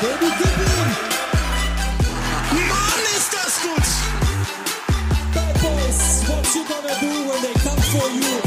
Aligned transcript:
Baby, 0.00 0.30
gib 0.38 0.46
ihm! 0.46 0.90
Mann, 2.68 3.02
ist 3.16 3.32
das 3.34 3.60
gut! 3.60 3.88
Bad 5.34 5.54
Boys, 5.60 6.22
what 6.28 6.54
you 6.54 6.62
gonna 6.68 6.94
do 7.00 7.28
when 7.28 7.42
they 7.42 7.52
come 7.64 7.82
for 7.82 8.08
you? 8.08 8.40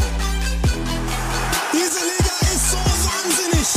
Diese 1.73 1.99
Liga 2.05 2.35
ist 2.53 2.71
so 2.71 2.77
wahnsinnig! 2.77 3.67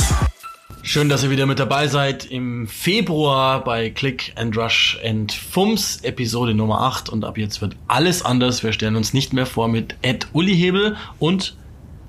Schön, 0.83 1.09
dass 1.09 1.23
ihr 1.23 1.31
wieder 1.31 1.45
mit 1.45 1.59
dabei 1.59 1.89
seid 1.89 2.23
im 2.23 2.65
Februar 2.69 3.61
bei 3.61 3.89
Click 3.89 4.31
and 4.37 4.55
Rush 4.55 4.97
and 5.03 5.33
Fums, 5.33 5.99
Episode 6.03 6.53
Nummer 6.53 6.79
8. 6.79 7.09
Und 7.09 7.25
ab 7.25 7.37
jetzt 7.37 7.59
wird 7.59 7.75
alles 7.89 8.23
anders. 8.23 8.63
Wir 8.63 8.71
stellen 8.71 8.95
uns 8.95 9.13
nicht 9.13 9.33
mehr 9.33 9.45
vor 9.45 9.67
mit 9.67 9.95
Ed 10.01 10.27
Uli 10.31 10.55
Hebel 10.55 10.95
und 11.19 11.57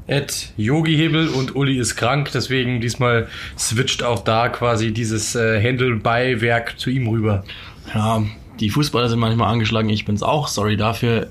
Ed 0.06 0.52
Yogi 0.56 0.96
Hebel 0.96 1.28
und 1.28 1.56
Uli 1.56 1.78
ist 1.78 1.96
krank, 1.96 2.30
deswegen 2.32 2.80
diesmal 2.80 3.28
switcht 3.58 4.02
auch 4.02 4.20
da 4.20 4.48
quasi 4.48 4.92
dieses 4.92 5.34
äh, 5.34 5.60
Händel-Beiwerk 5.60 6.78
zu 6.78 6.90
ihm 6.90 7.08
rüber. 7.08 7.44
ja, 7.92 8.22
die 8.60 8.70
Fußballer 8.70 9.08
sind 9.08 9.18
manchmal 9.18 9.52
angeschlagen. 9.52 9.90
Ich 9.90 10.04
bin's 10.04 10.22
auch. 10.22 10.48
Sorry 10.48 10.76
dafür. 10.76 11.28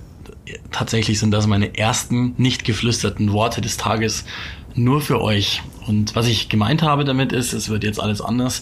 Tatsächlich 0.72 1.20
sind 1.20 1.32
das 1.32 1.48
meine 1.48 1.78
ersten 1.78 2.36
nicht 2.38 2.66
geflüsterten 2.66 3.32
Worte 3.32 3.62
des 3.62 3.78
Tages 3.78 4.26
nur 4.76 5.02
für 5.02 5.22
euch. 5.22 5.64
Und 5.88 6.16
was 6.16 6.28
ich 6.28 6.50
gemeint 6.50 6.84
habe 6.84 7.04
damit 7.04 7.32
ist, 7.32 7.54
es 7.54 7.70
wird 7.70 7.84
jetzt 7.84 8.00
alles 8.00 8.22
anders. 8.22 8.62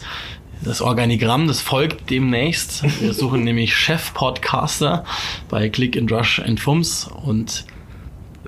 Das 0.63 0.81
Organigramm, 0.81 1.47
das 1.47 1.59
folgt 1.59 2.09
demnächst. 2.09 2.83
Wir 3.01 3.13
suchen 3.13 3.43
nämlich 3.43 3.75
Chef-Podcaster 3.75 5.03
bei 5.49 5.67
Click 5.67 5.97
and 5.97 6.09
Rush 6.11 6.39
and 6.39 6.59
Fums 6.59 7.09
und 7.25 7.65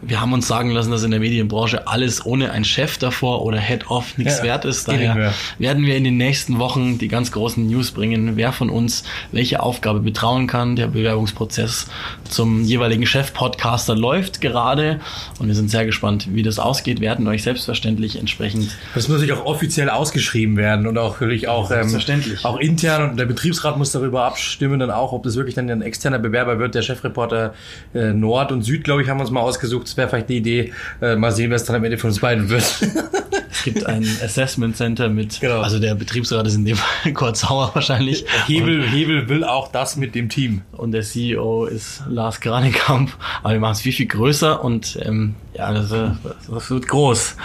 wir 0.08 0.22
haben 0.22 0.34
uns 0.34 0.48
sagen 0.48 0.72
lassen, 0.72 0.92
dass 0.92 1.04
in 1.04 1.12
der 1.12 1.20
Medienbranche 1.20 1.88
alles 1.88 2.26
ohne 2.26 2.52
ein 2.52 2.64
Chef 2.64 2.98
davor 2.98 3.44
oder 3.44 3.58
Head-Off 3.58 4.18
nichts 4.18 4.40
Ja, 4.40 4.44
wert 4.44 4.66
ist. 4.66 4.88
Daher 4.88 5.34
werden 5.58 5.86
wir 5.86 5.96
in 5.96 6.04
den 6.04 6.18
nächsten 6.18 6.60
Wochen 6.60 6.98
die 6.98 7.08
ganz 7.08 7.32
großen 7.32 7.66
News 7.66 7.92
bringen, 7.92 8.36
wer 8.36 8.52
von 8.52 8.70
uns 8.70 9.04
welche 9.32 9.62
Aufgabe 9.62 10.00
betrauen 10.00 10.48
kann. 10.48 10.76
Der 10.76 10.88
Bewerbungsprozess 10.88 11.88
zum 12.30 12.64
jeweiligen 12.64 13.06
Chef-Podcaster 13.06 13.96
läuft 13.96 14.42
gerade 14.42 15.00
und 15.40 15.48
wir 15.48 15.56
sind 15.56 15.70
sehr 15.70 15.86
gespannt, 15.86 16.28
wie 16.34 16.44
das 16.44 16.60
ausgeht. 16.60 17.02
Wir 17.02 17.10
werden 17.10 17.28
euch 17.28 17.44
selbstverständlich 17.44 18.20
entsprechend 18.20 18.72
Das 18.94 19.08
muss 19.08 19.20
sich 19.20 19.32
auch 19.32 19.46
offiziell 19.46 19.90
ausgeschrieben 19.90 20.58
werden 20.58 20.88
und 20.88 20.98
auch 20.98 21.20
wirklich 21.22 21.48
auch, 21.48 21.72
ähm, 21.72 22.00
auch 22.44 22.58
intern 22.60 23.12
und 23.12 23.18
der 23.18 23.26
Betriebsrat 23.26 23.78
muss 23.78 23.92
darüber 23.92 24.26
abstimmen 24.26 24.80
dann 24.80 24.92
auch, 24.92 25.14
ob 25.14 25.24
das 25.24 25.36
wirklich 25.36 25.56
dann 25.56 25.70
ein 25.70 25.82
externer 25.82 26.20
Bewerber 26.20 26.60
wird. 26.60 26.76
Der 26.76 26.82
Chefreporter 26.82 27.54
äh, 27.94 28.14
Nord 28.14 28.52
und 28.52 28.64
Süd, 28.64 28.84
glaube 28.84 29.02
ich, 29.02 29.10
haben 29.10 29.18
wir 29.18 29.22
uns 29.22 29.32
mal 29.32 29.42
ausgesucht. 29.42 29.95
Das 29.96 29.98
wäre 29.98 30.10
vielleicht 30.10 30.28
eine 30.30 30.38
Idee. 30.38 30.74
Äh, 31.02 31.16
mal 31.16 31.32
sehen, 31.32 31.50
wer 31.52 31.56
es 31.56 31.64
dann 31.64 31.78
am 31.78 31.84
Ende 31.86 31.98
von 31.98 32.10
uns 32.10 32.20
beiden 32.20 32.50
wird. 32.50 32.64
Es 33.50 33.64
gibt 33.64 33.86
ein 33.86 34.04
Assessment 34.22 34.76
Center 34.76 35.08
mit, 35.08 35.40
Genau. 35.40 35.62
also 35.62 35.80
der 35.80 35.96
Betriebsrat 35.96 36.46
ist 36.46 36.56
in 36.56 36.66
dem 36.66 36.76
Fall 36.76 37.14
Kurt 37.14 37.38
Sauer 37.38 37.72
wahrscheinlich. 37.74 38.26
Hebel, 38.48 38.84
Hebel 38.86 39.30
will 39.30 39.46
auch 39.46 39.72
das 39.72 39.96
mit 39.96 40.14
dem 40.14 40.28
Team. 40.28 40.62
Und 40.74 40.92
der 40.92 41.04
CEO 41.04 41.66
ist 41.66 42.04
Lars 42.10 42.42
Granekamp. 42.42 43.16
Aber 43.42 43.54
wir 43.54 43.60
machen 43.62 43.72
es 43.72 43.82
viel, 43.82 43.94
viel 43.94 44.08
größer 44.08 44.62
und 44.64 45.00
ähm, 45.04 45.36
ja, 45.56 45.72
das, 45.74 45.90
äh, 45.94 46.10
das 46.52 46.70
wird 46.70 46.88
groß. 46.90 47.38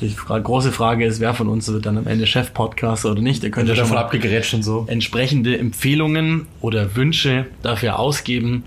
Die 0.00 0.14
große 0.14 0.72
Frage 0.72 1.04
ist, 1.04 1.20
wer 1.20 1.34
von 1.34 1.48
uns 1.48 1.68
wird 1.68 1.84
dann 1.84 1.98
am 1.98 2.06
Ende 2.06 2.26
Chef-Podcaster 2.26 3.10
oder 3.10 3.20
nicht. 3.20 3.42
Ihr 3.44 3.50
könnt 3.50 3.68
ja 3.68 3.74
schon 3.74 3.90
mal 3.90 3.98
abgegerätscht 3.98 4.54
und 4.54 4.62
so. 4.62 4.86
entsprechende 4.88 5.58
Empfehlungen 5.58 6.46
oder 6.62 6.96
Wünsche 6.96 7.46
dafür 7.62 7.98
ausgeben. 7.98 8.64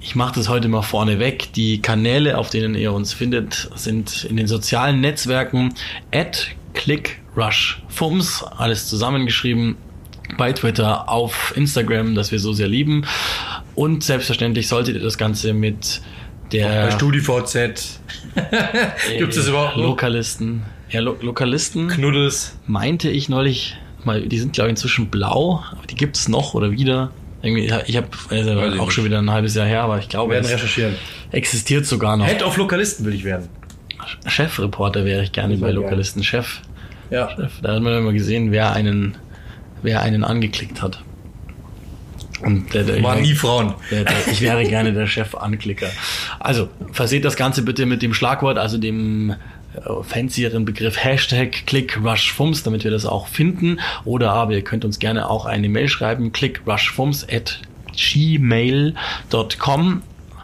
Ich 0.00 0.14
mache 0.14 0.34
das 0.34 0.48
heute 0.48 0.68
mal 0.68 0.82
vorneweg. 0.82 1.52
Die 1.52 1.82
Kanäle, 1.82 2.38
auf 2.38 2.48
denen 2.48 2.74
ihr 2.74 2.92
uns 2.92 3.12
findet, 3.12 3.70
sind 3.74 4.24
in 4.24 4.36
den 4.36 4.46
sozialen 4.46 5.00
Netzwerken 5.00 5.74
at 6.12 6.48
clickrushfums, 6.72 8.42
alles 8.56 8.88
zusammengeschrieben, 8.88 9.76
bei 10.38 10.52
Twitter, 10.52 11.08
auf 11.08 11.52
Instagram, 11.56 12.14
das 12.14 12.32
wir 12.32 12.38
so 12.38 12.52
sehr 12.52 12.68
lieben. 12.68 13.06
Und 13.74 14.02
selbstverständlich 14.02 14.68
solltet 14.68 14.94
ihr 14.96 15.02
das 15.02 15.18
Ganze 15.18 15.52
mit 15.52 16.00
der 16.52 16.86
Bei 16.86 16.90
StudiVZ. 16.92 18.00
Gibt 19.18 19.36
es 19.36 19.48
überhaupt 19.48 19.76
noch? 19.76 19.84
Lokalisten. 19.84 20.62
Ja, 20.88 21.00
Lo 21.00 21.16
Lokalisten 21.20 21.88
Knuddels. 21.88 22.56
meinte 22.66 23.10
ich 23.10 23.28
neulich 23.28 23.76
mal, 24.04 24.22
die 24.22 24.38
sind 24.38 24.54
glaube 24.54 24.68
ich 24.68 24.72
inzwischen 24.72 25.08
blau, 25.08 25.62
aber 25.70 25.86
die 25.86 25.94
gibt 25.94 26.16
es 26.16 26.28
noch 26.28 26.54
oder 26.54 26.72
wieder. 26.72 27.12
Irgendwie, 27.42 27.72
ich 27.86 27.96
habe 27.96 28.08
also 28.28 28.50
ich 28.52 28.78
auch 28.80 28.84
nicht. 28.86 28.92
schon 28.92 29.04
wieder 29.04 29.18
ein 29.18 29.30
halbes 29.30 29.54
Jahr 29.54 29.66
her, 29.66 29.82
aber 29.82 29.98
ich 29.98 30.08
glaube, 30.08 30.32
werden 30.34 30.44
es 30.44 30.52
recherchieren. 30.52 30.94
existiert 31.32 31.86
sogar 31.86 32.16
noch. 32.16 32.26
Head 32.26 32.42
of 32.42 32.56
Lokalisten 32.56 33.06
will 33.06 33.14
ich 33.14 33.24
werden. 33.24 33.48
Chefreporter 34.26 35.04
wäre 35.04 35.22
ich 35.22 35.32
gerne 35.32 35.56
bei. 35.56 35.70
Lokalisten. 35.70 36.22
Chef, 36.22 36.60
Ja. 37.10 37.30
Chef. 37.36 37.52
Da 37.62 37.74
hat 37.74 37.82
man 37.82 37.96
immer 37.98 38.12
gesehen, 38.12 38.50
wer 38.52 38.72
einen, 38.72 39.16
wer 39.82 40.02
einen 40.02 40.24
angeklickt 40.24 40.82
hat. 40.82 41.02
Und 42.42 42.72
der, 42.72 42.84
der, 42.84 43.02
Waren 43.02 43.20
nie 43.20 43.34
Frauen. 43.34 43.74
Der, 43.90 44.04
der, 44.04 44.14
ich 44.30 44.40
wäre 44.40 44.64
gerne 44.64 44.92
der 44.94 45.06
Chef-Anklicker. 45.06 45.88
Also, 46.38 46.68
verseht 46.92 47.24
das 47.26 47.36
Ganze 47.36 47.62
bitte 47.62 47.84
mit 47.84 48.00
dem 48.00 48.14
Schlagwort, 48.14 48.56
also 48.56 48.78
dem 48.78 49.30
äh, 49.30 49.34
fancieren 50.02 50.64
Begriff 50.64 51.02
Hashtag 51.02 51.66
ClickRushFums, 51.66 52.62
damit 52.62 52.84
wir 52.84 52.90
das 52.90 53.06
auch 53.06 53.28
finden. 53.28 53.80
Oder 54.04 54.32
aber 54.32 54.52
ihr 54.52 54.62
könnt 54.64 54.84
uns 54.84 54.98
gerne 54.98 55.30
auch 55.30 55.46
eine 55.46 55.68
Mail 55.68 55.88
schreiben, 55.88 56.32
clickrushfums 56.32 57.26
at 57.30 57.60
gmail.com 57.96 58.94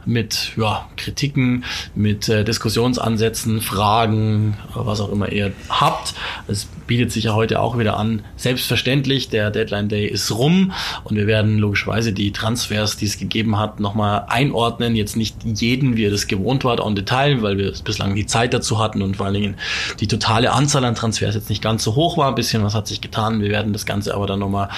mit 0.06 0.52
ja, 0.56 0.88
Kritiken, 0.96 1.64
mit 1.94 2.28
äh, 2.28 2.44
Diskussionsansätzen, 2.44 3.60
Fragen, 3.60 4.56
was 4.74 5.00
auch 5.00 5.10
immer 5.10 5.30
ihr 5.30 5.52
habt. 5.68 6.14
Es 6.48 6.66
bietet 6.86 7.12
sich 7.12 7.24
ja 7.24 7.34
heute 7.34 7.60
auch 7.60 7.78
wieder 7.78 7.96
an. 7.96 8.22
Selbstverständlich, 8.36 9.28
der 9.28 9.50
Deadline 9.50 9.88
Day 9.88 10.06
ist 10.06 10.30
rum 10.30 10.72
und 11.04 11.16
wir 11.16 11.26
werden 11.26 11.58
logischerweise 11.58 12.12
die 12.12 12.32
Transfers, 12.32 12.96
die 12.96 13.06
es 13.06 13.18
gegeben 13.18 13.58
hat, 13.58 13.80
nochmal 13.80 14.24
einordnen. 14.28 14.94
Jetzt 14.94 15.16
nicht 15.16 15.36
jeden, 15.44 15.96
wie 15.96 16.04
ihr 16.04 16.10
das 16.10 16.28
gewohnt 16.28 16.64
wart, 16.64 16.80
en 16.80 16.94
Detail, 16.94 17.42
weil 17.42 17.58
wir 17.58 17.72
bislang 17.84 18.14
die 18.14 18.26
Zeit 18.26 18.54
dazu 18.54 18.78
hatten 18.78 19.02
und 19.02 19.16
vor 19.16 19.26
allen 19.26 19.34
Dingen 19.34 19.54
die 20.00 20.06
totale 20.06 20.52
Anzahl 20.52 20.84
an 20.84 20.94
Transfers 20.94 21.34
jetzt 21.34 21.50
nicht 21.50 21.62
ganz 21.62 21.82
so 21.82 21.96
hoch 21.96 22.16
war. 22.16 22.28
Ein 22.28 22.34
bisschen 22.34 22.62
was 22.62 22.74
hat 22.74 22.86
sich 22.86 23.00
getan. 23.00 23.40
Wir 23.40 23.50
werden 23.50 23.72
das 23.72 23.86
Ganze 23.86 24.14
aber 24.14 24.26
dann 24.26 24.38
nochmal 24.38 24.68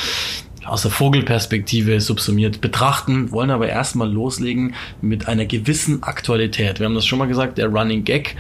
aus 0.69 0.83
der 0.83 0.91
Vogelperspektive 0.91 2.01
subsumiert 2.01 2.61
betrachten, 2.61 3.33
wollen 3.33 3.51
aber 3.51 3.69
erstmal 3.69 4.11
loslegen 4.11 4.75
mit 5.01 5.29
einer 5.29 5.47
gewissen 5.47 6.03
Aktualität. 6.03 6.79
Wir 6.79 6.87
haben 6.87 6.95
das 6.95 7.07
schon 7.07 7.19
mal 7.19 7.29
gesagt, 7.29 7.59
der 7.59 7.69
Running 7.69 8.05
Gag 8.05 8.37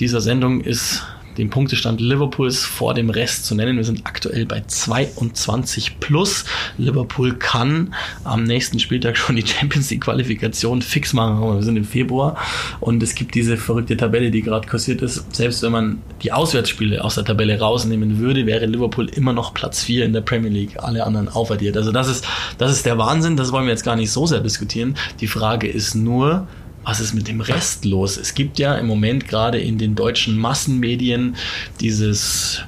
dieser 0.00 0.20
Sendung 0.20 0.60
ist 0.60 1.04
den 1.38 1.50
Punktestand 1.50 2.00
Liverpools 2.00 2.64
vor 2.64 2.94
dem 2.94 3.10
Rest 3.10 3.44
zu 3.44 3.54
nennen. 3.54 3.76
Wir 3.76 3.84
sind 3.84 4.02
aktuell 4.04 4.46
bei 4.46 4.62
22 4.66 6.00
plus. 6.00 6.44
Liverpool 6.78 7.34
kann 7.34 7.94
am 8.24 8.44
nächsten 8.44 8.78
Spieltag 8.78 9.16
schon 9.16 9.36
die 9.36 9.46
Champions 9.46 9.90
League 9.90 10.04
Qualifikation 10.04 10.82
fix 10.82 11.12
machen. 11.12 11.56
Wir 11.56 11.62
sind 11.62 11.76
im 11.76 11.84
Februar 11.84 12.36
und 12.80 13.02
es 13.02 13.14
gibt 13.14 13.34
diese 13.34 13.56
verrückte 13.56 13.96
Tabelle, 13.96 14.30
die 14.30 14.42
gerade 14.42 14.66
kursiert 14.66 15.02
ist. 15.02 15.34
Selbst 15.34 15.62
wenn 15.62 15.72
man 15.72 16.02
die 16.22 16.32
Auswärtsspiele 16.32 17.04
aus 17.04 17.16
der 17.16 17.24
Tabelle 17.24 17.58
rausnehmen 17.58 18.18
würde, 18.18 18.46
wäre 18.46 18.66
Liverpool 18.66 19.08
immer 19.08 19.32
noch 19.32 19.54
Platz 19.54 19.82
4 19.82 20.04
in 20.04 20.12
der 20.12 20.20
Premier 20.20 20.50
League. 20.50 20.82
Alle 20.82 21.04
anderen 21.04 21.28
aufaddiert. 21.28 21.76
Also 21.76 21.92
das 21.92 22.08
ist, 22.08 22.26
das 22.58 22.72
ist 22.72 22.86
der 22.86 22.98
Wahnsinn. 22.98 23.36
Das 23.36 23.52
wollen 23.52 23.64
wir 23.64 23.72
jetzt 23.72 23.84
gar 23.84 23.96
nicht 23.96 24.10
so 24.10 24.26
sehr 24.26 24.40
diskutieren. 24.40 24.96
Die 25.20 25.26
Frage 25.26 25.68
ist 25.68 25.94
nur, 25.94 26.46
was 26.86 27.00
ist 27.00 27.14
mit 27.14 27.26
dem 27.28 27.40
Rest 27.40 27.84
los? 27.84 28.16
Es 28.16 28.34
gibt 28.34 28.58
ja 28.58 28.76
im 28.76 28.86
Moment 28.86 29.26
gerade 29.26 29.58
in 29.58 29.76
den 29.76 29.96
deutschen 29.96 30.38
Massenmedien 30.38 31.36
dieses 31.80 32.62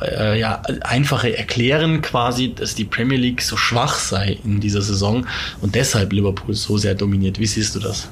äh, 0.00 0.38
ja, 0.38 0.62
einfache 0.82 1.36
Erklären 1.36 2.00
quasi, 2.00 2.54
dass 2.54 2.74
die 2.74 2.84
Premier 2.84 3.18
League 3.18 3.42
so 3.42 3.56
schwach 3.56 3.98
sei 3.98 4.38
in 4.44 4.60
dieser 4.60 4.82
Saison 4.82 5.26
und 5.60 5.74
deshalb 5.74 6.12
Liverpool 6.12 6.54
so 6.54 6.78
sehr 6.78 6.94
dominiert. 6.94 7.40
Wie 7.40 7.46
siehst 7.46 7.74
du 7.74 7.80
das? 7.80 8.08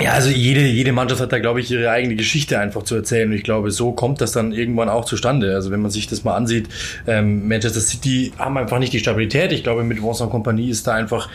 Ja, 0.00 0.12
also 0.12 0.30
jede, 0.30 0.62
jede 0.62 0.92
Mannschaft 0.92 1.20
hat 1.20 1.32
da, 1.32 1.38
glaube 1.38 1.60
ich, 1.60 1.70
ihre 1.70 1.90
eigene 1.90 2.16
Geschichte 2.16 2.58
einfach 2.58 2.82
zu 2.82 2.94
erzählen. 2.94 3.28
Und 3.28 3.34
ich 3.34 3.44
glaube, 3.44 3.70
so 3.70 3.92
kommt 3.92 4.20
das 4.20 4.32
dann 4.32 4.52
irgendwann 4.52 4.88
auch 4.88 5.04
zustande. 5.04 5.54
Also 5.54 5.70
wenn 5.70 5.80
man 5.80 5.90
sich 5.90 6.06
das 6.06 6.24
mal 6.24 6.34
ansieht, 6.34 6.68
ähm, 7.06 7.48
Manchester 7.48 7.80
City 7.80 8.32
haben 8.38 8.56
einfach 8.56 8.78
nicht 8.78 8.92
die 8.92 8.98
Stabilität. 8.98 9.52
Ich 9.52 9.62
glaube, 9.62 9.84
mit 9.84 10.02
Vincent 10.02 10.30
Kompanie 10.30 10.70
ist 10.70 10.86
da 10.86 10.94
einfach 10.94 11.28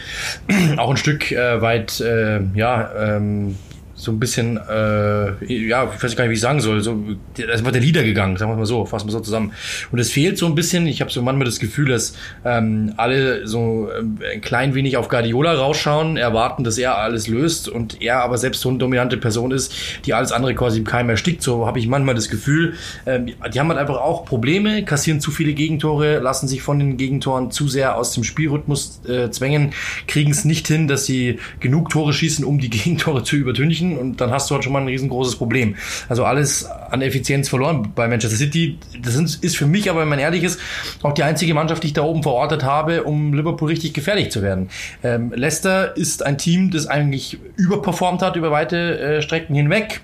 auch 0.77 0.89
ein 0.89 0.97
Stück 0.97 1.31
äh, 1.31 1.61
weit, 1.61 1.99
äh, 2.01 2.41
ja, 2.55 2.91
ähm, 2.97 3.55
so 4.05 4.11
ein 4.11 4.19
bisschen, 4.19 4.57
äh, 4.57 5.67
ja, 5.67 5.91
ich 5.93 6.03
weiß 6.03 6.15
gar 6.15 6.23
nicht, 6.23 6.29
wie 6.29 6.35
ich 6.35 6.41
sagen 6.41 6.61
soll, 6.61 6.81
so, 6.81 6.95
da 7.35 7.43
ist 7.43 7.59
einfach 7.59 7.71
der 7.71 7.81
Lieder 7.81 8.03
gegangen, 8.03 8.37
sagen 8.37 8.51
wir 8.51 8.55
mal 8.55 8.65
so, 8.65 8.85
fassen 8.85 9.07
wir 9.07 9.11
so 9.11 9.19
zusammen. 9.19 9.51
Und 9.91 9.99
es 9.99 10.11
fehlt 10.11 10.37
so 10.37 10.45
ein 10.45 10.53
bisschen, 10.53 10.85
ich 10.85 11.01
habe 11.01 11.11
so 11.11 11.21
manchmal 11.21 11.45
das 11.45 11.59
Gefühl, 11.59 11.89
dass 11.89 12.15
ähm, 12.45 12.93
alle 12.97 13.47
so 13.47 13.89
ähm, 13.97 14.19
ein 14.31 14.41
klein 14.41 14.75
wenig 14.75 14.95
auf 14.97 15.09
Guardiola 15.09 15.53
rausschauen, 15.53 16.17
erwarten, 16.17 16.63
dass 16.63 16.77
er 16.77 16.97
alles 16.97 17.27
löst 17.27 17.67
und 17.67 18.01
er 18.01 18.21
aber 18.21 18.37
selbst 18.37 18.61
so 18.61 18.69
eine 18.69 18.77
dominante 18.77 19.17
Person 19.17 19.51
ist, 19.51 19.73
die 20.05 20.13
alles 20.13 20.31
andere 20.31 20.53
quasi 20.53 20.79
im 20.79 20.85
Keim 20.85 21.09
erstickt. 21.09 21.41
So 21.41 21.65
habe 21.65 21.79
ich 21.79 21.87
manchmal 21.87 22.13
das 22.13 22.29
Gefühl, 22.29 22.75
ähm, 23.07 23.25
die 23.25 23.59
haben 23.59 23.69
halt 23.69 23.79
einfach 23.79 23.97
auch 23.97 24.25
Probleme, 24.25 24.85
kassieren 24.85 25.19
zu 25.19 25.31
viele 25.31 25.53
Gegentore, 25.53 26.19
lassen 26.19 26.47
sich 26.47 26.61
von 26.61 26.77
den 26.77 26.97
Gegentoren 26.97 27.49
zu 27.49 27.67
sehr 27.67 27.97
aus 27.97 28.13
dem 28.13 28.23
Spielrhythmus 28.23 29.01
äh, 29.07 29.31
zwängen, 29.31 29.73
kriegen 30.07 30.29
es 30.29 30.45
nicht 30.45 30.67
hin, 30.67 30.87
dass 30.87 31.05
sie 31.05 31.39
genug 31.59 31.89
Tore 31.89 32.13
schießen, 32.13 32.45
um 32.45 32.59
die 32.59 32.69
Gegentore 32.75 33.23
zu 33.23 33.35
übertünchen 33.35 33.94
und 33.97 34.21
dann 34.21 34.31
hast 34.31 34.49
du 34.49 34.55
halt 34.55 34.63
schon 34.63 34.73
mal 34.73 34.81
ein 34.81 34.87
riesengroßes 34.87 35.35
Problem. 35.35 35.75
Also 36.09 36.25
alles 36.25 36.65
an 36.65 37.01
Effizienz 37.01 37.49
verloren 37.49 37.91
bei 37.95 38.07
Manchester 38.07 38.37
City. 38.37 38.77
Das 39.01 39.15
ist 39.15 39.57
für 39.57 39.65
mich 39.65 39.89
aber, 39.89 40.01
wenn 40.01 40.09
man 40.09 40.19
ehrlich 40.19 40.43
ist, 40.43 40.59
auch 41.01 41.13
die 41.13 41.23
einzige 41.23 41.53
Mannschaft, 41.53 41.83
die 41.83 41.87
ich 41.87 41.93
da 41.93 42.03
oben 42.03 42.23
verortet 42.23 42.63
habe, 42.63 43.03
um 43.03 43.33
Liverpool 43.33 43.69
richtig 43.69 43.93
gefährlich 43.93 44.31
zu 44.31 44.41
werden. 44.41 44.69
Ähm, 45.03 45.33
Leicester 45.35 45.95
ist 45.97 46.23
ein 46.23 46.37
Team, 46.37 46.71
das 46.71 46.87
eigentlich 46.87 47.39
überperformt 47.55 48.21
hat 48.21 48.35
über 48.35 48.51
weite 48.51 48.99
äh, 48.99 49.21
Strecken 49.21 49.55
hinweg. 49.55 50.01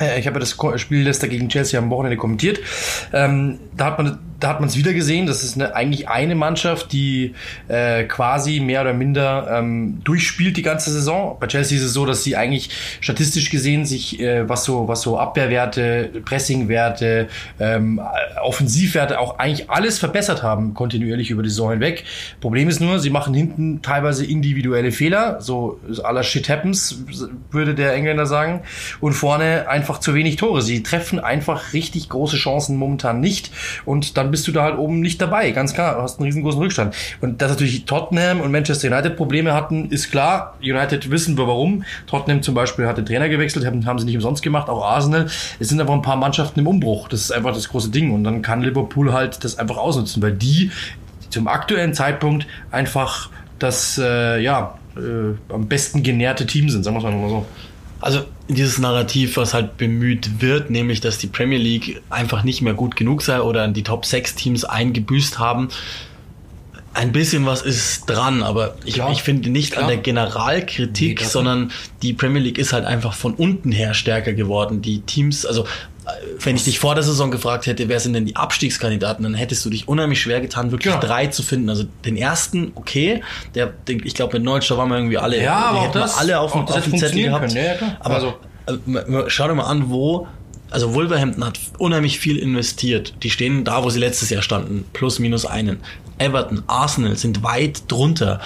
Äh, 0.00 0.18
ich 0.18 0.26
habe 0.26 0.40
das 0.40 0.56
Spiel 0.76 1.02
Leicester 1.02 1.28
gegen 1.28 1.48
Chelsea 1.48 1.78
am 1.78 1.90
Wochenende 1.90 2.16
kommentiert. 2.16 2.60
Ähm, 3.12 3.58
da 3.76 3.86
hat 3.86 3.98
man 3.98 4.18
da 4.40 4.48
hat 4.48 4.60
man 4.60 4.68
es 4.68 4.76
wieder 4.76 4.92
gesehen. 4.92 5.26
Das 5.26 5.44
ist 5.44 5.54
eine, 5.54 5.74
eigentlich 5.74 6.08
eine 6.08 6.34
Mannschaft, 6.34 6.92
die 6.92 7.34
äh, 7.68 8.04
quasi 8.04 8.60
mehr 8.60 8.80
oder 8.80 8.94
minder 8.94 9.48
ähm, 9.50 10.00
durchspielt 10.02 10.56
die 10.56 10.62
ganze 10.62 10.90
Saison. 10.90 11.36
Bei 11.38 11.46
Chelsea 11.46 11.78
ist 11.78 11.84
es 11.84 11.92
so, 11.92 12.06
dass 12.06 12.24
sie 12.24 12.36
eigentlich 12.36 12.70
statistisch 13.00 13.50
gesehen 13.50 13.84
sich 13.84 14.20
äh, 14.20 14.48
was 14.48 14.64
so 14.64 14.88
was 14.88 15.02
so 15.02 15.18
Abwehrwerte, 15.18 16.10
Pressingwerte, 16.24 17.28
ähm, 17.58 18.00
Offensivwerte 18.42 19.20
auch 19.20 19.38
eigentlich 19.38 19.70
alles 19.70 19.98
verbessert 19.98 20.42
haben 20.42 20.74
kontinuierlich 20.74 21.30
über 21.30 21.42
die 21.42 21.50
Saison 21.50 21.70
hinweg. 21.70 22.04
Problem 22.40 22.68
ist 22.68 22.80
nur, 22.80 22.98
sie 22.98 23.10
machen 23.10 23.34
hinten 23.34 23.82
teilweise 23.82 24.24
individuelle 24.24 24.92
Fehler, 24.92 25.40
so 25.40 25.78
aller 26.02 26.22
Shit 26.22 26.48
happens 26.48 27.04
würde 27.50 27.74
der 27.74 27.92
Engländer 27.92 28.26
sagen, 28.26 28.62
und 29.00 29.12
vorne 29.12 29.68
einfach 29.68 30.00
zu 30.00 30.14
wenig 30.14 30.36
Tore. 30.36 30.62
Sie 30.62 30.82
treffen 30.82 31.20
einfach 31.20 31.72
richtig 31.74 32.08
große 32.08 32.36
Chancen 32.36 32.76
momentan 32.76 33.20
nicht 33.20 33.50
und 33.84 34.16
dann 34.16 34.29
bist 34.30 34.46
du 34.48 34.52
da 34.52 34.62
halt 34.62 34.78
oben 34.78 35.00
nicht 35.00 35.20
dabei. 35.20 35.50
Ganz 35.50 35.74
klar, 35.74 35.96
du 35.96 36.02
hast 36.02 36.18
einen 36.18 36.26
riesengroßen 36.26 36.60
Rückstand. 36.60 36.94
Und 37.20 37.42
dass 37.42 37.50
natürlich 37.50 37.84
Tottenham 37.84 38.40
und 38.40 38.50
Manchester 38.50 38.88
United 38.88 39.16
Probleme 39.16 39.52
hatten, 39.54 39.90
ist 39.90 40.10
klar. 40.10 40.56
United 40.62 41.10
wissen 41.10 41.36
wir 41.36 41.46
warum. 41.46 41.84
Tottenham 42.06 42.42
zum 42.42 42.54
Beispiel 42.54 42.86
hat 42.86 42.98
den 42.98 43.06
Trainer 43.06 43.28
gewechselt, 43.28 43.66
haben, 43.66 43.84
haben 43.86 43.98
sie 43.98 44.06
nicht 44.06 44.16
umsonst 44.16 44.42
gemacht, 44.42 44.68
auch 44.68 44.84
Arsenal. 44.84 45.26
Es 45.58 45.68
sind 45.68 45.80
aber 45.80 45.92
ein 45.92 46.02
paar 46.02 46.16
Mannschaften 46.16 46.60
im 46.60 46.66
Umbruch. 46.66 47.08
Das 47.08 47.20
ist 47.20 47.32
einfach 47.32 47.54
das 47.54 47.68
große 47.68 47.90
Ding. 47.90 48.12
Und 48.12 48.24
dann 48.24 48.42
kann 48.42 48.62
Liverpool 48.62 49.12
halt 49.12 49.44
das 49.44 49.58
einfach 49.58 49.76
ausnutzen, 49.76 50.22
weil 50.22 50.32
die 50.32 50.70
zum 51.30 51.48
aktuellen 51.48 51.94
Zeitpunkt 51.94 52.46
einfach 52.70 53.30
das, 53.58 53.98
äh, 53.98 54.40
ja, 54.40 54.74
äh, 54.96 55.52
am 55.52 55.68
besten 55.68 56.02
genährte 56.02 56.46
Team 56.46 56.68
sind, 56.68 56.82
sagen 56.82 56.96
wir 57.00 57.08
es 57.08 57.14
mal 57.14 57.28
so. 57.28 57.46
Also 58.00 58.24
dieses 58.48 58.78
Narrativ, 58.78 59.36
was 59.36 59.54
halt 59.54 59.76
bemüht 59.76 60.40
wird, 60.40 60.70
nämlich 60.70 61.00
dass 61.00 61.18
die 61.18 61.26
Premier 61.26 61.58
League 61.58 62.00
einfach 62.08 62.44
nicht 62.44 62.62
mehr 62.62 62.74
gut 62.74 62.96
genug 62.96 63.22
sei 63.22 63.40
oder 63.40 63.68
die 63.68 63.82
Top 63.82 64.06
6 64.06 64.34
Teams 64.34 64.64
eingebüßt 64.64 65.38
haben. 65.38 65.68
Ein 66.92 67.12
bisschen 67.12 67.46
was 67.46 67.62
ist 67.62 68.06
dran, 68.06 68.42
aber 68.42 68.74
ich, 68.84 68.98
ich 68.98 69.22
finde 69.22 69.48
nicht 69.50 69.72
klar. 69.72 69.84
an 69.84 69.88
der 69.88 69.98
Generalkritik, 69.98 71.20
nee, 71.20 71.26
sondern 71.26 71.70
die 72.02 72.12
Premier 72.12 72.42
League 72.42 72.58
ist 72.58 72.72
halt 72.72 72.84
einfach 72.84 73.14
von 73.14 73.34
unten 73.34 73.70
her 73.70 73.94
stärker 73.94 74.32
geworden. 74.32 74.82
Die 74.82 75.00
Teams, 75.02 75.46
also 75.46 75.66
wenn 76.40 76.56
ich 76.56 76.64
dich 76.64 76.78
vor 76.78 76.94
der 76.94 77.04
Saison 77.04 77.30
gefragt 77.30 77.66
hätte, 77.66 77.88
wer 77.88 78.00
sind 78.00 78.14
denn 78.14 78.24
die 78.24 78.36
Abstiegskandidaten, 78.36 79.22
dann 79.22 79.34
hättest 79.34 79.64
du 79.64 79.70
dich 79.70 79.88
unheimlich 79.88 80.20
schwer 80.20 80.40
getan, 80.40 80.70
wirklich 80.70 80.92
ja. 80.92 81.00
drei 81.00 81.26
zu 81.26 81.42
finden. 81.42 81.68
Also 81.68 81.84
den 82.04 82.16
ersten, 82.16 82.72
okay, 82.74 83.22
der, 83.54 83.66
den, 83.66 84.04
ich 84.04 84.14
glaube, 84.14 84.34
mit 84.34 84.44
Neutschau 84.44 84.76
waren 84.76 84.88
wir 84.88 84.96
irgendwie 84.96 85.18
alle, 85.18 85.42
ja, 85.42 85.56
aber 85.56 85.82
hätten 85.82 85.98
das, 85.98 86.18
alle 86.18 86.40
auf 86.40 86.52
dem, 86.52 86.62
auf 86.62 86.84
dem 86.84 86.98
Zettel 86.98 87.22
gehabt. 87.22 87.52
Ja, 87.52 87.74
aber 88.00 88.14
also, 88.14 88.34
äh, 88.66 89.24
schau 89.28 89.48
dir 89.48 89.54
mal 89.54 89.64
an, 89.64 89.90
wo 89.90 90.26
also 90.70 90.94
Wolverhampton 90.94 91.44
hat 91.44 91.58
unheimlich 91.78 92.20
viel 92.20 92.36
investiert. 92.36 93.14
Die 93.24 93.30
stehen 93.30 93.64
da, 93.64 93.82
wo 93.82 93.90
sie 93.90 93.98
letztes 93.98 94.30
Jahr 94.30 94.42
standen, 94.42 94.84
plus 94.92 95.18
minus 95.18 95.44
einen. 95.44 95.80
Everton, 96.20 96.62
Arsenal 96.66 97.16
sind 97.16 97.42
weit 97.42 97.90
drunter. 97.90 98.40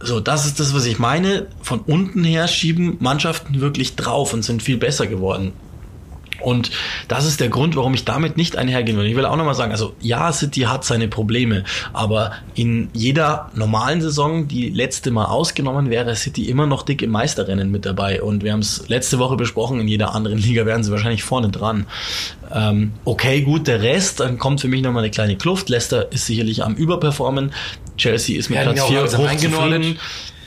So, 0.00 0.20
das 0.20 0.46
ist 0.46 0.60
das, 0.60 0.74
was 0.74 0.86
ich 0.86 0.98
meine. 0.98 1.46
Von 1.60 1.80
unten 1.80 2.24
her 2.24 2.48
schieben 2.48 2.96
Mannschaften 3.00 3.60
wirklich 3.60 3.96
drauf 3.96 4.32
und 4.32 4.42
sind 4.42 4.62
viel 4.62 4.78
besser 4.78 5.06
geworden. 5.06 5.52
Und 6.42 6.70
das 7.08 7.26
ist 7.26 7.40
der 7.40 7.48
Grund, 7.48 7.76
warum 7.76 7.94
ich 7.94 8.04
damit 8.04 8.36
nicht 8.36 8.56
einhergehen 8.56 8.98
will. 8.98 9.06
Ich 9.06 9.16
will 9.16 9.26
auch 9.26 9.36
nochmal 9.36 9.54
sagen, 9.54 9.72
also 9.72 9.94
ja, 10.00 10.32
City 10.32 10.62
hat 10.62 10.84
seine 10.84 11.08
Probleme, 11.08 11.64
aber 11.92 12.32
in 12.54 12.90
jeder 12.92 13.50
normalen 13.54 14.00
Saison, 14.00 14.48
die 14.48 14.68
letzte 14.68 15.10
Mal 15.10 15.26
ausgenommen, 15.26 15.90
wäre 15.90 16.14
City 16.16 16.48
immer 16.48 16.66
noch 16.66 16.82
dick 16.82 17.02
im 17.02 17.10
Meisterrennen 17.10 17.70
mit 17.70 17.86
dabei. 17.86 18.22
Und 18.22 18.42
wir 18.44 18.52
haben 18.52 18.60
es 18.60 18.88
letzte 18.88 19.18
Woche 19.18 19.36
besprochen, 19.36 19.80
in 19.80 19.88
jeder 19.88 20.14
anderen 20.14 20.38
Liga 20.42 20.66
wären 20.66 20.84
sie 20.84 20.90
wahrscheinlich 20.90 21.22
vorne 21.22 21.50
dran. 21.50 21.86
Ähm, 22.54 22.92
okay, 23.04 23.42
gut, 23.42 23.66
der 23.66 23.82
Rest, 23.82 24.20
dann 24.20 24.38
kommt 24.38 24.60
für 24.60 24.68
mich 24.68 24.82
nochmal 24.82 25.02
eine 25.02 25.10
kleine 25.10 25.36
Kluft. 25.36 25.68
Leicester 25.68 26.12
ist 26.12 26.26
sicherlich 26.26 26.62
am 26.62 26.74
Überperformen. 26.74 27.52
Chelsea 27.96 28.38
ist 28.38 28.50
mit 28.50 28.58
ja, 28.58 28.64
Platz 28.64 28.84
4 28.84 29.02
hochzufrieden. 29.02 29.98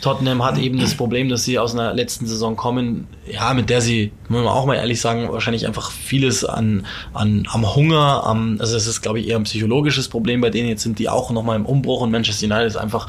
Tottenham 0.06 0.46
hat 0.46 0.60
eben 0.60 0.80
das 0.80 0.94
Problem, 0.94 1.30
dass 1.30 1.46
sie 1.46 1.57
aus 1.57 1.74
einer 1.74 1.92
letzten 1.92 2.28
Saison 2.28 2.56
kommen, 2.56 3.07
ja, 3.25 3.56
mit 3.56 3.72
der 3.72 3.81
sie, 3.81 4.12
muss 4.30 4.44
man 4.44 4.54
auch 4.54 4.68
mal 4.68 4.75
ehrlich 4.75 5.02
sagen, 5.02 5.28
wahrscheinlich 5.31 5.66
einfach 5.66 5.90
vieles 5.90 6.46
an, 6.46 6.86
an 7.12 7.48
am 7.52 7.75
Hunger, 7.75 8.24
am, 8.24 8.57
also 8.60 8.78
es 8.78 8.86
ist, 8.86 9.02
glaube 9.02 9.19
ich, 9.19 9.28
eher 9.28 9.38
ein 9.38 9.46
psychologisches 9.46 10.07
Problem 10.07 10.42
bei 10.42 10.52
denen. 10.52 10.69
Jetzt 10.69 10.84
sind 10.84 11.00
die 11.00 11.10
auch 11.10 11.31
nochmal 11.31 11.56
im 11.56 11.66
Umbruch 11.66 12.02
und 12.02 12.12
Manchester 12.12 12.46
United 12.46 12.68
ist 12.68 12.75
einfach 12.75 13.07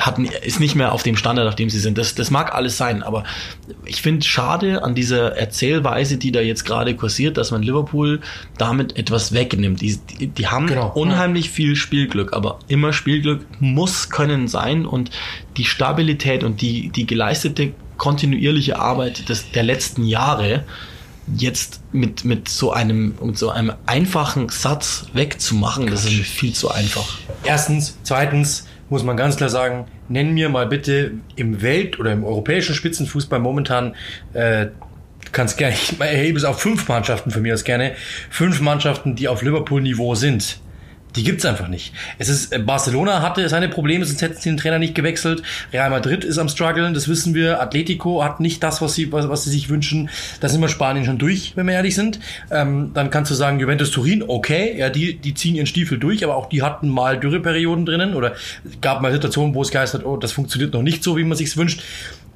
hat, 0.00 0.18
ist 0.18 0.60
nicht 0.60 0.74
mehr 0.74 0.92
auf 0.92 1.02
dem 1.02 1.16
Standard, 1.16 1.48
auf 1.48 1.56
dem 1.56 1.70
sie 1.70 1.78
sind. 1.78 1.98
Das, 1.98 2.14
das 2.14 2.30
mag 2.30 2.54
alles 2.54 2.76
sein, 2.76 3.02
aber 3.02 3.24
ich 3.84 4.02
finde 4.02 4.24
schade 4.26 4.82
an 4.82 4.94
dieser 4.94 5.36
Erzählweise, 5.36 6.18
die 6.18 6.32
da 6.32 6.40
jetzt 6.40 6.64
gerade 6.64 6.94
kursiert, 6.94 7.36
dass 7.36 7.50
man 7.50 7.62
Liverpool 7.62 8.20
damit 8.56 8.96
etwas 8.96 9.32
wegnimmt. 9.32 9.80
Die, 9.80 9.96
die, 9.96 10.28
die 10.28 10.46
haben 10.48 10.66
genau, 10.66 10.92
unheimlich 10.94 11.46
ja. 11.46 11.52
viel 11.52 11.76
Spielglück, 11.76 12.32
aber 12.32 12.58
immer 12.68 12.92
Spielglück 12.92 13.46
muss 13.60 14.10
können 14.10 14.48
sein 14.48 14.86
und 14.86 15.10
die 15.56 15.64
Stabilität 15.64 16.44
und 16.44 16.60
die, 16.60 16.90
die 16.90 17.06
geleistete 17.06 17.72
kontinuierliche 17.96 18.78
Arbeit 18.78 19.28
des, 19.28 19.50
der 19.50 19.64
letzten 19.64 20.04
Jahre 20.04 20.64
jetzt 21.36 21.80
mit, 21.92 22.24
mit 22.24 22.48
so 22.48 22.72
einem, 22.72 23.14
mit 23.22 23.38
so 23.38 23.50
einem 23.50 23.72
einfachen 23.86 24.48
Satz 24.48 25.06
wegzumachen, 25.12 25.88
das 25.88 26.04
ist 26.04 26.14
viel 26.14 26.54
zu 26.54 26.70
einfach. 26.70 27.18
Erstens, 27.44 27.98
zweitens, 28.02 28.66
muss 28.90 29.02
man 29.02 29.16
ganz 29.16 29.36
klar 29.36 29.48
sagen, 29.48 29.86
nenn 30.08 30.34
mir 30.34 30.48
mal 30.48 30.66
bitte 30.66 31.12
im 31.36 31.62
Welt- 31.62 31.98
oder 31.98 32.12
im 32.12 32.24
europäischen 32.24 32.74
Spitzenfußball 32.74 33.38
momentan, 33.38 33.94
äh, 34.32 34.68
kannst 35.32 35.58
gerne, 35.58 35.74
ich 35.90 36.00
erhebe 36.00 36.38
es 36.38 36.44
auf 36.44 36.60
fünf 36.60 36.88
Mannschaften 36.88 37.30
für 37.30 37.40
mich 37.40 37.52
das 37.52 37.64
gerne, 37.64 37.94
fünf 38.30 38.60
Mannschaften, 38.60 39.16
die 39.16 39.28
auf 39.28 39.42
Liverpool-Niveau 39.42 40.14
sind. 40.14 40.60
Die 41.16 41.24
gibt's 41.24 41.44
einfach 41.44 41.68
nicht. 41.68 41.92
Es 42.18 42.28
ist 42.28 42.52
äh, 42.52 42.58
Barcelona 42.58 43.22
hatte 43.22 43.48
seine 43.48 43.68
Probleme, 43.68 44.04
sonst 44.04 44.20
hätten 44.20 44.36
sie 44.36 44.50
den 44.50 44.56
Trainer 44.56 44.78
nicht 44.78 44.94
gewechselt. 44.94 45.42
Real 45.72 45.90
Madrid 45.90 46.24
ist 46.24 46.38
am 46.38 46.48
struggeln, 46.48 46.94
das 46.94 47.08
wissen 47.08 47.34
wir. 47.34 47.60
Atletico 47.60 48.22
hat 48.22 48.40
nicht 48.40 48.62
das, 48.62 48.82
was 48.82 48.94
sie 48.94 49.10
was, 49.10 49.28
was 49.28 49.44
sie 49.44 49.50
sich 49.50 49.68
wünschen. 49.68 50.10
Da 50.40 50.48
sind 50.48 50.60
wir 50.60 50.68
Spanien 50.68 51.04
schon 51.04 51.18
durch, 51.18 51.52
wenn 51.56 51.66
wir 51.66 51.74
ehrlich 51.74 51.94
sind. 51.94 52.20
Ähm, 52.50 52.90
dann 52.94 53.10
kannst 53.10 53.30
du 53.30 53.34
sagen 53.34 53.58
Juventus 53.58 53.90
Turin, 53.90 54.22
okay, 54.26 54.76
ja, 54.78 54.90
die 54.90 55.16
die 55.16 55.34
ziehen 55.34 55.54
ihren 55.54 55.66
Stiefel 55.66 55.98
durch, 55.98 56.24
aber 56.24 56.36
auch 56.36 56.48
die 56.48 56.62
hatten 56.62 56.88
mal 56.88 57.18
Dürreperioden 57.18 57.86
drinnen 57.86 58.14
oder 58.14 58.34
gab 58.80 59.00
mal 59.00 59.12
Situationen, 59.12 59.54
wo 59.54 59.62
es 59.62 59.70
geheißen 59.70 60.00
hat, 60.00 60.06
oh, 60.06 60.16
das 60.16 60.32
funktioniert 60.32 60.74
noch 60.74 60.82
nicht 60.82 61.02
so, 61.02 61.16
wie 61.16 61.24
man 61.24 61.36
sich's 61.36 61.56
wünscht. 61.56 61.82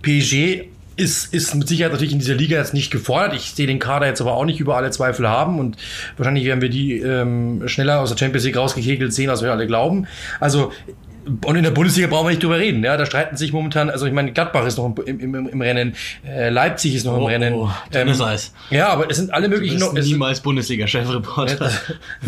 PSG 0.03 0.65
ist, 0.97 1.33
ist 1.33 1.55
mit 1.55 1.69
Sicherheit 1.69 1.93
natürlich 1.93 2.13
in 2.13 2.19
dieser 2.19 2.35
Liga 2.35 2.59
jetzt 2.59 2.75
nicht 2.75 2.91
gefordert. 2.91 3.35
Ich 3.35 3.53
sehe 3.53 3.67
den 3.67 3.79
Kader 3.79 4.07
jetzt 4.07 4.21
aber 4.21 4.35
auch 4.35 4.45
nicht 4.45 4.61
über 4.61 4.77
alle 4.77 4.91
Zweifel 4.91 5.29
haben 5.29 5.59
und 5.59 5.77
wahrscheinlich 6.17 6.45
werden 6.45 6.61
wir 6.61 6.69
die 6.69 6.99
ähm, 6.99 7.63
schneller 7.67 8.01
aus 8.01 8.11
der 8.11 8.19
Champions 8.19 8.45
League 8.45 8.57
rausgekegelt 8.57 9.13
sehen, 9.13 9.31
als 9.31 9.43
wir 9.43 9.53
alle 9.53 9.67
glauben. 9.67 10.07
Also 10.41 10.73
und 11.45 11.57
in 11.57 11.63
der 11.63 11.71
Bundesliga 11.71 12.09
brauchen 12.09 12.27
wir 12.27 12.31
nicht 12.31 12.43
drüber 12.43 12.59
reden. 12.59 12.83
Ja, 12.83 12.97
da 12.97 13.07
streiten 13.07 13.37
sich 13.37 13.53
momentan, 13.53 13.91
also 13.91 14.07
ich 14.07 14.13
meine, 14.13 14.33
Gladbach 14.33 14.67
ist 14.67 14.77
noch 14.79 14.97
im, 15.07 15.21
im, 15.21 15.49
im 15.49 15.61
Rennen, 15.61 15.95
äh, 16.27 16.49
Leipzig 16.49 16.95
ist 16.95 17.05
noch 17.05 17.17
im 17.17 17.23
oh, 17.23 17.27
Rennen. 17.27 17.55
Oh, 17.55 17.71
ähm, 17.93 18.21
Eis. 18.21 18.53
Ja, 18.71 18.89
aber 18.89 19.11
es 19.11 19.19
sind 19.19 19.33
alle 19.33 19.49
möglichen 19.49 19.79
noch. 19.79 19.93
Niemals 19.93 20.41
Bundesliga-Chefreporter. 20.41 21.71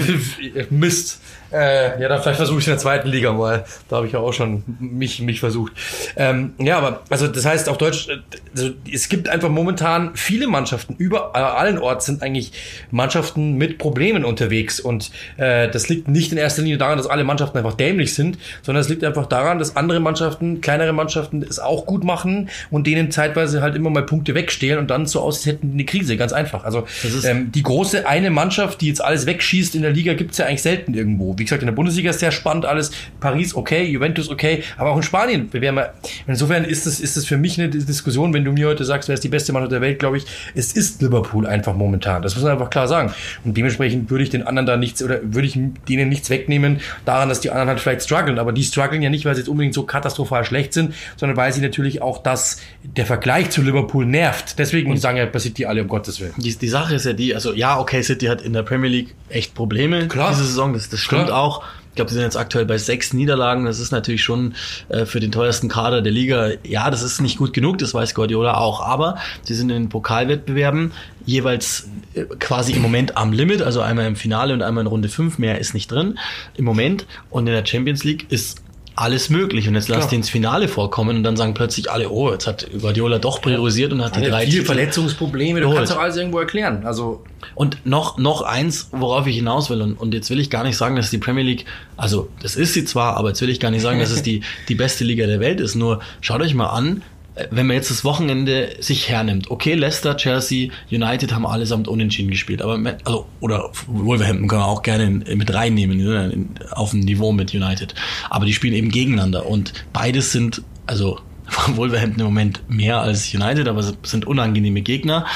Mist. 0.71 1.21
Äh, 1.55 2.01
ja, 2.01 2.09
dann 2.09 2.21
vielleicht 2.21 2.39
versuche 2.39 2.59
ich 2.59 2.67
in 2.67 2.73
der 2.73 2.79
zweiten 2.79 3.09
Liga 3.09 3.33
mal. 3.33 3.65
Da 3.89 3.97
habe 3.97 4.07
ich 4.07 4.13
ja 4.13 4.19
auch 4.19 4.33
schon 4.33 4.65
mich, 4.81 5.21
mich 5.21 5.39
versucht. 5.39 5.73
Ähm, 6.17 6.55
ja, 6.59 6.79
aber 6.79 7.03
also 7.11 7.29
das 7.29 7.45
heißt 7.45 7.69
auf 7.69 7.79
Deutsch, 7.79 8.09
also, 8.57 8.71
es 8.93 9.09
gibt 9.09 9.29
einfach 9.29 9.49
momentan 9.49 10.11
viele 10.15 10.49
Mannschaften, 10.49 10.97
über 10.99 11.37
allen 11.37 11.79
Orts 11.79 12.07
sind 12.07 12.23
eigentlich 12.23 12.53
Mannschaften 12.91 13.55
mit 13.55 13.79
Problemen 13.79 14.25
unterwegs. 14.25 14.81
Und 14.81 15.13
äh, 15.37 15.69
das 15.69 15.89
liegt 15.89 16.09
nicht 16.09 16.33
in 16.33 16.39
erster 16.39 16.63
Linie 16.63 16.79
daran, 16.79 16.99
dass 16.99 17.07
alle 17.07 17.23
Mannschaften 17.23 17.57
einfach 17.59 17.75
dämlich 17.75 18.15
sind, 18.15 18.37
sondern 18.63 18.81
es 18.81 18.89
liegt 18.89 19.05
einfach 19.05 19.27
daran, 19.27 19.61
dass 19.61 19.77
andere 19.77 20.01
Mannschaften, 20.01 20.61
kleinere 20.61 20.93
Mannschaften 20.93 21.45
es 21.49 21.61
auch 21.61 21.87
gut 21.87 22.03
machen 22.03 22.49
und 22.71 22.87
denen 22.87 23.13
zeitweise 23.13 23.63
halt 23.63 23.77
immer 23.77 23.91
mal 23.91 24.05
Punkte 24.05 24.35
wegstehlen 24.35 24.81
und 24.81 24.91
dann 24.91 25.07
so 25.07 25.21
aus, 25.21 25.37
als 25.37 25.47
hätten 25.47 25.69
die 25.69 25.75
eine 25.75 25.85
Krise. 25.85 26.17
Ganz 26.17 26.33
einfach. 26.33 26.65
Also 26.65 26.85
ähm, 27.25 27.53
die 27.53 27.63
große 27.63 28.09
eine 28.09 28.31
Mannschaft, 28.31 28.81
die 28.81 28.89
jetzt 28.89 29.05
alles 29.05 29.27
wegschießt 29.27 29.77
in 29.77 29.83
der 29.83 29.93
Liga, 29.93 30.15
gibt's 30.15 30.39
ja 30.39 30.47
eigentlich 30.47 30.63
selten 30.63 30.95
irgendwo. 30.95 31.39
Wie 31.39 31.44
wie 31.45 31.47
gesagt, 31.47 31.63
in 31.63 31.67
der 31.67 31.75
Bundesliga 31.75 32.09
ist 32.09 32.21
sehr 32.21 32.33
spannend 32.33 32.65
alles. 32.65 32.91
Paris 33.21 33.55
okay, 33.55 33.85
Juventus 33.85 34.31
okay, 34.31 34.63
aber 34.79 34.93
auch 34.93 34.97
in 34.97 35.03
Spanien. 35.03 35.49
Wir 35.53 35.93
insofern 36.27 36.65
ist 36.65 36.87
es, 36.87 37.01
ist 37.01 37.19
es 37.19 37.27
für 37.27 37.37
mich 37.37 37.61
eine 37.61 37.69
Diskussion, 37.69 38.33
wenn 38.33 38.45
du 38.45 38.53
mir 38.53 38.67
heute 38.69 38.85
sagst, 38.85 39.09
wer 39.09 39.15
ist 39.15 39.25
die 39.25 39.29
beste 39.29 39.53
Mannschaft 39.53 39.73
der 39.73 39.83
Welt, 39.83 39.99
glaube 39.99 40.17
ich, 40.17 40.25
es 40.55 40.73
ist 40.73 41.03
Liverpool 41.03 41.47
einfach 41.47 41.75
momentan. 41.75 42.23
Das 42.23 42.35
muss 42.35 42.45
man 42.45 42.53
einfach 42.53 42.71
klar 42.71 42.89
sagen. 42.89 43.13
Und 43.45 43.57
dementsprechend 43.57 44.11
würde 44.11 44.25
ich 44.25 44.31
den 44.31 44.47
anderen 44.47 44.65
da 44.65 44.77
nichts 44.79 45.03
oder 45.03 45.21
würde 45.23 45.47
ich 45.47 45.59
denen 45.87 46.09
nichts 46.09 46.31
wegnehmen, 46.31 46.81
daran, 47.05 47.29
dass 47.29 47.41
die 47.41 47.51
anderen 47.51 47.69
halt 47.69 47.81
vielleicht 47.81 48.03
strugglen. 48.03 48.39
Aber 48.39 48.53
die 48.53 48.63
strugglen 48.63 49.03
ja 49.03 49.11
nicht, 49.11 49.27
weil 49.27 49.35
sie 49.35 49.43
jetzt 49.43 49.49
unbedingt 49.49 49.75
so 49.75 49.83
katastrophal 49.83 50.47
schlecht 50.47 50.73
sind, 50.73 50.95
sondern 51.17 51.37
weil 51.37 51.53
sie 51.53 51.61
natürlich 51.61 52.01
auch 52.01 52.23
das, 52.23 52.59
der 52.83 53.05
Vergleich 53.05 53.51
zu 53.51 53.61
Liverpool 53.61 54.07
nervt. 54.07 54.59
Deswegen 54.59 54.91
und 54.91 54.97
sagen 54.97 55.19
ja 55.19 55.27
bei 55.27 55.39
City 55.39 55.67
alle 55.67 55.83
um 55.83 55.89
Gottes 55.89 56.21
Willen. 56.21 56.33
Die, 56.39 56.57
die 56.57 56.69
Sache 56.69 56.95
ist 56.95 57.05
ja 57.05 57.13
die, 57.13 57.35
also 57.35 57.53
ja, 57.53 57.79
okay, 57.79 58.03
City 58.03 58.27
hat 58.27 58.41
in 58.41 58.55
der 58.55 58.63
Premier 58.63 58.89
League 58.89 59.15
echt 59.29 59.55
Probleme 59.55 60.09
Klar. 60.09 60.31
diese 60.31 60.45
Saison, 60.45 60.73
das, 60.73 60.89
das 60.89 61.01
stimmt 61.01 61.27
Klar. 61.27 61.34
Auch. 61.35 61.63
Ich 61.95 61.97
glaube, 61.97 62.11
sie 62.11 62.17
sind 62.17 62.25
jetzt 62.25 62.37
aktuell 62.37 62.67
bei 62.67 62.77
sechs 62.77 63.13
Niederlagen. 63.13 63.67
Das 63.67 63.79
ist 63.79 63.93
natürlich 63.93 64.25
schon 64.25 64.55
äh, 64.89 65.07
für 65.07 65.21
den 65.21 65.31
teuersten 65.31 65.69
Kader 65.69 66.03
der 66.03 66.11
Liga. 66.11 66.51
Ja, 66.65 66.91
das 66.91 67.03
ist 67.03 67.21
nicht 67.21 67.39
gut 67.39 67.53
genug, 67.53 67.79
das 67.79 67.95
weiß 67.95 68.17
Guardiola 68.17 68.55
auch. 68.57 68.81
Aber 68.81 69.17
sie 69.43 69.55
sind 69.55 69.71
in 69.71 69.85
den 69.85 69.89
Pokalwettbewerben 69.91 70.91
jeweils 71.25 71.89
äh, 72.15 72.25
quasi 72.41 72.73
im 72.73 72.83
Moment 72.83 73.17
am 73.17 73.33
Limit, 73.33 73.63
also 73.63 73.81
einmal 73.81 74.07
im 74.07 74.17
Finale 74.17 74.55
und 74.55 74.63
einmal 74.63 74.83
in 74.83 74.89
Runde 74.89 75.09
fünf. 75.09 75.39
Mehr 75.39 75.61
ist 75.61 75.73
nicht 75.73 75.89
drin 75.89 76.19
im 76.57 76.65
Moment. 76.65 77.07
Und 77.31 77.47
in 77.47 77.53
der 77.53 77.65
Champions 77.65 78.03
League 78.03 78.27
ist 78.29 78.64
alles 78.97 79.29
möglich. 79.29 79.67
Und 79.69 79.75
jetzt 79.75 79.89
lass 79.89 80.09
die 80.09 80.17
ins 80.17 80.31
Finale 80.31 80.69
vorkommen 80.69 81.17
und 81.17 81.23
dann 81.25 81.37
sagen 81.37 81.55
plötzlich 81.55 81.91
alle, 81.91 82.11
oh, 82.11 82.31
jetzt 82.31 82.47
hat 82.47 82.67
Guardiola 82.81 83.19
doch 83.19 83.43
priorisiert 83.43 83.93
und 83.93 84.05
hat 84.05 84.17
die 84.17 84.23
drei 84.23 84.47
viele 84.47 84.65
Verletzungsprobleme, 84.65 85.61
du 85.61 85.75
kannst 85.75 85.93
doch 85.93 85.99
alles 85.99 86.17
irgendwo 86.17 86.39
erklären. 86.39 86.87
Also 86.87 87.25
Und 87.55 87.85
noch, 87.85 88.19
noch 88.19 88.43
eins, 88.43 88.89
worauf 88.93 89.27
ich 89.27 89.37
hinaus 89.37 89.71
will, 89.71 89.83
und, 89.83 89.95
und 89.95 90.15
jetzt 90.15 90.31
will 90.31 90.39
ich 90.39 90.51
gar 90.51 90.63
nicht 90.63 90.77
sagen, 90.77 90.97
dass 90.97 91.11
die 91.11 91.19
Premier 91.19 91.45
League, 91.45 91.65
also 91.97 92.29
das 92.43 92.57
ist 92.57 92.75
sie 92.75 92.85
zwar, 92.85 93.17
aber 93.17 93.29
jetzt 93.29 93.41
will 93.41 93.51
ich 93.51 93.61
gar 93.61 93.71
nicht 93.71 93.83
sagen, 93.83 93.99
dass 93.99 94.11
es 94.11 94.23
die, 94.23 94.43
die 94.69 94.75
beste 94.75 95.05
Liga 95.05 95.27
der 95.27 95.41
Welt 95.41 95.61
ist. 95.61 95.75
Nur 95.75 96.01
schaut 96.21 96.41
euch 96.41 96.55
mal 96.55 96.69
an, 96.69 97.03
wenn 97.51 97.67
man 97.67 97.77
jetzt 97.77 97.91
das 97.91 98.05
Wochenende 98.05 98.77
sich 98.79 99.09
hernimmt, 99.09 99.51
okay, 99.51 99.75
Leicester, 99.75 100.17
Chelsea, 100.17 100.71
United 100.91 101.35
haben 101.35 101.47
allesamt 101.47 101.89
unentschieden 101.89 102.31
gespielt, 102.31 102.63
aber 102.63 102.79
also 103.05 103.27
oder 103.41 103.73
Wolverhampton 103.87 104.47
kann 104.49 104.61
man 104.61 104.69
auch 104.69 104.83
gerne 104.83 105.11
mit 105.11 105.53
reinnehmen 105.53 105.99
ne, 105.99 106.47
auf 106.71 106.93
ein 106.93 107.01
Niveau 107.01 107.33
mit 107.33 107.53
United, 107.53 107.95
aber 108.31 108.47
die 108.47 108.53
spielen 108.53 108.75
eben 108.75 108.91
gegeneinander 108.91 109.47
und 109.47 109.73
beides 109.93 110.31
sind 110.33 110.63
also 110.87 111.19
Wolverhampton 111.75 112.21
im 112.21 112.27
Moment 112.27 112.63
mehr 112.69 113.01
als 113.01 113.35
United, 113.35 113.69
aber 113.69 113.83
sind 114.03 114.27
unangenehme 114.27 114.83
Gegner. 114.83 115.27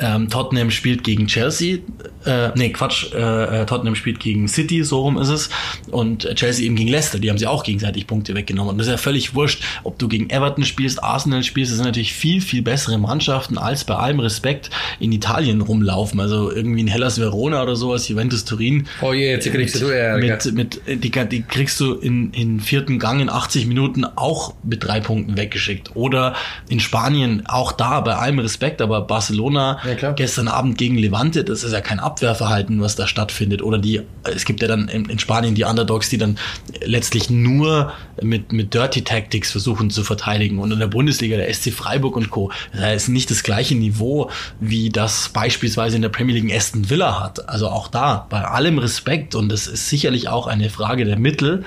Ähm, 0.00 0.28
Tottenham 0.28 0.70
spielt 0.70 1.04
gegen 1.04 1.26
Chelsea, 1.26 1.78
äh, 2.24 2.50
nee, 2.54 2.70
Quatsch, 2.70 3.12
äh, 3.12 3.62
äh, 3.62 3.66
Tottenham 3.66 3.94
spielt 3.94 4.20
gegen 4.20 4.48
City, 4.48 4.84
so 4.84 5.00
rum 5.02 5.18
ist 5.18 5.28
es, 5.28 5.50
und 5.90 6.28
Chelsea 6.34 6.66
eben 6.66 6.76
gegen 6.76 6.88
Leicester, 6.88 7.18
die 7.18 7.30
haben 7.30 7.38
sie 7.38 7.46
auch 7.46 7.64
gegenseitig 7.64 8.06
Punkte 8.06 8.34
weggenommen. 8.34 8.72
Und 8.72 8.78
das 8.78 8.86
ist 8.86 8.90
ja 8.92 8.96
völlig 8.98 9.34
wurscht, 9.34 9.62
ob 9.84 9.98
du 9.98 10.08
gegen 10.08 10.30
Everton 10.30 10.64
spielst, 10.64 11.02
Arsenal 11.02 11.42
spielst, 11.42 11.72
das 11.72 11.76
sind 11.76 11.86
natürlich 11.86 12.12
viel, 12.12 12.40
viel 12.40 12.62
bessere 12.62 12.98
Mannschaften, 12.98 13.58
als 13.58 13.84
bei 13.84 13.94
allem 13.94 14.20
Respekt 14.20 14.70
in 15.00 15.12
Italien 15.12 15.60
rumlaufen. 15.60 16.20
Also 16.20 16.50
irgendwie 16.52 16.80
in 16.80 16.88
Hellas 16.88 17.18
Verona 17.18 17.62
oder 17.62 17.76
sowas, 17.76 18.08
Juventus 18.08 18.44
Turin. 18.44 18.86
Oh 19.00 19.12
je, 19.12 19.30
jetzt 19.30 19.50
kriegst 19.50 19.80
du 19.80 19.86
Ärger. 19.86 20.18
mit, 20.18 20.54
mit, 20.86 21.04
die, 21.04 21.10
die 21.10 21.42
kriegst 21.42 21.80
du 21.80 21.94
in, 21.94 22.32
in 22.32 22.60
vierten 22.60 22.98
Gang 22.98 23.20
in 23.20 23.30
80 23.30 23.66
Minuten 23.66 24.04
auch 24.04 24.54
mit 24.62 24.84
drei 24.84 25.00
Punkten 25.00 25.36
weggeschickt. 25.36 25.96
Oder 25.96 26.34
in 26.68 26.80
Spanien 26.80 27.44
auch 27.46 27.72
da, 27.72 28.00
bei 28.00 28.16
allem 28.16 28.38
Respekt, 28.38 28.82
aber 28.82 29.00
Barcelona 29.02 29.78
Ja, 29.88 30.12
gestern 30.12 30.48
Abend 30.48 30.78
gegen 30.78 30.96
Levante, 30.96 31.44
das 31.44 31.64
ist 31.64 31.72
ja 31.72 31.80
kein 31.80 32.00
Abwehrverhalten, 32.00 32.80
was 32.80 32.96
da 32.96 33.06
stattfindet. 33.06 33.62
Oder 33.62 33.78
die, 33.78 34.02
es 34.24 34.44
gibt 34.44 34.60
ja 34.60 34.68
dann 34.68 34.88
in, 34.88 35.06
in 35.06 35.18
Spanien 35.18 35.54
die 35.54 35.64
Underdogs, 35.64 36.08
die 36.08 36.18
dann 36.18 36.38
letztlich 36.84 37.30
nur 37.30 37.92
mit, 38.22 38.52
mit 38.52 38.74
Dirty 38.74 39.02
Tactics 39.02 39.50
versuchen 39.50 39.90
zu 39.90 40.04
verteidigen. 40.04 40.58
Und 40.58 40.72
in 40.72 40.78
der 40.78 40.86
Bundesliga, 40.86 41.36
der 41.36 41.52
SC 41.52 41.72
Freiburg 41.72 42.16
und 42.16 42.30
Co., 42.30 42.52
das 42.72 43.04
ist 43.04 43.08
nicht 43.08 43.30
das 43.30 43.42
gleiche 43.42 43.74
Niveau, 43.74 44.30
wie 44.60 44.90
das 44.90 45.30
beispielsweise 45.30 45.96
in 45.96 46.02
der 46.02 46.08
Premier 46.08 46.34
League 46.34 46.54
Aston 46.54 46.90
Villa 46.90 47.20
hat. 47.20 47.48
Also 47.48 47.68
auch 47.68 47.88
da, 47.88 48.26
bei 48.28 48.42
allem 48.42 48.78
Respekt, 48.78 49.34
und 49.34 49.48
das 49.48 49.66
ist 49.66 49.88
sicherlich 49.88 50.28
auch 50.28 50.46
eine 50.46 50.70
Frage 50.70 51.04
der 51.04 51.18
Mittel, 51.18 51.64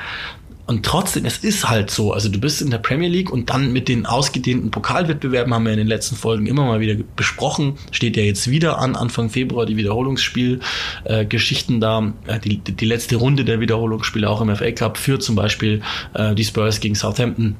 und 0.67 0.85
trotzdem, 0.85 1.25
es 1.25 1.39
ist 1.39 1.67
halt 1.69 1.91
so. 1.91 2.13
Also 2.13 2.29
du 2.29 2.39
bist 2.39 2.61
in 2.61 2.69
der 2.71 2.77
Premier 2.77 3.09
League 3.09 3.29
und 3.31 3.49
dann 3.49 3.73
mit 3.73 3.87
den 3.89 4.05
ausgedehnten 4.05 4.71
Pokalwettbewerben 4.71 5.53
haben 5.53 5.65
wir 5.65 5.73
in 5.73 5.79
den 5.79 5.87
letzten 5.87 6.15
Folgen 6.15 6.47
immer 6.47 6.63
mal 6.65 6.79
wieder 6.79 6.95
besprochen. 7.15 7.73
Steht 7.91 8.15
ja 8.15 8.23
jetzt 8.23 8.49
wieder 8.49 8.77
an, 8.79 8.95
Anfang 8.95 9.29
Februar 9.29 9.65
die 9.65 9.75
Wiederholungsspiel-Geschichten 9.75 11.77
äh, 11.77 11.79
da. 11.79 12.13
Äh, 12.27 12.39
die, 12.39 12.57
die 12.59 12.85
letzte 12.85 13.15
Runde 13.17 13.43
der 13.45 13.59
Wiederholungsspiele 13.59 14.29
auch 14.29 14.41
im 14.41 14.55
FA 14.55 14.71
Cup 14.71 14.97
für 14.97 15.19
zum 15.19 15.35
Beispiel 15.35 15.81
äh, 16.13 16.33
die 16.35 16.43
Spurs 16.45 16.79
gegen 16.79 16.95
Southampton 16.95 17.55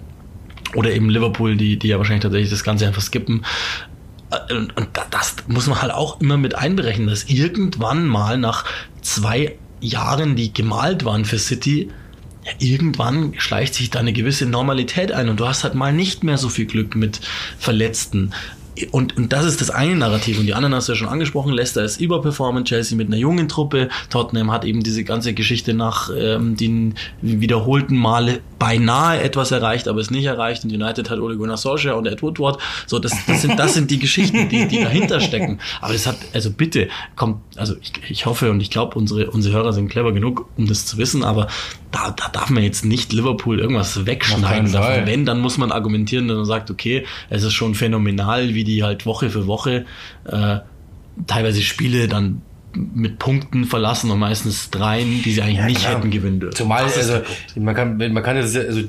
oder 0.76 0.92
eben 0.92 1.10
Liverpool, 1.10 1.58
die, 1.58 1.78
die 1.78 1.90
ja 1.90 1.98
wahrscheinlich 1.98 2.24
tatsächlich 2.24 2.50
das 2.50 2.64
Ganze 2.64 2.88
einfach 2.88 3.02
skippen. 3.02 3.44
Äh, 4.32 4.54
Und, 4.54 4.78
und 4.78 4.88
da- 4.94 5.06
das 5.10 5.36
muss 5.48 5.68
man 5.68 5.82
halt 5.82 5.92
auch 5.92 6.22
immer 6.22 6.38
mit 6.38 6.56
einberechnen, 6.56 7.08
dass 7.08 7.26
irgendwann 7.26 8.08
mal 8.08 8.38
nach 8.38 8.66
zwei 9.02 9.56
Jahren, 9.82 10.36
die 10.36 10.54
gemalt 10.54 11.06
waren 11.06 11.26
für 11.26 11.40
City, 11.40 11.90
irgendwann 12.60 13.34
schleicht 13.38 13.74
sich 13.74 13.90
da 13.90 14.00
eine 14.00 14.14
gewisse 14.14 14.46
Normalität 14.46 15.12
ein 15.12 15.30
und 15.30 15.40
du 15.40 15.48
hast 15.48 15.64
halt 15.64 15.76
mal 15.76 15.94
nicht 15.94 16.24
mehr 16.24 16.38
so 16.38 16.50
viel 16.50 16.66
Glück 16.66 16.96
mit 16.96 17.22
Verletzten. 17.58 18.34
Und, 18.92 19.18
und 19.18 19.34
das 19.34 19.46
ist 19.46 19.62
das 19.62 19.70
eine 19.70 19.96
Narrativ. 19.96 20.40
Und 20.40 20.46
die 20.46 20.54
anderen 20.54 20.74
hast 20.74 20.88
du 20.88 20.94
ja 20.94 20.96
schon 20.96 21.10
angesprochen. 21.10 21.52
Leicester 21.52 21.84
ist 21.84 22.00
überperformant, 22.00 22.68
Chelsea 22.68 22.98
mit 22.98 23.08
einer 23.08 23.18
jungen 23.18 23.50
Truppe. 23.50 23.90
Tottenham 24.10 24.52
hat 24.52 24.66
eben 24.66 24.82
diese 24.82 25.04
ganze 25.04 25.34
Geschichte 25.34 25.74
nach 25.74 26.10
ähm, 26.18 26.56
den 26.56 26.96
wiederholten 27.22 27.98
Male 27.98 28.40
beinahe 28.58 29.22
etwas 29.22 29.52
erreicht, 29.52 29.88
aber 29.88 30.00
es 30.00 30.10
nicht 30.10 30.26
erreicht. 30.26 30.64
Und 30.64 30.72
United 30.72 31.10
hat 31.10 31.20
Ole 31.20 31.38
Gunnar 31.38 31.58
Solskjaer 31.58 31.98
und 31.98 32.06
Ed 32.08 32.22
Woodward. 32.22 32.60
So, 32.88 32.98
das, 32.98 33.14
das, 33.28 33.42
sind, 33.42 33.60
das 33.60 33.74
sind 33.74 33.92
die 33.92 34.00
Geschichten, 34.00 34.48
die, 34.50 34.68
die 34.68 34.82
dahinter 34.82 35.20
stecken. 35.20 35.60
Aber 35.82 35.94
das 35.94 36.08
hat, 36.08 36.18
also 36.34 36.52
bitte, 36.52 36.88
kommt, 37.16 37.42
also 37.58 37.76
ich, 37.82 37.92
ich 38.10 38.26
hoffe 38.26 38.52
und 38.52 38.62
ich 38.62 38.70
glaube, 38.70 38.98
unsere, 38.98 39.30
unsere 39.32 39.56
Hörer 39.56 39.74
sind 39.74 39.90
clever 39.90 40.14
genug, 40.14 40.48
um 40.58 40.68
das 40.68 40.86
zu 40.86 40.98
wissen, 40.98 41.24
aber 41.24 41.48
da, 41.92 42.12
da 42.12 42.30
darf 42.30 42.50
man 42.50 42.64
jetzt 42.64 42.86
nicht 42.86 43.12
Liverpool 43.14 43.60
irgendwas 43.60 44.06
wegschneiden 44.06 44.72
davon. 44.72 45.06
Wenn, 45.06 45.26
dann 45.26 45.40
muss 45.40 45.58
man 45.58 45.72
argumentieren, 45.72 46.28
dass 46.28 46.38
man 46.38 46.46
sagt, 46.46 46.72
okay, 46.72 47.06
es 47.30 47.44
ist 47.44 47.54
schon 47.54 47.76
phänomenal, 47.76 48.54
wie 48.54 48.64
die 48.64 48.84
halt 48.84 49.06
Woche 49.06 49.30
für 49.30 49.48
Woche 49.48 49.86
äh, 50.26 50.58
teilweise 51.28 51.62
Spiele 51.62 52.08
dann 52.08 52.42
mit 52.74 53.20
Punkten 53.20 53.66
verlassen 53.66 54.10
und 54.12 54.20
meistens 54.20 54.70
dreien, 54.70 55.22
die 55.24 55.32
sie 55.34 55.42
eigentlich 55.42 55.66
nicht 55.66 55.82
klar. 55.82 55.98
hätten 55.98 56.10
gewinnen 56.10 56.40
dürfen. 56.40 56.56
Zumal, 56.56 56.86
Das 56.86 56.98
also, 56.98 57.22
man 57.58 57.76
kann, 57.76 57.98
man 57.98 58.24
kann 58.24 58.38
das, 58.38 58.54
ja- 58.54 58.62
also, 58.62 58.84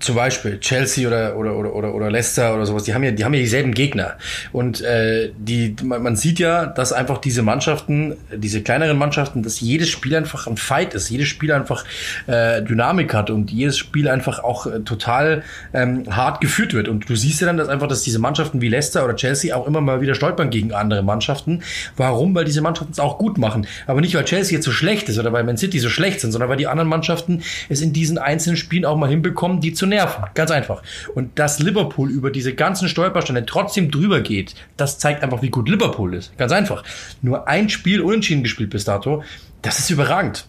zum 0.00 0.16
Beispiel 0.16 0.58
Chelsea 0.60 1.06
oder, 1.06 1.36
oder, 1.36 1.54
oder, 1.54 1.74
oder, 1.74 1.94
oder 1.94 2.10
Leicester 2.10 2.54
oder 2.54 2.64
sowas, 2.64 2.84
die 2.84 2.94
haben 2.94 3.04
ja, 3.04 3.10
die 3.10 3.24
haben 3.24 3.34
ja 3.34 3.40
dieselben 3.40 3.72
Gegner. 3.72 4.16
Und 4.50 4.80
äh, 4.80 5.30
die, 5.36 5.76
man, 5.82 6.02
man 6.02 6.16
sieht 6.16 6.38
ja, 6.38 6.66
dass 6.66 6.92
einfach 6.92 7.18
diese 7.18 7.42
Mannschaften, 7.42 8.16
diese 8.34 8.62
kleineren 8.62 8.96
Mannschaften, 8.96 9.42
dass 9.42 9.60
jedes 9.60 9.90
Spiel 9.90 10.16
einfach 10.16 10.46
ein 10.46 10.56
Fight 10.56 10.94
ist, 10.94 11.10
jedes 11.10 11.28
Spiel 11.28 11.52
einfach 11.52 11.84
äh, 12.26 12.62
Dynamik 12.62 13.12
hat 13.12 13.28
und 13.28 13.50
jedes 13.50 13.76
Spiel 13.76 14.08
einfach 14.08 14.42
auch 14.42 14.66
äh, 14.66 14.80
total 14.80 15.42
ähm, 15.74 16.04
hart 16.08 16.40
geführt 16.40 16.72
wird. 16.72 16.88
Und 16.88 17.08
du 17.08 17.14
siehst 17.14 17.42
ja 17.42 17.46
dann, 17.46 17.58
dass 17.58 17.68
einfach, 17.68 17.86
dass 17.86 18.02
diese 18.02 18.18
Mannschaften 18.18 18.62
wie 18.62 18.68
Leicester 18.68 19.04
oder 19.04 19.16
Chelsea 19.16 19.54
auch 19.54 19.66
immer 19.66 19.82
mal 19.82 20.00
wieder 20.00 20.14
stolpern 20.14 20.48
gegen 20.48 20.72
andere 20.72 21.02
Mannschaften. 21.02 21.62
Warum? 21.98 22.34
Weil 22.34 22.46
diese 22.46 22.62
Mannschaften 22.62 22.92
es 22.92 23.00
auch 23.00 23.18
gut 23.18 23.36
machen. 23.36 23.66
Aber 23.86 24.00
nicht, 24.00 24.14
weil 24.14 24.24
Chelsea 24.24 24.56
jetzt 24.56 24.64
so 24.64 24.72
schlecht 24.72 25.10
ist 25.10 25.18
oder 25.18 25.32
weil 25.34 25.44
Man 25.44 25.58
City 25.58 25.78
so 25.78 25.90
schlecht 25.90 26.22
sind, 26.22 26.32
sondern 26.32 26.48
weil 26.48 26.56
die 26.56 26.68
anderen 26.68 26.88
Mannschaften 26.88 27.42
es 27.68 27.82
in 27.82 27.92
diesen 27.92 28.16
einzelnen 28.16 28.56
Spielen 28.56 28.86
auch 28.86 28.96
mal 28.96 29.10
hinbekommen, 29.10 29.60
die 29.60 29.74
zu 29.74 29.89
nerven. 29.90 30.24
Ganz 30.34 30.50
einfach. 30.50 30.82
Und 31.14 31.38
dass 31.38 31.58
Liverpool 31.58 32.10
über 32.10 32.30
diese 32.30 32.54
ganzen 32.54 32.88
Stolpersteine 32.88 33.44
trotzdem 33.44 33.90
drüber 33.90 34.20
geht, 34.20 34.54
das 34.76 34.98
zeigt 34.98 35.22
einfach, 35.22 35.42
wie 35.42 35.50
gut 35.50 35.68
Liverpool 35.68 36.14
ist. 36.14 36.36
Ganz 36.38 36.52
einfach. 36.52 36.82
Nur 37.20 37.46
ein 37.46 37.68
Spiel 37.68 38.00
unentschieden 38.00 38.42
gespielt 38.42 38.70
bis 38.70 38.84
dato, 38.84 39.22
das 39.62 39.78
ist 39.78 39.90
überragend. 39.90 40.46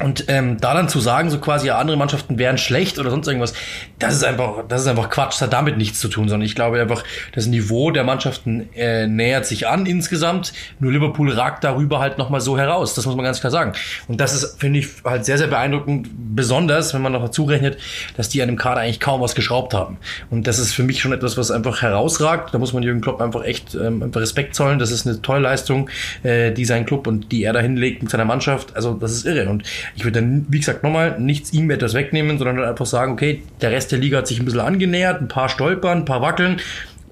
Und 0.00 0.24
ähm, 0.28 0.58
da 0.58 0.72
dann 0.74 0.88
zu 0.88 1.00
sagen, 1.00 1.30
so 1.30 1.38
quasi, 1.38 1.66
ja, 1.66 1.78
andere 1.78 1.96
Mannschaften 1.98 2.38
wären 2.38 2.56
schlecht 2.56 2.98
oder 2.98 3.10
sonst 3.10 3.26
irgendwas, 3.26 3.52
das 3.98 4.14
ist 4.14 4.24
einfach, 4.24 4.64
das 4.66 4.82
ist 4.82 4.86
einfach 4.86 5.10
Quatsch. 5.10 5.34
Das 5.34 5.42
hat 5.42 5.52
damit 5.52 5.76
nichts 5.76 6.00
zu 6.00 6.08
tun, 6.08 6.28
sondern 6.28 6.46
ich 6.46 6.54
glaube 6.54 6.80
einfach, 6.80 7.04
das 7.34 7.46
Niveau 7.46 7.90
der 7.90 8.02
Mannschaften 8.02 8.70
äh, 8.74 9.06
nähert 9.06 9.44
sich 9.44 9.68
an 9.68 9.84
insgesamt. 9.84 10.54
Nur 10.80 10.92
Liverpool 10.92 11.30
ragt 11.30 11.62
darüber 11.62 12.00
halt 12.00 12.16
nochmal 12.16 12.40
so 12.40 12.56
heraus. 12.56 12.94
Das 12.94 13.04
muss 13.04 13.14
man 13.16 13.24
ganz 13.24 13.40
klar 13.40 13.50
sagen. 13.50 13.74
Und 14.08 14.20
das 14.20 14.34
ist, 14.34 14.58
finde 14.58 14.78
ich, 14.78 14.88
halt 15.04 15.26
sehr, 15.26 15.36
sehr 15.36 15.46
beeindruckend, 15.46 16.08
besonders, 16.34 16.94
wenn 16.94 17.02
man 17.02 17.12
noch 17.12 17.22
dazu 17.22 17.44
rechnet, 17.44 17.76
dass 18.16 18.30
die 18.30 18.40
an 18.40 18.48
dem 18.48 18.56
Kader 18.56 18.80
eigentlich 18.80 19.00
kaum 19.00 19.20
was 19.20 19.34
geschraubt 19.34 19.74
haben. 19.74 19.98
Und 20.30 20.46
das 20.46 20.58
ist 20.58 20.72
für 20.72 20.82
mich 20.82 21.00
schon 21.00 21.12
etwas, 21.12 21.36
was 21.36 21.50
einfach 21.50 21.82
herausragt. 21.82 22.54
Da 22.54 22.58
muss 22.58 22.72
man 22.72 22.82
Jürgen 22.82 23.02
Klopp 23.02 23.20
einfach 23.20 23.44
echt 23.44 23.74
ähm, 23.74 24.02
einfach 24.02 24.22
Respekt 24.22 24.54
zollen. 24.54 24.78
Das 24.78 24.90
ist 24.90 25.06
eine 25.06 25.20
tolle 25.20 25.40
Leistung, 25.40 25.90
äh, 26.22 26.50
die 26.50 26.64
sein 26.64 26.86
Club 26.86 27.06
und 27.06 27.30
die 27.30 27.44
er 27.44 27.52
da 27.52 27.60
hinlegt 27.60 28.02
mit 28.02 28.10
seiner 28.10 28.24
Mannschaft. 28.24 28.74
Also 28.74 28.94
das 28.94 29.12
ist 29.12 29.26
irre. 29.26 29.50
Und 29.50 29.64
ich 29.96 30.04
würde 30.04 30.20
dann, 30.20 30.46
wie 30.48 30.58
gesagt, 30.58 30.82
nochmal 30.82 31.18
nichts 31.18 31.52
ihm 31.52 31.70
etwas 31.70 31.94
wegnehmen, 31.94 32.38
sondern 32.38 32.56
dann 32.56 32.68
einfach 32.68 32.86
sagen, 32.86 33.12
okay, 33.12 33.42
der 33.60 33.70
Rest 33.70 33.92
der 33.92 33.98
Liga 33.98 34.18
hat 34.18 34.26
sich 34.26 34.38
ein 34.38 34.44
bisschen 34.44 34.60
angenähert, 34.60 35.20
ein 35.20 35.28
paar 35.28 35.48
stolpern, 35.48 35.98
ein 35.98 36.04
paar 36.04 36.22
wackeln. 36.22 36.60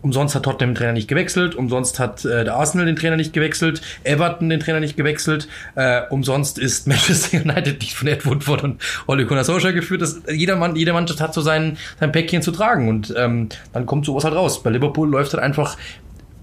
Umsonst 0.03 0.35
hat 0.35 0.45
Tottenham 0.45 0.71
den 0.71 0.77
Trainer 0.77 0.93
nicht 0.95 1.09
gewechselt, 1.09 1.55
umsonst 1.55 1.99
hat 1.99 2.25
äh, 2.25 2.45
der 2.45 2.55
Arsenal 2.55 2.87
den 2.87 2.97
Trainer 2.97 3.17
nicht 3.17 3.35
gewechselt, 3.35 3.83
Everton 4.03 4.49
den 4.49 4.59
Trainer 4.59 4.81
nicht 4.81 4.97
gewechselt, 4.97 5.47
äh, 5.75 6.01
umsonst 6.09 6.59
ist 6.59 6.87
Manchester 6.87 7.39
United 7.45 7.81
nicht 7.81 7.93
von 7.93 8.09
Ed 8.09 8.25
Woodward 8.25 8.65
und 8.65 8.83
Ole 9.07 9.27
Gunnar 9.27 9.45
Solskjaer 9.45 9.75
geführt. 9.75 10.01
Das, 10.01 10.23
jeder 10.33 10.57
Mann, 10.57 10.75
jede 10.75 10.95
Mannschaft 10.95 11.21
hat 11.21 11.35
so 11.35 11.43
sein, 11.43 11.77
sein 11.99 12.13
Päckchen 12.13 12.41
zu 12.41 12.51
tragen 12.51 12.89
und 12.89 13.13
ähm, 13.15 13.51
dann 13.75 13.85
kommt 13.85 14.07
sowas 14.07 14.25
halt 14.25 14.35
raus. 14.35 14.63
Bei 14.63 14.71
Liverpool 14.71 15.11
läuft 15.11 15.35
halt 15.35 15.43
einfach 15.43 15.77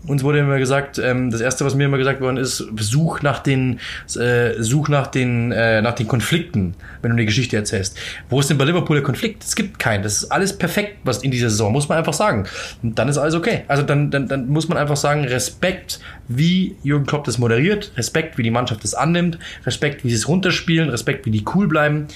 uns 0.08 0.24
wurde 0.24 0.40
immer 0.40 0.58
gesagt, 0.58 1.00
ähm, 1.00 1.32
das 1.32 1.42
erste, 1.42 1.66
was 1.66 1.76
mir 1.76 1.86
immer 1.86 1.98
gesagt 1.98 2.22
worden 2.22 2.38
ist, 2.38 2.66
such 2.80 3.22
nach 3.22 3.40
den, 3.40 3.80
äh, 4.16 4.54
such 4.62 4.90
nach 4.90 5.08
den, 5.08 5.52
äh, 5.52 5.82
nach 5.82 5.94
den 5.94 6.08
Konflikten, 6.08 6.76
wenn 7.02 7.12
du 7.12 7.16
eine 7.16 7.26
Geschichte 7.26 7.56
erzählst. 7.56 7.98
Wo 8.30 8.40
ist 8.40 8.50
denn 8.50 8.58
bei 8.58 8.66
Liverpool 8.66 8.96
der 8.96 9.04
Konflikt? 9.04 9.44
Es 9.44 9.56
gibt 9.56 9.80
keinen. 9.80 10.04
Das 10.04 10.14
ist 10.14 10.32
alles 10.32 10.58
perfekt, 10.58 10.98
was 11.04 11.24
in 11.24 11.32
dieser 11.32 11.50
Saison, 11.50 11.72
muss 11.72 11.90
man 11.90 11.98
einfach 11.98 12.14
sagen. 12.14 12.48
Und 12.82 12.98
dann 12.98 13.10
ist 13.10 13.18
alles 13.18 13.36
okay. 13.36 13.64
Also 13.68 13.84
dann, 13.84 14.10
dann, 14.10 14.28
dann 14.28 14.48
muss 14.48 14.70
man 14.70 14.78
einfach 14.78 14.98
sagen, 14.98 15.26
Respekt, 15.26 16.00
wie 16.28 16.76
Jürgen 16.84 17.06
Klopp 17.06 17.26
das 17.26 17.38
moderiert, 17.38 17.92
Respekt, 17.98 18.38
wie 18.38 18.44
die 18.44 18.52
Mannschaft 18.52 18.84
das 18.84 18.94
annimmt, 18.94 19.38
Respekt, 19.66 20.04
wie 20.04 20.10
sie 20.10 20.16
es 20.16 20.28
runterspielen, 20.28 20.90
Respekt, 20.90 21.26
wie 21.26 21.32
die 21.32 21.44
cool 21.54 21.68
bleiben 21.68 22.08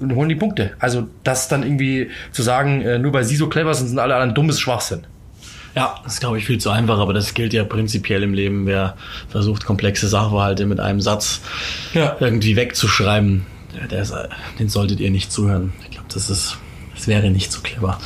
und 0.00 0.14
holen 0.14 0.28
die 0.28 0.34
Punkte. 0.34 0.72
Also 0.78 1.08
das 1.22 1.48
dann 1.48 1.62
irgendwie 1.62 2.10
zu 2.32 2.42
sagen, 2.42 2.82
äh, 2.82 2.98
nur 2.98 3.12
weil 3.12 3.24
sie 3.24 3.36
so 3.36 3.48
clever 3.48 3.74
sind, 3.74 3.88
sind 3.88 3.98
alle 3.98 4.14
anderen 4.14 4.34
dummes 4.34 4.60
Schwachsinn. 4.60 5.06
Ja, 5.74 5.96
das 6.04 6.14
ist, 6.14 6.20
glaube 6.20 6.38
ich, 6.38 6.44
viel 6.46 6.58
zu 6.58 6.70
einfach, 6.70 6.98
aber 6.98 7.12
das 7.12 7.34
gilt 7.34 7.52
ja 7.52 7.64
prinzipiell 7.64 8.22
im 8.22 8.32
Leben. 8.32 8.66
Wer 8.66 8.96
versucht, 9.28 9.64
komplexe 9.64 10.06
Sachverhalte 10.08 10.66
mit 10.66 10.78
einem 10.80 11.00
Satz 11.00 11.40
Ja. 11.94 12.16
irgendwie 12.20 12.54
wegzuschreiben, 12.56 13.44
der, 13.90 14.02
ist, 14.02 14.14
den 14.58 14.68
solltet 14.68 15.00
ihr 15.00 15.10
nicht 15.10 15.32
zuhören. 15.32 15.72
Ich 15.82 15.90
glaube, 15.90 16.06
das 16.14 16.30
ist, 16.30 16.58
das 16.94 17.08
wäre 17.08 17.30
nicht 17.30 17.50
so 17.50 17.60
clever. 17.60 17.98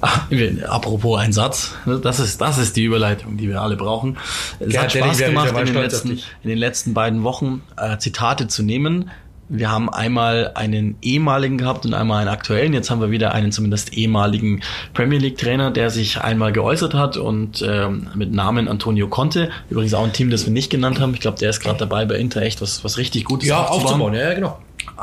Ah, 0.00 0.20
apropos 0.68 1.18
ein 1.18 1.32
Satz, 1.32 1.74
das 2.02 2.20
ist, 2.20 2.40
das 2.40 2.56
ist 2.58 2.76
die 2.76 2.84
Überleitung, 2.84 3.36
die 3.36 3.48
wir 3.48 3.60
alle 3.60 3.76
brauchen. 3.76 4.16
Es 4.60 4.68
Gerd 4.68 4.84
hat 4.84 4.92
Spaß 4.92 5.18
gemacht, 5.18 5.50
in 5.58 5.66
den, 5.66 5.74
letzten, 5.74 6.10
in 6.10 6.50
den 6.50 6.58
letzten 6.58 6.94
beiden 6.94 7.24
Wochen 7.24 7.62
äh, 7.76 7.98
Zitate 7.98 8.46
zu 8.46 8.62
nehmen. 8.62 9.10
Wir 9.48 9.70
haben 9.70 9.88
einmal 9.88 10.52
einen 10.54 10.96
ehemaligen 11.00 11.56
gehabt 11.56 11.86
und 11.86 11.94
einmal 11.94 12.20
einen 12.20 12.28
aktuellen. 12.28 12.74
Jetzt 12.74 12.90
haben 12.90 13.00
wir 13.00 13.10
wieder 13.10 13.32
einen 13.32 13.50
zumindest 13.50 13.94
ehemaligen 13.94 14.60
Premier 14.92 15.18
League 15.18 15.38
Trainer, 15.38 15.70
der 15.70 15.90
sich 15.90 16.20
einmal 16.20 16.52
geäußert 16.52 16.94
hat 16.94 17.16
und 17.16 17.64
ähm, 17.66 18.08
mit 18.14 18.32
Namen 18.32 18.68
Antonio 18.68 19.08
Conte. 19.08 19.50
Übrigens 19.70 19.94
auch 19.94 20.04
ein 20.04 20.12
Team, 20.12 20.30
das 20.30 20.44
wir 20.44 20.52
nicht 20.52 20.70
genannt 20.70 21.00
haben. 21.00 21.14
Ich 21.14 21.20
glaube, 21.20 21.38
der 21.38 21.50
ist 21.50 21.60
gerade 21.60 21.78
dabei 21.78 22.04
bei 22.04 22.16
Inter 22.16 22.42
echt 22.42 22.60
was, 22.60 22.84
was 22.84 22.98
richtig 22.98 23.24
Gutes 23.24 23.48
ja, 23.48 23.64
ja, 24.14 24.34
genau. 24.34 24.58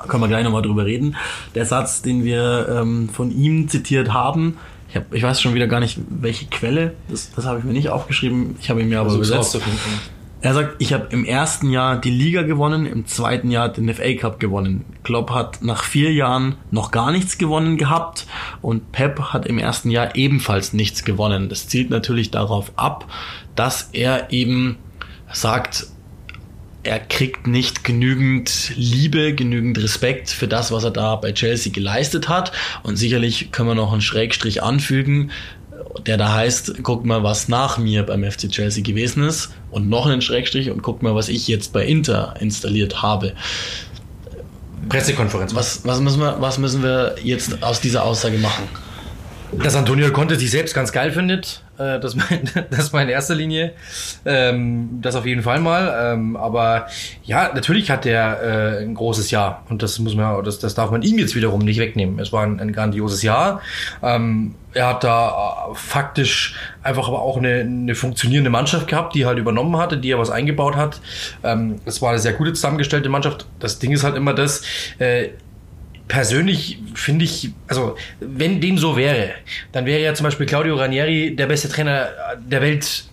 können 0.08 0.22
wir 0.22 0.28
gleich 0.28 0.44
nochmal 0.44 0.62
drüber 0.62 0.86
reden. 0.86 1.16
Der 1.56 1.66
Satz, 1.66 2.02
den 2.02 2.24
wir 2.24 2.68
ähm, 2.70 3.10
von 3.10 3.32
ihm 3.32 3.68
zitiert 3.68 4.14
haben, 4.14 4.58
ich, 4.90 4.96
hab, 4.96 5.14
ich 5.14 5.24
weiß 5.24 5.42
schon 5.42 5.54
wieder 5.54 5.68
gar 5.68 5.80
nicht, 5.80 6.00
welche 6.10 6.46
Quelle, 6.46 6.94
das, 7.10 7.32
das 7.36 7.46
habe 7.46 7.60
ich 7.60 7.66
mir 7.66 7.74
nicht 7.74 7.90
aufgeschrieben, 7.90 8.56
ich 8.62 8.70
habe 8.70 8.82
ihn 8.82 8.90
mir 8.90 9.00
aber 9.00 9.14
übersetzt. 9.14 9.60
Er 10.42 10.54
sagt, 10.54 10.76
ich 10.80 10.94
habe 10.94 11.08
im 11.10 11.26
ersten 11.26 11.72
Jahr 11.72 12.00
die 12.00 12.12
Liga 12.12 12.44
gewonnen, 12.44 12.86
im 12.86 13.08
zweiten 13.08 13.50
Jahr 13.50 13.70
den 13.70 13.92
FA 13.94 14.14
Cup 14.14 14.40
gewonnen. 14.40 14.86
Klopp 15.04 15.32
hat 15.32 15.64
nach 15.64 15.84
vier 15.84 16.14
Jahren 16.14 16.56
noch 16.72 16.92
gar 16.92 17.12
nichts 17.12 17.38
gewonnen 17.38 17.78
gehabt 17.78 18.28
und 18.62 18.92
Pep 18.92 19.20
hat 19.34 19.48
im 19.48 19.58
ersten 19.58 19.90
Jahr 19.90 20.16
ebenfalls 20.16 20.74
nichts 20.74 21.04
gewonnen. 21.04 21.50
Das 21.50 21.68
zielt 21.68 21.90
natürlich 21.90 22.32
darauf 22.32 22.72
ab, 22.76 23.08
dass 23.56 23.90
er 23.94 24.32
eben 24.32 24.78
sagt, 25.32 25.88
er 26.86 27.00
kriegt 27.00 27.48
nicht 27.48 27.84
genügend 27.84 28.72
Liebe, 28.76 29.34
genügend 29.34 29.80
Respekt 29.80 30.30
für 30.30 30.48
das, 30.48 30.72
was 30.72 30.84
er 30.84 30.92
da 30.92 31.16
bei 31.16 31.32
Chelsea 31.32 31.74
geleistet 31.74 32.30
hat. 32.30 32.52
Und 32.84 32.98
sicherlich 32.98 33.52
können 33.52 33.70
wir 33.70 33.76
noch 33.76 33.92
einen 33.92 34.02
Schrägstrich 34.02 34.62
anfügen, 34.62 35.32
der 36.06 36.18
da 36.18 36.34
heißt, 36.34 36.84
guck 36.84 37.06
mal, 37.06 37.24
was 37.24 37.48
nach 37.48 37.78
mir 37.78 38.04
beim 38.04 38.24
FC 38.24 38.50
Chelsea 38.50 38.84
gewesen 38.84 39.24
ist. 39.24 39.52
Und 39.72 39.90
noch 39.90 40.06
einen 40.06 40.22
Schrägstrich 40.22 40.70
und 40.70 40.82
guck 40.82 41.04
mal, 41.04 41.16
was 41.16 41.30
ich 41.30 41.48
jetzt 41.48 41.74
bei 41.74 41.86
Inter 41.86 42.36
installiert 42.40 43.02
habe. 43.02 43.34
Pressekonferenz. 44.90 45.56
Was, 45.56 45.86
was, 45.86 46.00
müssen 46.00 46.20
wir, 46.20 46.38
was 46.40 46.58
müssen 46.58 46.84
wir 46.84 47.16
jetzt 47.24 47.64
aus 47.64 47.82
dieser 47.82 48.04
Aussage 48.04 48.38
machen? 48.38 48.68
Dass 49.52 49.76
Antonio 49.76 50.12
Conte 50.12 50.36
sich 50.36 50.52
selbst 50.52 50.74
ganz 50.74 50.92
geil 50.92 51.12
findet, 51.12 51.64
äh, 51.78 52.00
das, 52.00 52.16
mein, 52.16 52.50
das 52.70 52.92
mal 52.92 53.04
in 53.04 53.10
erster 53.10 53.36
Linie. 53.36 53.74
Ähm, 54.26 55.00
das 55.02 55.16
auf 55.16 55.26
jeden 55.26 55.44
Fall 55.44 55.60
mal. 55.60 56.14
Ähm, 56.14 56.36
aber 56.36 56.88
ja, 57.24 57.52
natürlich 57.54 57.90
hat 57.90 58.06
er 58.06 58.42
äh, 58.42 58.84
ein 58.84 58.96
großes 58.96 59.32
Jahr 59.32 59.64
und 59.70 59.82
das 59.84 60.00
muss 60.00 60.16
man, 60.16 60.44
das, 60.44 60.60
das 60.60 60.76
darf 60.76 60.92
man 60.92 61.02
ihm 61.02 61.18
jetzt 61.18 61.36
wiederum 61.36 61.62
nicht 61.62 61.80
wegnehmen. 61.80 62.20
Es 62.20 62.34
war 62.34 62.44
ein, 62.44 62.60
ein 62.60 62.74
grandioses 62.74 63.22
Jahr. 63.22 63.62
Ähm, 64.02 64.56
er 64.76 64.88
hat 64.88 65.04
da 65.04 65.70
äh, 65.72 65.76
faktisch 65.76 66.56
einfach 66.84 67.08
aber 67.08 67.22
auch 67.22 67.38
eine, 67.38 67.62
eine 67.62 67.96
funktionierende 67.96 68.50
Mannschaft 68.50 68.88
gehabt, 68.88 69.16
die 69.16 69.26
halt 69.26 69.40
übernommen 69.40 69.78
hatte, 69.78 69.98
die 69.98 70.12
er 70.12 70.20
was 70.20 70.30
eingebaut 70.30 70.76
hat. 70.76 71.02
Ähm, 71.44 71.80
es 71.86 72.02
war 72.02 72.10
eine 72.10 72.20
sehr 72.20 72.34
gute 72.34 72.54
zusammengestellte 72.54 73.10
Mannschaft. 73.10 73.48
Das 73.60 73.80
Ding 73.80 73.92
ist 73.92 74.04
halt 74.04 74.16
immer 74.16 74.34
das, 74.34 74.64
äh, 75.00 75.30
persönlich 76.08 76.80
finde 76.94 77.26
ich, 77.26 77.52
also 77.68 77.96
wenn 78.20 78.62
dem 78.62 78.78
so 78.78 78.96
wäre, 78.96 79.32
dann 79.72 79.86
wäre 79.86 80.02
ja 80.02 80.14
zum 80.14 80.26
Beispiel 80.26 80.46
Claudio 80.46 80.76
Ranieri 80.76 81.36
der 81.36 81.48
beste 81.48 81.68
Trainer 81.68 82.10
der 82.40 82.62
Welt 82.62 83.06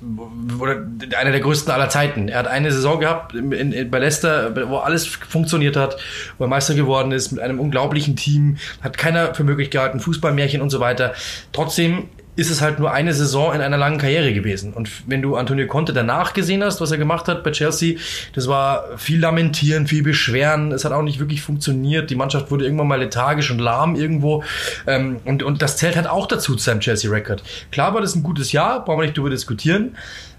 oder 0.59 0.87
einer 1.18 1.31
der 1.31 1.40
größten 1.40 1.72
aller 1.72 1.88
Zeiten. 1.88 2.28
Er 2.28 2.40
hat 2.40 2.48
eine 2.48 2.70
Saison 2.70 3.00
gehabt 3.00 3.35
in, 3.35 3.52
in, 3.52 3.90
bei 3.90 3.98
Leicester, 3.98 4.68
wo 4.68 4.76
alles 4.76 5.07
funktioniert 5.07 5.76
hat, 5.76 5.96
wo 6.38 6.44
er 6.44 6.48
Meister 6.48 6.74
geworden 6.74 7.12
ist 7.12 7.33
mit 7.33 7.40
einem 7.40 7.61
unglaublichen 7.61 8.14
Team, 8.14 8.59
hat 8.83 8.98
keiner 8.98 9.35
für 9.35 9.44
möglich 9.44 9.70
gehalten, 9.70 9.98
Fußballmärchen 9.98 10.61
und 10.61 10.70
so 10.70 10.81
weiter. 10.81 11.14
Trotzdem 11.52 12.09
ist 12.34 12.50
es 12.50 12.62
halt 12.62 12.78
nur 12.78 12.90
eine 12.90 13.12
Saison 13.12 13.54
in 13.54 13.60
einer 13.60 13.76
langen 13.76 13.98
Karriere 13.98 14.32
gewesen. 14.32 14.72
Und 14.72 14.88
wenn 15.06 15.20
du 15.20 15.36
Antonio 15.36 15.66
Conte 15.66 15.92
danach 15.92 16.32
gesehen 16.32 16.64
hast, 16.64 16.80
was 16.80 16.90
er 16.90 16.96
gemacht 16.96 17.28
hat 17.28 17.44
bei 17.44 17.50
Chelsea, 17.50 17.98
das 18.34 18.48
war 18.48 18.96
viel 18.96 19.20
Lamentieren, 19.20 19.86
viel 19.86 20.02
Beschweren. 20.02 20.72
Es 20.72 20.86
hat 20.86 20.92
auch 20.92 21.02
nicht 21.02 21.18
wirklich 21.18 21.42
funktioniert. 21.42 22.08
Die 22.08 22.14
Mannschaft 22.14 22.50
wurde 22.50 22.64
irgendwann 22.64 22.88
mal 22.88 23.00
lethargisch 23.00 23.50
und 23.50 23.58
lahm 23.58 23.96
irgendwo. 23.96 24.44
Ähm, 24.86 25.18
und, 25.26 25.42
und 25.42 25.60
das 25.60 25.76
zählt 25.76 25.96
halt 25.96 26.06
auch 26.06 26.26
dazu 26.26 26.56
zu 26.56 26.64
seinem 26.64 26.80
Chelsea-Record. 26.80 27.42
Klar 27.70 27.92
war 27.92 28.00
das 28.00 28.14
ein 28.14 28.22
gutes 28.22 28.52
Jahr, 28.52 28.82
brauchen 28.82 29.00
wir 29.00 29.04
nicht 29.04 29.18
darüber 29.18 29.30
diskutieren. 29.30 29.94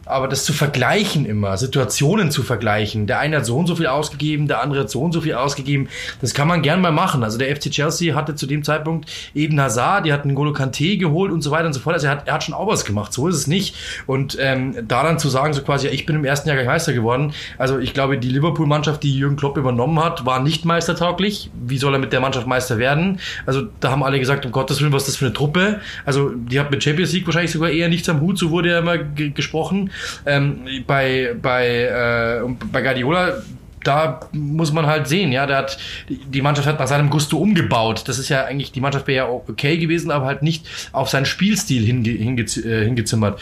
Aber 0.05 0.27
das 0.27 0.43
zu 0.43 0.53
vergleichen 0.53 1.25
immer, 1.25 1.57
Situationen 1.57 2.29
zu 2.29 2.43
vergleichen, 2.43 3.07
der 3.07 3.19
eine 3.19 3.37
hat 3.37 3.45
so 3.45 3.57
und 3.57 3.67
so 3.67 3.75
viel 3.75 3.87
ausgegeben, 3.87 4.47
der 4.47 4.61
andere 4.61 4.81
hat 4.81 4.89
so 4.89 5.01
und 5.01 5.13
so 5.13 5.21
viel 5.21 5.35
ausgegeben, 5.35 5.87
das 6.19 6.33
kann 6.33 6.47
man 6.47 6.61
gern 6.61 6.81
mal 6.81 6.91
machen. 6.91 7.23
Also 7.23 7.37
der 7.37 7.55
FC 7.55 7.71
Chelsea 7.71 8.15
hatte 8.15 8.35
zu 8.35 8.45
dem 8.45 8.63
Zeitpunkt 8.63 9.09
Eden 9.33 9.59
Hazard, 9.61 10.05
die 10.05 10.13
hatten 10.13 10.31
N'Golo 10.31 10.53
Kanté 10.53 10.97
geholt 10.97 11.31
und 11.31 11.41
so 11.41 11.51
weiter 11.51 11.67
und 11.67 11.73
so 11.73 11.79
fort. 11.79 11.93
Also 11.93 12.07
er 12.07 12.11
hat, 12.11 12.27
er 12.27 12.33
hat 12.33 12.43
schon 12.43 12.53
auch 12.53 12.67
was 12.67 12.83
gemacht, 12.85 13.13
so 13.13 13.27
ist 13.27 13.35
es 13.35 13.47
nicht. 13.47 13.75
Und 14.05 14.37
ähm, 14.39 14.75
da 14.87 15.03
dann 15.03 15.19
zu 15.19 15.29
sagen, 15.29 15.53
so 15.53 15.61
quasi, 15.61 15.87
ja, 15.87 15.93
ich 15.93 16.05
bin 16.05 16.15
im 16.17 16.25
ersten 16.25 16.49
Jahr 16.49 16.57
gleich 16.57 16.67
Meister 16.67 16.93
geworden. 16.93 17.33
Also 17.57 17.79
ich 17.79 17.93
glaube, 17.93 18.17
die 18.17 18.29
Liverpool-Mannschaft, 18.29 19.03
die 19.03 19.17
Jürgen 19.17 19.37
Klopp 19.37 19.57
übernommen 19.57 20.03
hat, 20.03 20.25
war 20.25 20.41
nicht 20.41 20.65
meistertauglich. 20.65 21.49
Wie 21.53 21.77
soll 21.77 21.93
er 21.93 21.99
mit 21.99 22.11
der 22.11 22.19
Mannschaft 22.19 22.47
Meister 22.47 22.77
werden? 22.77 23.19
Also 23.45 23.63
da 23.79 23.91
haben 23.91 24.03
alle 24.03 24.19
gesagt, 24.19 24.45
um 24.45 24.51
Gottes 24.51 24.81
Willen, 24.81 24.91
was 24.91 25.03
ist 25.03 25.09
das 25.09 25.15
für 25.17 25.25
eine 25.25 25.33
Truppe? 25.33 25.79
Also 26.05 26.29
die 26.29 26.59
hat 26.59 26.71
mit 26.71 26.83
Champions 26.83 27.13
League 27.13 27.25
wahrscheinlich 27.25 27.51
sogar 27.51 27.69
eher 27.69 27.87
nichts 27.87 28.09
am 28.09 28.19
Hut, 28.19 28.37
so 28.37 28.49
wurde 28.49 28.69
ja 28.69 28.79
immer 28.79 28.97
ge 28.97 29.29
gesprochen. 29.29 29.89
Ähm, 30.25 30.83
bei, 30.87 31.35
bei, 31.41 31.67
äh, 31.67 32.41
bei 32.71 32.81
Guardiola, 32.81 33.41
da 33.83 34.21
muss 34.31 34.71
man 34.71 34.85
halt 34.85 35.07
sehen, 35.07 35.31
ja, 35.31 35.45
der 35.45 35.57
hat, 35.57 35.77
die 36.07 36.41
Mannschaft 36.41 36.67
hat 36.67 36.79
nach 36.79 36.87
seinem 36.87 37.09
Gusto 37.09 37.37
umgebaut. 37.37 38.03
Das 38.07 38.17
ist 38.17 38.29
ja 38.29 38.45
eigentlich, 38.45 38.71
die 38.71 38.81
Mannschaft 38.81 39.07
wäre 39.07 39.27
ja 39.27 39.31
okay 39.31 39.77
gewesen, 39.77 40.11
aber 40.11 40.25
halt 40.25 40.41
nicht 40.41 40.65
auf 40.91 41.09
seinen 41.09 41.25
Spielstil 41.25 41.85
hinge, 41.85 42.09
hinge, 42.09 42.43
äh, 42.43 42.85
hingezimmert. 42.85 43.39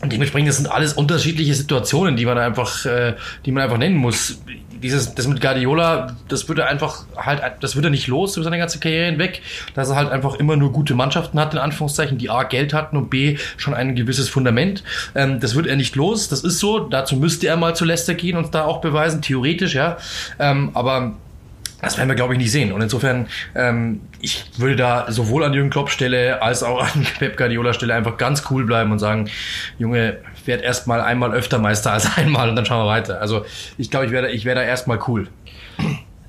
Und 0.00 0.12
dementsprechend, 0.12 0.48
das 0.48 0.56
sind 0.58 0.70
alles 0.70 0.92
unterschiedliche 0.92 1.54
Situationen, 1.54 2.16
die 2.16 2.24
man 2.24 2.38
einfach, 2.38 2.84
äh, 2.84 3.14
die 3.44 3.50
man 3.50 3.64
einfach 3.64 3.78
nennen 3.78 3.96
muss. 3.96 4.40
Dieses, 4.82 5.14
das 5.14 5.26
mit 5.26 5.40
Guardiola, 5.40 6.16
das 6.28 6.48
würde 6.48 6.66
einfach 6.66 7.04
halt, 7.16 7.42
das 7.60 7.74
würde 7.74 7.90
nicht 7.90 8.06
los 8.06 8.36
über 8.36 8.44
seine 8.44 8.58
ganze 8.58 8.78
Karriere 8.80 9.06
hinweg, 9.06 9.42
dass 9.74 9.90
er 9.90 9.96
halt 9.96 10.10
einfach 10.10 10.34
immer 10.34 10.56
nur 10.56 10.72
gute 10.72 10.94
Mannschaften 10.94 11.38
hat, 11.40 11.52
in 11.52 11.58
Anführungszeichen, 11.58 12.18
die 12.18 12.30
A, 12.30 12.44
Geld 12.44 12.72
hatten 12.72 12.96
und 12.96 13.10
B, 13.10 13.36
schon 13.56 13.74
ein 13.74 13.94
gewisses 13.94 14.28
Fundament. 14.28 14.82
Ähm, 15.14 15.40
das 15.40 15.54
wird 15.54 15.66
er 15.66 15.76
nicht 15.76 15.96
los, 15.96 16.28
das 16.28 16.44
ist 16.44 16.58
so. 16.58 16.80
Dazu 16.80 17.16
müsste 17.16 17.46
er 17.46 17.56
mal 17.56 17.74
zu 17.74 17.84
Leicester 17.84 18.14
gehen 18.14 18.36
und 18.36 18.54
da 18.54 18.64
auch 18.64 18.80
beweisen, 18.80 19.22
theoretisch, 19.22 19.74
ja. 19.74 19.98
Ähm, 20.38 20.70
aber 20.74 21.14
das 21.80 21.96
werden 21.96 22.08
wir, 22.08 22.16
glaube 22.16 22.34
ich, 22.34 22.38
nicht 22.38 22.50
sehen. 22.50 22.72
Und 22.72 22.80
insofern, 22.80 23.28
ähm, 23.54 24.00
ich 24.20 24.46
würde 24.56 24.74
da 24.74 25.10
sowohl 25.10 25.44
an 25.44 25.54
Jürgen 25.54 25.70
Klopp 25.70 25.90
Stelle 25.90 26.42
als 26.42 26.62
auch 26.62 26.82
an 26.82 27.06
Pep 27.18 27.36
Guardiola 27.36 27.72
Stelle 27.72 27.94
einfach 27.94 28.16
ganz 28.16 28.44
cool 28.50 28.64
bleiben 28.64 28.90
und 28.90 28.98
sagen, 28.98 29.30
Junge, 29.78 30.18
werd 30.48 30.62
erst 30.62 30.88
mal 30.88 31.00
einmal 31.00 31.32
öfter 31.32 31.60
Meister 31.60 31.92
als 31.92 32.08
einmal 32.16 32.48
und 32.48 32.56
dann 32.56 32.66
schauen 32.66 32.84
wir 32.84 32.90
weiter. 32.90 33.20
Also 33.20 33.44
ich 33.76 33.90
glaube, 33.90 34.06
ich 34.06 34.12
werde 34.12 34.30
ich 34.30 34.44
werde 34.44 34.62
da 34.62 34.66
erstmal 34.66 34.98
cool. 35.06 35.28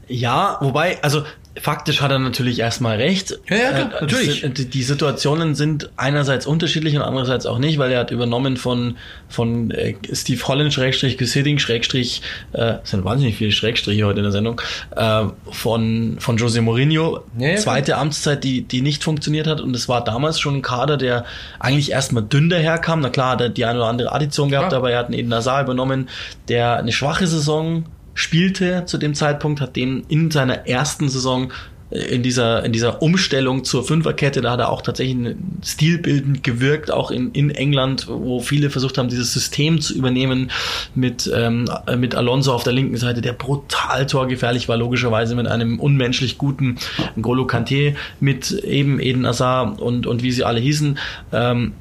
Ja, 0.07 0.57
wobei, 0.61 1.01
also 1.01 1.23
faktisch 1.61 2.01
hat 2.01 2.11
er 2.11 2.19
natürlich 2.19 2.59
erstmal 2.59 2.97
recht. 2.97 3.39
Ja, 3.49 3.55
ja, 3.55 3.71
klar, 3.71 3.91
Äh, 3.97 4.01
natürlich. 4.01 4.53
Die, 4.53 4.83
Situationen 4.83 5.55
sind 5.55 5.89
einerseits 5.97 6.45
unterschiedlich 6.47 6.95
und 6.95 7.01
andererseits 7.01 7.45
auch 7.45 7.59
nicht, 7.59 7.77
weil 7.77 7.91
er 7.91 7.99
hat 7.99 8.11
übernommen 8.11 8.57
von, 8.57 8.97
von 9.27 9.71
äh, 9.71 9.95
Steve 10.13 10.41
Holland, 10.47 10.73
Schrägstrich, 10.73 11.17
Gesiding, 11.17 11.59
Schrägstrich, 11.59 12.21
äh, 12.53 12.75
es 12.83 12.91
sind 12.91 13.03
wahnsinnig 13.05 13.35
viele 13.35 13.51
Schrägstriche 13.51 14.05
heute 14.05 14.19
in 14.19 14.23
der 14.23 14.31
Sendung, 14.31 14.61
äh, 14.95 15.25
von, 15.51 16.17
von 16.19 16.37
Jose 16.37 16.61
Mourinho, 16.61 17.21
Ja, 17.37 17.49
ja, 17.49 17.55
zweite 17.57 17.97
Amtszeit, 17.97 18.43
die, 18.43 18.61
die 18.61 18.81
nicht 18.81 19.03
funktioniert 19.03 19.47
hat 19.47 19.61
und 19.61 19.75
es 19.75 19.89
war 19.89 20.03
damals 20.03 20.39
schon 20.39 20.55
ein 20.55 20.61
Kader, 20.61 20.97
der 20.97 21.25
eigentlich 21.59 21.91
erstmal 21.91 22.23
dünn 22.23 22.49
daherkam. 22.49 23.01
Na 23.01 23.09
klar, 23.09 23.31
hat 23.31 23.41
er 23.41 23.49
die 23.49 23.65
eine 23.65 23.79
oder 23.79 23.87
andere 23.87 24.11
Addition 24.13 24.49
gehabt, 24.49 24.69
Klar. 24.69 24.79
aber 24.79 24.91
er 24.91 24.99
hat 24.99 25.05
einen 25.07 25.15
Eden 25.15 25.33
Hazard 25.33 25.63
übernommen, 25.63 26.09
der 26.47 26.77
eine 26.77 26.91
schwache 26.91 27.27
Saison 27.27 27.85
spielte 28.19 28.83
zu 28.85 28.97
dem 28.97 29.15
Zeitpunkt, 29.15 29.61
hat 29.61 29.77
den 29.77 30.03
in 30.09 30.29
seiner 30.29 30.67
ersten 30.67 31.07
Saison 31.07 31.53
in 31.89 32.21
dieser, 32.21 32.63
in 32.65 32.71
dieser 32.71 33.01
Umstellung 33.01 33.63
zur 33.63 33.83
Fünferkette, 33.83 34.41
da 34.41 34.51
hat 34.51 34.59
er 34.59 34.69
auch 34.69 34.83
tatsächlich 34.83 35.35
stilbildend 35.63 36.43
gewirkt, 36.43 36.91
auch 36.91 37.09
in, 37.09 37.31
in 37.31 37.49
England, 37.49 38.07
wo 38.07 38.41
viele 38.41 38.69
versucht 38.69 38.99
haben, 38.99 39.07
dieses 39.07 39.33
System 39.33 39.81
zu 39.81 39.95
übernehmen 39.95 40.51
mit, 40.93 41.31
ähm, 41.33 41.67
mit 41.97 42.13
Alonso 42.13 42.53
auf 42.53 42.63
der 42.63 42.73
linken 42.73 42.97
Seite, 42.97 43.21
der 43.21 43.33
brutal 43.33 44.05
torgefährlich 44.05 44.69
war, 44.69 44.77
logischerweise 44.77 45.33
mit 45.33 45.47
einem 45.47 45.79
unmenschlich 45.79 46.37
guten 46.37 46.77
Golo 47.19 47.47
Kante, 47.47 47.95
mit 48.19 48.51
eben 48.51 48.99
Eden 48.99 49.25
Azar 49.25 49.81
und, 49.81 50.05
und 50.05 50.21
wie 50.21 50.31
sie 50.31 50.43
alle 50.43 50.59
hießen. 50.59 50.99
Ähm, 51.31 51.73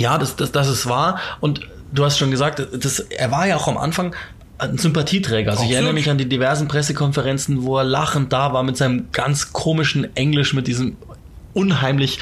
ja, 0.00 0.18
das, 0.18 0.34
das, 0.34 0.50
das 0.50 0.68
ist 0.68 0.88
wahr. 0.88 1.20
Und 1.40 1.60
du 1.92 2.04
hast 2.04 2.18
schon 2.18 2.32
gesagt, 2.32 2.66
das, 2.72 2.98
er 2.98 3.30
war 3.30 3.46
ja 3.46 3.56
auch 3.56 3.68
am 3.68 3.78
Anfang 3.78 4.16
ein 4.58 4.78
Sympathieträger. 4.78 5.52
Also 5.52 5.64
ich 5.64 5.70
erinnere 5.70 5.92
mich 5.92 6.10
an 6.10 6.18
die 6.18 6.28
diversen 6.28 6.68
Pressekonferenzen, 6.68 7.62
wo 7.62 7.78
er 7.78 7.84
lachend 7.84 8.32
da 8.32 8.52
war 8.52 8.62
mit 8.62 8.76
seinem 8.76 9.10
ganz 9.12 9.52
komischen 9.52 10.16
Englisch, 10.16 10.52
mit 10.52 10.66
diesem 10.66 10.96
unheimlich 11.54 12.18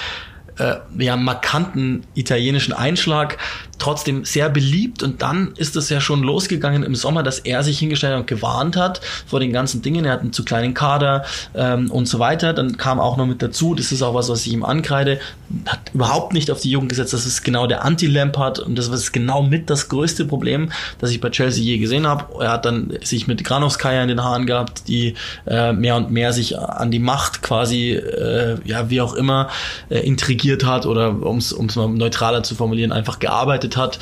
äh, 0.59 0.77
ja, 0.99 1.17
markanten 1.17 2.05
italienischen 2.15 2.73
Einschlag 2.73 3.39
trotzdem 3.79 4.25
sehr 4.25 4.49
beliebt 4.49 5.03
und 5.03 5.23
dann 5.23 5.53
ist 5.57 5.77
es 5.77 5.91
ja 5.91 6.01
schon 6.01 6.23
losgegangen 6.23 6.83
im 6.83 6.95
Sommer, 6.95 7.23
dass 7.23 7.41
er 7.41 7.63
sich 7.63 7.79
hingestellt 7.79 8.15
hat 8.15 8.21
und 8.21 8.27
gewarnt 8.27 8.77
hat 8.77 9.01
vor 9.27 9.41
den 9.41 9.53
ganzen 9.53 9.83
Dingen. 9.83 10.05
Er 10.05 10.13
hat 10.13 10.21
einen 10.21 10.33
zu 10.33 10.45
kleinen 10.45 10.75
Kader 10.75 11.25
ähm, 11.55 11.91
und 11.91 12.07
so 12.07 12.19
weiter. 12.19 12.53
Dann 12.53 12.77
kam 12.77 13.01
auch 13.01 13.17
noch 13.17 13.27
mit 13.27 13.43
dazu, 13.43 13.75
das 13.75 13.93
ist 13.93 14.03
auch 14.03 14.15
was, 14.15 14.29
was 14.29 14.47
ich 14.47 14.53
ihm 14.53 14.65
ankreide, 14.65 15.21
hat 15.67 15.81
überhaupt 15.93 16.33
nicht 16.33 16.51
auf 16.51 16.61
die 16.61 16.71
Jugend 16.71 16.89
gesetzt. 16.89 17.13
Das 17.13 17.27
ist 17.27 17.43
genau 17.45 17.67
der 17.67 17.85
Anti-Lampard 17.85 18.61
und 18.61 18.77
das 18.77 18.89
ist 18.89 19.13
genau 19.13 19.43
mit 19.43 19.69
das 19.69 19.89
größte 19.89 20.25
Problem, 20.25 20.73
das 20.99 21.11
ich 21.11 21.21
bei 21.21 21.31
Chelsea 21.31 21.63
je 21.63 21.79
gesehen 21.79 22.07
habe. 22.07 22.43
Er 22.43 22.53
hat 22.53 22.65
dann 22.65 22.97
sich 23.03 23.27
mit 23.27 23.45
Granovskaya 23.45 24.03
in 24.03 24.09
den 24.09 24.25
Haaren 24.25 24.47
gehabt, 24.47 24.89
die 24.89 25.15
äh, 25.47 25.73
mehr 25.73 25.97
und 25.97 26.11
mehr 26.11 26.33
sich 26.33 26.59
an 26.59 26.91
die 26.91 26.99
Macht 26.99 27.43
quasi, 27.43 27.93
äh, 27.93 28.57
ja, 28.65 28.91
wie 28.91 29.01
auch 29.01 29.15
immer, 29.15 29.49
äh, 29.91 29.99
intrigiert 30.01 30.46
hat 30.65 30.87
oder 30.87 31.23
um 31.27 31.39
es 31.39 31.55
mal 31.77 31.89
neutraler 31.89 32.43
zu 32.43 32.55
formulieren, 32.55 32.93
einfach 32.93 33.19
gearbeitet 33.19 33.77
hat. 33.77 33.99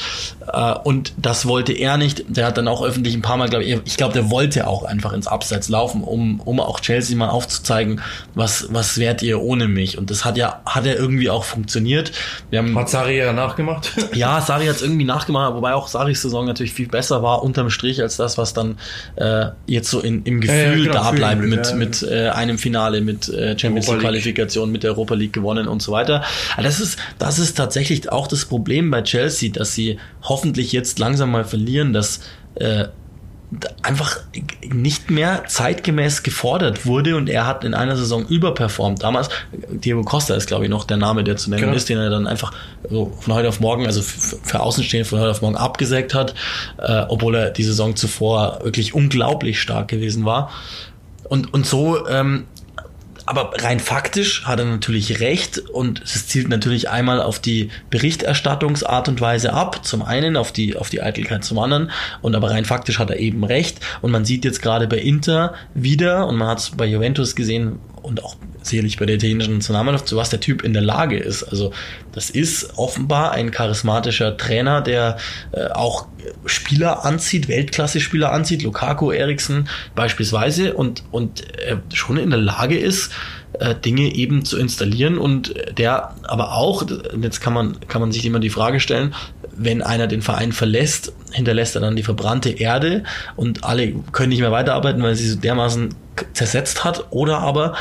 Äh, 0.53 0.75
und 0.85 1.13
das 1.17 1.47
wollte 1.47 1.73
er 1.73 1.97
nicht. 1.97 2.25
Der 2.29 2.47
hat 2.47 2.59
dann 2.59 2.69
auch 2.69 2.83
öffentlich 2.85 3.15
ein 3.15 3.23
paar 3.23 3.37
Mal, 3.37 3.49
glaube 3.49 3.65
ich, 3.65 3.79
ich 3.85 3.97
glaube, 3.97 4.13
der 4.15 4.31
wollte 4.31 4.67
auch 4.67 4.85
einfach 4.85 5.13
ins 5.13 5.27
Abseits 5.27 5.69
laufen, 5.69 6.03
um, 6.03 6.41
um 6.41 6.61
auch 6.61 6.81
Chelsea 6.81 7.17
mal 7.17 7.29
aufzuzeigen, 7.29 8.01
was, 8.35 8.69
was 8.71 8.99
wärt 8.99 9.23
ihr 9.23 9.41
ohne 9.41 9.69
mich. 9.69 9.99
Und 9.99 10.11
das 10.11 10.25
hat 10.25 10.37
ja, 10.37 10.63
hat 10.67 10.87
er 10.87 10.97
irgendwie 10.97 11.31
auch 11.31 11.45
funktioniert. 11.45 12.13
Wir 12.51 12.61
haben, 12.61 12.77
hat 12.79 12.89
Sari 12.89 13.19
ja 13.19 13.33
nachgemacht? 13.33 13.93
ja, 14.15 14.41
Sari 14.41 14.67
hat 14.67 14.77
es 14.77 14.83
irgendwie 14.83 15.05
nachgemacht, 15.05 15.55
wobei 15.55 15.75
auch 15.75 15.89
Saris 15.89 16.23
Saison 16.23 16.47
natürlich 16.47 16.73
viel 16.73 16.89
besser 16.89 17.23
war 17.23 17.43
unterm 17.43 17.71
Strich 17.71 18.01
als 18.01 18.17
das, 18.17 18.39
was 18.39 18.55
dann 18.55 18.77
äh, 19.17 19.47
jetzt 19.67 19.91
so 19.91 20.01
in, 20.01 20.23
im 20.25 20.41
Gefühl 20.41 20.57
ja, 20.57 20.71
ja, 20.71 20.75
genau, 20.75 20.93
da 20.93 21.11
bleibt 21.13 21.43
mit, 21.43 21.67
ja. 21.67 21.75
mit 21.75 22.03
äh, 22.03 22.29
einem 22.29 22.59
Finale, 22.59 23.01
mit 23.01 23.29
äh, 23.29 23.59
Champions 23.59 23.89
League 23.89 24.01
Qualifikation, 24.01 24.71
mit 24.71 24.83
der 24.83 24.93
Europa 24.93 25.15
League 25.15 25.33
gewonnen 25.33 25.69
und 25.69 25.83
so 25.83 25.93
weiter. 25.93 26.25
Aber 26.55 26.63
das 26.63 26.81
ist, 26.81 26.99
das 27.19 27.39
ist 27.39 27.57
tatsächlich 27.57 28.11
auch 28.11 28.27
das 28.27 28.45
Problem 28.45 28.91
bei 28.91 29.03
Chelsea, 29.03 29.51
dass 29.53 29.75
sie 29.75 29.99
hoffentlich 30.23 30.73
jetzt 30.73 30.99
langsam 30.99 31.31
mal 31.31 31.45
verlieren, 31.45 31.93
dass 31.93 32.21
äh, 32.57 32.87
einfach 33.83 34.21
nicht 34.65 35.11
mehr 35.11 35.45
zeitgemäß 35.47 36.23
gefordert 36.23 36.87
wurde 36.87 37.17
und 37.17 37.29
er 37.29 37.47
hat 37.47 37.65
in 37.65 37.75
einer 37.75 37.97
Saison 37.97 38.27
überperformt. 38.27 39.03
Damals, 39.03 39.29
Diego 39.71 40.03
Costa 40.03 40.35
ist 40.35 40.47
glaube 40.47 40.65
ich 40.65 40.71
noch 40.71 40.85
der 40.85 40.97
Name, 40.97 41.25
der 41.25 41.37
zu 41.37 41.51
nennen 41.51 41.63
genau. 41.63 41.75
ist, 41.75 41.89
den 41.89 41.99
er 41.99 42.11
dann 42.11 42.27
einfach 42.27 42.53
so 42.89 43.13
von 43.21 43.35
heute 43.35 43.49
auf 43.49 43.61
morgen, 43.61 43.87
also 43.87 44.03
für 44.03 44.61
Außenstehende 44.61 45.09
von 45.09 45.21
heute 45.21 45.31
auf 45.31 45.43
morgen 45.43 45.57
abgesägt 45.57 46.15
hat, 46.15 46.35
äh, 46.79 47.05
obwohl 47.09 47.35
er 47.37 47.51
die 47.51 47.65
Saison 47.65 47.97
zuvor 47.97 48.61
wirklich 48.63 48.95
unglaublich 48.95 49.61
stark 49.61 49.89
gewesen 49.89 50.25
war. 50.25 50.51
Und, 51.29 51.55
und 51.55 51.67
so 51.67 52.07
ähm, 52.09 52.45
aber 53.27 53.53
rein 53.63 53.81
faktisch 53.81 54.45
hat 54.45 54.59
er 54.59 54.67
natürlich 54.67 55.21
recht 55.21 55.59
und 55.59 56.03
es 56.03 56.27
zielt 56.27 56.49
natürlich 56.49 56.91
einmal 56.91 57.23
auf 57.23 57.39
die 57.39 57.71
Berichterstattungsart 57.91 59.09
und 59.09 59.21
Weise 59.21 59.53
ab, 59.53 59.85
zum 59.85 60.03
einen 60.03 60.37
auf 60.37 60.53
die, 60.53 60.77
auf 60.77 60.91
die 60.91 61.03
Eitelkeit 61.03 61.45
zum 61.45 61.59
anderen 61.59 61.91
und 62.23 62.35
aber 62.35 62.51
rein 62.51 62.65
faktisch 62.65 62.99
hat 62.99 63.11
er 63.11 63.19
eben 63.19 63.45
recht 63.45 63.81
und 64.03 64.11
man 64.11 64.25
sieht 64.25 64.45
jetzt 64.45 64.61
gerade 64.61 64.87
bei 64.87 64.99
Inter 64.99 65.55
wieder 65.75 66.27
und 66.27 66.37
man 66.37 66.49
hat 66.49 66.59
es 66.59 66.71
bei 66.71 66.87
Juventus 66.87 67.35
gesehen, 67.35 67.79
und 68.05 68.23
auch 68.23 68.37
sicherlich 68.67 68.99
bei 68.99 69.07
der 69.07 69.17
italienischen 69.17 69.55
Nationalmannschaft, 69.55 70.09
zu 70.09 70.17
was 70.17 70.31
der 70.31 70.41
Typ 70.41 70.63
in 70.63 70.73
der 70.73 70.83
Lage 70.83 71.19
ist. 71.19 71.43
Also 71.43 71.73
das 72.13 72.31
ist 72.31 72.79
offenbar 72.79 73.33
ein 73.33 73.51
charismatischer 73.51 74.37
Trainer, 74.37 74.81
der 74.81 75.17
äh, 75.53 75.67
auch 75.69 76.07
Spieler 76.47 77.05
anzieht, 77.05 77.49
Weltklasse-Spieler 77.49 78.33
anzieht, 78.33 78.63
Lukaku, 78.63 79.11
Eriksen 79.13 79.69
beispielsweise 79.95 80.75
und, 80.75 81.05
und 81.11 81.43
äh, 81.59 81.77
schon 81.93 82.17
in 82.17 82.31
der 82.31 82.41
Lage 82.41 82.79
ist, 82.79 83.13
äh, 83.59 83.75
Dinge 83.75 84.15
eben 84.15 84.45
zu 84.45 84.59
installieren 84.59 85.19
und 85.19 85.55
der 85.79 86.15
aber 86.25 86.55
auch, 86.55 86.85
jetzt 87.21 87.41
kann 87.41 87.53
man, 87.53 87.77
kann 87.89 88.01
man 88.01 88.13
sich 88.13 88.25
immer 88.27 88.41
die 88.41 88.51
Frage 88.51 88.81
stellen, 88.81 89.15
wenn 89.57 89.83
einer 89.83 90.07
den 90.07 90.23
Verein 90.23 90.53
verlässt, 90.53 91.13
hinterlässt 91.31 91.77
er 91.77 91.81
dann 91.81 91.97
die 91.97 92.03
verbrannte 92.03 92.51
Erde 92.51 93.05
und 93.37 93.65
alle 93.65 93.93
können 94.13 94.31
nicht 94.31 94.41
mehr 94.41 94.51
weiterarbeiten, 94.51 95.03
weil 95.03 95.15
sie 95.15 95.29
so 95.29 95.39
dermaßen 95.39 95.95
zersetzt 96.33 96.85
hat 96.85 97.07
oder 97.11 97.39
aber 97.39 97.75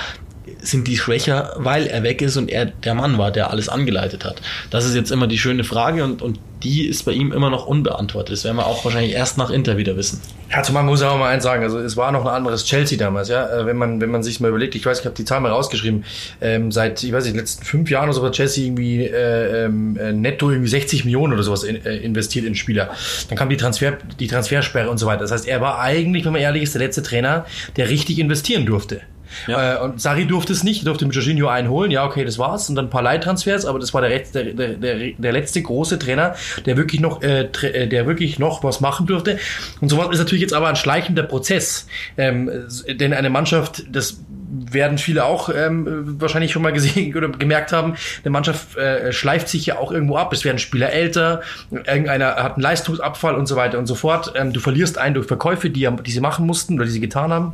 sind 0.64 0.88
die 0.88 0.98
schwächer, 0.98 1.54
weil 1.58 1.88
er 1.88 2.04
weg 2.04 2.22
ist 2.22 2.38
und 2.38 2.50
er 2.50 2.66
der 2.66 2.96
Mann 2.96 3.18
war, 3.18 3.32
der 3.32 3.52
alles 3.52 3.70
angeleitet 3.70 4.26
hat. 4.26 4.42
Das 4.70 4.86
ist 4.86 4.96
jetzt 4.96 5.12
immer 5.12 5.28
die 5.28 5.38
schöne 5.38 5.64
Frage 5.64 6.04
und, 6.04 6.22
und 6.22 6.40
die 6.64 6.88
ist 6.88 7.04
bei 7.04 7.12
ihm 7.12 7.32
immer 7.32 7.50
noch 7.50 7.66
unbeantwortet. 7.66 8.34
Das 8.34 8.44
werden 8.46 8.58
wir 8.58 8.66
auch 8.66 8.86
wahrscheinlich 8.86 9.14
erst 9.14 9.38
nach 9.38 9.50
Inter 9.50 9.78
wieder 9.78 9.98
wissen. 9.98 10.22
Ja, 10.50 10.64
zumal 10.64 10.84
muss 10.84 11.02
ich 11.02 11.08
auch 11.08 11.18
mal 11.18 11.30
eins 11.30 11.44
sagen, 11.44 11.64
also 11.64 11.80
es 11.80 11.98
war 11.98 12.12
noch 12.12 12.22
ein 12.26 12.34
anderes 12.34 12.64
Chelsea 12.66 12.98
damals, 12.98 13.28
ja, 13.28 13.48
äh, 13.50 13.66
wenn 13.66 13.76
man, 13.76 14.00
wenn 14.02 14.12
man 14.12 14.24
sich 14.24 14.40
mal 14.40 14.50
überlegt, 14.50 14.76
ich 14.76 14.86
weiß, 14.86 15.00
ich 15.00 15.06
habe 15.06 15.16
die 15.16 15.26
Zahl 15.26 15.42
mal 15.42 15.52
rausgeschrieben, 15.52 16.06
ähm, 16.42 16.72
seit, 16.72 17.04
ich 17.04 17.12
weiß 17.12 17.26
nicht, 17.26 17.36
letzten 17.36 17.66
fünf 17.66 17.90
Jahren 17.90 18.06
oder 18.06 18.14
so 18.14 18.26
hat 18.26 18.34
Chelsea 18.34 18.66
irgendwie 18.66 19.04
äh, 19.04 19.66
ähm, 19.66 19.98
äh, 19.98 20.14
netto 20.14 20.52
irgendwie 20.52 20.70
60 20.70 21.06
Millionen 21.06 21.34
oder 21.34 21.44
sowas 21.44 21.64
in, 21.64 21.84
äh, 21.86 21.98
investiert 21.98 22.46
in 22.46 22.56
Spieler. 22.56 22.92
Dann 23.30 23.38
kam 23.38 23.50
die 23.50 23.58
Transfer, 23.58 23.98
die 24.20 24.28
Transfersperre 24.28 24.90
und 24.90 25.00
so 25.00 25.06
weiter. 25.06 25.22
Das 25.22 25.32
heißt, 25.32 25.48
er 25.48 25.60
war 25.60 25.80
eigentlich, 25.80 26.24
wenn 26.26 26.34
man 26.34 26.42
ehrlich 26.42 26.64
ist, 26.64 26.76
der 26.76 26.82
letzte 26.82 27.04
Trainer, 27.04 27.46
der 27.76 27.90
richtig 27.90 28.20
investieren 28.20 28.66
durfte. 28.66 29.02
Ja. 29.48 29.76
Äh, 29.76 29.80
und 29.80 30.02
Sari 30.02 30.26
durfte 30.26 30.54
es 30.54 30.64
nicht, 30.64 30.86
durfte 30.88 31.06
mit 31.06 31.16
Jorginho 31.16 31.48
einholen. 31.48 31.92
Ja, 31.92 32.06
okay, 32.06 32.26
das 32.26 32.38
war's. 32.38 32.70
Und 32.70 32.76
dann 32.76 32.86
ein 32.86 32.90
paar 32.90 33.02
Leittransfers, 33.02 33.66
aber 33.66 33.80
das 33.80 33.94
war 33.94 34.02
der, 34.02 34.20
der, 34.20 34.76
der, 34.76 35.12
der 35.18 35.32
letzte 35.32 35.62
große 35.62 36.00
Trainer, 36.00 36.36
der 36.66 36.78
wirklich 36.78 37.02
noch, 37.02 37.22
äh, 37.22 37.50
äh, 37.62 37.88
der 37.88 38.08
wirklich 38.08 38.40
noch 38.40 38.64
was 38.64 38.82
machen 38.82 39.06
durfte. 39.08 39.40
Und 39.82 39.90
sowas 39.90 40.10
ist 40.12 40.20
natürlich 40.20 40.42
jetzt 40.42 40.54
aber 40.54 40.68
ein 40.70 40.76
schleichender 40.76 41.24
Prozess. 41.24 41.88
Ähm, 42.18 42.50
denn 42.88 43.14
eine 43.14 43.30
Mannschaft, 43.30 43.84
das 43.92 44.20
werden 44.54 44.98
viele 44.98 45.26
auch 45.26 45.50
ähm, 45.50 46.20
wahrscheinlich 46.20 46.52
schon 46.52 46.62
mal 46.62 46.74
gesehen 46.74 47.16
oder 47.16 47.30
gemerkt 47.30 47.72
haben, 47.72 47.96
eine 48.24 48.32
Mannschaft 48.32 48.78
äh, 48.78 49.12
schleift 49.12 49.50
sich 49.50 49.66
ja 49.66 49.78
auch 49.78 49.92
irgendwo 49.92 50.18
ab. 50.18 50.32
Es 50.34 50.46
werden 50.46 50.60
Spieler 50.60 50.92
älter, 50.92 51.42
irgendeiner 51.72 52.36
hat 52.36 52.54
einen 52.54 52.62
Leistungsabfall 52.62 53.36
und 53.36 53.48
so 53.48 53.56
weiter 53.56 53.80
und 53.80 53.88
so 53.88 53.96
fort. 53.96 54.34
Ähm, 54.36 54.54
du 54.54 54.60
verlierst 54.60 54.98
einen 54.98 55.16
durch 55.16 55.28
Verkäufe, 55.28 55.70
die, 55.70 55.90
die 56.06 56.12
sie 56.12 56.22
machen 56.22 56.46
mussten 56.46 56.76
oder 56.76 56.86
die 56.86 56.92
sie 56.92 57.00
getan 57.00 57.32
haben. 57.32 57.54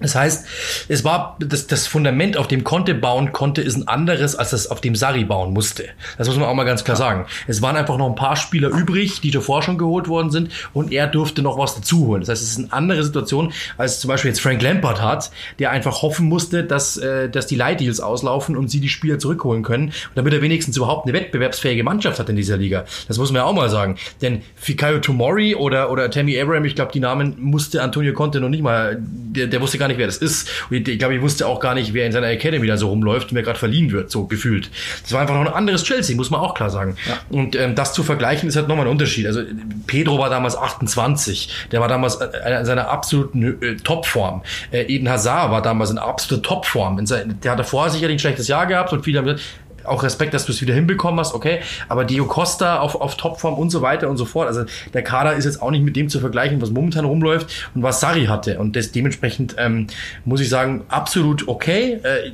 Das 0.00 0.14
heißt, 0.14 0.46
es 0.88 1.04
war 1.04 1.36
das, 1.38 1.66
das 1.66 1.86
Fundament, 1.86 2.36
auf 2.36 2.48
dem 2.48 2.64
Conte 2.64 2.94
bauen 2.94 3.32
konnte, 3.32 3.60
ist 3.60 3.76
ein 3.76 3.86
anderes, 3.86 4.34
als 4.34 4.50
das 4.50 4.70
auf 4.70 4.80
dem 4.80 4.94
Sari 4.94 5.24
bauen 5.24 5.52
musste. 5.52 5.84
Das 6.16 6.26
muss 6.26 6.36
man 6.36 6.48
auch 6.48 6.54
mal 6.54 6.64
ganz 6.64 6.84
klar 6.84 6.96
sagen. 6.96 7.26
Es 7.46 7.60
waren 7.60 7.76
einfach 7.76 7.98
noch 7.98 8.08
ein 8.08 8.14
paar 8.14 8.36
Spieler 8.36 8.70
übrig, 8.70 9.20
die 9.20 9.30
davor 9.30 9.62
schon 9.62 9.76
geholt 9.76 10.08
worden 10.08 10.30
sind 10.30 10.50
und 10.72 10.90
er 10.90 11.06
durfte 11.06 11.42
noch 11.42 11.58
was 11.58 11.74
dazu 11.74 12.06
holen. 12.06 12.20
Das 12.20 12.30
heißt, 12.30 12.42
es 12.42 12.50
ist 12.50 12.58
eine 12.58 12.72
andere 12.72 13.04
Situation, 13.04 13.52
als 13.76 14.00
zum 14.00 14.08
Beispiel 14.08 14.30
jetzt 14.30 14.40
Frank 14.40 14.62
Lampard 14.62 15.02
hat, 15.02 15.30
der 15.58 15.70
einfach 15.70 16.02
hoffen 16.02 16.26
musste, 16.26 16.64
dass, 16.64 16.96
äh, 16.96 17.28
dass 17.28 17.46
die 17.46 17.56
Leihdeals 17.56 18.00
auslaufen 18.00 18.56
und 18.56 18.70
sie 18.70 18.80
die 18.80 18.88
Spieler 18.88 19.18
zurückholen 19.18 19.62
können, 19.62 19.92
damit 20.14 20.32
er 20.32 20.40
wenigstens 20.40 20.76
überhaupt 20.76 21.06
eine 21.06 21.12
wettbewerbsfähige 21.12 21.84
Mannschaft 21.84 22.18
hat 22.18 22.28
in 22.28 22.36
dieser 22.36 22.56
Liga. 22.56 22.84
Das 23.06 23.18
muss 23.18 23.32
man 23.32 23.42
ja 23.42 23.44
auch 23.44 23.52
mal 23.52 23.68
sagen. 23.68 23.96
Denn 24.22 24.42
Fikayo 24.56 24.98
Tomori 24.98 25.54
oder, 25.54 25.90
oder 25.90 26.10
Tammy 26.10 26.40
Abraham, 26.40 26.64
ich 26.64 26.74
glaube, 26.74 26.92
die 26.92 27.00
Namen 27.00 27.36
musste 27.38 27.82
Antonio 27.82 28.14
Conte 28.14 28.40
noch 28.40 28.48
nicht 28.48 28.62
mal, 28.62 28.98
der, 29.00 29.46
der 29.46 29.60
wusste 29.60 29.78
gar 29.78 29.88
nicht, 29.88 29.89
wer 29.98 30.06
das 30.06 30.16
ist. 30.16 30.48
Und 30.70 30.88
ich 30.88 30.98
glaube, 30.98 31.14
ich 31.14 31.22
wusste 31.22 31.46
auch 31.46 31.60
gar 31.60 31.74
nicht, 31.74 31.94
wer 31.94 32.06
in 32.06 32.12
seiner 32.12 32.28
Academy 32.28 32.66
da 32.66 32.76
so 32.76 32.88
rumläuft 32.88 33.30
und 33.30 33.34
wer 33.36 33.42
gerade 33.42 33.58
verliehen 33.58 33.92
wird, 33.92 34.10
so 34.10 34.26
gefühlt. 34.26 34.70
Das 35.02 35.12
war 35.12 35.20
einfach 35.20 35.34
noch 35.34 35.46
ein 35.46 35.52
anderes 35.52 35.84
Chelsea, 35.84 36.16
muss 36.16 36.30
man 36.30 36.40
auch 36.40 36.54
klar 36.54 36.70
sagen. 36.70 36.96
Ja. 37.08 37.18
Und 37.30 37.56
ähm, 37.56 37.74
das 37.74 37.92
zu 37.92 38.02
vergleichen, 38.02 38.48
ist 38.48 38.56
halt 38.56 38.68
nochmal 38.68 38.86
ein 38.86 38.92
Unterschied. 38.92 39.26
Also 39.26 39.42
Pedro 39.86 40.18
war 40.18 40.30
damals 40.30 40.56
28, 40.56 41.68
der 41.72 41.80
war 41.80 41.88
damals 41.88 42.16
in 42.16 42.64
seiner 42.64 42.88
absoluten 42.88 43.62
äh, 43.62 43.76
Topform. 43.76 44.42
Äh, 44.70 44.82
Eden 44.82 45.08
Hazard 45.08 45.50
war 45.50 45.62
damals 45.62 45.90
in 45.90 45.98
absoluter 45.98 46.46
Topform. 46.48 46.98
In 46.98 47.06
der 47.42 47.52
hat 47.52 47.58
davor 47.58 47.90
sicherlich 47.90 48.16
ein 48.16 48.20
schlechtes 48.20 48.48
Jahr 48.48 48.66
gehabt 48.66 48.92
und 48.92 49.04
viele 49.04 49.18
haben 49.18 49.26
gesagt, 49.26 49.42
auch 49.84 50.02
Respekt, 50.02 50.34
dass 50.34 50.46
du 50.46 50.52
es 50.52 50.60
wieder 50.60 50.74
hinbekommen 50.74 51.20
hast, 51.20 51.34
okay. 51.34 51.60
Aber 51.88 52.04
Dio 52.04 52.26
Costa 52.26 52.78
auf, 52.80 52.94
auf 53.00 53.16
Topform 53.16 53.54
und 53.54 53.70
so 53.70 53.82
weiter 53.82 54.08
und 54.08 54.16
so 54.16 54.24
fort. 54.24 54.46
Also 54.48 54.64
der 54.94 55.02
Kader 55.02 55.34
ist 55.34 55.44
jetzt 55.44 55.62
auch 55.62 55.70
nicht 55.70 55.82
mit 55.84 55.96
dem 55.96 56.08
zu 56.08 56.20
vergleichen, 56.20 56.60
was 56.60 56.70
momentan 56.70 57.04
rumläuft 57.04 57.68
und 57.74 57.82
was 57.82 58.00
Sari 58.00 58.26
hatte. 58.26 58.58
Und 58.58 58.76
das 58.76 58.92
dementsprechend 58.92 59.56
ähm, 59.58 59.86
muss 60.24 60.40
ich 60.40 60.48
sagen, 60.48 60.84
absolut 60.88 61.48
okay. 61.48 62.00
Äh, 62.02 62.32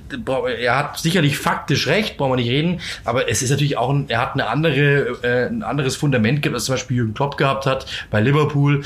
er 0.60 0.76
hat 0.76 0.98
sicherlich 0.98 1.38
faktisch 1.38 1.86
recht, 1.86 2.16
brauchen 2.16 2.32
wir 2.32 2.36
nicht 2.36 2.50
reden. 2.50 2.80
Aber 3.04 3.28
es 3.30 3.42
ist 3.42 3.50
natürlich 3.50 3.76
auch, 3.78 3.90
ein, 3.90 4.06
er 4.08 4.20
hat 4.20 4.34
eine 4.34 4.46
andere, 4.48 5.16
äh, 5.22 5.46
ein 5.48 5.62
anderes 5.62 5.96
Fundament 5.96 6.42
gehabt, 6.42 6.54
als 6.54 6.64
zum 6.64 6.74
Beispiel 6.74 6.96
Jürgen 6.98 7.14
Klopp 7.14 7.36
gehabt 7.36 7.66
hat 7.66 7.86
bei 8.10 8.20
Liverpool. 8.20 8.82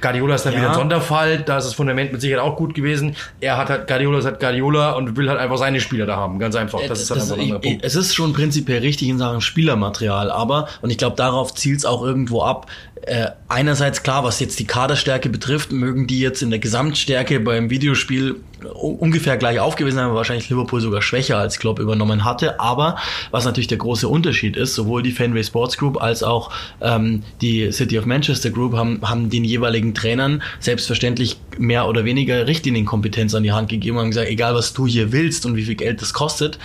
Guardiola 0.00 0.34
ist 0.34 0.44
dann 0.44 0.52
Ja. 0.52 0.58
wieder 0.60 0.68
ein 0.70 0.74
Sonderfall. 0.74 1.38
Da 1.38 1.56
ist 1.58 1.64
das 1.64 1.74
Fundament 1.74 2.12
mit 2.12 2.20
Sicherheit 2.20 2.42
auch 2.44 2.56
gut 2.56 2.74
gewesen. 2.74 3.16
Er 3.40 3.56
hat 3.56 3.70
halt 3.70 3.86
Guardiola, 3.86 4.18
ist 4.18 4.26
halt 4.26 4.38
Guardiola 4.40 4.92
und 4.92 5.16
will 5.16 5.28
halt 5.30 5.38
einfach 5.40 5.56
seine 5.56 5.80
Spieler 5.80 6.04
da 6.04 6.16
haben. 6.16 6.38
Ganz 6.38 6.54
einfach. 6.56 6.80
Das 6.86 7.00
ist 7.00 7.10
halt 7.10 7.20
Das- 7.22 7.30
einfach 7.30 7.36
ein 7.42 7.44
anderer 7.52 7.60
Punkt. 7.60 7.84
Ist 7.98 8.14
schon 8.14 8.32
prinzipiell 8.32 8.78
richtig 8.78 9.08
in 9.08 9.18
Sachen 9.18 9.40
Spielermaterial, 9.40 10.30
aber, 10.30 10.68
und 10.82 10.90
ich 10.90 10.98
glaube, 10.98 11.16
darauf 11.16 11.52
zielt 11.54 11.78
es 11.78 11.84
auch 11.84 12.02
irgendwo 12.02 12.42
ab, 12.42 12.68
äh, 13.02 13.30
einerseits 13.48 14.02
klar, 14.02 14.22
was 14.22 14.38
jetzt 14.38 14.58
die 14.58 14.66
Kaderstärke 14.66 15.28
betrifft, 15.28 15.72
mögen 15.72 16.06
die 16.06 16.20
jetzt 16.20 16.42
in 16.42 16.50
der 16.50 16.58
Gesamtstärke 16.58 17.40
beim 17.40 17.70
Videospiel 17.70 18.36
ungefähr 18.74 19.36
gleich 19.36 19.60
aufgewiesen 19.60 19.96
sein, 19.96 20.06
aber 20.06 20.16
wahrscheinlich 20.16 20.50
Liverpool 20.50 20.80
sogar 20.80 21.00
schwächer 21.00 21.38
als 21.38 21.58
Klopp 21.58 21.78
übernommen 21.78 22.24
hatte. 22.24 22.60
Aber 22.60 22.96
was 23.30 23.44
natürlich 23.44 23.68
der 23.68 23.78
große 23.78 24.06
Unterschied 24.08 24.56
ist, 24.56 24.74
sowohl 24.74 25.02
die 25.02 25.12
Fenway 25.12 25.42
Sports 25.42 25.78
Group 25.78 26.02
als 26.02 26.22
auch 26.22 26.50
ähm, 26.80 27.22
die 27.40 27.72
City 27.72 27.98
of 27.98 28.06
Manchester 28.06 28.50
Group 28.50 28.74
haben, 28.74 29.00
haben 29.02 29.30
den 29.30 29.44
jeweiligen 29.44 29.94
Trainern 29.94 30.42
selbstverständlich 30.60 31.38
mehr 31.56 31.88
oder 31.88 32.04
weniger 32.04 32.46
Richtlinienkompetenz 32.46 33.34
an 33.34 33.42
die 33.42 33.52
Hand 33.52 33.68
gegeben 33.68 33.96
und 33.96 34.02
haben 34.02 34.10
gesagt, 34.10 34.28
egal 34.28 34.54
was 34.54 34.72
du 34.72 34.86
hier 34.86 35.12
willst 35.12 35.46
und 35.46 35.56
wie 35.56 35.64
viel 35.64 35.76
Geld 35.76 36.02
das 36.02 36.12
kostet, 36.12 36.58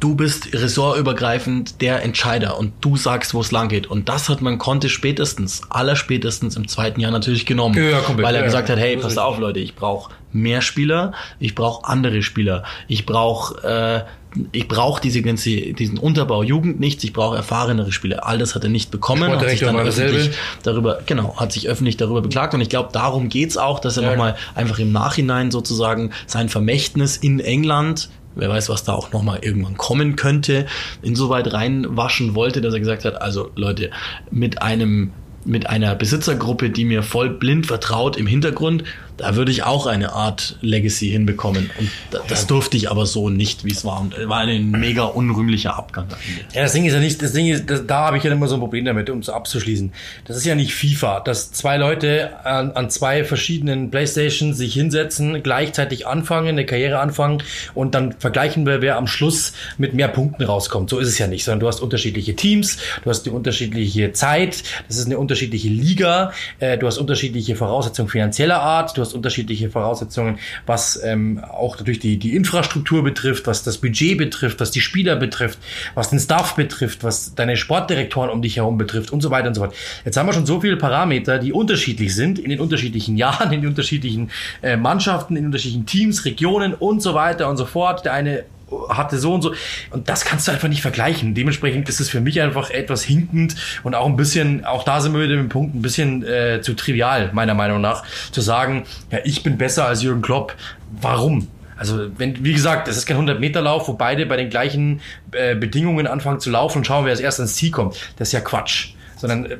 du 0.00 0.14
bist 0.14 0.52
ressortübergreifend 0.54 1.80
der 1.80 2.02
Entscheider 2.02 2.58
und 2.58 2.72
du 2.80 2.96
sagst, 2.96 3.34
wo 3.34 3.40
es 3.40 3.50
lang 3.52 3.68
geht. 3.68 3.86
Und 3.86 4.08
das 4.08 4.28
hat 4.28 4.40
man 4.42 4.58
konnte 4.58 4.88
spätestens, 4.88 5.62
allerspätestens 5.70 6.56
im 6.56 6.68
zweiten 6.68 7.00
Jahr 7.00 7.10
natürlich 7.12 7.46
genommen. 7.46 7.74
Ja, 7.76 8.00
komplett. 8.00 8.26
weil 8.26 8.34
er 8.34 8.42
gesagt 8.42 8.68
hat, 8.68 8.78
hey, 8.78 8.96
passt 8.96 9.18
auf, 9.18 9.38
Leute, 9.38 9.60
ich 9.60 9.74
brauche 9.74 10.12
mehr 10.32 10.60
Spieler, 10.60 11.12
ich 11.38 11.54
brauche 11.54 11.88
andere 11.88 12.22
Spieler, 12.22 12.64
ich 12.88 13.06
brauche 13.06 14.04
äh, 14.04 14.04
ich 14.52 14.68
brauche 14.68 15.00
diese 15.00 15.22
ganze, 15.22 15.48
diesen 15.50 15.96
Unterbau 15.96 16.42
Jugend 16.42 16.78
nicht, 16.78 17.02
ich 17.04 17.14
brauche 17.14 17.36
erfahrenere 17.36 17.90
Spieler. 17.90 18.26
All 18.26 18.36
das 18.36 18.54
hat 18.54 18.64
er 18.64 18.68
nicht 18.70 18.90
bekommen. 18.90 19.30
Hat 19.32 19.48
sich 19.48 19.60
dann 19.60 19.76
öffentlich 19.78 20.30
darüber, 20.62 20.98
genau, 21.06 21.36
hat 21.36 21.52
sich 21.52 21.68
öffentlich 21.68 21.96
darüber 21.96 22.20
beklagt. 22.20 22.52
Und 22.52 22.60
ich 22.60 22.68
glaube, 22.68 22.90
darum 22.92 23.30
geht's 23.30 23.56
auch, 23.56 23.78
dass 23.78 23.96
er 23.96 24.02
Ja. 24.02 24.10
nochmal 24.10 24.36
einfach 24.54 24.78
im 24.78 24.92
Nachhinein 24.92 25.50
sozusagen 25.50 26.10
sein 26.26 26.50
Vermächtnis 26.50 27.16
in 27.16 27.40
England 27.40 28.10
wer 28.36 28.48
weiß, 28.48 28.68
was 28.68 28.84
da 28.84 28.92
auch 28.92 29.12
nochmal 29.12 29.40
irgendwann 29.42 29.76
kommen 29.76 30.14
könnte, 30.14 30.66
insoweit 31.02 31.52
reinwaschen 31.52 32.34
wollte, 32.34 32.60
dass 32.60 32.74
er 32.74 32.80
gesagt 32.80 33.04
hat, 33.04 33.20
also 33.20 33.50
Leute, 33.56 33.90
mit 34.30 34.62
einem 34.62 35.12
mit 35.44 35.68
einer 35.70 35.94
Besitzergruppe, 35.94 36.70
die 36.70 36.84
mir 36.84 37.04
voll 37.04 37.30
blind 37.30 37.66
vertraut 37.66 38.16
im 38.16 38.26
Hintergrund, 38.26 38.82
da 39.16 39.36
würde 39.36 39.50
ich 39.50 39.64
auch 39.64 39.86
eine 39.86 40.12
Art 40.12 40.58
Legacy 40.60 41.08
hinbekommen. 41.08 41.70
Und 41.78 41.90
da, 42.10 42.20
das 42.28 42.46
durfte 42.46 42.76
ich 42.76 42.90
aber 42.90 43.06
so 43.06 43.30
nicht, 43.30 43.64
wie 43.64 43.72
es 43.72 43.84
war. 43.84 44.00
Und 44.00 44.16
es 44.16 44.28
war 44.28 44.40
ein 44.40 44.70
mega 44.70 45.04
unrühmlicher 45.04 45.76
Abgang. 45.76 46.06
Ja, 46.52 46.62
das 46.62 46.72
Ding 46.72 46.84
ist 46.84 46.92
ja 46.92 47.00
nicht, 47.00 47.22
das 47.22 47.32
Ding 47.32 47.46
ist, 47.46 47.70
das, 47.70 47.86
da 47.86 48.06
habe 48.06 48.18
ich 48.18 48.24
ja 48.24 48.32
immer 48.32 48.48
so 48.48 48.54
ein 48.54 48.60
Problem 48.60 48.84
damit, 48.84 49.08
um 49.10 49.18
es 49.20 49.28
abzuschließen. 49.28 49.92
Das 50.24 50.36
ist 50.36 50.44
ja 50.44 50.54
nicht 50.54 50.74
FIFA, 50.74 51.20
dass 51.20 51.52
zwei 51.52 51.76
Leute 51.76 52.44
an, 52.44 52.72
an 52.72 52.90
zwei 52.90 53.24
verschiedenen 53.24 53.90
Playstations 53.90 54.56
sich 54.56 54.74
hinsetzen, 54.74 55.42
gleichzeitig 55.42 56.06
anfangen, 56.06 56.48
eine 56.48 56.66
Karriere 56.66 56.98
anfangen 56.98 57.42
und 57.74 57.94
dann 57.94 58.12
vergleichen 58.12 58.66
wir, 58.66 58.82
wer 58.82 58.96
am 58.96 59.06
Schluss 59.06 59.52
mit 59.78 59.94
mehr 59.94 60.08
Punkten 60.08 60.44
rauskommt. 60.44 60.90
So 60.90 60.98
ist 60.98 61.08
es 61.08 61.18
ja 61.18 61.26
nicht, 61.26 61.44
sondern 61.44 61.60
du 61.60 61.68
hast 61.68 61.80
unterschiedliche 61.80 62.36
Teams, 62.36 62.78
du 63.02 63.10
hast 63.10 63.26
eine 63.26 63.34
unterschiedliche 63.34 64.12
Zeit, 64.12 64.62
das 64.88 64.98
ist 64.98 65.06
eine 65.06 65.18
unterschiedliche 65.18 65.68
Liga, 65.68 66.32
äh, 66.58 66.78
du 66.78 66.86
hast 66.86 66.98
unterschiedliche 66.98 67.56
Voraussetzungen 67.56 68.08
finanzieller 68.08 68.60
Art, 68.60 68.96
du 68.96 69.02
hast 69.06 69.14
unterschiedliche 69.14 69.70
Voraussetzungen, 69.70 70.38
was 70.66 71.02
ähm, 71.02 71.40
auch 71.42 71.78
natürlich 71.78 72.00
die, 72.00 72.18
die 72.18 72.36
Infrastruktur 72.36 73.02
betrifft, 73.02 73.46
was 73.46 73.62
das 73.62 73.78
Budget 73.78 74.18
betrifft, 74.18 74.60
was 74.60 74.70
die 74.70 74.80
Spieler 74.80 75.16
betrifft, 75.16 75.58
was 75.94 76.10
den 76.10 76.18
Staff 76.18 76.56
betrifft, 76.56 77.04
was 77.04 77.34
deine 77.34 77.56
Sportdirektoren 77.56 78.30
um 78.30 78.42
dich 78.42 78.56
herum 78.56 78.78
betrifft 78.78 79.12
und 79.12 79.22
so 79.22 79.30
weiter 79.30 79.48
und 79.48 79.54
so 79.54 79.62
fort. 79.62 79.74
Jetzt 80.04 80.16
haben 80.16 80.26
wir 80.26 80.32
schon 80.32 80.46
so 80.46 80.60
viele 80.60 80.76
Parameter, 80.76 81.38
die 81.38 81.52
unterschiedlich 81.52 82.14
sind 82.14 82.38
in 82.38 82.50
den 82.50 82.60
unterschiedlichen 82.60 83.16
Jahren, 83.26 83.52
in 83.52 83.62
den 83.62 83.70
unterschiedlichen 83.70 84.30
äh, 84.62 84.76
Mannschaften, 84.76 85.36
in 85.36 85.46
unterschiedlichen 85.46 85.86
Teams, 85.86 86.24
Regionen 86.24 86.74
und 86.74 87.02
so 87.02 87.14
weiter 87.14 87.48
und 87.48 87.56
so 87.56 87.64
fort. 87.64 88.04
Der 88.04 88.12
eine 88.12 88.44
hatte 88.88 89.18
so 89.18 89.34
und 89.34 89.42
so. 89.42 89.54
Und 89.90 90.08
das 90.08 90.24
kannst 90.24 90.48
du 90.48 90.52
einfach 90.52 90.68
nicht 90.68 90.82
vergleichen. 90.82 91.34
Dementsprechend 91.34 91.88
ist 91.88 92.00
es 92.00 92.08
für 92.08 92.20
mich 92.20 92.40
einfach 92.40 92.70
etwas 92.70 93.02
hinkend 93.02 93.56
und 93.84 93.94
auch 93.94 94.06
ein 94.06 94.16
bisschen, 94.16 94.64
auch 94.64 94.82
da 94.82 95.00
sind 95.00 95.12
wir 95.12 95.20
mit 95.20 95.30
dem 95.30 95.48
Punkt, 95.48 95.74
ein 95.74 95.82
bisschen 95.82 96.24
äh, 96.24 96.60
zu 96.62 96.74
trivial, 96.74 97.30
meiner 97.32 97.54
Meinung 97.54 97.80
nach, 97.80 98.04
zu 98.32 98.40
sagen, 98.40 98.84
ja, 99.10 99.18
ich 99.24 99.42
bin 99.42 99.56
besser 99.58 99.86
als 99.86 100.02
Jürgen 100.02 100.22
Klopp. 100.22 100.54
Warum? 101.00 101.48
Also, 101.76 102.06
wenn, 102.16 102.42
wie 102.42 102.54
gesagt, 102.54 102.88
es 102.88 102.96
ist 102.96 103.06
kein 103.06 103.18
100-Meter-Lauf, 103.18 103.86
wo 103.88 103.92
beide 103.92 104.24
bei 104.24 104.36
den 104.36 104.48
gleichen 104.48 105.00
äh, 105.32 105.54
Bedingungen 105.54 106.06
anfangen 106.06 106.40
zu 106.40 106.50
laufen 106.50 106.78
und 106.78 106.86
schauen, 106.86 107.04
wer 107.04 107.10
als 107.10 107.20
erst 107.20 107.38
ans 107.38 107.54
Ziel 107.54 107.70
kommt. 107.70 107.96
Das 108.16 108.28
ist 108.28 108.32
ja 108.32 108.40
Quatsch. 108.40 108.95
Sondern 109.16 109.46
äh, 109.46 109.56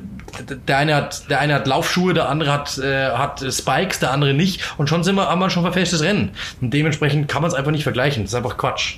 der 0.67 0.77
eine 0.77 0.95
hat, 0.95 1.29
der 1.29 1.39
eine 1.39 1.55
hat 1.55 1.67
Laufschuhe, 1.67 2.13
der 2.13 2.29
andere 2.29 2.51
hat, 2.51 2.77
äh, 2.77 3.09
hat 3.11 3.39
Spikes, 3.51 3.99
der 3.99 4.11
andere 4.11 4.33
nicht. 4.33 4.61
Und 4.77 4.87
schon 4.87 5.03
sind 5.03 5.15
wir, 5.15 5.27
haben 5.27 5.39
wir 5.39 5.49
schon 5.49 5.63
verfälschtes 5.63 6.01
Rennen. 6.01 6.31
Und 6.61 6.71
dementsprechend 6.73 7.27
kann 7.27 7.41
man 7.41 7.49
es 7.49 7.55
einfach 7.57 7.71
nicht 7.71 7.83
vergleichen. 7.83 8.23
Das 8.23 8.31
ist 8.31 8.35
einfach 8.35 8.57
Quatsch. 8.57 8.97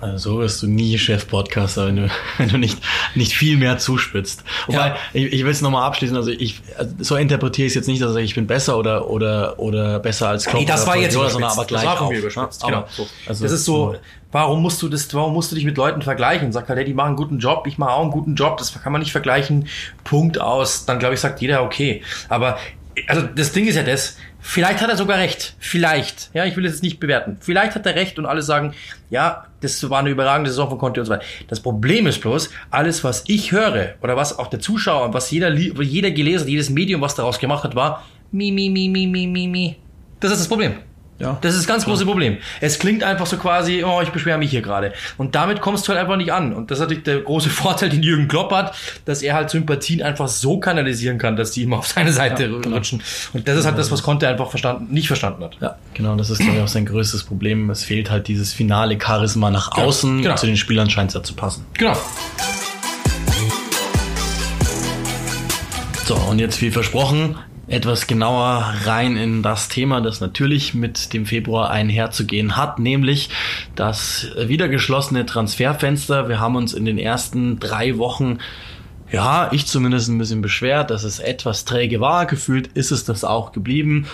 Also 0.00 0.32
so 0.34 0.38
wirst 0.40 0.62
du 0.62 0.66
nie 0.66 0.98
Chef-Podcaster, 0.98 1.86
wenn 1.86 1.96
du, 1.96 2.08
wenn 2.38 2.48
du 2.50 2.58
nicht, 2.58 2.78
nicht 3.14 3.32
viel 3.32 3.56
mehr 3.56 3.78
zuspitzt. 3.78 4.44
Wobei, 4.66 4.88
Ja. 4.88 4.96
ich, 5.14 5.32
ich 5.32 5.44
will 5.44 5.50
es 5.52 5.62
nochmal 5.62 5.86
abschließen, 5.86 6.14
also 6.16 6.30
ich, 6.30 6.60
also 6.76 6.94
so 7.00 7.16
interpretiere 7.16 7.64
ich 7.66 7.70
es 7.70 7.74
jetzt 7.76 7.86
nicht, 7.86 8.02
dass 8.02 8.10
ich 8.10 8.14
sage, 8.14 8.24
ich 8.26 8.34
bin 8.34 8.46
besser 8.46 8.76
oder, 8.76 9.08
oder, 9.08 9.58
oder 9.58 10.00
besser 10.00 10.28
als 10.28 10.44
Klopp. 10.44 10.60
Nee, 10.60 10.66
das 10.66 10.86
war 10.86 10.96
jetzt 10.98 11.14
Guardiola, 11.14 11.30
sondern 11.30 11.50
aber 11.52 11.64
gleich 11.64 11.82
das 11.82 11.90
war 11.90 11.96
von 11.96 12.08
mir 12.08 12.14
ne? 12.14 12.20
überspitzt. 12.20 12.62
Aber 12.64 12.72
Genau. 12.72 12.86
So. 12.90 13.06
also 13.26 13.44
das 13.44 13.52
ist 13.52 13.64
so- 13.64 13.96
warum 14.34 14.62
musst 14.62 14.82
du 14.82 14.88
das, 14.88 15.14
warum 15.14 15.32
musst 15.32 15.52
du 15.52 15.54
dich 15.54 15.64
mit 15.64 15.76
Leuten 15.76 16.02
vergleichen? 16.02 16.50
Sag 16.50 16.68
halt, 16.68 16.76
hey, 16.76 16.84
die 16.84 16.92
machen 16.92 17.10
einen 17.10 17.16
guten 17.16 17.38
Job, 17.38 17.68
ich 17.68 17.78
mache 17.78 17.92
auch 17.92 18.02
einen 18.02 18.10
guten 18.10 18.34
Job, 18.34 18.56
das 18.56 18.74
kann 18.82 18.90
man 18.90 19.00
nicht 19.00 19.12
vergleichen. 19.12 19.68
Punkt 20.02 20.40
aus. 20.40 20.86
Dann 20.86 20.98
glaube 20.98 21.14
ich, 21.14 21.20
sagt 21.20 21.40
jeder 21.40 21.62
okay. 21.62 22.02
Aber 22.28 22.58
also 23.06 23.22
das 23.22 23.52
Ding 23.52 23.66
ist 23.68 23.76
ja 23.76 23.84
das, 23.84 24.16
vielleicht 24.40 24.80
hat 24.80 24.90
er 24.90 24.96
sogar 24.96 25.18
recht. 25.18 25.54
Vielleicht. 25.60 26.30
Ja, 26.34 26.44
ich 26.46 26.56
will 26.56 26.66
es 26.66 26.72
jetzt 26.72 26.82
nicht 26.82 26.98
bewerten. 26.98 27.36
Vielleicht 27.38 27.76
hat 27.76 27.86
er 27.86 27.94
recht 27.94 28.18
und 28.18 28.26
alle 28.26 28.42
sagen, 28.42 28.74
ja, 29.08 29.46
das 29.60 29.88
war 29.88 30.00
eine 30.00 30.10
überragende 30.10 30.50
Saison 30.50 30.68
von 30.68 30.78
Conte 30.78 31.00
und 31.00 31.06
so 31.06 31.12
weiter. 31.12 31.24
Das 31.46 31.60
Problem 31.60 32.08
ist 32.08 32.20
bloß, 32.20 32.50
alles, 32.72 33.04
was 33.04 33.22
ich 33.28 33.52
höre 33.52 33.94
oder 34.02 34.16
was 34.16 34.36
auch 34.36 34.48
der 34.48 34.58
Zuschauer, 34.58 35.14
was 35.14 35.30
jeder, 35.30 35.54
jeder 35.54 36.10
gelesen 36.10 36.42
hat, 36.42 36.48
jedes 36.48 36.70
Medium, 36.70 37.00
was 37.00 37.14
daraus 37.14 37.38
gemacht 37.38 37.62
hat, 37.62 37.76
war 37.76 38.04
mi, 38.32 38.50
mi, 38.50 38.68
mi, 38.68 38.88
mi, 38.88 39.06
mi, 39.06 39.28
mi, 39.28 39.46
mi. 39.46 39.76
Das 40.18 40.32
ist 40.32 40.40
das 40.40 40.48
Problem. 40.48 40.74
Ja. 41.18 41.38
Das 41.42 41.54
ist 41.54 41.60
das 41.60 41.66
ganz 41.68 41.84
große 41.84 42.04
Problem. 42.04 42.38
Es 42.60 42.78
klingt 42.78 43.04
einfach 43.04 43.26
so 43.26 43.36
quasi, 43.36 43.84
oh, 43.84 44.00
ich 44.02 44.10
beschwere 44.10 44.36
mich 44.36 44.50
hier 44.50 44.62
gerade. 44.62 44.92
Und 45.16 45.34
damit 45.34 45.60
kommst 45.60 45.86
du 45.86 45.90
halt 45.90 46.00
einfach 46.00 46.16
nicht 46.16 46.32
an. 46.32 46.52
Und 46.52 46.70
das 46.70 46.78
ist 46.78 46.82
natürlich 46.82 47.04
der 47.04 47.20
große 47.20 47.50
Vorteil, 47.64 47.88
den 47.88 48.02
Jürgen 48.02 48.26
Klopp 48.26 48.52
hat, 48.52 48.74
dass 49.04 49.22
er 49.22 49.34
halt 49.34 49.50
Sympathien 49.50 50.02
einfach 50.02 50.28
so 50.28 50.58
kanalisieren 50.58 51.18
kann, 51.18 51.36
dass 51.36 51.52
die 51.52 51.62
immer 51.62 51.78
auf 51.78 51.86
seine 51.86 52.12
Seite 52.12 52.50
rutschen. 52.50 53.02
Und 53.32 53.46
das 53.46 53.58
ist 53.58 53.64
halt 53.64 53.78
das, 53.78 53.92
was 53.92 54.02
Conte 54.02 54.26
einfach 54.28 54.50
verstanden, 54.50 54.92
nicht 54.92 55.06
verstanden 55.06 55.44
hat. 55.44 55.56
Ja, 55.60 55.76
genau, 55.94 56.16
das 56.16 56.30
ist, 56.30 56.38
glaube 56.40 56.56
ich, 56.56 56.62
auch 56.62 56.68
sein 56.68 56.86
größtes 56.86 57.22
Problem. 57.24 57.70
Es 57.70 57.84
fehlt 57.84 58.10
halt 58.10 58.26
dieses 58.28 58.52
finale 58.52 58.98
Charisma 59.00 59.50
nach 59.50 59.72
außen. 59.72 60.22
genau. 60.22 60.34
Zu 60.34 60.46
den 60.46 60.56
Spielern 60.56 60.90
scheint 60.90 61.10
es 61.10 61.14
ja 61.14 61.22
zu 61.22 61.34
passen. 61.34 61.64
Genau. 61.74 61.96
So, 66.06 66.16
und 66.16 66.38
jetzt 66.38 66.60
wie 66.60 66.70
versprochen, 66.70 67.36
etwas 67.66 68.06
genauer 68.06 68.74
rein 68.84 69.16
in 69.16 69.42
das 69.42 69.68
Thema, 69.68 70.00
das 70.00 70.20
natürlich 70.20 70.74
mit 70.74 71.12
dem 71.12 71.26
Februar 71.26 71.70
einherzugehen 71.70 72.56
hat, 72.56 72.78
nämlich 72.78 73.30
das 73.74 74.28
wieder 74.38 74.68
geschlossene 74.68 75.26
Transferfenster. 75.26 76.28
Wir 76.28 76.40
haben 76.40 76.56
uns 76.56 76.74
in 76.74 76.84
den 76.84 76.98
ersten 76.98 77.58
drei 77.58 77.98
Wochen 77.98 78.38
ja, 79.12 79.48
ich 79.52 79.66
zumindest 79.66 80.08
ein 80.08 80.18
bisschen 80.18 80.42
beschwert, 80.42 80.90
dass 80.90 81.04
es 81.04 81.20
etwas 81.20 81.64
träge 81.64 82.00
war. 82.00 82.26
Gefühlt 82.26 82.66
ist 82.68 82.90
es 82.90 83.04
das 83.04 83.22
auch 83.22 83.52
geblieben. 83.52 84.06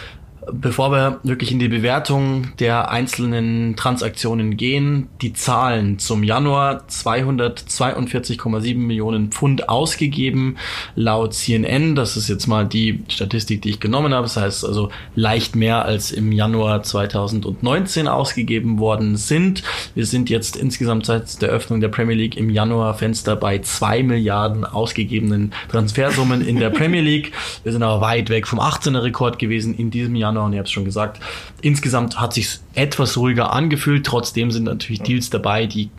Bevor 0.51 0.91
wir 0.91 1.21
wirklich 1.23 1.53
in 1.53 1.59
die 1.59 1.69
Bewertung 1.69 2.49
der 2.61 2.91
einzelnen 2.91 3.77
Transaktionen 3.77 4.57
gehen, 4.57 5.09
die 5.21 5.35
Zahlen 5.35 5.99
zum 5.99 6.25
Januar 6.25 6.85
242,7 6.89 8.79
Millionen 8.79 9.33
Pfund 9.33 9.69
ausgegeben 9.69 10.57
laut 10.95 11.35
CNN. 11.35 11.95
Das 11.95 12.17
ist 12.17 12.29
jetzt 12.29 12.47
mal 12.47 12.67
die 12.67 13.05
Statistik, 13.09 13.61
die 13.61 13.71
ich 13.71 13.81
genommen 13.81 14.15
habe. 14.15 14.23
Das 14.23 14.39
heißt 14.39 14.65
also 14.65 14.89
leicht 15.15 15.57
mehr 15.57 15.85
als 15.85 16.11
im 16.11 16.33
Januar 16.33 16.83
2019 16.83 18.09
ausgegeben 18.09 18.79
worden 18.79 19.17
sind. 19.17 19.63
Wir 19.95 20.07
sind 20.07 20.31
jetzt 20.31 20.57
insgesamt 20.57 21.05
seit 21.05 21.43
der 21.43 21.51
Öffnung 21.51 21.83
der 21.83 21.89
Premier 21.89 22.17
League 22.17 22.39
im 22.39 22.49
Januar 22.49 22.95
Fenster 22.95 23.37
bei 23.37 23.59
zwei 23.59 24.03
Milliarden 24.03 24.65
ausgegebenen 24.65 25.53
Transfersummen 25.69 26.41
in 26.41 26.59
der 26.59 26.71
Premier 26.71 27.03
League. 27.03 27.33
Wir 27.63 27.73
sind 27.73 27.83
aber 27.83 28.01
weit 28.01 28.31
weg 28.31 28.47
vom 28.47 28.59
18er 28.59 29.03
Rekord 29.03 29.39
gewesen 29.39 29.75
in 29.75 29.91
diesem 29.91 30.17
Jahr. 30.17 30.30
Und 30.37 30.53
ich 30.53 30.59
habe 30.59 30.67
es 30.67 30.71
schon 30.71 30.85
gesagt, 30.85 31.21
insgesamt 31.63 32.21
hat 32.21 32.35
sich 32.35 32.59
etwas 32.75 33.17
ruhiger 33.17 33.53
angefühlt. 33.53 34.07
Trotzdem 34.07 34.51
sind 34.51 34.65
natürlich 34.65 35.03
Deals 35.03 35.31
dabei, 35.31 35.67
die 35.67 35.91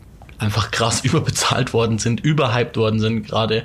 einfach 0.42 0.72
krass 0.72 1.02
überbezahlt 1.06 1.74
worden 1.74 2.00
sind, 2.00 2.20
überhyped 2.22 2.76
worden 2.76 3.00
sind. 3.00 3.28
Gerade 3.28 3.64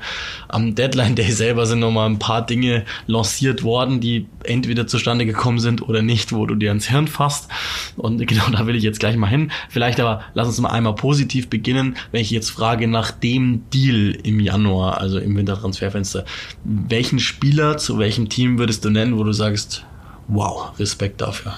am 0.49 0.75
Deadline 0.75 1.17
Day 1.17 1.31
selber 1.33 1.67
sind 1.67 1.81
nochmal 1.81 2.09
ein 2.09 2.19
paar 2.19 2.45
Dinge 2.45 2.85
lanciert 3.07 3.63
worden, 3.63 4.01
die 4.01 4.27
entweder 4.45 4.87
zustande 4.87 5.27
gekommen 5.27 5.59
sind 5.59 5.83
oder 5.83 6.03
nicht, 6.03 6.33
wo 6.33 6.47
du 6.47 6.55
dir 6.55 6.69
ans 6.71 6.89
Hirn 6.89 7.09
fasst. 7.09 7.49
Und 7.97 8.19
genau 8.27 8.49
da 8.51 8.67
will 8.67 8.77
ich 8.77 8.83
jetzt 8.83 9.01
gleich 9.01 9.17
mal 9.17 9.29
hin. 9.29 9.51
Vielleicht 9.69 9.99
aber 9.99 10.23
lass 10.35 10.47
uns 10.47 10.61
mal 10.61 10.71
einmal 10.71 10.95
positiv 10.95 11.49
beginnen, 11.49 11.97
wenn 12.13 12.21
ich 12.21 12.31
jetzt 12.31 12.51
frage 12.51 12.87
nach 12.87 13.11
dem 13.11 13.69
Deal 13.71 14.11
im 14.23 14.41
Januar, 14.41 14.99
also 14.99 15.19
im 15.19 15.37
Wintertransferfenster. 15.37 16.25
Welchen 16.65 17.19
Spieler 17.19 17.79
zu 17.79 17.99
welchem 17.99 18.29
Team 18.29 18.59
würdest 18.59 18.85
du 18.85 18.91
nennen, 18.91 19.17
wo 19.17 19.25
du 19.25 19.33
sagst, 19.33 19.85
wow, 20.29 20.79
Respekt 20.79 21.21
dafür? 21.21 21.55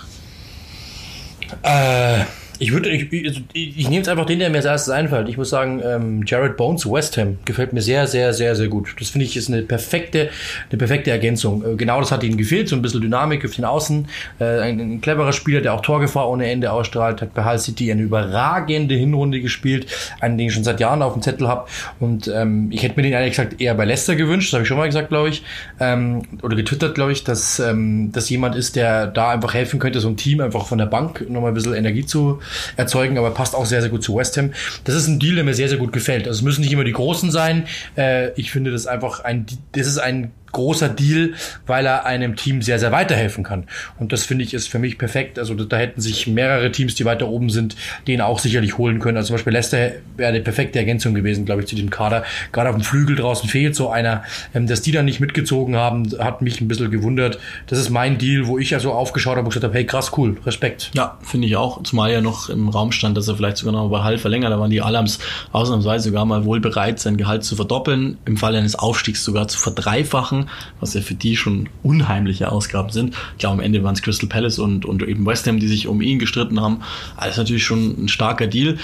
Äh, 1.62 2.24
ich 2.60 2.72
würde, 2.72 2.90
ich, 2.90 3.12
ich, 3.12 3.42
ich 3.52 3.84
nehme 3.84 3.96
jetzt 3.96 4.08
einfach 4.08 4.26
den, 4.26 4.40
der 4.40 4.50
mir 4.50 4.56
als 4.56 4.64
erstes 4.64 4.92
einfällt. 4.92 5.28
Ich 5.28 5.36
muss 5.36 5.50
sagen, 5.50 5.80
ähm, 5.84 6.24
Jared 6.26 6.56
Bones, 6.56 6.90
West 6.90 7.16
Ham, 7.16 7.38
gefällt 7.44 7.72
mir 7.72 7.82
sehr, 7.82 8.06
sehr, 8.06 8.34
sehr, 8.34 8.56
sehr 8.56 8.68
gut. 8.68 8.94
Das 8.98 9.10
finde 9.10 9.26
ich 9.26 9.36
ist 9.36 9.48
eine 9.48 9.62
perfekte, 9.62 10.30
eine 10.70 10.78
perfekte 10.78 11.10
Ergänzung. 11.10 11.64
Äh, 11.64 11.76
genau 11.76 12.00
das 12.00 12.10
hat 12.10 12.24
ihnen 12.24 12.36
gefehlt, 12.36 12.68
so 12.68 12.74
ein 12.74 12.82
bisschen 12.82 13.00
Dynamik 13.00 13.44
auf 13.44 13.54
den 13.54 13.64
Außen. 13.64 14.08
Äh, 14.40 14.44
ein, 14.44 14.80
ein 14.80 15.00
cleverer 15.00 15.32
Spieler, 15.32 15.60
der 15.60 15.74
auch 15.74 15.82
Torgefahr 15.82 16.28
ohne 16.28 16.50
Ende 16.50 16.72
ausstrahlt, 16.72 17.22
hat 17.22 17.34
bei 17.34 17.44
Hull 17.44 17.58
City 17.58 17.92
eine 17.92 18.02
überragende 18.02 18.96
Hinrunde 18.96 19.40
gespielt, 19.40 19.86
einen, 20.20 20.36
den 20.36 20.48
ich 20.48 20.54
schon 20.54 20.64
seit 20.64 20.80
Jahren 20.80 21.02
auf 21.02 21.12
dem 21.12 21.22
Zettel 21.22 21.46
habe. 21.46 21.68
Und 22.00 22.28
ähm, 22.28 22.70
ich 22.72 22.82
hätte 22.82 22.96
mir 22.96 23.02
den 23.02 23.12
ehrlich 23.12 23.30
gesagt 23.30 23.60
eher 23.60 23.74
bei 23.74 23.84
Leicester 23.84 24.16
gewünscht, 24.16 24.48
das 24.48 24.54
habe 24.54 24.62
ich 24.62 24.68
schon 24.68 24.78
mal 24.78 24.86
gesagt, 24.86 25.10
glaube 25.10 25.28
ich. 25.28 25.42
Ähm, 25.78 26.22
oder 26.42 26.56
getwittert, 26.56 26.96
glaube 26.96 27.12
ich, 27.12 27.22
dass 27.22 27.60
ähm, 27.60 28.10
das 28.12 28.28
jemand 28.30 28.56
ist, 28.56 28.74
der 28.74 29.06
da 29.06 29.30
einfach 29.30 29.54
helfen 29.54 29.78
könnte, 29.78 30.00
so 30.00 30.08
ein 30.08 30.16
Team 30.16 30.40
einfach 30.40 30.66
von 30.66 30.78
der 30.78 30.86
Bank 30.86 31.24
nochmal 31.28 31.52
ein 31.52 31.54
bisschen 31.54 31.74
Energie 31.74 32.04
zu 32.04 32.40
erzeugen, 32.76 33.18
aber 33.18 33.30
passt 33.30 33.54
auch 33.54 33.66
sehr, 33.66 33.80
sehr 33.80 33.90
gut 33.90 34.02
zu 34.02 34.16
West 34.16 34.36
Ham. 34.36 34.52
Das 34.84 34.94
ist 34.94 35.08
ein 35.08 35.18
Deal, 35.18 35.36
der 35.36 35.44
mir 35.44 35.54
sehr, 35.54 35.68
sehr 35.68 35.78
gut 35.78 35.92
gefällt. 35.92 36.26
Also 36.26 36.38
es 36.38 36.42
müssen 36.42 36.62
nicht 36.62 36.72
immer 36.72 36.84
die 36.84 36.92
Großen 36.92 37.30
sein. 37.30 37.66
Äh, 37.96 38.32
ich 38.32 38.50
finde 38.50 38.70
das 38.70 38.86
einfach 38.86 39.20
ein, 39.20 39.46
das 39.72 39.86
ist 39.86 39.98
ein 39.98 40.32
großer 40.52 40.88
Deal, 40.88 41.34
weil 41.66 41.86
er 41.86 42.06
einem 42.06 42.36
Team 42.36 42.62
sehr, 42.62 42.78
sehr 42.78 42.92
weiterhelfen 42.92 43.44
kann. 43.44 43.64
Und 43.98 44.12
das 44.12 44.24
finde 44.24 44.44
ich 44.44 44.54
ist 44.54 44.68
für 44.68 44.78
mich 44.78 44.98
perfekt. 44.98 45.38
Also 45.38 45.54
da 45.54 45.76
hätten 45.76 46.00
sich 46.00 46.26
mehrere 46.26 46.72
Teams, 46.72 46.94
die 46.94 47.04
weiter 47.04 47.28
oben 47.28 47.50
sind, 47.50 47.76
den 48.06 48.20
auch 48.20 48.38
sicherlich 48.38 48.78
holen 48.78 48.98
können. 48.98 49.16
Also 49.16 49.28
zum 49.28 49.34
Beispiel 49.34 49.52
Leicester 49.52 49.92
wäre 50.16 50.30
eine 50.30 50.40
perfekte 50.40 50.78
Ergänzung 50.78 51.14
gewesen, 51.14 51.44
glaube 51.44 51.62
ich, 51.62 51.68
zu 51.68 51.76
dem 51.76 51.90
Kader. 51.90 52.24
Gerade 52.52 52.70
auf 52.70 52.76
dem 52.76 52.84
Flügel 52.84 53.16
draußen 53.16 53.48
fehlt 53.48 53.74
so 53.74 53.90
einer. 53.90 54.22
Ähm, 54.54 54.66
dass 54.66 54.82
die 54.82 54.92
dann 54.92 55.04
nicht 55.04 55.20
mitgezogen 55.20 55.76
haben, 55.76 56.10
hat 56.18 56.42
mich 56.42 56.60
ein 56.60 56.68
bisschen 56.68 56.90
gewundert. 56.90 57.38
Das 57.66 57.78
ist 57.78 57.90
mein 57.90 58.18
Deal, 58.18 58.46
wo 58.46 58.58
ich 58.58 58.74
also 58.74 58.92
aufgeschaut 58.92 59.36
habe 59.36 59.46
und 59.46 59.50
gesagt 59.50 59.64
habe, 59.64 59.74
hey 59.74 59.86
krass, 59.86 60.12
cool, 60.16 60.36
Respekt. 60.46 60.90
Ja, 60.94 61.18
finde 61.22 61.46
ich 61.46 61.56
auch. 61.56 61.82
Zumal 61.82 62.12
ja 62.12 62.20
noch 62.20 62.48
im 62.48 62.68
Raum 62.68 62.92
stand, 62.92 63.16
dass 63.16 63.28
er 63.28 63.36
vielleicht 63.36 63.58
sogar 63.58 63.72
noch 63.72 63.88
bei 63.88 64.02
Hall 64.02 64.18
verlängert. 64.18 64.52
Da 64.52 64.58
waren 64.58 64.70
die 64.70 64.80
Alams 64.80 65.18
ausnahmsweise 65.52 66.08
sogar 66.08 66.24
mal 66.24 66.44
wohl 66.44 66.60
bereit, 66.60 66.98
sein 66.98 67.16
Gehalt 67.16 67.44
zu 67.44 67.56
verdoppeln, 67.56 68.18
im 68.24 68.36
Fall 68.36 68.54
eines 68.54 68.76
Aufstiegs 68.76 69.24
sogar 69.24 69.48
zu 69.48 69.58
verdreifachen 69.58 70.37
was 70.80 70.94
ja 70.94 71.00
für 71.00 71.14
die 71.14 71.36
schon 71.36 71.68
unheimliche 71.82 72.50
Ausgaben 72.50 72.90
sind. 72.90 73.14
Ich 73.32 73.38
glaube, 73.38 73.54
am 73.54 73.60
Ende 73.60 73.82
waren 73.82 73.94
es 73.94 74.02
Crystal 74.02 74.28
Palace 74.28 74.58
und, 74.58 74.84
und 74.84 75.02
eben 75.02 75.26
West 75.26 75.46
Ham, 75.46 75.58
die 75.58 75.68
sich 75.68 75.86
um 75.86 76.00
ihn 76.00 76.18
gestritten 76.18 76.60
haben. 76.60 76.80
Alles 77.16 77.36
natürlich 77.36 77.64
schon 77.64 78.04
ein 78.04 78.08
starker 78.08 78.46
Deal 78.46 78.78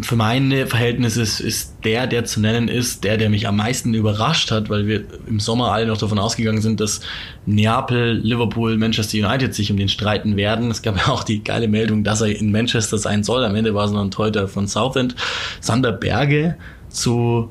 für 0.00 0.16
meine 0.16 0.66
Verhältnisse 0.66 1.22
ist, 1.22 1.40
ist 1.40 1.74
der, 1.84 2.06
der 2.06 2.24
zu 2.24 2.40
nennen 2.40 2.68
ist, 2.68 3.04
der, 3.04 3.18
der 3.18 3.28
mich 3.28 3.46
am 3.46 3.56
meisten 3.56 3.92
überrascht 3.94 4.50
hat, 4.50 4.70
weil 4.70 4.86
wir 4.86 5.04
im 5.26 5.38
Sommer 5.38 5.72
alle 5.72 5.86
noch 5.86 5.98
davon 5.98 6.18
ausgegangen 6.18 6.62
sind, 6.62 6.80
dass 6.80 7.00
Neapel, 7.46 8.12
Liverpool, 8.12 8.76
Manchester 8.78 9.18
United 9.18 9.54
sich 9.54 9.70
um 9.70 9.76
den 9.76 9.88
streiten 9.88 10.36
werden. 10.36 10.70
Es 10.70 10.82
gab 10.82 10.96
ja 10.96 11.08
auch 11.08 11.24
die 11.24 11.44
geile 11.44 11.68
Meldung, 11.68 12.04
dass 12.04 12.20
er 12.20 12.28
in 12.28 12.50
Manchester 12.50 12.98
sein 12.98 13.22
soll. 13.22 13.44
Am 13.44 13.54
Ende 13.54 13.74
war 13.74 13.84
es 13.84 13.90
noch 13.90 14.02
ein 14.02 14.10
Torhüter 14.10 14.48
von 14.48 14.66
Southend. 14.66 15.14
Sander 15.60 15.92
Berge 15.92 16.56
zu, 16.88 17.50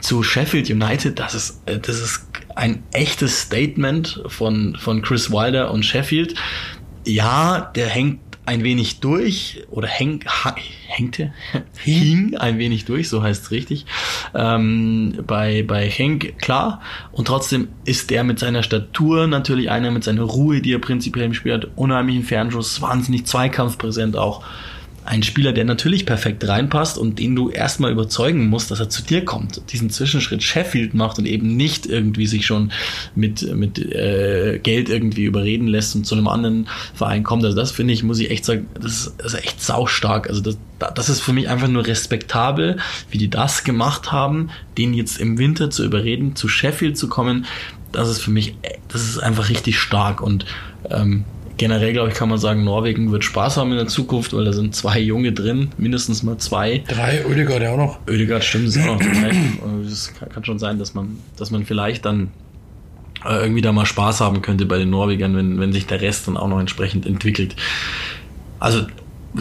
zu 0.00 0.22
Sheffield 0.22 0.70
United, 0.70 1.18
das 1.18 1.34
ist, 1.34 1.62
das 1.66 2.00
ist 2.00 2.31
ein 2.56 2.82
echtes 2.92 3.42
Statement 3.42 4.22
von, 4.26 4.76
von 4.78 5.02
Chris 5.02 5.30
Wilder 5.30 5.70
und 5.70 5.84
Sheffield. 5.84 6.34
Ja, 7.04 7.72
der 7.74 7.88
hängt 7.88 8.20
ein 8.44 8.64
wenig 8.64 8.98
durch 8.98 9.62
oder 9.70 9.86
häng, 9.86 10.24
ha, 10.26 10.54
hängte, 10.86 11.32
hing 11.78 12.36
ein 12.36 12.58
wenig 12.58 12.84
durch, 12.84 13.08
so 13.08 13.22
heißt 13.22 13.44
es 13.44 13.50
richtig. 13.52 13.86
Ähm, 14.34 15.22
bei, 15.26 15.62
bei 15.62 15.88
Henk, 15.88 16.38
klar. 16.40 16.80
Und 17.12 17.26
trotzdem 17.26 17.68
ist 17.84 18.10
der 18.10 18.24
mit 18.24 18.38
seiner 18.38 18.62
Statur 18.62 19.26
natürlich 19.28 19.70
einer 19.70 19.90
mit 19.90 20.02
seiner 20.02 20.22
Ruhe, 20.22 20.60
die 20.60 20.72
er 20.72 20.80
prinzipiell 20.80 21.26
im 21.26 21.34
Spiel 21.34 21.52
hat, 21.52 21.68
unheimlichen 21.76 22.24
Fernschuss, 22.24 22.80
wahnsinnig 22.82 23.26
zweikampfpräsent 23.26 24.16
auch 24.16 24.44
ein 25.04 25.22
Spieler, 25.22 25.52
der 25.52 25.64
natürlich 25.64 26.06
perfekt 26.06 26.46
reinpasst 26.46 26.96
und 26.96 27.18
den 27.18 27.34
du 27.34 27.50
erstmal 27.50 27.90
überzeugen 27.90 28.48
musst, 28.48 28.70
dass 28.70 28.78
er 28.78 28.88
zu 28.88 29.02
dir 29.02 29.24
kommt, 29.24 29.60
diesen 29.72 29.90
Zwischenschritt 29.90 30.42
Sheffield 30.42 30.94
macht 30.94 31.18
und 31.18 31.26
eben 31.26 31.56
nicht 31.56 31.86
irgendwie 31.86 32.26
sich 32.26 32.46
schon 32.46 32.70
mit, 33.16 33.42
mit 33.54 33.78
äh, 33.78 34.60
Geld 34.62 34.88
irgendwie 34.88 35.24
überreden 35.24 35.66
lässt 35.66 35.96
und 35.96 36.06
zu 36.06 36.14
einem 36.14 36.28
anderen 36.28 36.68
Verein 36.94 37.24
kommt. 37.24 37.44
Also 37.44 37.56
das 37.56 37.72
finde 37.72 37.94
ich, 37.94 38.04
muss 38.04 38.20
ich 38.20 38.30
echt 38.30 38.44
sagen, 38.44 38.68
das 38.74 38.92
ist, 38.92 39.14
das 39.18 39.34
ist 39.34 39.44
echt 39.44 39.60
saustark. 39.60 40.28
Also 40.28 40.40
das, 40.40 40.56
das 40.94 41.08
ist 41.08 41.20
für 41.20 41.32
mich 41.32 41.48
einfach 41.48 41.68
nur 41.68 41.84
respektabel, 41.84 42.78
wie 43.10 43.18
die 43.18 43.28
das 43.28 43.64
gemacht 43.64 44.12
haben, 44.12 44.50
den 44.78 44.94
jetzt 44.94 45.18
im 45.18 45.36
Winter 45.36 45.70
zu 45.70 45.84
überreden, 45.84 46.36
zu 46.36 46.48
Sheffield 46.48 46.96
zu 46.96 47.08
kommen. 47.08 47.46
Das 47.90 48.08
ist 48.08 48.20
für 48.20 48.30
mich, 48.30 48.54
das 48.88 49.02
ist 49.02 49.18
einfach 49.18 49.48
richtig 49.48 49.78
stark 49.78 50.20
und 50.20 50.46
ähm, 50.90 51.24
generell, 51.62 51.92
glaube 51.92 52.08
ich, 52.08 52.16
kann 52.16 52.28
man 52.28 52.38
sagen, 52.38 52.64
Norwegen 52.64 53.12
wird 53.12 53.22
Spaß 53.22 53.56
haben 53.56 53.70
in 53.70 53.76
der 53.76 53.86
Zukunft, 53.86 54.34
weil 54.34 54.44
da 54.44 54.52
sind 54.52 54.74
zwei 54.74 54.98
Junge 54.98 55.30
drin, 55.30 55.68
mindestens 55.78 56.24
mal 56.24 56.36
zwei. 56.38 56.82
Drei, 56.88 57.24
Oedegaard 57.24 57.62
ja 57.62 57.70
auch 57.70 57.76
noch. 57.76 58.00
Oedegaard 58.08 58.42
stimmt, 58.42 58.66
ist 58.66 58.80
auch 58.80 58.86
noch 58.86 58.98
dabei. 58.98 59.30
Es 59.86 60.12
kann 60.12 60.44
schon 60.44 60.58
sein, 60.58 60.80
dass 60.80 60.94
man, 60.94 61.18
dass 61.36 61.52
man 61.52 61.64
vielleicht 61.64 62.04
dann 62.04 62.32
äh, 63.24 63.42
irgendwie 63.42 63.60
da 63.60 63.70
mal 63.70 63.86
Spaß 63.86 64.20
haben 64.20 64.42
könnte 64.42 64.66
bei 64.66 64.76
den 64.76 64.90
Norwegern, 64.90 65.36
wenn, 65.36 65.60
wenn 65.60 65.72
sich 65.72 65.86
der 65.86 66.00
Rest 66.00 66.26
dann 66.26 66.36
auch 66.36 66.48
noch 66.48 66.58
entsprechend 66.58 67.06
entwickelt. 67.06 67.54
Also 68.58 68.84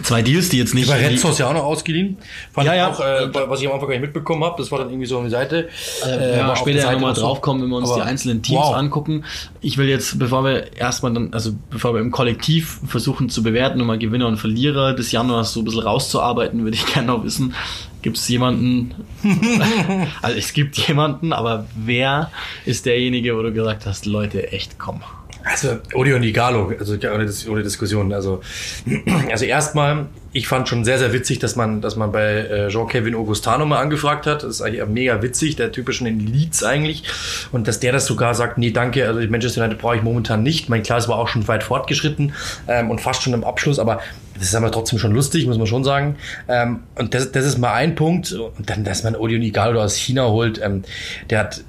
zwei 0.04 0.22
Deals, 0.22 0.50
die 0.50 0.58
jetzt 0.58 0.74
nicht. 0.74 0.88
Über 0.88 0.98
Red 0.98 1.20
Source 1.20 1.40
ja 1.40 1.50
auch 1.50 1.54
noch 1.54 1.64
ausgeliehen. 1.64 2.18
Fand 2.54 2.68
ja, 2.68 2.76
ja. 2.76 2.90
Auch, 2.90 3.00
äh, 3.00 3.30
was 3.34 3.62
ich 3.62 3.68
am 3.68 3.74
Anfang 3.74 3.90
gar 3.90 3.96
nicht 3.96 4.02
mitbekommen 4.02 4.44
habe. 4.44 4.56
Das 4.58 4.72
war 4.72 4.80
dann 4.80 4.90
irgendwie 4.90 5.06
so 5.06 5.18
an 5.18 5.26
die 5.26 5.32
Seite. 5.32 5.70
Äh, 6.06 6.38
ja, 6.38 6.56
später 6.56 6.80
ja 6.80 6.92
nochmal 6.94 7.14
draufkommen, 7.14 7.64
wenn 7.64 7.70
wir 7.70 7.78
uns 7.78 7.90
Aber 7.90 8.02
die 8.02 8.08
einzelnen 8.08 8.42
Teams 8.42 8.62
wow. 8.62 8.76
angucken. 8.76 9.26
Ich 9.62 9.78
will 9.78 9.88
jetzt, 9.88 10.18
bevor 10.18 10.44
wir 10.44 10.78
erstmal 10.78 11.14
dann, 11.14 11.34
also 11.34 11.52
bevor 11.70 11.94
wir 11.94 12.02
im 12.02 12.12
Kollektiv 12.12 12.80
versuchen 12.88 13.30
zu 13.30 13.44
bewerten, 13.44 13.82
um 13.82 13.88
mal 13.88 14.00
Gewinner 14.00 14.28
und 14.28 14.38
Verlierer 14.38 14.94
des 14.94 15.12
Januars 15.12 15.54
so 15.54 15.62
ein 15.62 15.66
bisschen 15.66 15.82
rauszuarbeiten, 15.82 16.64
würde 16.64 16.76
ich 16.76 16.86
gerne 16.94 17.08
noch 17.08 17.24
wissen, 17.24 17.54
gibt 18.02 18.18
es 18.18 18.28
jemanden, 18.28 18.96
also 20.22 20.38
es 20.38 20.54
gibt 20.54 20.78
jemanden, 20.78 21.34
aber 21.34 21.66
wer 21.76 22.32
ist 22.66 22.86
derjenige, 22.86 23.38
wo 23.38 23.42
du 23.42 23.54
gesagt 23.54 23.86
hast, 23.86 24.06
Leute, 24.06 24.52
echt 24.52 24.80
komm. 24.80 25.02
Also 25.44 25.80
Odeon 25.94 26.24
Igalo, 26.24 26.72
also 26.78 26.94
ohne, 26.94 27.30
ohne 27.50 27.64
Diskussion. 27.64 28.14
Also, 28.14 28.42
also 29.32 29.46
erstmal, 29.46 30.08
ich 30.34 30.48
fand 30.48 30.70
schon 30.70 30.86
sehr, 30.86 31.00
sehr 31.00 31.14
witzig, 31.14 31.40
dass 31.40 31.56
man, 31.56 31.82
dass 31.82 31.96
man 31.96 32.12
bei 32.12 32.38
äh, 32.38 32.68
Jean-Kevin 32.70 33.16
Augustano 33.16 33.66
mal 33.66 33.80
angefragt 33.82 34.28
hat. 34.28 34.44
Das 34.44 34.50
ist 34.50 34.62
eigentlich 34.62 34.86
mega 34.88 35.22
witzig, 35.22 35.56
der 35.56 35.72
typischen 35.72 36.08
in 36.08 36.20
Leeds 36.20 36.64
eigentlich. 36.64 37.04
Und 37.52 37.68
dass 37.68 37.80
der 37.80 37.92
das 37.92 38.06
sogar 38.06 38.36
sagt, 38.36 38.58
nee, 38.58 38.72
danke, 38.72 39.08
also 39.08 39.20
Manchester 39.30 39.62
United 39.62 39.80
brauche 39.80 39.96
ich 39.96 40.04
momentan 40.04 40.44
nicht. 40.44 40.70
Mein 40.70 40.84
klar, 40.84 41.00
es 41.00 41.08
war 41.08 41.18
auch 41.18 41.28
schon 41.28 41.48
weit 41.48 41.64
fortgeschritten 41.64 42.34
ähm, 42.68 42.90
und 42.90 43.02
fast 43.02 43.24
schon 43.24 43.34
im 43.34 43.44
Abschluss, 43.44 43.80
aber 43.80 44.00
das 44.36 44.44
ist 44.50 44.56
aber 44.56 44.72
trotzdem 44.72 44.98
schon 44.98 45.12
lustig, 45.12 45.46
muss 45.46 45.58
man 45.58 45.68
schon 45.68 45.84
sagen. 45.84 46.16
Ähm, 46.48 46.80
und 46.96 47.14
das, 47.14 47.32
das 47.32 47.46
ist 47.46 47.58
mal 47.58 47.74
ein 47.74 47.96
Punkt. 47.96 48.32
Und 48.32 48.70
dann, 48.70 48.84
dass 48.84 49.04
man 49.04 49.16
Odeon 49.16 49.42
Igalo 49.42 49.82
aus 49.82 49.96
China 49.96 50.28
holt, 50.30 50.60
ähm, 50.64 50.84
der 51.30 51.40
hat 51.40 51.64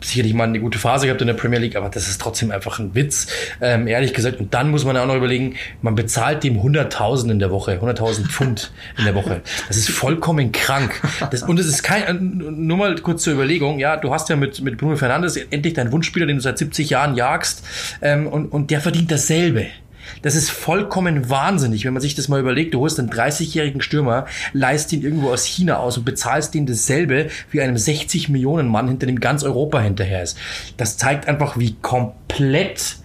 sicherlich 0.00 0.34
mal 0.34 0.44
eine 0.44 0.60
gute 0.60 0.78
Phase 0.78 1.06
gehabt 1.06 1.20
in 1.20 1.26
der 1.26 1.34
Premier 1.34 1.58
League, 1.58 1.76
aber 1.76 1.88
das 1.88 2.08
ist 2.08 2.20
trotzdem 2.20 2.50
einfach 2.50 2.78
ein 2.78 2.94
Witz, 2.94 3.26
ähm, 3.60 3.86
ehrlich 3.86 4.14
gesagt. 4.14 4.40
Und 4.40 4.54
dann 4.54 4.70
muss 4.70 4.84
man 4.84 4.96
auch 4.96 5.06
noch 5.06 5.16
überlegen, 5.16 5.54
man 5.82 5.94
bezahlt 5.94 6.44
dem 6.44 6.60
100.000 6.60 7.30
in 7.30 7.38
der 7.38 7.50
Woche, 7.50 7.80
100.000 7.80 8.28
Pfund 8.28 8.72
in 8.98 9.04
der 9.04 9.14
Woche. 9.14 9.42
Das 9.68 9.76
ist 9.76 9.90
vollkommen 9.90 10.52
krank. 10.52 11.00
Das, 11.30 11.42
und 11.42 11.58
es 11.58 11.66
ist 11.66 11.82
kein, 11.82 12.36
nur 12.36 12.76
mal 12.76 12.94
kurz 12.96 13.22
zur 13.22 13.34
Überlegung, 13.34 13.78
ja, 13.78 13.96
du 13.96 14.12
hast 14.12 14.28
ja 14.28 14.36
mit, 14.36 14.60
mit 14.60 14.78
Bruno 14.78 14.96
Fernandes 14.96 15.36
endlich 15.36 15.74
deinen 15.74 15.92
Wunschspieler, 15.92 16.26
den 16.26 16.36
du 16.36 16.42
seit 16.42 16.58
70 16.58 16.90
Jahren 16.90 17.14
jagst, 17.14 17.64
ähm, 18.02 18.26
und, 18.26 18.46
und 18.46 18.70
der 18.70 18.80
verdient 18.80 19.10
dasselbe. 19.10 19.66
Das 20.22 20.34
ist 20.34 20.50
vollkommen 20.50 21.30
wahnsinnig, 21.30 21.84
wenn 21.84 21.92
man 21.92 22.02
sich 22.02 22.14
das 22.14 22.28
mal 22.28 22.40
überlegt. 22.40 22.74
Du 22.74 22.80
holst 22.80 22.98
einen 22.98 23.10
30-jährigen 23.10 23.80
Stürmer, 23.80 24.26
leist 24.52 24.92
ihn 24.92 25.02
irgendwo 25.02 25.30
aus 25.30 25.44
China 25.44 25.78
aus 25.78 25.98
und 25.98 26.04
bezahlst 26.04 26.54
den 26.54 26.66
dasselbe 26.66 27.28
wie 27.50 27.60
einem 27.60 27.76
60 27.76 28.28
Millionen 28.28 28.68
Mann, 28.68 28.88
hinter 28.88 29.06
dem 29.06 29.20
ganz 29.20 29.42
Europa 29.42 29.80
hinterher 29.80 30.22
ist. 30.22 30.38
Das 30.76 30.96
zeigt 30.96 31.28
einfach, 31.28 31.58
wie 31.58 31.74
komplett 31.82 32.96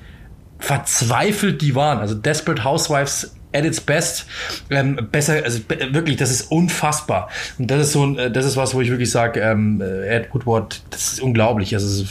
verzweifelt 0.59 1.61
die 1.61 1.75
waren. 1.75 1.99
Also 1.99 2.15
Desperate 2.15 2.63
Housewives 2.63 3.31
at 3.53 3.65
its 3.65 3.81
best. 3.81 4.25
Ähm, 4.69 5.07
besser, 5.11 5.43
also 5.43 5.59
wirklich, 5.91 6.17
das 6.17 6.31
ist 6.31 6.51
unfassbar. 6.51 7.29
Und 7.57 7.71
das 7.71 7.87
ist 7.87 7.91
so, 7.93 8.17
äh, 8.17 8.31
das 8.31 8.45
ist 8.45 8.57
was, 8.57 8.73
wo 8.73 8.81
ich 8.81 8.89
wirklich 8.89 9.09
sage, 9.09 9.39
ähm, 9.39 9.81
äh, 9.81 10.07
Ed 10.07 10.33
Woodward, 10.33 10.81
das 10.89 11.13
ist 11.13 11.21
unglaublich. 11.21 11.73
Also 11.73 12.05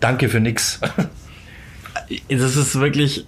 danke 0.00 0.28
für 0.28 0.40
nix. 0.40 0.80
Das 2.28 2.56
ist 2.56 2.78
wirklich, 2.78 3.26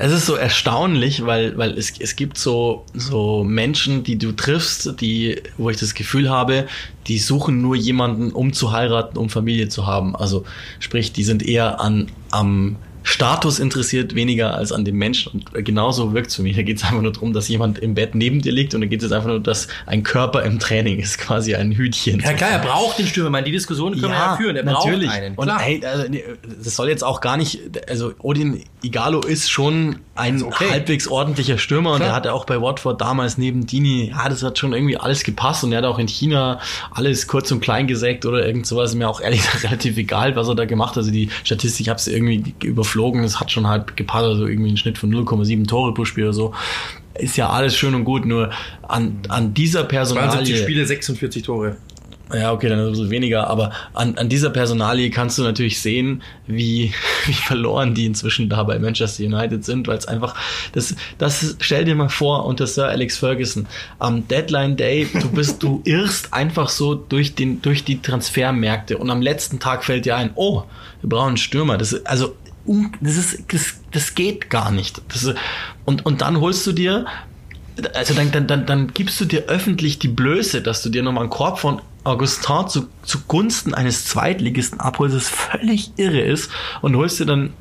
Es 0.00 0.12
ist 0.12 0.26
so 0.26 0.36
erstaunlich, 0.36 1.26
weil, 1.26 1.58
weil 1.58 1.76
es, 1.76 1.92
es 1.98 2.14
gibt 2.14 2.38
so, 2.38 2.84
so 2.94 3.42
Menschen, 3.42 4.04
die 4.04 4.16
du 4.16 4.30
triffst, 4.30 5.00
die, 5.00 5.42
wo 5.56 5.70
ich 5.70 5.76
das 5.76 5.94
Gefühl 5.94 6.30
habe, 6.30 6.68
die 7.08 7.18
suchen 7.18 7.60
nur 7.60 7.74
jemanden, 7.74 8.30
um 8.30 8.52
zu 8.52 8.70
heiraten, 8.70 9.18
um 9.18 9.28
Familie 9.28 9.68
zu 9.68 9.88
haben. 9.88 10.14
Also 10.14 10.44
sprich, 10.78 11.12
die 11.12 11.24
sind 11.24 11.42
eher 11.42 11.80
an 11.80 12.12
am 12.30 12.76
Status 13.08 13.58
interessiert, 13.58 14.14
weniger 14.14 14.54
als 14.54 14.70
an 14.70 14.84
dem 14.84 14.96
Menschen. 14.96 15.32
Und 15.32 15.64
genauso 15.64 16.12
wirkt 16.12 16.28
es 16.28 16.36
für 16.36 16.42
mich. 16.42 16.56
Da 16.56 16.62
geht 16.62 16.76
es 16.76 16.84
einfach 16.84 17.00
nur 17.00 17.12
darum, 17.12 17.32
dass 17.32 17.48
jemand 17.48 17.78
im 17.78 17.94
Bett 17.94 18.14
neben 18.14 18.42
dir 18.42 18.52
liegt 18.52 18.74
und 18.74 18.82
da 18.82 18.86
geht 18.86 19.02
es 19.02 19.10
einfach 19.12 19.28
nur, 19.28 19.40
dass 19.40 19.68
ein 19.86 20.02
Körper 20.02 20.42
im 20.42 20.58
Training 20.58 20.98
ist, 20.98 21.16
quasi 21.18 21.54
ein 21.54 21.72
Hütchen. 21.72 22.20
Ja 22.20 22.34
klar, 22.34 22.50
er 22.50 22.58
braucht 22.58 22.98
den 22.98 23.06
Stürmer. 23.06 23.28
Ich 23.28 23.32
meine, 23.32 23.46
die 23.46 23.52
Diskussion 23.52 23.92
können 23.92 24.12
wir 24.12 24.18
ja 24.18 24.36
führen. 24.36 24.56
Er 24.56 24.64
natürlich. 24.64 25.08
braucht 25.08 25.22
einen. 25.22 25.34
Und 25.36 25.46
Klar. 25.46 25.58
hey, 25.58 25.82
also, 25.84 26.04
das 26.62 26.76
soll 26.76 26.90
jetzt 26.90 27.02
auch 27.02 27.22
gar 27.22 27.38
nicht, 27.38 27.60
also 27.88 28.12
Odin 28.18 28.62
Igalo 28.82 29.20
ist 29.20 29.50
schon 29.50 30.00
ein 30.14 30.42
okay. 30.42 30.70
halbwegs 30.70 31.08
ordentlicher 31.08 31.58
Stürmer 31.58 31.92
und 31.92 31.96
Klar. 31.96 32.08
der 32.08 32.16
hatte 32.16 32.32
auch 32.32 32.44
bei 32.44 32.60
Watford 32.60 33.00
damals 33.00 33.36
neben 33.36 33.66
Dini, 33.66 34.10
ja, 34.10 34.28
das 34.28 34.42
hat 34.42 34.58
schon 34.58 34.72
irgendwie 34.72 34.96
alles 34.96 35.24
gepasst 35.24 35.64
und 35.64 35.72
er 35.72 35.78
hat 35.78 35.84
auch 35.84 35.98
in 35.98 36.06
China 36.06 36.60
alles 36.92 37.26
kurz 37.26 37.50
und 37.50 37.60
klein 37.60 37.86
gesägt 37.88 38.24
oder 38.24 38.46
irgend 38.46 38.66
sowas. 38.66 38.94
Mir 38.94 39.08
auch 39.08 39.20
ehrlich 39.20 39.42
gesagt 39.44 39.64
relativ 39.64 39.96
egal, 39.96 40.36
was 40.36 40.48
er 40.48 40.54
da 40.54 40.64
gemacht 40.64 40.90
hat. 40.90 40.98
Also 40.98 41.10
die 41.10 41.28
Statistik, 41.44 41.86
ich 41.86 41.88
habe 41.88 41.98
es 41.98 42.06
irgendwie 42.06 42.54
überflogen, 42.62 43.24
es 43.24 43.40
hat 43.40 43.50
schon 43.50 43.66
halt 43.66 43.96
gepasst, 43.96 44.24
also 44.24 44.46
irgendwie 44.46 44.70
ein 44.72 44.76
Schnitt 44.76 44.98
von 44.98 45.10
0,7 45.12 45.66
Tore 45.66 45.92
pro 45.92 46.04
Spiel 46.04 46.24
oder 46.24 46.32
so. 46.32 46.54
Ist 47.14 47.36
ja 47.36 47.50
alles 47.50 47.76
schön 47.76 47.96
und 47.96 48.04
gut, 48.04 48.26
nur 48.26 48.50
an, 48.86 49.18
an 49.28 49.52
dieser 49.54 49.88
72 49.88 49.88
Personalie... 49.88 50.56
Spiele, 50.56 50.86
46 50.86 51.42
Tore. 51.42 51.76
Ja, 52.32 52.52
okay, 52.52 52.68
dann 52.68 52.78
ein 52.78 52.90
bisschen 52.90 53.10
weniger, 53.10 53.48
aber 53.48 53.72
an, 53.94 54.18
an 54.18 54.28
dieser 54.28 54.50
Personalie 54.50 55.08
kannst 55.10 55.38
du 55.38 55.42
natürlich 55.42 55.80
sehen, 55.80 56.22
wie, 56.46 56.92
wie 57.26 57.32
verloren 57.32 57.94
die 57.94 58.04
inzwischen 58.04 58.48
da 58.50 58.62
bei 58.64 58.78
Manchester 58.78 59.24
United 59.24 59.64
sind, 59.64 59.88
weil 59.88 59.96
es 59.96 60.06
einfach, 60.06 60.34
das, 60.72 60.94
das 61.16 61.56
stell 61.60 61.84
dir 61.84 61.94
mal 61.94 62.10
vor, 62.10 62.44
unter 62.44 62.66
Sir 62.66 62.88
Alex 62.88 63.16
Ferguson, 63.16 63.66
am 63.98 64.28
Deadline 64.28 64.76
Day, 64.76 65.08
du 65.12 65.30
bist, 65.30 65.62
du 65.62 65.80
irrst 65.86 66.34
einfach 66.34 66.68
so 66.68 66.94
durch 66.94 67.34
den, 67.34 67.62
durch 67.62 67.84
die 67.84 68.02
Transfermärkte 68.02 68.98
und 68.98 69.10
am 69.10 69.22
letzten 69.22 69.58
Tag 69.58 69.84
fällt 69.84 70.04
dir 70.04 70.16
ein, 70.16 70.30
oh, 70.34 70.64
wir 71.00 71.08
brauchen 71.08 71.28
einen 71.28 71.36
Stürmer. 71.38 71.78
Das 71.78 71.92
ist, 71.92 72.06
also, 72.06 72.34
das 73.00 73.16
ist, 73.16 73.44
das, 73.48 73.80
das 73.92 74.14
geht 74.14 74.50
gar 74.50 74.70
nicht. 74.70 75.00
Das 75.08 75.34
und, 75.86 76.04
und 76.04 76.20
dann 76.20 76.40
holst 76.40 76.66
du 76.66 76.72
dir, 76.72 77.06
also 77.94 78.14
dann, 78.14 78.30
dann, 78.30 78.46
dann, 78.46 78.66
dann 78.66 78.92
gibst 78.92 79.20
du 79.20 79.24
dir 79.24 79.44
öffentlich 79.44 79.98
die 79.98 80.08
Blöße, 80.08 80.60
dass 80.60 80.82
du 80.82 80.90
dir 80.90 81.02
nochmal 81.02 81.24
einen 81.24 81.30
Korb 81.30 81.58
von 81.58 81.80
Augustin 82.08 82.68
zu, 82.68 82.88
zugunsten 83.02 83.74
eines 83.74 84.04
Zweitligisten 84.06 84.80
abholst, 84.80 85.16
das 85.16 85.28
völlig 85.28 85.92
irre 85.96 86.20
ist 86.20 86.50
und 86.82 86.96
holst 86.96 87.20
dir 87.20 87.26
dann 87.26 87.52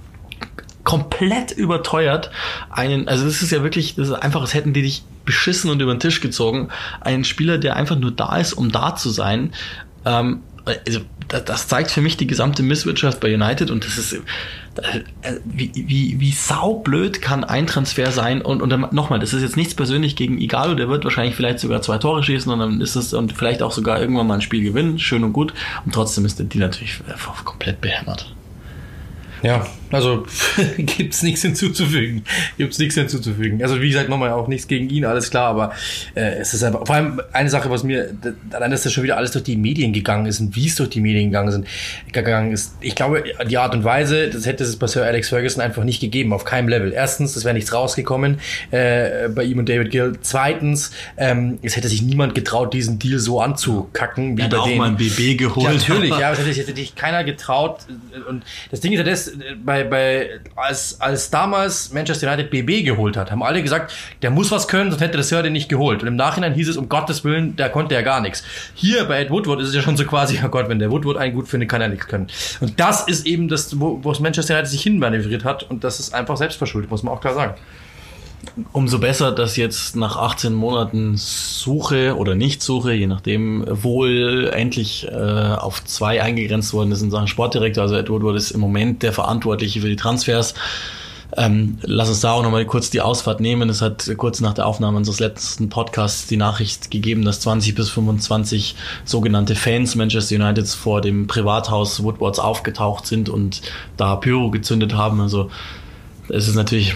komplett 0.84 1.52
überteuert 1.52 2.32
einen, 2.70 3.10
also 3.10 3.26
das 3.26 3.42
ist 3.42 3.52
ja 3.52 3.62
wirklich, 3.62 3.96
das 3.96 4.08
ist 4.08 4.14
einfach, 4.14 4.40
als 4.40 4.54
hätten 4.54 4.72
die 4.72 4.84
dich 4.84 5.04
beschissen 5.26 5.70
und 5.70 5.82
über 5.82 5.94
den 5.94 6.00
Tisch 6.00 6.22
gezogen, 6.22 6.70
einen 7.02 7.26
Spieler, 7.26 7.58
der 7.58 7.76
einfach 7.76 7.98
nur 7.98 8.12
da 8.12 8.38
ist, 8.38 8.54
um 8.54 8.72
da 8.72 8.96
zu 8.96 9.10
sein. 9.10 9.54
Ähm, 10.06 10.44
also 10.86 11.02
das, 11.28 11.46
das 11.46 11.68
zeigt 11.68 11.92
für 11.92 12.02
mich 12.02 12.18
die 12.18 12.28
gesamte 12.28 12.64
Misswirtschaft 12.64 13.20
bei 13.20 13.34
United 13.34 13.72
und 13.72 13.86
das 13.86 13.98
ist 13.98 14.14
äh, 14.14 14.20
wie, 15.46 15.72
wie, 15.74 16.20
wie 16.20 16.32
saublöd 16.32 17.22
kann 17.22 17.44
ein 17.44 17.68
Transfer 17.68 18.12
sein 18.12 18.42
und, 18.42 18.62
und 18.62 18.70
dann 18.70 18.88
nochmal, 18.92 19.20
das 19.20 19.34
ist 19.34 19.42
jetzt 19.42 19.58
nichts 19.58 19.76
persönlich 19.76 20.16
gegen 20.16 20.40
Igalo, 20.40 20.76
der 20.76 20.90
wird 20.90 21.04
wahrscheinlich 21.04 21.36
vielleicht 21.36 21.60
sogar 21.60 21.82
zwei 21.82 21.98
Tore 21.98 22.24
schießen 22.24 22.52
und 22.52 22.60
dann 22.60 22.82
ist 22.82 22.96
es 22.96 23.14
und 23.14 23.34
vielleicht 23.34 23.62
auch 23.62 23.72
sogar 23.72 24.00
irgendwann 24.00 24.28
mal 24.28 24.36
ein 24.36 24.42
Spiel 24.42 24.64
gewinnen, 24.64 25.00
schön 25.00 25.24
und 25.24 25.34
gut 25.34 25.54
und 25.86 25.94
trotzdem 25.94 26.26
ist 26.26 26.40
die 26.40 26.60
natürlich 26.60 27.02
komplett 27.44 27.82
behämmert. 27.82 28.37
Ja, 29.44 29.66
also 29.92 30.26
gibt's 30.78 31.22
nichts 31.24 31.42
hinzuzufügen. 31.44 32.24
Gibt's 32.58 32.80
nichts 32.80 32.96
hinzuzufügen. 32.96 33.62
Also 33.62 33.80
wie 33.82 33.90
gesagt, 33.90 34.10
nochmal 34.10 34.32
auch 34.32 34.48
nichts 34.48 34.68
gegen 34.68 34.90
ihn, 34.90 35.06
alles 35.06 35.30
klar, 35.30 35.48
aber 35.50 35.74
äh, 36.16 36.38
es 36.40 36.54
ist 36.54 36.64
einfach, 36.64 36.86
vor 36.86 36.96
allem 36.96 37.22
eine 37.34 37.50
Sache, 37.50 37.70
was 37.70 37.84
mir, 37.84 38.14
allein, 38.52 38.72
dass 38.72 38.84
das 38.84 38.94
schon 38.94 39.04
wieder 39.04 39.16
alles 39.18 39.32
durch 39.32 39.44
die 39.44 39.56
Medien 39.56 39.94
gegangen 39.94 40.26
ist 40.26 40.40
und 40.40 40.56
wie 40.56 40.68
es 40.68 40.76
durch 40.76 40.90
die 40.90 41.02
Medien 41.02 41.26
gegangen, 41.30 41.52
sind, 41.52 41.68
gegangen 42.12 42.52
ist, 42.52 42.74
ich 42.82 42.96
glaube, 42.96 43.24
die 43.50 43.58
Art 43.58 43.74
und 43.76 43.84
Weise, 43.84 44.30
das 44.30 44.46
hätte 44.46 44.64
es 44.64 44.76
bei 44.76 44.88
Sir 44.88 45.06
Alex 45.06 45.30
Ferguson 45.30 45.62
einfach 45.62 45.84
nicht 45.84 46.00
gegeben, 46.02 46.34
auf 46.34 46.44
keinem 46.44 46.68
Level. 46.68 46.92
Erstens, 46.92 47.36
es 47.36 47.46
wäre 47.46 47.54
nichts 47.54 47.74
rausgekommen 47.74 48.40
äh, 48.72 49.30
bei 49.30 49.44
ihm 49.44 49.60
und 49.60 49.70
David 49.70 49.92
Gill. 49.92 50.14
Zweitens, 50.22 50.92
ähm, 51.18 51.60
es 51.62 51.76
hätte 51.76 51.88
sich 51.90 52.02
niemand 52.02 52.34
getraut, 52.36 52.74
diesen 52.74 53.00
Deal 53.00 53.20
so 53.20 53.40
anzukacken, 53.40 54.38
wie 54.38 54.42
Er 54.42 54.46
hat 54.46 54.52
bei 54.52 54.58
auch 54.58 54.66
denen. 54.66 54.78
mal 54.80 54.90
ein 54.90 54.98
BB 54.98 55.38
geholt. 55.38 55.66
Ja, 55.66 55.74
natürlich, 55.74 56.10
ja, 56.12 56.30
das 56.32 56.40
hätte, 56.40 56.54
sich- 56.54 56.68
hätte 56.68 56.76
sich 56.76 56.96
keiner 56.96 57.24
getraut. 57.24 57.82
Und 58.28 58.44
das 58.72 58.80
Ding 58.82 58.92
ist 58.94 58.98
ja 59.00 59.04
das, 59.04 59.27
bei, 59.64 59.84
bei, 59.84 60.40
als, 60.56 61.00
als 61.02 61.30
damals 61.30 61.94
Manchester 61.94 62.32
United 62.32 62.50
BB 62.50 62.86
geholt 62.86 63.18
hat, 63.18 63.32
haben 63.32 63.44
alle 63.44 63.62
gesagt, 63.62 63.94
der 64.22 64.30
muss 64.30 64.52
was 64.52 64.68
können, 64.68 64.92
sonst 64.92 65.02
hätte 65.02 65.22
Sir 65.24 65.44
den 65.44 65.54
nicht 65.54 65.70
geholt. 65.70 66.02
Und 66.02 66.08
im 66.08 66.16
Nachhinein 66.16 66.54
hieß 66.54 66.70
es, 66.70 66.78
um 66.78 66.90
Gottes 66.90 67.24
Willen, 67.24 67.56
der 67.56 67.70
konnte 67.70 67.96
ja 67.96 68.02
gar 68.02 68.22
nichts. 68.22 68.44
Hier 68.74 69.06
bei 69.06 69.22
Ed 69.22 69.30
Woodward 69.30 69.62
ist 69.62 69.70
es 69.70 69.76
ja 69.76 69.82
schon 69.82 69.98
so 69.98 70.06
quasi, 70.06 70.40
oh 70.44 70.48
Gott, 70.50 70.70
wenn 70.70 70.80
der 70.80 70.92
Woodward 70.92 71.18
einen 71.18 71.34
gut 71.34 71.48
findet, 71.48 71.70
kann 71.70 71.82
er 71.82 71.88
nichts 71.88 72.08
können. 72.08 72.28
Und 72.60 72.80
das 72.80 73.08
ist 73.08 73.26
eben 73.26 73.48
das, 73.48 73.80
wo, 73.80 74.04
wo 74.04 74.12
es 74.12 74.20
Manchester 74.20 74.54
United 74.56 74.70
sich 74.70 74.84
hinmanövriert 74.84 75.44
hat. 75.44 75.64
Und 75.64 75.84
das 75.84 76.00
ist 76.00 76.14
einfach 76.14 76.38
selbstverschuldet, 76.38 76.90
muss 76.90 77.04
man 77.04 77.14
auch 77.14 77.22
klar 77.22 77.34
sagen. 77.34 77.56
Umso 78.72 79.00
besser, 79.00 79.32
dass 79.32 79.56
jetzt 79.58 79.96
nach 79.96 80.16
18 80.18 80.54
Monaten 80.54 81.16
Suche 81.18 82.16
oder 82.16 82.36
Nicht-Suche, 82.36 82.94
je 82.94 83.08
nachdem, 83.08 83.66
wohl 83.68 84.50
endlich 84.54 85.08
äh, 85.08 85.16
auf 85.16 85.84
zwei 85.84 86.22
eingegrenzt 86.22 86.74
worden 86.74 86.92
ist 86.92 87.02
in 87.02 87.12
Sachen 87.12 87.28
Sportdirektor. 87.28 87.84
Also 87.84 87.96
Edward 87.96 88.24
Wood 88.24 88.36
ist 88.36 88.52
im 88.52 88.60
Moment 88.60 89.04
der 89.04 89.14
Verantwortliche 89.14 89.82
für 89.82 89.90
die 89.90 89.96
Transfers. 89.96 90.54
Ähm, 91.36 91.78
lass 91.82 92.08
uns 92.08 92.22
da 92.22 92.32
auch 92.32 92.42
nochmal 92.42 92.66
kurz 92.66 92.90
die 92.90 93.02
Ausfahrt 93.02 93.42
nehmen. 93.42 93.70
Es 93.70 93.82
hat 93.82 94.10
kurz 94.18 94.40
nach 94.40 94.54
der 94.54 94.66
Aufnahme 94.66 94.98
unseres 94.98 95.20
letzten 95.20 95.70
Podcasts 95.70 96.28
die 96.28 96.38
Nachricht 96.38 96.90
gegeben, 96.90 97.26
dass 97.26 97.42
20 97.42 97.76
bis 97.76 97.90
25 97.90 98.76
sogenannte 99.04 99.56
Fans 99.56 99.96
Manchester 99.96 100.36
Uniteds 100.36 100.74
vor 100.74 101.02
dem 101.02 101.28
Privathaus 101.28 102.02
Woodwards 102.02 102.40
aufgetaucht 102.40 103.06
sind 103.06 103.28
und 103.30 103.62
da 103.98 104.16
Pyro 104.16 104.52
gezündet 104.52 104.96
haben. 104.96 105.20
Also 105.20 105.50
es 106.30 106.48
ist 106.48 106.56
natürlich, 106.56 106.96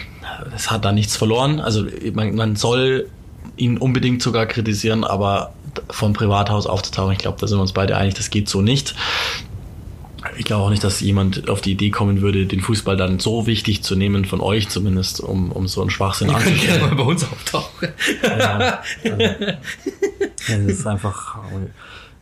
es 0.55 0.71
hat 0.71 0.85
da 0.85 0.91
nichts 0.91 1.15
verloren. 1.15 1.59
Also 1.59 1.85
man, 2.13 2.35
man 2.35 2.55
soll 2.55 3.07
ihn 3.57 3.77
unbedingt 3.77 4.21
sogar 4.21 4.45
kritisieren, 4.45 5.03
aber 5.03 5.53
vom 5.89 6.13
Privathaus 6.13 6.67
aufzutauchen, 6.67 7.13
ich 7.13 7.19
glaube, 7.19 7.37
da 7.39 7.47
sind 7.47 7.57
wir 7.57 7.61
uns 7.61 7.73
beide 7.73 7.97
einig, 7.97 8.15
das 8.15 8.29
geht 8.29 8.49
so 8.49 8.61
nicht. 8.61 8.95
Ich 10.37 10.45
glaube 10.45 10.63
auch 10.63 10.69
nicht, 10.69 10.83
dass 10.83 10.99
jemand 10.99 11.49
auf 11.49 11.61
die 11.61 11.71
Idee 11.71 11.89
kommen 11.89 12.21
würde, 12.21 12.45
den 12.45 12.61
Fußball 12.61 12.95
dann 12.95 13.19
so 13.19 13.47
wichtig 13.47 13.81
zu 13.83 13.95
nehmen, 13.95 14.25
von 14.25 14.39
euch 14.39 14.69
zumindest, 14.69 15.19
um, 15.19 15.51
um 15.51 15.67
so 15.67 15.81
einen 15.81 15.89
Schwachsinn 15.89 16.31
könnt 16.31 16.61
gerne 16.61 16.85
mal 16.85 16.95
bei 16.95 17.03
uns 17.03 17.23
auftauchen. 17.23 17.89
Ja, 18.21 18.81
also, 19.03 19.09
ja, 19.23 19.55
das 20.47 20.59
ist 20.59 20.87
einfach. 20.87 21.39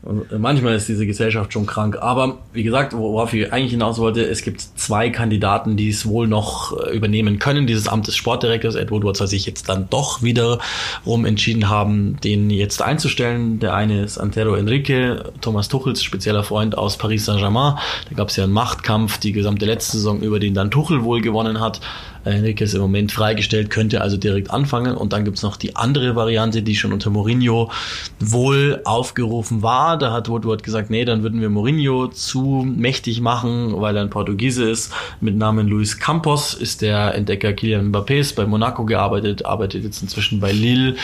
Manchmal 0.02 0.76
ist 0.76 0.88
diese 0.88 1.06
Gesellschaft 1.06 1.52
schon 1.52 1.66
krank. 1.66 1.98
Aber 2.02 2.38
wie 2.54 2.64
gesagt, 2.64 2.94
worauf 2.94 3.34
ich 3.34 3.52
eigentlich 3.52 3.72
hinaus 3.72 4.00
wollte, 4.00 4.24
es 4.24 4.44
gibt 4.44 4.62
zwei 4.62 5.10
Kandidaten, 5.10 5.76
die 5.76 5.90
es 5.90 6.06
wohl 6.06 6.26
noch 6.26 6.72
äh, 6.78 6.96
übernehmen 6.96 7.38
können, 7.38 7.68
dieses 7.68 7.90
Amt 7.90 8.08
des 8.08 8.16
Sportdirektors. 8.16 8.76
Ed 8.76 8.92
Woodward 8.92 9.18
soll 9.18 9.28
sich 9.28 9.46
jetzt 9.46 9.68
dann 9.68 9.90
doch 9.90 10.24
wiederum 10.24 11.26
entschieden 11.26 11.68
haben, 11.68 12.18
den 12.24 12.50
jetzt 12.50 12.82
einzustellen. 12.82 13.60
Der 13.60 13.74
eine 13.74 14.04
ist 14.04 14.18
Antero 14.18 14.56
Enrique, 14.56 15.22
Thomas 15.42 15.68
Tuchels 15.68 16.02
spezieller 16.02 16.44
Freund 16.44 16.78
aus 16.78 16.98
Paris 16.98 17.26
Saint-Germain. 17.26 17.76
Da 18.10 18.16
gab 18.16 18.30
es 18.30 18.38
ja 18.38 18.46
einen 18.46 18.54
Machtkampf 18.54 19.18
die 19.18 19.34
gesamte 19.34 19.66
letzte 19.66 19.98
Saison, 19.98 20.22
über 20.22 20.40
den 20.40 20.54
dann 20.54 20.72
Tuchel 20.72 21.04
wohl 21.04 21.20
gewonnen 21.20 21.60
hat. 21.60 21.82
Äh, 22.26 22.32
Enrique 22.32 22.62
ist 22.62 22.74
im 22.74 22.82
Moment 22.82 23.12
freigestellt, 23.12 23.70
könnte 23.70 24.02
also 24.02 24.18
direkt 24.18 24.52
anfangen. 24.52 24.96
Und 24.96 25.14
dann 25.14 25.26
gibt's 25.26 25.44
noch 25.44 25.58
die 25.58 25.76
andere 25.76 26.16
Variante, 26.16 26.62
die 26.62 26.76
schon 26.76 26.94
unter 26.94 27.10
Mourinho 27.10 27.72
wohl 28.20 28.82
aufgerufen 28.86 29.62
war. 29.62 29.98
Da 29.98 30.12
hat 30.12 30.30
Woodward 30.30 30.64
gesagt, 30.64 30.90
nee, 30.90 31.06
dann 31.06 31.24
würden 31.24 31.42
wir 31.42 31.50
Mourinho 31.50 32.08
zu 32.08 32.66
mächtig 32.66 33.22
machen, 33.22 33.74
weil 33.80 33.96
er 33.96 34.04
ein 34.04 34.10
Portugiese 34.10 34.70
ist. 34.70 34.92
Mit 35.22 35.36
Namen 35.36 35.68
Luis 35.68 35.98
Campos 36.00 36.54
ist 36.54 36.82
der 36.82 37.16
Entdecker 37.16 37.54
Kylian 37.54 37.92
Mbappés 37.92 38.36
bei 38.36 38.46
Monaco 38.46 38.86
gearbeitet, 38.86 39.46
arbeitet 39.46 39.84
jetzt 39.84 40.02
inzwischen 40.02 40.40
bei 40.40 40.52
Lille 40.52 40.96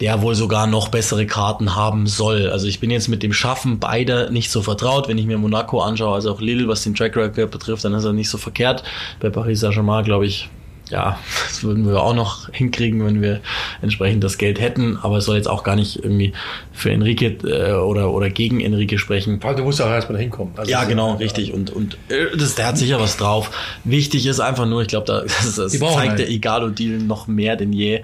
der 0.00 0.20
wohl 0.22 0.34
sogar 0.34 0.66
noch 0.66 0.88
bessere 0.88 1.26
Karten 1.26 1.74
haben 1.74 2.06
soll. 2.06 2.50
Also 2.50 2.66
ich 2.66 2.80
bin 2.80 2.90
jetzt 2.90 3.08
mit 3.08 3.22
dem 3.22 3.32
Schaffen 3.32 3.78
beider 3.78 4.30
nicht 4.30 4.50
so 4.50 4.62
vertraut. 4.62 5.08
Wenn 5.08 5.18
ich 5.18 5.26
mir 5.26 5.38
Monaco 5.38 5.80
anschaue, 5.80 6.14
also 6.14 6.32
auch 6.32 6.40
Lille, 6.40 6.68
was 6.68 6.82
den 6.82 6.94
Track 6.94 7.16
Record 7.16 7.50
betrifft, 7.50 7.84
dann 7.84 7.94
ist 7.94 8.04
er 8.04 8.12
nicht 8.12 8.28
so 8.28 8.38
verkehrt. 8.38 8.82
Bei 9.20 9.30
Paris 9.30 9.60
Saint-Germain, 9.60 10.04
glaube 10.04 10.26
ich, 10.26 10.50
ja, 10.90 11.18
das 11.48 11.64
würden 11.64 11.86
wir 11.88 12.00
auch 12.00 12.14
noch 12.14 12.48
hinkriegen, 12.50 13.04
wenn 13.04 13.20
wir 13.20 13.40
entsprechend 13.82 14.22
das 14.22 14.38
Geld 14.38 14.60
hätten. 14.60 14.98
Aber 15.02 15.16
es 15.16 15.24
soll 15.24 15.36
jetzt 15.36 15.48
auch 15.48 15.64
gar 15.64 15.74
nicht 15.74 15.96
irgendwie 15.96 16.32
für 16.72 16.90
Enrique 16.90 17.38
äh, 17.44 17.72
oder, 17.72 18.12
oder 18.12 18.30
gegen 18.30 18.60
Enrique 18.60 18.98
sprechen. 18.98 19.40
Du 19.40 19.64
musst 19.64 19.80
auch 19.80 19.88
erstmal 19.88 20.18
da 20.18 20.22
hinkommen. 20.22 20.52
Also 20.56 20.70
Ja, 20.70 20.84
genau, 20.84 21.14
richtig. 21.14 21.52
Und, 21.52 21.70
und 21.70 21.96
äh, 22.08 22.36
das, 22.36 22.54
der 22.54 22.66
hat 22.66 22.78
sicher 22.78 23.00
was 23.00 23.16
drauf. 23.16 23.50
Wichtig 23.84 24.26
ist 24.26 24.38
einfach 24.38 24.66
nur, 24.66 24.82
ich 24.82 24.88
glaube, 24.88 25.06
da, 25.06 25.20
das, 25.22 25.56
das 25.56 25.72
zeigt 25.72 25.96
einen. 25.96 26.16
der 26.16 26.30
Igalo-Deal 26.30 26.98
noch 26.98 27.26
mehr 27.26 27.56
denn 27.56 27.72
je. 27.72 28.02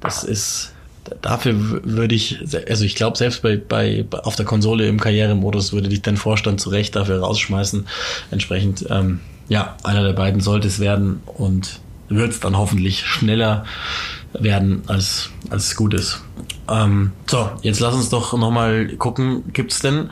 Das 0.00 0.22
ist, 0.22 0.72
dafür 1.22 1.84
würde 1.84 2.14
ich, 2.14 2.38
also 2.68 2.84
ich 2.84 2.94
glaube, 2.94 3.16
selbst 3.16 3.42
bei, 3.42 3.56
bei, 3.56 4.04
auf 4.10 4.36
der 4.36 4.46
Konsole 4.46 4.86
im 4.86 5.00
Karrieremodus 5.00 5.72
würde 5.72 5.88
dich 5.88 6.02
dein 6.02 6.16
Vorstand 6.16 6.60
zu 6.60 6.70
Recht 6.70 6.96
dafür 6.96 7.20
rausschmeißen. 7.20 7.86
Entsprechend, 8.30 8.86
ähm, 8.90 9.20
ja, 9.48 9.76
einer 9.82 10.04
der 10.04 10.12
beiden 10.12 10.40
sollte 10.40 10.68
es 10.68 10.80
werden 10.80 11.20
und 11.26 11.80
wird 12.08 12.30
es 12.30 12.40
dann 12.40 12.56
hoffentlich 12.56 13.06
schneller 13.06 13.64
werden, 14.32 14.82
als, 14.86 15.30
als 15.48 15.68
es 15.68 15.76
gut 15.76 15.94
ist. 15.94 16.22
Ähm, 16.68 17.12
so, 17.26 17.50
jetzt 17.62 17.80
lass 17.80 17.94
uns 17.94 18.10
doch 18.10 18.32
nochmal 18.36 18.88
gucken, 18.96 19.52
gibt 19.52 19.72
es 19.72 19.80
denn, 19.80 20.10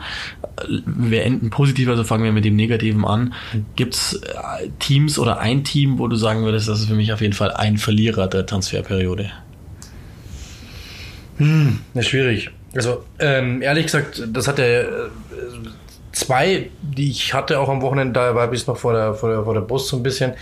wir 0.67 1.23
enden 1.23 1.49
positiv, 1.49 1.87
also 1.87 2.03
fangen 2.03 2.25
wir 2.25 2.33
mit 2.33 2.43
dem 2.43 2.55
Negativen 2.55 3.05
an, 3.05 3.33
gibt 3.75 3.95
es 3.95 4.21
Teams 4.79 5.17
oder 5.17 5.39
ein 5.39 5.63
Team, 5.63 5.99
wo 5.99 6.07
du 6.07 6.17
sagen 6.17 6.43
würdest, 6.43 6.67
das 6.67 6.81
ist 6.81 6.87
für 6.87 6.95
mich 6.95 7.13
auf 7.13 7.21
jeden 7.21 7.33
Fall 7.33 7.51
ein 7.51 7.77
Verlierer 7.77 8.27
der 8.27 8.45
Transferperiode? 8.45 9.31
Hm, 11.39 11.79
das 11.93 12.05
ist 12.05 12.09
schwierig. 12.11 12.51
Also, 12.75 13.03
ähm, 13.17 13.61
ehrlich 13.61 13.85
gesagt, 13.85 14.21
das 14.31 14.47
hat 14.47 14.59
der 14.59 14.81
äh, 14.81 14.85
zwei, 16.19 16.69
die 16.81 17.09
ich 17.09 17.33
hatte 17.33 17.59
auch 17.59 17.69
am 17.69 17.81
Wochenende, 17.81 18.13
da 18.13 18.35
war 18.35 18.47
bis 18.47 18.67
noch 18.67 18.77
vor 18.77 18.93
der, 18.93 19.13
vor 19.13 19.29
der, 19.29 19.43
vor 19.43 19.53
der 19.53 19.61
Brust 19.61 19.87
so 19.87 19.97
ein 19.97 20.03
bisschen. 20.03 20.33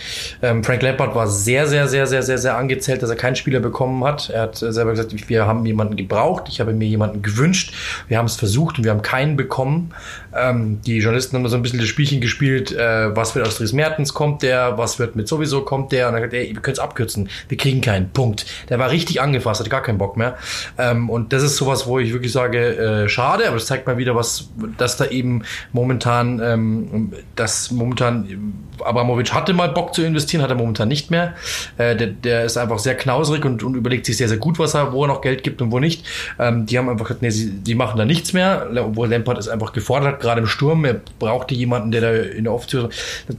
Ähm, 0.42 0.64
Frank 0.64 0.82
Lampard 0.82 1.16
war 1.16 1.28
sehr, 1.28 1.68
sehr, 1.68 1.88
sehr, 1.88 2.08
sehr, 2.08 2.24
sehr, 2.24 2.38
sehr 2.38 2.58
angezählt, 2.58 3.04
dass 3.04 3.10
er 3.10 3.16
keinen 3.16 3.36
Spieler 3.36 3.60
bekommen 3.60 4.04
hat. 4.04 4.30
Er 4.30 4.44
hat 4.44 4.58
selber 4.58 4.92
gesagt, 4.92 5.14
wir 5.30 5.46
haben 5.46 5.66
jemanden 5.66 5.96
gebraucht, 5.96 6.46
ich 6.50 6.60
habe 6.60 6.74
mir 6.74 6.88
jemanden 6.88 7.22
gewünscht, 7.22 7.74
wir 8.08 8.18
haben 8.18 8.26
es 8.26 8.36
versucht 8.36 8.78
und 8.78 8.84
wir 8.84 8.92
haben 8.92 9.02
keinen 9.02 9.38
bekommen. 9.38 9.94
Ähm, 10.36 10.82
die 10.86 10.98
Journalisten 10.98 11.38
haben 11.38 11.48
so 11.48 11.56
ein 11.56 11.62
bisschen 11.62 11.80
das 11.80 11.88
Spielchen 11.88 12.22
gespielt, 12.22 12.72
äh, 12.72 13.16
was 13.16 13.36
wird 13.36 13.48
aus 13.48 13.58
Dries 13.58 13.74
Mertens, 13.74 14.14
kommt 14.14 14.42
der, 14.42 14.78
was 14.78 15.00
wird 15.00 15.16
mit 15.16 15.28
sowieso, 15.28 15.62
kommt 15.62 15.92
der. 15.92 16.08
Und 16.08 16.16
er 16.16 16.24
hat 16.24 16.30
gesagt, 16.30 16.48
ey, 16.48 16.54
wir 16.54 16.62
können 16.62 16.74
es 16.74 16.80
abkürzen, 16.80 17.30
wir 17.48 17.58
kriegen 17.58 17.82
keinen, 17.82 18.10
Punkt. 18.10 18.46
Der 18.70 18.80
war 18.80 18.90
richtig 18.90 19.22
angefasst, 19.22 19.60
hatte 19.60 19.70
gar 19.70 19.82
keinen 19.82 19.98
Bock 19.98 20.18
mehr. 20.18 20.38
Ähm, 20.78 21.10
und 21.10 21.34
das 21.34 21.44
ist 21.44 21.58
sowas, 21.58 21.88
wo 21.88 22.00
ich 22.00 22.14
wirklich 22.14 22.32
sage, 22.32 22.78
äh, 23.06 23.10
schade, 23.10 23.46
aber 23.48 23.56
das 23.56 23.66
zeigt 23.66 23.88
mal 23.88 23.98
wieder, 23.98 24.16
was, 24.16 24.50
dass 24.78 24.98
da 24.98 25.06
eben 25.06 25.44
momentan, 25.74 26.42
ähm, 26.44 27.14
dass 27.36 27.72
momentan 27.72 28.54
Abramovic 28.84 29.34
hatte 29.34 29.54
mal 29.54 29.70
Bock 29.70 29.94
zu 29.94 30.04
investieren, 30.04 30.42
hat 30.42 30.50
er 30.50 30.56
momentan 30.56 30.88
nicht 30.88 31.12
mehr. 31.12 31.34
Äh, 31.78 31.96
der, 31.96 32.08
der 32.08 32.46
ist 32.46 32.58
einfach 32.58 32.80
sehr 32.80 32.96
knauserig 32.96 33.46
und, 33.46 33.64
und 33.64 33.76
überlegt 33.76 34.06
sich 34.06 34.18
sehr, 34.18 34.28
sehr 34.28 34.38
gut, 34.38 34.60
was 34.60 34.74
er, 34.74 34.94
wo 34.94 35.04
er 35.04 35.08
noch 35.08 35.22
Geld 35.22 35.44
gibt 35.44 35.62
und 35.62 35.72
wo 35.72 35.80
nicht. 35.80 36.06
Ähm, 36.40 36.66
die 36.66 36.78
haben 36.78 36.90
einfach 36.90 37.06
gesagt, 37.06 37.22
nee, 37.22 37.30
sie, 37.30 37.52
die 37.52 37.76
machen 37.76 37.98
da 37.98 38.06
nichts 38.06 38.34
mehr, 38.34 38.68
obwohl 38.78 39.10
Lampard 39.10 39.38
es 39.38 39.48
einfach 39.48 39.74
gefordert 39.74 40.20
gerade 40.20 40.42
im 40.42 40.48
Sturm. 40.48 40.86
Er 40.86 41.02
brauchte 41.20 41.56
jemanden, 41.56 41.92
der 41.92 42.02
da 42.02 42.12
in 42.12 42.44
der 42.46 42.54
Offensive. 42.54 42.90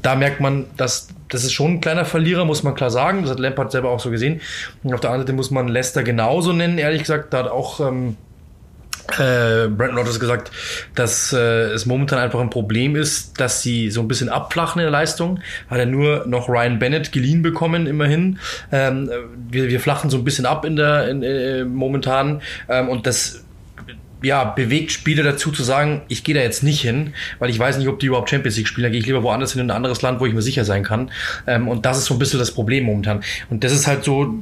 Da 0.02 0.16
merkt 0.16 0.40
man, 0.40 0.66
dass 0.76 1.08
das 1.28 1.44
ist 1.44 1.52
schon 1.52 1.72
ein 1.72 1.80
kleiner 1.80 2.06
Verlierer, 2.06 2.46
muss 2.46 2.62
man 2.62 2.74
klar 2.74 2.90
sagen. 2.90 3.22
Das 3.22 3.32
hat 3.32 3.38
Lampard 3.38 3.70
selber 3.70 3.90
auch 3.90 4.00
so 4.00 4.10
gesehen. 4.10 4.40
Und 4.82 4.94
auf 4.94 5.00
der 5.00 5.10
anderen 5.10 5.26
Seite 5.26 5.36
muss 5.36 5.50
man 5.50 5.68
Leicester 5.68 6.02
genauso 6.02 6.52
nennen, 6.52 6.78
ehrlich 6.78 7.02
gesagt. 7.02 7.34
Da 7.34 7.40
hat 7.40 7.50
auch 7.50 7.80
ähm, 7.80 8.16
äh, 9.12 9.68
Brandon 9.68 9.96
Rodgers 9.96 10.20
gesagt, 10.20 10.50
dass 10.94 11.32
äh, 11.32 11.70
es 11.72 11.86
momentan 11.86 12.18
einfach 12.18 12.40
ein 12.40 12.50
Problem 12.50 12.96
ist, 12.96 13.40
dass 13.40 13.62
sie 13.62 13.90
so 13.90 14.00
ein 14.00 14.08
bisschen 14.08 14.28
abflachen 14.28 14.80
in 14.80 14.84
der 14.84 14.92
Leistung. 14.92 15.40
Hat 15.70 15.78
er 15.78 15.86
nur 15.86 16.26
noch 16.26 16.48
Ryan 16.48 16.78
Bennett 16.78 17.12
geliehen 17.12 17.42
bekommen, 17.42 17.86
immerhin. 17.86 18.38
Ähm, 18.70 19.10
wir, 19.50 19.68
wir 19.68 19.80
flachen 19.80 20.10
so 20.10 20.18
ein 20.18 20.24
bisschen 20.24 20.46
ab 20.46 20.64
in 20.64 20.76
der 20.76 21.08
in, 21.08 21.22
äh, 21.22 21.64
momentan 21.64 22.42
ähm, 22.68 22.88
und 22.88 23.06
das 23.06 23.44
ja, 24.22 24.44
bewegt 24.44 24.90
Spieler 24.90 25.22
dazu 25.22 25.52
zu 25.52 25.62
sagen, 25.62 26.02
ich 26.08 26.24
gehe 26.24 26.34
da 26.34 26.40
jetzt 26.40 26.62
nicht 26.62 26.80
hin, 26.80 27.14
weil 27.38 27.50
ich 27.50 27.58
weiß 27.58 27.78
nicht, 27.78 27.88
ob 27.88 28.00
die 28.00 28.06
überhaupt 28.06 28.30
Champions 28.30 28.56
League 28.56 28.66
spielen. 28.66 28.84
Da 28.84 28.90
gehe 28.90 28.98
ich 28.98 29.06
lieber 29.06 29.22
woanders 29.22 29.52
hin, 29.52 29.60
in 29.60 29.70
ein 29.70 29.76
anderes 29.76 30.02
Land, 30.02 30.20
wo 30.20 30.26
ich 30.26 30.34
mir 30.34 30.42
sicher 30.42 30.64
sein 30.64 30.82
kann. 30.82 31.10
Ähm, 31.46 31.68
und 31.68 31.86
das 31.86 31.98
ist 31.98 32.06
so 32.06 32.14
ein 32.14 32.18
bisschen 32.18 32.40
das 32.40 32.50
Problem 32.50 32.84
momentan. 32.84 33.22
Und 33.48 33.62
das 33.62 33.72
ist 33.72 33.86
halt 33.86 34.04
so, 34.04 34.34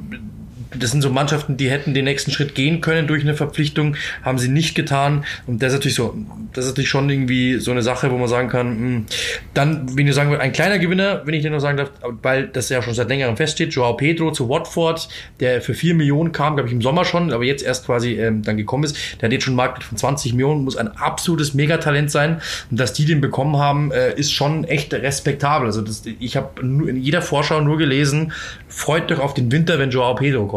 das 0.75 0.91
sind 0.91 1.01
so 1.01 1.09
Mannschaften, 1.09 1.57
die 1.57 1.69
hätten 1.69 1.93
den 1.93 2.05
nächsten 2.05 2.31
Schritt 2.31 2.55
gehen 2.55 2.81
können 2.81 3.07
durch 3.07 3.23
eine 3.23 3.35
Verpflichtung, 3.35 3.95
haben 4.23 4.37
sie 4.37 4.49
nicht 4.49 4.75
getan. 4.75 5.23
Und 5.45 5.61
das 5.61 5.73
ist 5.73 5.79
natürlich 5.79 5.95
so, 5.95 6.17
das 6.53 6.65
ist 6.65 6.71
natürlich 6.71 6.89
schon 6.89 7.09
irgendwie 7.09 7.59
so 7.59 7.71
eine 7.71 7.81
Sache, 7.81 8.11
wo 8.11 8.17
man 8.17 8.27
sagen 8.27 8.49
kann, 8.49 8.69
mh, 8.69 8.77
hm, 8.77 9.05
dann, 9.53 9.97
wenn 9.97 10.07
ich 10.07 10.15
sagen 10.15 10.29
würde, 10.29 10.41
ein 10.41 10.51
kleiner 10.51 10.79
Gewinner, 10.79 11.21
wenn 11.25 11.33
ich 11.33 11.43
den 11.43 11.53
noch 11.53 11.59
sagen 11.59 11.77
darf, 11.77 11.91
weil 12.21 12.47
das 12.47 12.69
ja 12.69 12.81
schon 12.81 12.93
seit 12.93 13.09
längerem 13.09 13.37
feststeht, 13.37 13.73
Joao 13.73 13.93
Pedro 13.95 14.31
zu 14.31 14.49
Watford, 14.49 15.07
der 15.39 15.61
für 15.61 15.73
vier 15.73 15.93
Millionen 15.93 16.31
kam, 16.31 16.55
glaube 16.55 16.69
ich, 16.69 16.73
im 16.73 16.81
Sommer 16.81 17.05
schon, 17.05 17.31
aber 17.31 17.43
jetzt 17.43 17.63
erst 17.63 17.85
quasi 17.85 18.13
ähm, 18.13 18.43
dann 18.43 18.57
gekommen 18.57 18.83
ist, 18.83 18.97
der 19.21 19.27
hat 19.27 19.33
jetzt 19.33 19.43
schon 19.43 19.51
einen 19.51 19.57
Markt 19.57 19.83
von 19.83 19.97
20 19.97 20.33
Millionen, 20.33 20.63
muss 20.63 20.77
ein 20.77 20.87
absolutes 20.87 21.53
Megatalent 21.53 22.11
sein. 22.11 22.41
Und 22.71 22.79
dass 22.79 22.93
die 22.93 23.05
den 23.05 23.21
bekommen 23.21 23.57
haben, 23.57 23.91
äh, 23.91 24.13
ist 24.13 24.33
schon 24.33 24.63
echt 24.63 24.93
respektabel. 24.93 25.67
Also 25.67 25.81
das, 25.81 26.03
ich 26.19 26.35
habe 26.35 26.61
in 26.61 26.97
jeder 26.97 27.21
Vorschau 27.21 27.61
nur 27.61 27.77
gelesen, 27.77 28.33
freut 28.67 29.11
euch 29.11 29.19
auf 29.19 29.33
den 29.33 29.51
Winter, 29.51 29.79
wenn 29.79 29.91
Joao 29.91 30.15
Pedro 30.15 30.45
kommt. 30.45 30.56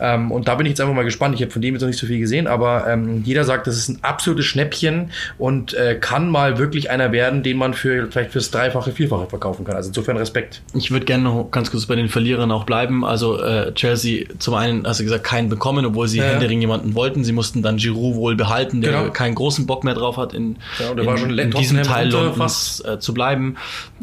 Ähm, 0.00 0.30
und 0.30 0.48
da 0.48 0.54
bin 0.54 0.66
ich 0.66 0.70
jetzt 0.70 0.80
einfach 0.80 0.94
mal 0.94 1.04
gespannt. 1.04 1.34
Ich 1.34 1.42
habe 1.42 1.50
von 1.50 1.62
dem 1.62 1.74
jetzt 1.74 1.82
noch 1.82 1.88
nicht 1.88 1.98
so 1.98 2.06
viel 2.06 2.18
gesehen, 2.18 2.46
aber 2.46 2.86
ähm, 2.88 3.22
jeder 3.24 3.44
sagt, 3.44 3.66
das 3.66 3.76
ist 3.76 3.88
ein 3.88 3.98
absolutes 4.02 4.46
Schnäppchen 4.46 5.10
und 5.38 5.74
äh, 5.74 5.96
kann 6.00 6.30
mal 6.30 6.58
wirklich 6.58 6.90
einer 6.90 7.12
werden, 7.12 7.42
den 7.42 7.56
man 7.56 7.74
für 7.74 8.08
vielleicht 8.10 8.32
fürs 8.32 8.50
Dreifache, 8.50 8.92
Vierfache 8.92 9.26
verkaufen 9.26 9.64
kann. 9.64 9.76
Also 9.76 9.88
insofern 9.88 10.16
Respekt. 10.16 10.62
Ich 10.74 10.90
würde 10.90 11.06
gerne 11.06 11.24
noch 11.24 11.50
ganz 11.50 11.70
kurz 11.70 11.86
bei 11.86 11.96
den 11.96 12.08
Verlierern 12.08 12.50
auch 12.50 12.64
bleiben. 12.64 13.04
Also 13.04 13.40
äh, 13.40 13.72
Chelsea, 13.74 14.26
zum 14.38 14.54
einen 14.54 14.86
hast 14.86 15.00
du 15.00 15.04
gesagt, 15.04 15.24
keinen 15.24 15.48
bekommen, 15.48 15.84
obwohl 15.86 16.08
sie 16.08 16.18
ja. 16.18 16.24
Händering 16.24 16.60
jemanden 16.60 16.94
wollten. 16.94 17.24
Sie 17.24 17.32
mussten 17.32 17.62
dann 17.62 17.76
Giroud 17.76 18.16
wohl 18.16 18.36
behalten, 18.36 18.80
der 18.80 18.92
genau. 18.92 19.10
keinen 19.10 19.34
großen 19.34 19.66
Bock 19.66 19.84
mehr 19.84 19.94
drauf 19.94 20.16
hat, 20.16 20.34
in, 20.34 20.56
ja, 20.78 20.90
in, 20.92 21.38
in 21.38 21.50
diesem 21.50 21.82
Teil 21.82 22.10
Londons 22.10 22.82
äh, 22.86 22.98
zu 22.98 23.14
bleiben. 23.14 23.56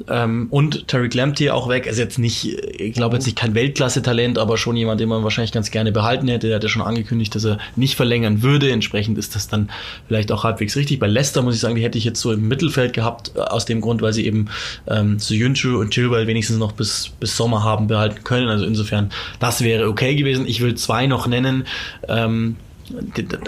Ähm, 0.09 0.47
und 0.49 0.87
Terry 0.87 1.09
Lamptey 1.13 1.49
auch 1.49 1.69
weg. 1.69 1.85
Er 1.85 1.91
ist 1.91 1.99
jetzt 1.99 2.19
nicht, 2.19 2.45
ich 2.45 2.93
glaube 2.93 3.15
jetzt 3.15 3.25
nicht 3.25 3.37
kein 3.37 3.55
Weltklasse-Talent, 3.55 4.37
aber 4.37 4.57
schon 4.57 4.75
jemand, 4.75 4.99
den 4.99 5.09
man 5.09 5.23
wahrscheinlich 5.23 5.34
ganz 5.35 5.71
gerne 5.71 5.91
behalten 5.91 6.27
hätte. 6.27 6.49
Er 6.49 6.55
hat 6.55 6.63
ja 6.63 6.69
schon 6.69 6.81
angekündigt, 6.81 7.35
dass 7.35 7.43
er 7.43 7.57
nicht 7.75 7.95
verlängern 7.95 8.41
würde. 8.41 8.71
Entsprechend 8.71 9.17
ist 9.17 9.35
das 9.35 9.47
dann 9.47 9.69
vielleicht 10.07 10.31
auch 10.31 10.43
halbwegs 10.43 10.75
richtig. 10.75 10.99
Bei 10.99 11.07
Leicester 11.07 11.41
muss 11.41 11.55
ich 11.55 11.61
sagen, 11.61 11.75
die 11.75 11.83
hätte 11.83 11.97
ich 11.97 12.03
jetzt 12.03 12.21
so 12.21 12.31
im 12.31 12.47
Mittelfeld 12.47 12.93
gehabt, 12.93 13.31
äh, 13.35 13.39
aus 13.39 13.65
dem 13.65 13.81
Grund, 13.81 14.01
weil 14.01 14.13
sie 14.13 14.25
eben 14.25 14.47
ähm, 14.87 15.19
Suyunchu 15.19 15.79
und 15.79 15.91
Chilwell 15.91 16.27
wenigstens 16.27 16.57
noch 16.57 16.71
bis, 16.71 17.11
bis 17.19 17.35
Sommer 17.35 17.63
haben 17.63 17.87
behalten 17.87 18.23
können. 18.23 18.49
Also 18.49 18.65
insofern, 18.65 19.11
das 19.39 19.61
wäre 19.61 19.87
okay 19.87 20.15
gewesen. 20.15 20.47
Ich 20.47 20.61
will 20.61 20.75
zwei 20.75 21.07
noch 21.07 21.27
nennen. 21.27 21.65
Ähm, 22.07 22.55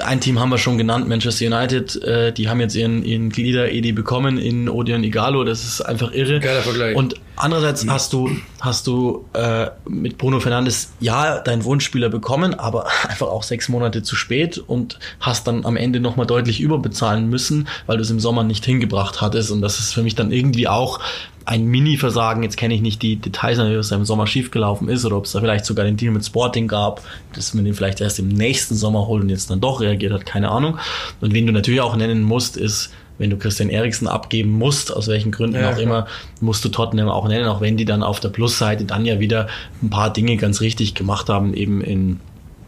ein 0.04 0.20
Team 0.20 0.40
haben 0.40 0.50
wir 0.50 0.58
schon 0.58 0.78
genannt, 0.78 1.08
Manchester 1.08 1.46
United, 1.46 2.02
äh, 2.04 2.32
die 2.32 2.50
haben 2.50 2.60
jetzt 2.60 2.76
ihren, 2.76 3.04
ihren 3.04 3.30
Glieder 3.30 3.72
Edi 3.72 3.92
bekommen 3.92 4.38
in 4.38 4.68
Odion 4.68 5.04
Igalo, 5.04 5.44
das 5.44 5.64
ist 5.64 5.82
einfach 5.82 6.12
irre. 6.12 6.40
Geiler 6.40 6.62
Vergleich. 6.62 6.96
Und 6.96 7.16
andererseits 7.36 7.86
mhm. 7.86 7.92
hast 7.92 8.14
du, 8.14 8.32
hast 8.60 8.88
du 8.88 9.26
äh, 9.34 9.68
mit 9.88 10.18
Bruno 10.18 10.40
Fernandes 10.40 10.94
ja 11.00 11.40
deinen 11.40 11.64
Wunschspieler 11.64 12.10
bekommen, 12.10 12.56
aber 12.56 12.88
einfach 13.08 13.28
auch 13.28 13.44
sechs 13.44 13.70
Monate 13.70 14.02
zu 14.02 14.16
spät 14.16 14.58
und 14.58 14.98
hast 15.20 15.48
dann 15.48 15.66
am 15.66 15.78
Ende 15.78 16.00
nochmal 16.00 16.26
deutlich 16.26 16.60
überbezahlen 16.60 17.30
müssen, 17.30 17.68
weil 17.86 17.98
du 17.98 18.04
es 18.04 18.10
im 18.10 18.20
Sommer 18.20 18.44
nicht 18.44 18.66
hingebracht 18.66 19.22
hattest. 19.22 19.52
Und 19.52 19.62
das 19.62 19.80
ist 19.80 19.94
für 19.94 20.02
mich 20.02 20.16
dann 20.16 20.32
irgendwie 20.32 20.68
auch 20.68 21.00
ein 21.48 21.66
Mini-Versagen. 21.66 22.44
Jetzt 22.44 22.58
kenne 22.58 22.76
ich 22.76 22.82
nicht 22.82 23.02
die 23.02 23.16
Details, 23.16 23.58
was 23.58 23.88
da 23.88 23.96
im 23.96 24.04
Sommer 24.04 24.28
schiefgelaufen 24.28 24.90
ist 24.90 25.06
oder 25.06 25.16
ob 25.16 25.26
es 25.26 25.32
da 25.32 25.40
vielleicht 25.40 25.66
sogar 25.66 25.86
den 25.86 25.96
Deal 25.96 26.12
mit 26.12 26.26
Sporting 26.26 26.68
gab, 26.68 27.02
dass 27.34 27.54
man 27.54 27.64
den 27.64 27.74
vielleicht 27.74 28.02
erst 28.02 28.20
im 28.20 28.28
nächsten 28.28 28.76
Sommer 28.76 29.08
holt 29.08 29.24
und 29.24 29.30
jetzt 29.30 29.50
dann 29.50 29.62
doch 29.62 29.80
reagiert 29.80 30.12
hat, 30.12 30.26
keine 30.26 30.52
Ahnung. 30.52 30.78
Und 31.22 31.34
wen 31.34 31.48
du 31.48 31.54
natürlich 31.54 31.80
auch 31.80 31.96
nennen 31.96 32.22
musst, 32.22 32.58
ist 32.58 32.92
wenn 33.18 33.32
du 33.32 33.38
Christian 33.38 33.70
Eriksen 33.70 34.08
abgeben 34.08 34.52
musst, 34.52 34.94
aus 34.94 35.08
welchen 35.08 35.32
Gründen 35.32 35.56
ja, 35.56 35.70
auch 35.70 35.74
klar. 35.74 35.82
immer, 35.82 36.08
musst 36.40 36.64
du 36.66 36.70
Tottenham 36.70 37.10
auch 37.10 37.28
nennen, 37.28 37.48
auch 37.48 37.62
wenn 37.62 37.76
die 37.76 37.86
dann 37.86 38.04
auf 38.04 38.20
der 38.20 38.30
Plusseite 38.30 38.84
dann 38.84 39.06
ja 39.06 39.20
wieder 39.20 39.48
ein 39.82 39.90
paar 39.90 40.14
Dinge 40.14 40.38
ganz 40.38 40.62
richtig 40.62 40.94
gemacht 40.94 41.30
haben, 41.30 41.56
eben 41.56 41.82
in 41.82 42.20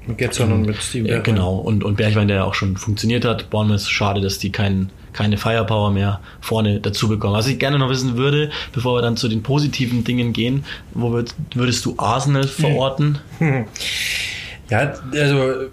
mit 0.08 0.18
Getson 0.18 0.52
und 0.52 0.64
mit 0.64 0.78
Steven 0.82 1.06
äh, 1.06 1.22
Genau, 1.22 1.58
und, 1.58 1.84
und 1.84 1.98
Bergwein, 1.98 2.30
der 2.30 2.46
auch 2.46 2.56
schon 2.56 2.78
funktioniert 2.78 3.26
hat. 3.26 3.52
Bournemouth, 3.52 3.82
schade, 3.82 4.22
dass 4.22 4.40
die 4.40 4.52
keinen 4.52 4.90
keine 5.14 5.38
Firepower 5.38 5.92
mehr 5.92 6.20
vorne 6.42 6.80
dazu 6.80 7.08
bekommen. 7.08 7.34
Was 7.34 7.48
ich 7.48 7.60
gerne 7.60 7.80
noch 7.80 7.90
wissen 7.90 8.18
würde, 8.18 8.50
bevor 8.74 8.98
wir 8.98 9.02
dann 9.02 9.18
zu 9.18 9.28
den 9.28 9.44
positiven 9.44 10.04
Dingen 10.04 10.34
gehen, 10.34 10.66
wo 10.94 11.12
würd, 11.12 11.34
würdest 11.56 11.86
du 11.86 11.96
Arsenal 11.98 12.48
verorten? 12.48 13.20
Ja, 14.70 14.94
also 15.14 15.70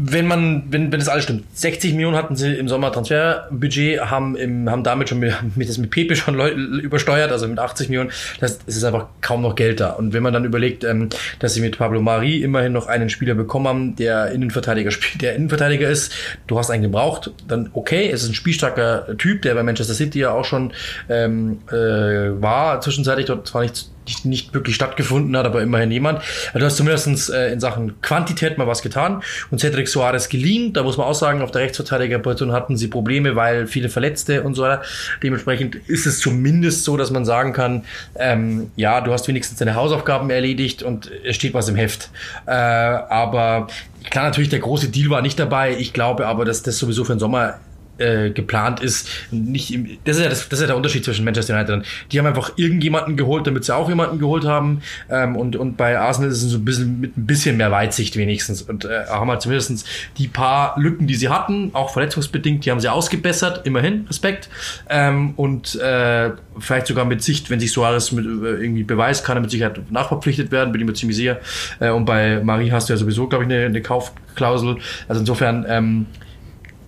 wenn 0.00 0.26
man, 0.26 0.62
wenn, 0.70 0.92
wenn 0.92 1.00
das 1.00 1.08
alles 1.08 1.24
stimmt, 1.24 1.44
60 1.58 1.92
Millionen 1.94 2.16
hatten 2.16 2.36
sie 2.36 2.54
im 2.54 2.68
Sommer 2.68 2.92
Transferbudget, 2.92 4.00
haben, 4.00 4.36
im, 4.36 4.70
haben 4.70 4.84
damit 4.84 5.08
schon 5.08 5.18
mit, 5.18 5.34
mit, 5.56 5.68
das 5.68 5.76
mit 5.76 5.90
Pepe 5.90 6.14
schon 6.14 6.36
Leu 6.36 6.50
übersteuert, 6.50 7.32
also 7.32 7.48
mit 7.48 7.58
80 7.58 7.88
Millionen. 7.88 8.10
Das, 8.38 8.64
das 8.64 8.76
ist 8.76 8.84
einfach 8.84 9.06
kaum 9.20 9.42
noch 9.42 9.56
Geld 9.56 9.80
da. 9.80 9.90
Und 9.90 10.12
wenn 10.12 10.22
man 10.22 10.32
dann 10.32 10.44
überlegt, 10.44 10.84
ähm, 10.84 11.08
dass 11.40 11.54
sie 11.54 11.60
mit 11.60 11.78
Pablo 11.78 12.00
Mari 12.00 12.42
immerhin 12.42 12.72
noch 12.72 12.86
einen 12.86 13.10
Spieler 13.10 13.34
bekommen 13.34 13.66
haben, 13.66 13.96
der 13.96 14.30
Innenverteidiger 14.30 14.92
spielt, 14.92 15.20
der 15.22 15.34
Innenverteidiger 15.34 15.90
ist, 15.90 16.12
du 16.46 16.58
hast 16.58 16.70
einen 16.70 16.84
gebraucht, 16.84 17.32
dann 17.48 17.70
okay, 17.72 18.08
es 18.08 18.22
ist 18.22 18.30
ein 18.30 18.34
spielstarker 18.34 19.16
Typ, 19.18 19.42
der 19.42 19.54
bei 19.54 19.64
Manchester 19.64 19.94
City 19.94 20.20
ja 20.20 20.30
auch 20.30 20.44
schon 20.44 20.72
ähm, 21.08 21.58
äh, 21.70 21.74
war, 21.74 22.80
zwischenzeitlich 22.80 23.26
dort 23.26 23.48
zwar 23.48 23.62
nicht 23.62 23.88
nicht, 24.08 24.24
nicht 24.24 24.54
wirklich 24.54 24.74
stattgefunden 24.74 25.36
hat, 25.36 25.46
aber 25.46 25.62
immerhin 25.62 25.90
jemand. 25.90 26.20
Also 26.48 26.58
du 26.58 26.64
hast 26.64 26.76
zumindest 26.76 27.30
äh, 27.30 27.52
in 27.52 27.60
Sachen 27.60 28.00
Quantität 28.00 28.58
mal 28.58 28.66
was 28.66 28.82
getan 28.82 29.22
und 29.50 29.60
Cedric 29.60 29.88
Soares 29.88 30.28
geliehen. 30.28 30.72
Da 30.72 30.82
muss 30.82 30.96
man 30.96 31.06
auch 31.06 31.14
sagen, 31.14 31.42
auf 31.42 31.50
der 31.50 31.62
Rechtsverteidigerposition 31.62 32.52
hatten 32.52 32.76
sie 32.76 32.88
Probleme, 32.88 33.36
weil 33.36 33.66
viele 33.66 33.88
Verletzte 33.88 34.42
und 34.42 34.54
so 34.54 34.62
weiter. 34.62 34.82
Dementsprechend 35.22 35.74
ist 35.74 36.06
es 36.06 36.20
zumindest 36.20 36.84
so, 36.84 36.96
dass 36.96 37.10
man 37.10 37.24
sagen 37.24 37.52
kann, 37.52 37.84
ähm, 38.16 38.70
ja, 38.76 39.00
du 39.00 39.12
hast 39.12 39.28
wenigstens 39.28 39.58
deine 39.58 39.74
Hausaufgaben 39.74 40.30
erledigt 40.30 40.82
und 40.82 41.10
es 41.24 41.36
steht 41.36 41.54
was 41.54 41.68
im 41.68 41.76
Heft. 41.76 42.10
Äh, 42.46 42.52
aber 42.52 43.68
klar, 44.10 44.24
natürlich, 44.24 44.48
der 44.50 44.60
große 44.60 44.88
Deal 44.88 45.10
war 45.10 45.22
nicht 45.22 45.38
dabei. 45.38 45.76
Ich 45.76 45.92
glaube 45.92 46.26
aber, 46.26 46.44
dass 46.44 46.62
das 46.62 46.78
sowieso 46.78 47.04
für 47.04 47.14
den 47.14 47.18
Sommer 47.18 47.58
äh, 47.98 48.30
geplant 48.30 48.80
ist. 48.80 49.08
Nicht 49.30 49.72
im, 49.72 49.98
das, 50.04 50.16
ist 50.16 50.22
ja 50.22 50.28
das, 50.28 50.48
das 50.48 50.58
ist 50.58 50.60
ja 50.62 50.66
der 50.68 50.76
Unterschied 50.76 51.04
zwischen 51.04 51.24
Manchester 51.24 51.54
United. 51.54 51.84
Die 52.12 52.18
haben 52.18 52.26
einfach 52.26 52.52
irgendjemanden 52.56 53.16
geholt, 53.16 53.46
damit 53.46 53.64
sie 53.64 53.74
auch 53.74 53.88
jemanden 53.88 54.18
geholt 54.18 54.44
haben. 54.44 54.82
Ähm, 55.10 55.36
und, 55.36 55.56
und 55.56 55.76
bei 55.76 55.98
Arsenal 55.98 56.30
ist 56.30 56.42
es 56.42 56.50
so 56.50 56.58
ein 56.58 56.64
bisschen 56.64 57.00
mit 57.00 57.16
ein 57.16 57.26
bisschen 57.26 57.56
mehr 57.56 57.70
Weitsicht 57.70 58.16
wenigstens. 58.16 58.62
Und 58.62 58.84
äh, 58.84 59.06
haben 59.08 59.30
halt 59.30 59.42
zumindest 59.42 59.86
die 60.16 60.28
paar 60.28 60.78
Lücken, 60.78 61.06
die 61.06 61.14
sie 61.14 61.28
hatten, 61.28 61.70
auch 61.74 61.90
verletzungsbedingt, 61.90 62.64
die 62.64 62.70
haben 62.70 62.80
sie 62.80 62.88
ausgebessert, 62.88 63.66
immerhin, 63.66 64.06
Respekt. 64.08 64.48
Ähm, 64.88 65.34
und 65.36 65.74
äh, 65.76 66.30
vielleicht 66.58 66.86
sogar 66.86 67.04
mit 67.04 67.22
Sicht, 67.22 67.50
wenn 67.50 67.60
sich 67.60 67.72
Suarez 67.72 68.12
mit, 68.12 68.24
äh, 68.24 68.62
irgendwie 68.62 68.84
beweist, 68.84 69.24
kann 69.24 69.36
er 69.36 69.40
mit 69.40 69.50
Sicherheit 69.50 69.90
nachverpflichtet 69.90 70.50
werden, 70.50 70.72
bin 70.72 70.80
ich 70.80 70.86
mir 70.86 70.94
ziemlich 70.94 71.16
sicher. 71.16 71.38
Äh, 71.80 71.90
und 71.90 72.04
bei 72.04 72.40
Marie 72.42 72.70
hast 72.70 72.88
du 72.88 72.92
ja 72.92 72.96
sowieso, 72.96 73.28
glaube 73.28 73.44
ich, 73.44 73.50
eine, 73.50 73.66
eine 73.66 73.82
Kaufklausel. 73.82 74.78
Also 75.08 75.20
insofern, 75.20 75.66
ähm, 75.68 76.06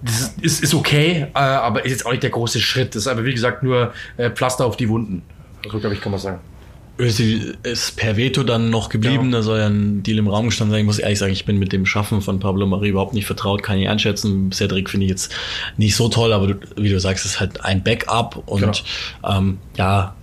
das 0.02 0.34
ist, 0.40 0.62
ist 0.62 0.74
okay, 0.74 1.26
äh, 1.34 1.38
aber 1.38 1.84
ist 1.84 1.92
jetzt 1.92 2.06
auch 2.06 2.10
nicht 2.10 2.22
der 2.22 2.30
große 2.30 2.60
Schritt. 2.60 2.94
Das 2.94 3.02
ist 3.02 3.06
aber, 3.06 3.24
wie 3.24 3.32
gesagt, 3.34 3.62
nur 3.62 3.92
äh, 4.16 4.30
Pflaster 4.30 4.64
auf 4.64 4.76
die 4.76 4.88
Wunden. 4.88 5.22
So, 5.70 5.78
glaube 5.78 5.94
ich, 5.94 6.00
kann 6.00 6.12
man 6.12 6.20
sagen. 6.20 6.38
Özil 6.98 7.56
ist 7.62 7.96
per 7.96 8.16
Veto 8.18 8.42
dann 8.42 8.68
noch 8.68 8.88
geblieben, 8.90 9.26
Ja. 9.30 9.38
da 9.38 9.42
soll 9.42 9.58
ja 9.58 9.66
ein 9.68 10.02
Deal 10.02 10.18
im 10.18 10.28
Raum 10.28 10.46
gestanden 10.46 10.72
sein. 10.72 10.80
Ich 10.80 10.86
muss 10.86 10.98
ehrlich 10.98 11.18
sagen, 11.18 11.32
ich 11.32 11.46
bin 11.46 11.58
mit 11.58 11.72
dem 11.72 11.86
Schaffen 11.86 12.20
von 12.20 12.40
Pablo 12.40 12.66
Marie 12.66 12.88
überhaupt 12.90 13.14
nicht 13.14 13.24
vertraut, 13.26 13.62
kann 13.62 13.78
ich 13.78 13.88
einschätzen. 13.88 14.52
Cedric 14.52 14.90
finde 14.90 15.06
ich 15.06 15.10
jetzt 15.10 15.32
nicht 15.78 15.96
so 15.96 16.08
toll, 16.08 16.32
aber 16.34 16.48
du, 16.48 16.54
wie 16.76 16.90
du 16.90 17.00
sagst, 17.00 17.24
ist 17.24 17.40
halt 17.40 17.64
ein 17.64 17.82
Backup 17.82 18.42
und 18.46 18.60
Genau. 18.60 19.38
ähm, 19.38 19.58
ja, 19.78 20.14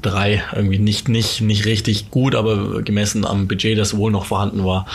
drei 0.00 0.42
irgendwie 0.54 0.78
nicht, 0.78 1.08
nicht, 1.08 1.40
nicht 1.40 1.64
richtig 1.64 2.10
gut, 2.10 2.34
aber 2.34 2.82
gemessen 2.82 3.24
am 3.24 3.48
Budget, 3.48 3.78
das 3.78 3.96
wohl 3.96 4.10
noch 4.10 4.24
vorhanden 4.24 4.64
war, 4.64 4.86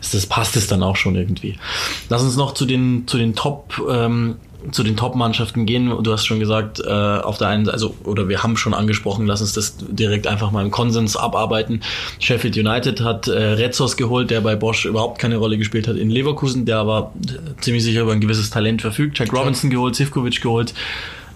ist 0.00 0.14
das, 0.14 0.26
passt 0.26 0.56
es 0.56 0.66
dann 0.66 0.82
auch 0.82 0.96
schon 0.96 1.16
irgendwie. 1.16 1.58
Lass 2.08 2.22
uns 2.22 2.36
noch 2.36 2.54
zu 2.54 2.66
den, 2.66 3.06
zu 3.06 3.18
den 3.18 3.34
Top, 3.34 3.80
ähm, 3.90 4.36
zu 4.72 4.82
den 4.82 4.96
Top-Mannschaften 4.96 5.66
gehen. 5.66 5.90
Du 6.02 6.12
hast 6.12 6.26
schon 6.26 6.38
gesagt, 6.38 6.80
äh, 6.80 6.90
auf 6.90 7.38
der 7.38 7.48
einen 7.48 7.64
Seite, 7.64 7.74
also, 7.74 7.94
oder 8.04 8.28
wir 8.28 8.42
haben 8.42 8.56
schon 8.56 8.74
angesprochen, 8.74 9.26
lass 9.26 9.40
uns 9.40 9.54
das 9.54 9.76
direkt 9.78 10.26
einfach 10.26 10.50
mal 10.50 10.64
im 10.64 10.70
Konsens 10.70 11.16
abarbeiten. 11.16 11.80
Sheffield 12.18 12.56
United 12.56 13.00
hat 13.00 13.28
äh, 13.28 13.32
Retzos 13.32 13.96
geholt, 13.96 14.30
der 14.30 14.40
bei 14.40 14.56
Bosch 14.56 14.84
überhaupt 14.84 15.18
keine 15.18 15.36
Rolle 15.36 15.56
gespielt 15.56 15.88
hat 15.88 15.96
in 15.96 16.10
Leverkusen, 16.10 16.66
der 16.66 16.78
aber 16.78 17.12
äh, 17.26 17.60
ziemlich 17.60 17.84
sicher 17.84 18.02
über 18.02 18.12
ein 18.12 18.20
gewisses 18.20 18.50
Talent 18.50 18.82
verfügt. 18.82 19.18
Jack 19.18 19.32
Robinson 19.32 19.70
geholt, 19.70 19.96
Sivkovic 19.96 20.40
geholt, 20.40 20.74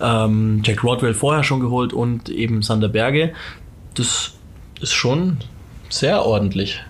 ähm, 0.05 0.63
Jack 0.65 0.85
Rodwell 0.85 1.15
vorher 1.15 1.45
schon 1.45 1.61
geholt 1.61 1.93
und 1.93 2.29
eben 2.29 2.63
Sander 2.63 2.89
Berge. 2.89 3.33
Das 3.95 4.35
ist 4.81 4.93
schon 4.93 5.39
sehr 5.89 6.25
ordentlich. 6.25 6.83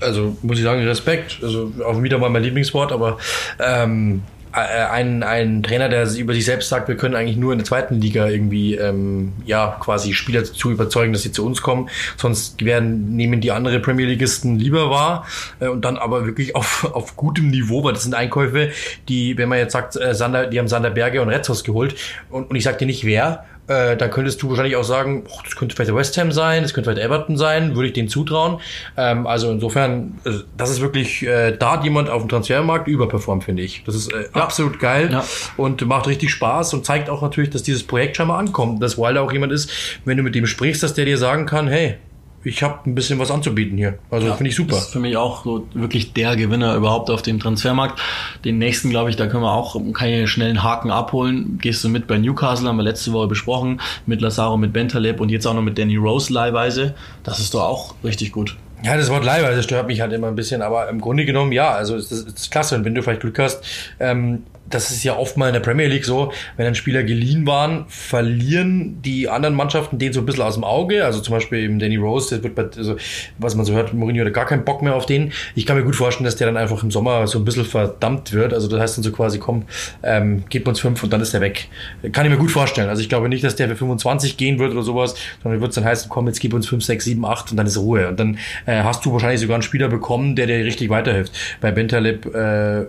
also 0.00 0.36
muss 0.42 0.58
ich 0.58 0.64
sagen, 0.64 0.82
Respekt. 0.82 1.38
Also 1.42 1.72
auch 1.84 2.02
wieder 2.02 2.18
mal 2.18 2.30
mein 2.30 2.42
Lieblingswort, 2.42 2.92
aber 2.92 3.18
ähm, 3.60 4.22
äh, 4.54 4.84
ein, 4.84 5.22
ein 5.22 5.62
Trainer, 5.62 5.88
der 5.88 6.08
über 6.14 6.32
sich 6.32 6.44
selbst 6.44 6.68
sagt, 6.68 6.86
wir 6.88 6.96
können 6.96 7.14
eigentlich 7.14 7.36
nur 7.36 7.52
in 7.52 7.58
der 7.58 7.66
zweiten 7.66 8.00
Liga 8.00 8.28
irgendwie 8.28 8.76
ähm, 8.76 9.32
ja 9.44 9.76
quasi 9.80 10.12
Spieler 10.12 10.44
zu 10.44 10.70
überzeugen, 10.70 11.12
dass 11.12 11.22
sie 11.22 11.32
zu 11.32 11.44
uns 11.44 11.60
kommen. 11.60 11.88
Sonst 12.16 12.64
werden 12.64 13.16
nehmen 13.16 13.40
die 13.40 13.50
andere 13.50 13.80
Premier 13.80 14.06
Ligisten 14.06 14.58
lieber 14.58 14.90
wahr 14.90 15.26
äh, 15.60 15.66
und 15.66 15.84
dann 15.84 15.96
aber 15.96 16.24
wirklich 16.24 16.54
auf, 16.54 16.84
auf 16.94 17.16
gutem 17.16 17.50
Niveau, 17.50 17.82
weil 17.82 17.94
das 17.94 18.04
sind 18.04 18.14
Einkäufe, 18.14 18.70
die, 19.08 19.36
wenn 19.36 19.48
man 19.48 19.58
jetzt 19.58 19.72
sagt, 19.72 19.96
äh, 19.96 20.14
Sander, 20.14 20.46
die 20.46 20.58
haben 20.58 20.68
Sander 20.68 20.90
Berge 20.90 21.20
und 21.20 21.28
Retzos 21.28 21.64
geholt 21.64 21.96
und, 22.30 22.50
und 22.50 22.56
ich 22.56 22.62
sag 22.64 22.78
dir 22.78 22.86
nicht 22.86 23.04
wer, 23.04 23.44
äh, 23.66 23.96
dann 23.96 24.10
könntest 24.10 24.42
du 24.42 24.48
wahrscheinlich 24.50 24.76
auch 24.76 24.84
sagen, 24.84 25.24
oh, 25.28 25.38
das 25.44 25.56
könnte 25.56 25.74
vielleicht 25.74 25.94
West 25.94 26.16
Ham 26.18 26.32
sein, 26.32 26.62
das 26.62 26.74
könnte 26.74 26.90
vielleicht 26.90 27.06
Everton 27.06 27.36
sein, 27.36 27.74
würde 27.74 27.88
ich 27.88 27.92
denen 27.94 28.08
zutrauen. 28.08 28.60
Ähm, 28.96 29.26
also 29.26 29.50
insofern, 29.50 30.18
äh, 30.24 30.30
das 30.56 30.70
ist 30.70 30.80
wirklich, 30.80 31.22
äh, 31.26 31.56
da 31.56 31.72
hat 31.72 31.84
jemand 31.84 32.10
auf 32.10 32.22
dem 32.22 32.28
Transfermarkt 32.28 32.88
überperformt, 32.88 33.44
finde 33.44 33.62
ich. 33.62 33.82
Das 33.84 33.94
ist 33.94 34.12
äh, 34.12 34.28
absolut 34.32 34.78
geil 34.78 35.08
Ja. 35.12 35.24
und 35.56 35.84
macht 35.86 36.06
richtig 36.06 36.30
Spaß 36.30 36.74
und 36.74 36.84
zeigt 36.84 37.08
auch 37.08 37.22
natürlich, 37.22 37.50
dass 37.50 37.62
dieses 37.62 37.84
Projekt 37.84 38.16
scheinbar 38.16 38.38
ankommt. 38.38 38.82
Dass 38.82 38.98
Wilder 38.98 39.22
auch 39.22 39.32
jemand 39.32 39.52
ist, 39.52 39.70
wenn 40.04 40.16
du 40.16 40.22
mit 40.22 40.34
dem 40.34 40.46
sprichst, 40.46 40.82
dass 40.82 40.94
der 40.94 41.04
dir 41.04 41.18
sagen 41.18 41.46
kann, 41.46 41.68
hey, 41.68 41.96
ich 42.44 42.62
habe 42.62 42.78
ein 42.86 42.94
bisschen 42.94 43.18
was 43.18 43.30
anzubieten 43.30 43.76
hier. 43.76 43.98
Also 44.10 44.32
finde 44.34 44.50
ich 44.50 44.56
super. 44.56 44.74
Das 44.74 44.84
ist 44.86 44.92
für 44.92 45.00
mich 45.00 45.16
auch 45.16 45.44
so 45.44 45.66
wirklich 45.74 46.12
der 46.12 46.36
Gewinner 46.36 46.74
überhaupt 46.74 47.10
auf 47.10 47.22
dem 47.22 47.40
Transfermarkt. 47.40 48.00
Den 48.44 48.58
nächsten, 48.58 48.90
glaube 48.90 49.10
ich, 49.10 49.16
da 49.16 49.26
können 49.26 49.42
wir 49.42 49.52
auch 49.52 49.80
keine 49.92 50.28
schnellen 50.28 50.62
Haken 50.62 50.90
abholen. 50.90 51.58
Gehst 51.60 51.82
du 51.84 51.88
mit 51.88 52.06
bei 52.06 52.18
Newcastle, 52.18 52.68
haben 52.68 52.76
wir 52.76 52.82
letzte 52.82 53.12
Woche 53.12 53.28
besprochen, 53.28 53.80
mit 54.06 54.20
Lazaro, 54.20 54.56
mit 54.56 54.72
Bentaleb 54.72 55.20
und 55.20 55.30
jetzt 55.30 55.46
auch 55.46 55.54
noch 55.54 55.62
mit 55.62 55.78
Danny 55.78 55.96
Rose 55.96 56.32
leihweise. 56.32 56.94
Das 57.22 57.38
ist 57.38 57.54
doch 57.54 57.62
auch 57.62 57.94
richtig 58.04 58.32
gut. 58.32 58.56
Ja, 58.84 58.98
das 58.98 59.08
Wort 59.08 59.24
leihweise 59.24 59.62
stört 59.62 59.86
mich 59.86 60.02
halt 60.02 60.12
immer 60.12 60.26
ein 60.28 60.34
bisschen, 60.34 60.60
aber 60.60 60.90
im 60.90 61.00
Grunde 61.00 61.24
genommen 61.24 61.52
ja, 61.52 61.70
also 61.70 61.96
es 61.96 62.12
ist, 62.12 62.28
ist 62.28 62.50
klasse 62.50 62.76
und 62.76 62.84
wenn 62.84 62.94
du 62.94 63.02
vielleicht 63.02 63.22
Glück 63.22 63.38
hast, 63.38 63.64
ähm, 63.98 64.42
das 64.70 64.90
ist 64.90 65.04
ja 65.04 65.16
oft 65.16 65.36
mal 65.36 65.48
in 65.48 65.52
der 65.52 65.60
Premier 65.60 65.86
League 65.86 66.04
so, 66.04 66.32
wenn 66.56 66.64
dann 66.64 66.74
Spieler 66.74 67.02
geliehen 67.02 67.46
waren, 67.46 67.84
verlieren 67.88 69.02
die 69.02 69.28
anderen 69.28 69.54
Mannschaften 69.54 69.98
den 69.98 70.12
so 70.12 70.20
ein 70.20 70.26
bisschen 70.26 70.42
aus 70.42 70.54
dem 70.54 70.64
Auge, 70.64 71.04
also 71.04 71.20
zum 71.20 71.34
Beispiel 71.34 71.58
eben 71.58 71.78
Danny 71.78 71.96
Rose, 71.96 72.34
der 72.34 72.44
wird 72.44 72.54
bei, 72.54 72.64
also, 72.76 72.96
was 73.38 73.54
man 73.54 73.66
so 73.66 73.74
hört, 73.74 73.92
Mourinho 73.92 74.24
hat 74.24 74.32
gar 74.32 74.46
keinen 74.46 74.64
Bock 74.64 74.82
mehr 74.82 74.94
auf 74.94 75.06
den. 75.06 75.32
Ich 75.54 75.66
kann 75.66 75.76
mir 75.76 75.84
gut 75.84 75.96
vorstellen, 75.96 76.24
dass 76.24 76.36
der 76.36 76.46
dann 76.46 76.56
einfach 76.56 76.82
im 76.82 76.90
Sommer 76.90 77.26
so 77.26 77.38
ein 77.38 77.44
bisschen 77.44 77.64
verdammt 77.64 78.32
wird, 78.32 78.54
also 78.54 78.68
das 78.68 78.80
heißt 78.80 78.98
dann 78.98 79.04
so 79.04 79.12
quasi, 79.12 79.38
komm, 79.38 79.64
ähm, 80.02 80.44
gebt 80.48 80.66
uns 80.66 80.80
fünf 80.80 81.02
und 81.02 81.12
dann 81.12 81.20
ist 81.20 81.34
er 81.34 81.40
weg. 81.40 81.68
Kann 82.12 82.24
ich 82.24 82.32
mir 82.32 82.38
gut 82.38 82.50
vorstellen, 82.50 82.88
also 82.88 83.02
ich 83.02 83.08
glaube 83.08 83.28
nicht, 83.28 83.44
dass 83.44 83.56
der 83.56 83.68
für 83.68 83.76
25 83.76 84.36
gehen 84.36 84.58
wird 84.58 84.72
oder 84.72 84.82
sowas, 84.82 85.14
sondern 85.42 85.60
wird 85.60 85.70
es 85.70 85.74
dann 85.74 85.84
heißen, 85.84 86.08
komm, 86.08 86.26
jetzt 86.26 86.40
gib 86.40 86.54
uns 86.54 86.66
fünf, 86.66 86.84
sechs, 86.84 87.04
sieben, 87.04 87.24
acht 87.26 87.50
und 87.50 87.58
dann 87.58 87.66
ist 87.66 87.76
Ruhe 87.76 88.08
und 88.08 88.18
dann 88.18 88.38
äh, 88.66 88.82
hast 88.82 89.04
du 89.04 89.12
wahrscheinlich 89.12 89.40
sogar 89.40 89.56
einen 89.56 89.62
Spieler 89.62 89.88
bekommen, 89.88 90.36
der 90.36 90.46
dir 90.46 90.64
richtig 90.64 90.88
weiterhilft. 90.88 91.32
Bei 91.60 91.70
Bentaleb 91.70 92.34
äh, 92.34 92.86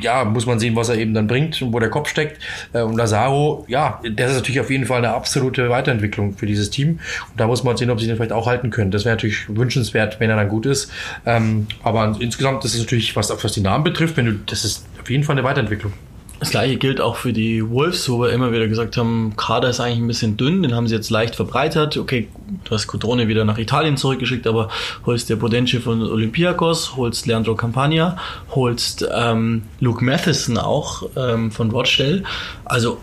ja, 0.00 0.24
muss 0.24 0.46
man 0.46 0.58
sehen, 0.58 0.76
was 0.76 0.88
er 0.88 0.96
eben 0.96 1.14
dann 1.14 1.26
bringt 1.26 1.60
und 1.62 1.72
wo 1.72 1.78
der 1.78 1.90
Kopf 1.90 2.08
steckt. 2.08 2.42
Äh, 2.72 2.82
Und 2.82 2.96
Lazaro, 2.96 3.64
ja, 3.68 4.00
das 4.14 4.30
ist 4.30 4.36
natürlich 4.36 4.60
auf 4.60 4.70
jeden 4.70 4.86
Fall 4.86 4.98
eine 4.98 5.14
absolute 5.14 5.70
Weiterentwicklung 5.70 6.36
für 6.36 6.46
dieses 6.46 6.70
Team. 6.70 7.00
Und 7.30 7.40
da 7.40 7.46
muss 7.46 7.64
man 7.64 7.76
sehen, 7.76 7.90
ob 7.90 8.00
sie 8.00 8.06
den 8.06 8.16
vielleicht 8.16 8.32
auch 8.32 8.46
halten 8.46 8.70
können. 8.70 8.90
Das 8.90 9.04
wäre 9.04 9.14
natürlich 9.16 9.48
wünschenswert, 9.48 10.20
wenn 10.20 10.30
er 10.30 10.36
dann 10.36 10.48
gut 10.48 10.66
ist. 10.66 10.90
Ähm, 11.26 11.66
aber 11.82 12.16
insgesamt, 12.20 12.64
das 12.64 12.74
ist 12.74 12.80
natürlich, 12.80 13.16
was, 13.16 13.30
was 13.30 13.52
die 13.52 13.60
Namen 13.60 13.84
betrifft, 13.84 14.16
wenn 14.16 14.26
du, 14.26 14.32
das 14.46 14.64
ist 14.64 14.86
auf 15.00 15.10
jeden 15.10 15.24
Fall 15.24 15.36
eine 15.36 15.44
Weiterentwicklung. 15.44 15.92
Das 16.40 16.50
gleiche 16.50 16.76
gilt 16.76 17.00
auch 17.00 17.16
für 17.16 17.32
die 17.32 17.68
Wolves, 17.68 18.08
wo 18.08 18.20
wir 18.20 18.30
immer 18.30 18.52
wieder 18.52 18.68
gesagt 18.68 18.96
haben, 18.96 19.34
Kader 19.36 19.70
ist 19.70 19.80
eigentlich 19.80 19.98
ein 19.98 20.06
bisschen 20.06 20.36
dünn, 20.36 20.62
den 20.62 20.72
haben 20.72 20.86
sie 20.86 20.94
jetzt 20.94 21.10
leicht 21.10 21.34
verbreitert. 21.34 21.96
Okay, 21.96 22.28
du 22.64 22.70
hast 22.70 22.86
Codrone 22.86 23.26
wieder 23.26 23.44
nach 23.44 23.58
Italien 23.58 23.96
zurückgeschickt, 23.96 24.46
aber 24.46 24.68
holst 25.04 25.28
dir 25.28 25.36
Bodenci 25.36 25.80
von 25.80 26.00
Olympiakos, 26.00 26.96
holst 26.96 27.26
Leandro 27.26 27.56
Campagna, 27.56 28.16
holst 28.50 29.04
ähm, 29.12 29.64
Luke 29.80 30.04
Matheson 30.04 30.58
auch 30.58 31.08
ähm, 31.16 31.50
von 31.50 31.72
Rochdale. 31.72 32.22
Also 32.64 32.98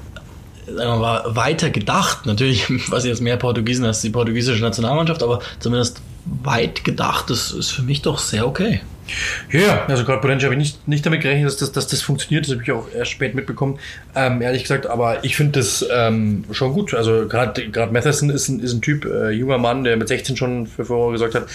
sagen 0.65 0.77
wir 0.77 0.97
mal, 0.97 1.35
weiter 1.35 1.69
gedacht. 1.69 2.25
Natürlich, 2.25 2.65
was 2.89 3.05
jetzt 3.05 3.21
mehr 3.21 3.37
Portugiesen 3.37 3.83
als 3.83 4.01
die 4.01 4.11
portugiesische 4.11 4.61
Nationalmannschaft, 4.61 5.21
aber 5.21 5.41
zumindest 5.59 6.01
weit 6.43 6.85
gedacht, 6.85 7.29
das 7.29 7.51
ist 7.51 7.71
für 7.71 7.83
mich 7.83 8.01
doch 8.01 8.17
sehr 8.17 8.47
okay. 8.47 8.81
Ja, 9.51 9.85
also 9.87 10.03
gerade 10.03 10.21
Potentia 10.21 10.47
habe 10.47 10.55
ich 10.55 10.59
nicht, 10.59 10.87
nicht 10.87 11.05
damit 11.05 11.21
gerechnet, 11.21 11.47
dass 11.47 11.57
das, 11.57 11.71
dass 11.71 11.87
das 11.87 12.01
funktioniert. 12.01 12.45
Das 12.45 12.53
habe 12.53 12.63
ich 12.63 12.71
auch 12.71 12.87
erst 12.93 13.11
spät 13.11 13.35
mitbekommen, 13.35 13.79
ähm, 14.15 14.41
ehrlich 14.41 14.63
gesagt. 14.63 14.87
Aber 14.87 15.23
ich 15.23 15.35
finde 15.35 15.59
das 15.59 15.85
ähm, 15.93 16.45
schon 16.51 16.73
gut. 16.73 16.93
Also 16.93 17.27
gerade 17.27 17.91
Matheson 17.91 18.29
ist 18.29 18.49
ein, 18.49 18.59
ist 18.59 18.73
ein 18.73 18.81
Typ, 18.81 19.05
äh, 19.05 19.29
junger 19.29 19.57
Mann, 19.57 19.83
der 19.83 19.97
mit 19.97 20.07
16 20.07 20.37
schon 20.37 20.67
für 20.67 20.85
Furore 20.85 21.13
gesorgt 21.13 21.35
hat. 21.35 21.47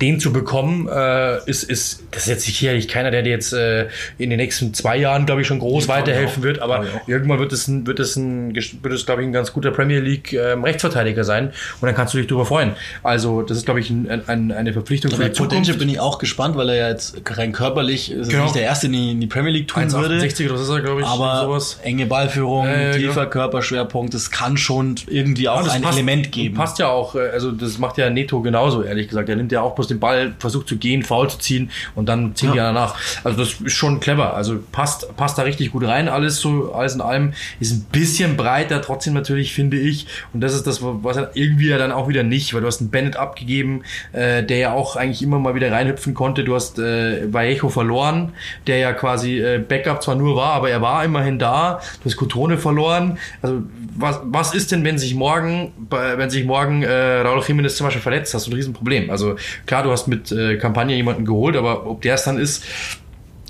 Den 0.00 0.20
zu 0.20 0.32
bekommen, 0.32 0.88
äh, 0.88 1.38
ist, 1.48 1.64
ist, 1.64 2.02
das 2.10 2.24
ist 2.24 2.28
jetzt 2.28 2.44
sicherlich 2.44 2.88
keiner, 2.88 3.10
der 3.10 3.22
dir 3.22 3.30
jetzt 3.30 3.52
äh, 3.52 3.88
in 4.18 4.30
den 4.30 4.36
nächsten 4.36 4.74
zwei 4.74 4.96
Jahren, 4.96 5.26
glaube 5.26 5.40
ich, 5.40 5.46
schon 5.46 5.58
groß 5.58 5.84
ich 5.84 5.88
weiterhelfen 5.88 6.42
auch. 6.42 6.44
wird. 6.44 6.58
Aber 6.60 6.84
irgendwann 7.06 7.38
wird 7.38 7.52
es, 7.52 7.66
ein, 7.68 7.86
wird 7.86 8.00
es, 8.00 8.16
ein, 8.16 8.54
wird 8.54 8.94
es 8.94 9.06
glaube 9.06 9.22
ich, 9.22 9.28
ein 9.28 9.32
ganz 9.32 9.52
guter 9.52 9.70
Premier 9.70 10.00
League 10.00 10.32
ähm, 10.32 10.64
Rechtsverteidiger 10.64 11.24
sein. 11.24 11.52
Und 11.80 11.86
dann 11.86 11.94
kannst 11.94 12.14
du 12.14 12.18
dich 12.18 12.26
darüber 12.26 12.46
freuen. 12.46 12.72
Also 13.02 13.42
das 13.42 13.58
ist, 13.58 13.64
glaube 13.64 13.80
ich, 13.80 13.90
ein, 13.90 14.22
ein, 14.26 14.52
eine 14.52 14.72
Verpflichtung 14.72 15.10
für 15.10 15.18
Bei 15.18 15.28
die 15.28 15.32
Zukunft. 15.32 15.78
Bin 15.78 15.88
ich 15.88 16.00
auch 16.00 16.18
gespannt, 16.18 16.56
weil 16.56 16.68
er 16.68 16.76
ja 16.76 16.89
jetzt 16.90 17.16
rein 17.26 17.52
körperlich 17.52 18.10
ist 18.10 18.28
Genau. 18.30 18.44
nicht 18.44 18.54
der 18.54 18.62
Erste, 18.62 18.88
die, 18.88 19.12
in 19.12 19.20
die 19.20 19.26
Premier 19.26 19.50
League 19.52 19.68
tun 19.68 19.90
würde. 19.92 20.16
1,68 20.20 20.50
oder 20.50 20.76
er, 20.76 20.80
glaube 20.82 21.00
ich. 21.00 21.06
Aber 21.06 21.40
sowas. 21.44 21.78
enge 21.82 22.06
Ballführung, 22.06 22.66
ja, 22.66 22.92
tiefer 22.92 23.20
genau. 23.20 23.30
Körperschwerpunkt, 23.30 24.14
das 24.14 24.30
kann 24.30 24.56
schon 24.56 24.96
irgendwie 25.08 25.48
auch 25.48 25.66
Ja, 25.66 25.72
ein 25.72 25.82
passt- 25.82 25.96
Element 25.98 26.32
geben. 26.32 26.54
Passt 26.54 26.78
ja 26.78 26.88
auch, 26.88 27.14
äh, 27.14 27.28
also 27.32 27.50
das 27.52 27.78
macht 27.78 27.98
ja 27.98 28.10
Neto 28.10 28.40
genauso, 28.42 28.82
ehrlich 28.82 29.08
gesagt. 29.08 29.28
Er 29.28 29.36
nimmt 29.36 29.52
ja 29.52 29.62
auch 29.62 29.74
bloß 29.74 29.88
den 29.88 30.00
Ball, 30.00 30.34
versucht 30.38 30.68
zu 30.68 30.76
gehen, 30.76 31.02
faul 31.02 31.28
zu 31.30 31.38
ziehen 31.38 31.70
und 31.94 32.08
dann 32.08 32.34
ziehen 32.34 32.48
Ja. 32.48 32.52
die 32.52 32.58
danach. 32.58 32.94
Also 33.24 33.38
das 33.38 33.54
ist 33.60 33.72
schon 33.72 34.00
clever. 34.00 34.34
Also 34.34 34.58
passt, 34.72 35.16
passt 35.16 35.38
da 35.38 35.42
richtig 35.42 35.72
gut 35.72 35.84
rein. 35.86 36.08
Alles 36.08 36.36
so, 36.40 36.72
alles 36.72 36.94
in 36.94 37.00
allem 37.00 37.32
ist 37.60 37.72
ein 37.72 37.86
bisschen 37.92 38.36
breiter, 38.36 38.82
trotzdem 38.82 39.14
natürlich, 39.14 39.52
finde 39.54 39.78
ich. 39.78 40.06
Und 40.32 40.40
das 40.40 40.54
ist 40.54 40.66
das, 40.66 40.80
was 40.82 41.16
er 41.16 41.30
irgendwie 41.34 41.68
ja 41.68 41.78
dann 41.78 41.92
auch 41.92 42.08
wieder 42.08 42.22
nicht, 42.22 42.52
weil 42.54 42.60
du 42.60 42.66
hast 42.66 42.80
einen 42.80 42.90
Bennett 42.90 43.16
abgegeben, 43.16 43.82
äh, 44.12 44.42
der 44.42 44.58
ja 44.58 44.72
auch 44.72 44.96
eigentlich 44.96 45.22
immer 45.22 45.38
mal 45.38 45.54
wieder 45.54 45.70
reinhüpfen 45.70 46.14
konnte. 46.14 46.44
Du 46.44 46.54
hast 46.54 46.78
äh, 46.80 47.32
Vallejo 47.32 47.68
verloren, 47.68 48.32
der 48.66 48.78
ja 48.78 48.92
quasi 48.92 49.38
äh, 49.38 49.58
Backup 49.58 50.02
zwar 50.02 50.16
nur 50.16 50.36
war, 50.36 50.54
aber 50.54 50.70
er 50.70 50.80
war 50.80 51.04
immerhin 51.04 51.38
da. 51.38 51.80
Du 52.02 52.06
hast 52.06 52.16
Cotone 52.16 52.58
verloren. 52.58 53.18
Also 53.42 53.62
was, 53.96 54.20
was 54.24 54.54
ist 54.54 54.72
denn, 54.72 54.84
wenn 54.84 54.98
sich 54.98 55.14
morgen, 55.14 55.72
wenn 55.90 56.30
sich 56.30 56.44
morgen 56.44 56.82
äh, 56.82 57.20
Raul 57.20 57.40
Jiménez 57.40 57.76
zum 57.76 57.86
Beispiel 57.86 58.02
verletzt, 58.02 58.34
hast 58.34 58.46
du 58.46 58.50
ein 58.50 58.54
Riesenproblem. 58.54 59.10
Also 59.10 59.36
klar, 59.66 59.82
du 59.82 59.90
hast 59.90 60.08
mit 60.08 60.32
äh, 60.32 60.56
Kampagne 60.56 60.96
jemanden 60.96 61.24
geholt, 61.24 61.56
aber 61.56 61.86
ob 61.86 62.02
der 62.02 62.14
es 62.14 62.24
dann 62.24 62.38
ist, 62.38 62.64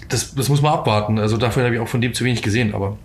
das, 0.08 0.34
das 0.34 0.48
muss 0.48 0.60
man 0.60 0.72
abwarten. 0.72 1.18
Also 1.18 1.36
dafür 1.36 1.64
habe 1.64 1.74
ich 1.74 1.80
auch 1.80 1.88
von 1.88 2.00
dem 2.00 2.12
zu 2.14 2.24
wenig 2.24 2.42
gesehen, 2.42 2.74
aber 2.74 2.98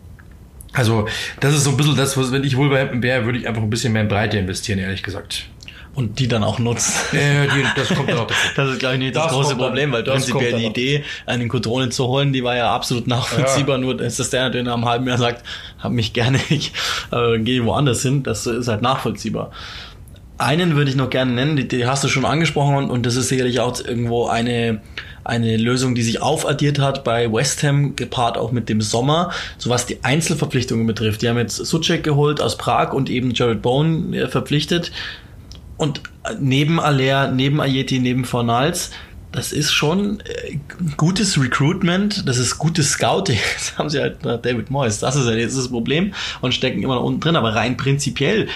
Also, 0.73 1.07
das 1.39 1.53
ist 1.53 1.63
so 1.63 1.69
ein 1.69 1.77
bisschen 1.77 1.95
das, 1.95 2.17
was, 2.17 2.31
wenn 2.31 2.43
ich 2.43 2.57
Wolverhampton 2.57 3.01
wäre, 3.01 3.23
würde 3.25 3.39
ich 3.39 3.47
einfach 3.47 3.61
ein 3.61 3.69
bisschen 3.69 3.93
mehr 3.93 4.01
in 4.01 4.09
Breite 4.09 4.37
investieren, 4.37 4.79
ehrlich 4.79 5.03
gesagt. 5.03 5.47
Und 5.95 6.19
die 6.19 6.27
dann 6.27 6.43
auch 6.43 6.59
nutzt. 6.59 7.13
Äh, 7.13 7.47
die, 7.47 7.63
das 7.75 7.87
kommt 7.87 8.11
auch 8.11 8.27
dazu. 8.27 8.35
Das 8.55 8.69
ist, 8.69 8.79
glaube 8.79 8.95
ich, 8.95 8.99
nicht 8.99 9.15
das, 9.15 9.23
Das 9.23 9.31
große 9.31 9.55
Problem, 9.55 9.93
weil 9.93 10.03
prinzipiell 10.03 10.53
die 10.53 10.65
Idee, 10.65 11.03
einen 11.25 11.47
Cotrone 11.47 11.89
zu 11.89 12.07
holen, 12.07 12.33
die 12.33 12.43
war 12.43 12.55
ja 12.55 12.73
absolut 12.73 13.07
nachvollziehbar. 13.07 13.77
Nur 13.77 13.99
ist 14.01 14.19
das 14.19 14.29
der 14.29 14.43
natürlich 14.43 14.65
nach 14.65 14.73
einem 14.73 14.85
halben 14.85 15.07
Jahr 15.07 15.17
sagt, 15.17 15.45
hab 15.79 15.93
mich 15.93 16.11
gerne, 16.11 16.39
ich 16.49 16.73
äh, 17.11 17.39
gehe 17.39 17.65
woanders 17.65 18.01
hin. 18.01 18.23
Das 18.23 18.45
ist 18.45 18.67
halt 18.67 18.81
nachvollziehbar. 18.81 19.51
Einen 20.37 20.75
würde 20.75 20.89
ich 20.89 20.97
noch 20.97 21.09
gerne 21.09 21.31
nennen, 21.31 21.55
die, 21.55 21.65
die 21.65 21.87
hast 21.87 22.03
du 22.03 22.09
schon 22.09 22.25
angesprochen 22.25 22.75
und, 22.75 22.89
und 22.89 23.05
das 23.05 23.15
ist 23.15 23.29
sicherlich 23.29 23.61
auch 23.61 23.79
irgendwo 23.79 24.27
eine, 24.27 24.81
eine 25.23 25.55
Lösung, 25.55 25.95
die 25.95 26.03
sich 26.03 26.21
aufaddiert 26.21 26.77
hat 26.77 27.05
bei 27.05 27.31
West 27.31 27.63
Ham, 27.63 27.95
gepaart 27.95 28.37
auch 28.37 28.51
mit 28.51 28.67
dem 28.67 28.81
Sommer, 28.81 29.31
so 29.57 29.69
was 29.69 29.85
die 29.85 30.03
Einzelverpflichtungen 30.03 30.85
betrifft. 30.85 31.21
Die 31.21 31.29
haben 31.29 31.37
jetzt 31.37 31.55
Suchek 31.55 32.03
geholt 32.03 32.41
aus 32.41 32.57
Prag 32.57 32.91
und 32.91 33.09
eben 33.09 33.31
Jared 33.33 33.61
Bowen 33.61 34.13
äh, 34.13 34.27
verpflichtet. 34.27 34.91
Und 35.77 36.01
neben 36.39 36.79
Aller, 36.79 37.31
neben 37.31 37.59
Ayeti, 37.59 37.99
neben 37.99 38.25
Fornals, 38.25 38.91
das 39.35 39.51
ist 39.51 39.73
schon 39.73 40.21
äh, 40.21 40.57
gutes 40.95 41.39
Recruitment, 41.39 42.27
das 42.27 42.37
ist 42.37 42.57
gutes 42.57 42.91
Scouting. 42.91 43.37
Das 43.55 43.77
haben 43.77 43.89
sie 43.89 43.99
halt 43.99 44.23
nach 44.23 44.41
David 44.41 44.71
Moyes. 44.71 44.99
Das 44.99 45.15
ist 45.15 45.27
ja 45.27 45.33
jetzt 45.33 45.57
das 45.57 45.67
Problem 45.69 46.13
und 46.41 46.53
stecken 46.53 46.81
immer 46.81 46.95
noch 46.95 47.03
unten 47.03 47.19
drin. 47.19 47.35
Aber 47.35 47.53
rein 47.53 47.75
prinzipiell, 47.75 48.47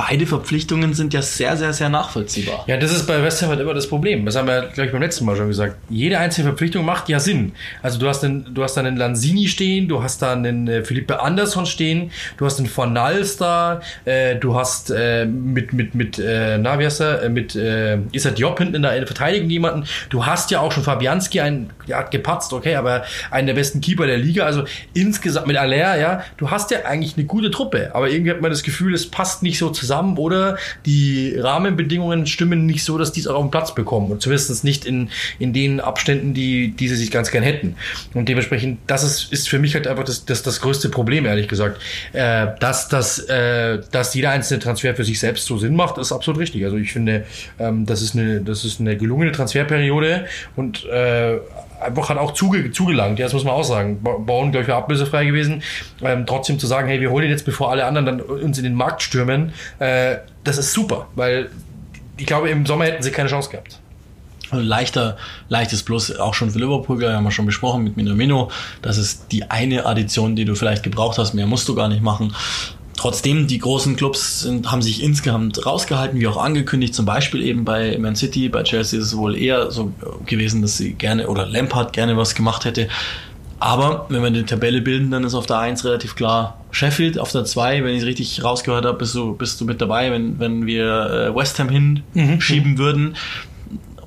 beide 0.00 0.26
Verpflichtungen 0.26 0.94
sind 0.94 1.12
ja 1.12 1.20
sehr, 1.20 1.58
sehr, 1.58 1.74
sehr 1.74 1.90
nachvollziehbar. 1.90 2.64
Ja, 2.66 2.78
das 2.78 2.90
ist 2.90 3.06
bei 3.06 3.22
West 3.22 3.42
Ham 3.42 3.50
halt 3.50 3.60
immer 3.60 3.74
das 3.74 3.86
Problem. 3.86 4.24
Das 4.24 4.34
haben 4.34 4.48
wir, 4.48 4.62
glaube 4.62 4.86
ich, 4.86 4.92
beim 4.92 5.02
letzten 5.02 5.26
Mal 5.26 5.36
schon 5.36 5.48
gesagt. 5.48 5.76
Jede 5.90 6.18
einzelne 6.18 6.48
Verpflichtung 6.48 6.86
macht 6.86 7.10
ja 7.10 7.20
Sinn. 7.20 7.52
Also 7.82 7.98
du 7.98 8.08
hast 8.08 8.24
einen, 8.24 8.54
du 8.54 8.62
hast 8.62 8.78
da 8.78 8.80
einen 8.80 8.96
Lanzini 8.96 9.46
stehen, 9.46 9.88
du 9.88 10.02
hast 10.02 10.22
da 10.22 10.32
einen 10.32 10.68
äh, 10.68 10.84
Philippe 10.84 11.20
Andersson 11.20 11.66
stehen, 11.66 12.12
du 12.38 12.46
hast 12.46 12.58
einen 12.58 12.68
Fornals 12.68 13.36
da, 13.36 13.82
äh, 14.06 14.36
du 14.36 14.54
hast 14.54 14.90
äh, 14.90 15.26
mit, 15.26 15.74
mit, 15.74 15.94
mit, 15.94 16.18
äh, 16.18 16.56
na, 16.56 16.78
wie 16.78 16.86
heißt 16.86 17.02
er, 17.02 17.24
äh, 17.24 17.28
mit 17.28 17.54
äh, 17.54 17.98
Issa 18.12 18.30
Diop 18.30 18.58
hinten 18.58 18.76
in 18.76 18.82
der 18.82 19.06
Verteidigung 19.06 19.50
jemanden. 19.50 19.84
Du 20.08 20.24
hast 20.24 20.50
ja 20.50 20.60
auch 20.60 20.72
schon 20.72 20.82
Fabianski, 20.82 21.40
ein, 21.40 21.68
der 21.86 21.98
hat 21.98 22.10
gepatzt, 22.10 22.54
okay, 22.54 22.76
aber 22.76 23.04
einen 23.30 23.48
der 23.48 23.54
besten 23.54 23.82
Keeper 23.82 24.06
der 24.06 24.16
Liga. 24.16 24.46
Also 24.46 24.64
insgesamt 24.94 25.46
mit 25.46 25.58
Aller, 25.58 25.98
ja, 25.98 26.22
du 26.38 26.50
hast 26.50 26.70
ja 26.70 26.86
eigentlich 26.86 27.18
eine 27.18 27.26
gute 27.26 27.50
Truppe, 27.50 27.90
aber 27.92 28.08
irgendwie 28.08 28.30
hat 28.30 28.40
man 28.40 28.50
das 28.50 28.62
Gefühl, 28.62 28.94
es 28.94 29.10
passt 29.10 29.42
nicht 29.42 29.58
so 29.58 29.68
zusammen 29.68 29.89
oder 30.18 30.56
die 30.86 31.36
Rahmenbedingungen 31.36 32.26
stimmen 32.26 32.66
nicht 32.66 32.84
so, 32.84 32.98
dass 32.98 33.12
die 33.12 33.20
es 33.20 33.26
auch 33.26 33.36
auf 33.36 33.44
den 33.44 33.50
Platz 33.50 33.74
bekommen 33.74 34.10
und 34.10 34.22
zumindest 34.22 34.64
nicht 34.64 34.84
in, 34.84 35.10
in 35.38 35.52
den 35.52 35.80
Abständen, 35.80 36.34
die, 36.34 36.72
die 36.72 36.88
sie 36.88 36.96
sich 36.96 37.10
ganz 37.10 37.30
gern 37.30 37.42
hätten. 37.42 37.76
Und 38.14 38.28
dementsprechend, 38.28 38.78
das 38.86 39.02
ist, 39.02 39.32
ist 39.32 39.48
für 39.48 39.58
mich 39.58 39.74
halt 39.74 39.86
einfach 39.86 40.04
das, 40.04 40.24
das, 40.24 40.42
das 40.42 40.60
größte 40.60 40.88
Problem, 40.88 41.26
ehrlich 41.26 41.48
gesagt. 41.48 41.80
Äh, 42.12 42.48
dass, 42.60 42.88
dass, 42.88 43.18
äh, 43.18 43.80
dass 43.90 44.14
jeder 44.14 44.30
einzelne 44.30 44.60
Transfer 44.60 44.94
für 44.94 45.04
sich 45.04 45.18
selbst 45.18 45.46
so 45.46 45.58
Sinn 45.58 45.74
macht, 45.74 45.98
ist 45.98 46.12
absolut 46.12 46.40
richtig. 46.40 46.64
Also 46.64 46.76
ich 46.76 46.92
finde, 46.92 47.24
ähm, 47.58 47.86
das, 47.86 48.02
ist 48.02 48.14
eine, 48.14 48.40
das 48.40 48.64
ist 48.64 48.80
eine 48.80 48.96
gelungene 48.96 49.32
Transferperiode 49.32 50.26
und 50.56 50.84
äh, 50.86 51.38
einfach 51.80 52.08
hat 52.10 52.18
auch 52.18 52.32
zuge 52.34 52.70
zugelangt, 52.72 53.18
ja, 53.18 53.26
das 53.26 53.32
muss 53.32 53.44
man 53.44 53.54
auch 53.54 53.64
sagen. 53.64 54.02
Ba- 54.02 54.18
Bauen, 54.18 54.50
glaube 54.52 54.62
ich, 54.62 54.68
war 54.68 54.76
ablösefrei 54.78 55.24
gewesen. 55.24 55.62
Ähm, 56.02 56.26
trotzdem 56.26 56.58
zu 56.58 56.66
sagen, 56.66 56.88
hey, 56.88 57.00
wir 57.00 57.10
holen 57.10 57.24
ihn 57.24 57.30
jetzt, 57.30 57.44
bevor 57.44 57.70
alle 57.70 57.84
anderen 57.84 58.06
dann 58.06 58.20
uns 58.20 58.58
in 58.58 58.64
den 58.64 58.74
Markt 58.74 59.02
stürmen, 59.02 59.52
äh, 59.78 60.16
das 60.44 60.58
ist 60.58 60.72
super, 60.72 61.08
weil 61.14 61.50
ich 62.16 62.26
glaube, 62.26 62.50
im 62.50 62.66
Sommer 62.66 62.84
hätten 62.84 63.02
sie 63.02 63.10
keine 63.10 63.28
Chance 63.28 63.50
gehabt. 63.50 63.78
Also 64.50 64.64
leichter, 64.64 65.16
leichtes 65.48 65.84
Plus 65.84 66.18
auch 66.18 66.34
schon 66.34 66.50
für 66.50 66.58
Liverpool, 66.58 66.98
wir 66.98 67.12
haben 67.12 67.22
wir 67.22 67.30
schon 67.30 67.46
besprochen 67.46 67.84
mit 67.84 67.96
Minamino. 67.96 68.50
Das 68.82 68.98
ist 68.98 69.30
die 69.30 69.48
eine 69.48 69.86
Addition, 69.86 70.34
die 70.34 70.44
du 70.44 70.56
vielleicht 70.56 70.82
gebraucht 70.82 71.18
hast. 71.18 71.34
Mehr 71.34 71.46
musst 71.46 71.68
du 71.68 71.74
gar 71.76 71.88
nicht 71.88 72.02
machen. 72.02 72.34
Trotzdem, 73.00 73.46
die 73.46 73.58
großen 73.58 73.96
Clubs 73.96 74.40
sind, 74.40 74.70
haben 74.70 74.82
sich 74.82 75.02
insgesamt 75.02 75.64
rausgehalten, 75.64 76.20
wie 76.20 76.26
auch 76.26 76.36
angekündigt. 76.36 76.94
Zum 76.94 77.06
Beispiel 77.06 77.40
eben 77.40 77.64
bei 77.64 77.96
Man 77.96 78.14
City, 78.14 78.50
bei 78.50 78.62
Chelsea 78.62 79.00
ist 79.00 79.06
es 79.06 79.16
wohl 79.16 79.38
eher 79.38 79.70
so 79.70 79.90
gewesen, 80.26 80.60
dass 80.60 80.76
sie 80.76 80.92
gerne 80.92 81.26
oder 81.26 81.46
Lampard 81.46 81.94
gerne 81.94 82.18
was 82.18 82.34
gemacht 82.34 82.66
hätte. 82.66 82.88
Aber 83.58 84.04
wenn 84.10 84.22
wir 84.22 84.30
die 84.30 84.42
Tabelle 84.42 84.82
bilden, 84.82 85.10
dann 85.10 85.24
ist 85.24 85.32
auf 85.32 85.46
der 85.46 85.60
1 85.60 85.82
relativ 85.86 86.14
klar 86.14 86.60
Sheffield, 86.72 87.18
auf 87.18 87.32
der 87.32 87.46
2, 87.46 87.84
wenn 87.84 87.94
ich 87.94 88.02
es 88.02 88.06
richtig 88.06 88.44
rausgehört 88.44 88.84
habe, 88.84 88.98
bist 88.98 89.14
du, 89.14 89.34
bist 89.34 89.58
du 89.62 89.64
mit 89.64 89.80
dabei, 89.80 90.12
wenn, 90.12 90.38
wenn 90.38 90.66
wir 90.66 91.30
äh, 91.30 91.34
West 91.34 91.58
Ham 91.58 91.70
hinschieben 91.70 92.76
würden. 92.76 93.16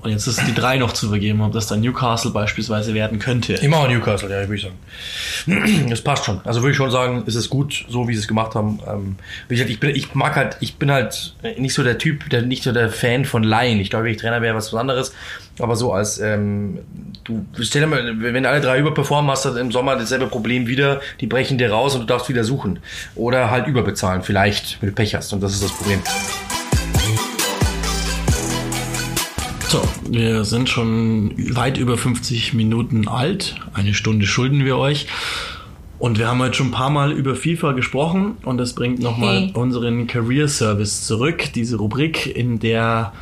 Und 0.03 0.11
jetzt 0.11 0.27
ist 0.27 0.41
die 0.45 0.53
3 0.53 0.77
noch 0.77 0.91
zu 0.91 1.07
vergeben, 1.07 1.41
ob 1.41 1.53
das 1.53 1.67
dann 1.67 1.79
Newcastle 1.79 2.31
beispielsweise 2.31 2.93
werden 2.93 3.19
könnte. 3.19 3.53
Immer 3.53 3.87
Newcastle, 3.87 4.29
ja, 4.29 4.41
würde 4.41 4.55
ich 4.55 4.61
sagen. 4.63 5.87
Das 5.89 6.01
passt 6.01 6.25
schon. 6.25 6.41
Also 6.43 6.61
würde 6.61 6.71
ich 6.71 6.77
schon 6.77 6.91
sagen, 6.91 7.23
ist 7.25 7.35
es 7.35 7.49
gut, 7.49 7.85
so 7.87 8.07
wie 8.07 8.13
sie 8.13 8.21
es 8.21 8.27
gemacht 8.27 8.55
haben. 8.55 8.79
Ähm, 8.87 9.15
ich 9.49 9.79
bin, 9.79 9.95
ich 9.95 10.13
mag 10.15 10.35
halt, 10.35 10.57
ich 10.59 10.75
bin 10.75 10.91
halt 10.91 11.35
nicht 11.57 11.73
so 11.73 11.83
der 11.83 11.97
Typ, 11.97 12.29
der 12.29 12.41
nicht 12.41 12.63
so 12.63 12.71
der 12.71 12.89
Fan 12.89 13.25
von 13.25 13.43
Laien. 13.43 13.79
Ich 13.79 13.89
glaube, 13.89 14.05
wenn 14.05 14.11
ich 14.11 14.17
Trainer 14.17 14.41
wäre, 14.41 14.55
was 14.55 14.73
anderes. 14.73 15.13
Aber 15.59 15.75
so 15.75 15.93
als, 15.93 16.19
ähm, 16.19 16.79
du 17.23 17.45
stell 17.59 17.81
dir 17.81 17.87
mal, 17.87 18.21
wenn 18.21 18.45
alle 18.45 18.59
drei 18.59 18.79
überperformen, 18.79 19.29
hast 19.29 19.45
du 19.45 19.49
im 19.49 19.71
Sommer 19.71 19.95
dasselbe 19.95 20.27
Problem 20.27 20.67
wieder. 20.67 21.01
Die 21.21 21.27
brechen 21.27 21.57
dir 21.57 21.71
raus 21.71 21.95
und 21.95 22.01
du 22.01 22.07
darfst 22.07 22.29
wieder 22.29 22.43
suchen. 22.43 22.79
Oder 23.15 23.51
halt 23.51 23.67
überbezahlen, 23.67 24.23
vielleicht, 24.23 24.81
wenn 24.81 24.89
du 24.89 24.95
Pech 24.95 25.15
hast. 25.15 25.31
Und 25.33 25.41
das 25.41 25.53
ist 25.53 25.63
das 25.63 25.71
Problem. 25.71 26.01
So, 29.73 29.81
wir 30.07 30.45
sind 30.45 30.69
schon 30.69 31.33
weit 31.55 31.79
über 31.79 31.97
50 31.97 32.53
Minuten 32.53 33.07
alt. 33.07 33.55
Eine 33.73 33.95
Stunde 33.95 34.27
schulden 34.27 34.65
wir 34.65 34.77
euch. 34.77 35.07
Und 35.97 36.19
wir 36.19 36.27
haben 36.27 36.37
heute 36.41 36.53
schon 36.53 36.67
ein 36.67 36.71
paar 36.73 36.91
Mal 36.91 37.11
über 37.11 37.35
FIFA 37.35 37.71
gesprochen 37.71 38.37
und 38.43 38.59
das 38.59 38.73
bringt 38.73 38.99
nochmal 38.99 39.45
Hey. 39.45 39.51
unseren 39.55 40.05
Career 40.05 40.47
Service 40.47 41.07
zurück. 41.07 41.45
Diese 41.55 41.77
Rubrik, 41.77 42.27
in 42.27 42.59
der 42.59 43.13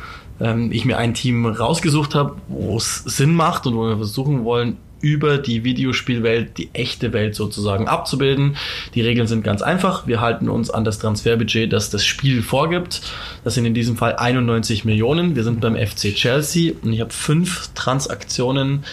ähm, 0.42 0.70
ich 0.72 0.84
mir 0.84 0.98
ein 0.98 1.14
Team 1.14 1.46
rausgesucht 1.46 2.14
habe, 2.14 2.36
wo 2.48 2.76
es 2.76 2.96
Sinn 2.96 3.34
macht 3.34 3.66
und 3.66 3.74
wo 3.74 3.88
wir 3.88 3.96
versuchen 3.96 4.44
wollen, 4.44 4.76
über 5.02 5.36
die 5.36 5.64
Videospielwelt, 5.64 6.56
die 6.56 6.70
echte 6.72 7.12
Welt 7.12 7.34
sozusagen 7.34 7.88
abzubilden. 7.88 8.56
Die 8.94 9.02
Regeln 9.02 9.26
sind 9.26 9.44
ganz 9.44 9.60
einfach. 9.60 10.06
Wir 10.06 10.22
halten 10.22 10.48
uns 10.48 10.70
an 10.70 10.84
das 10.84 10.98
Transferbudget, 10.98 11.72
das 11.72 11.90
das 11.90 12.06
Spiel 12.06 12.40
vorgibt. 12.40 13.02
Das 13.44 13.54
sind 13.54 13.66
in 13.66 13.74
diesem 13.74 13.96
Fall 13.96 14.16
91 14.16 14.86
Millionen. 14.86 15.36
Wir 15.36 15.44
sind 15.44 15.60
beim 15.60 15.76
FC 15.76 16.14
Chelsea 16.14 16.72
und 16.82 16.92
ich 16.92 17.00
habe 17.00 17.12
fünf 17.12 17.68
Transaktionen 17.74 18.84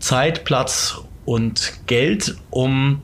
Zeit, 0.00 0.44
Platz 0.44 1.00
und 1.24 1.74
Geld, 1.86 2.36
um 2.50 3.02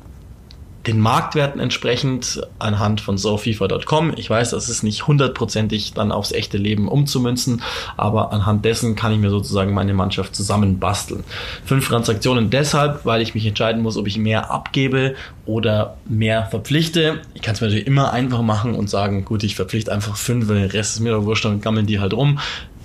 den 0.87 1.01
Marktwerten 1.01 1.61
entsprechend 1.61 2.41
anhand 2.59 3.01
von 3.01 3.19
sofifa.com. 3.19 4.13
Ich 4.17 4.31
weiß, 4.31 4.51
das 4.51 4.69
ist 4.69 4.83
nicht 4.83 5.07
hundertprozentig 5.07 5.93
dann 5.93 6.13
aufs 6.13 6.33
echte 6.33 6.57
Leben 6.57 6.89
umzumünzen, 6.89 7.63
aber 7.97 8.33
anhand 8.33 8.65
dessen 8.65 8.95
kann 8.95 9.13
ich 9.13 9.19
mir 9.19 9.31
sozusagen 9.31 9.75
meine 9.75 9.93
Mannschaft 9.93 10.35
zusammenbasteln. 10.35 11.25
Fünf 11.65 11.89
Transaktionen 11.89 12.51
deshalb, 12.51 13.05
weil 13.05 13.21
ich 13.21 13.35
mich 13.35 13.45
entscheiden 13.45 13.83
muss, 13.83 13.97
ob 13.97 14.07
ich 14.07 14.17
mehr 14.19 14.51
abgebe 14.51 15.15
oder 15.47 15.99
mehr 16.07 16.47
verpflichte. 16.47 17.21
Ich 17.35 17.43
kann 17.43 17.55
es 17.55 17.61
mir 17.61 17.67
natürlich 17.67 17.87
immer 17.87 18.13
einfach 18.13 18.43
machen 18.43 18.75
und 18.75 18.89
sagen, 18.89 19.25
gut, 19.25 19.43
ich 19.43 19.57
verpflichte 19.57 19.93
einfach 19.93 20.17
fünf, 20.17 20.49
weil 20.49 20.61
der 20.61 20.73
Rest 20.73 20.95
ist 20.95 21.01
mir 21.01 21.13
doch 21.13 21.25
wurscht, 21.25 21.45
dann 21.45 21.61
gammeln 21.61 21.87
die 21.87 22.01
halt 22.01 22.15
rum. 22.15 22.39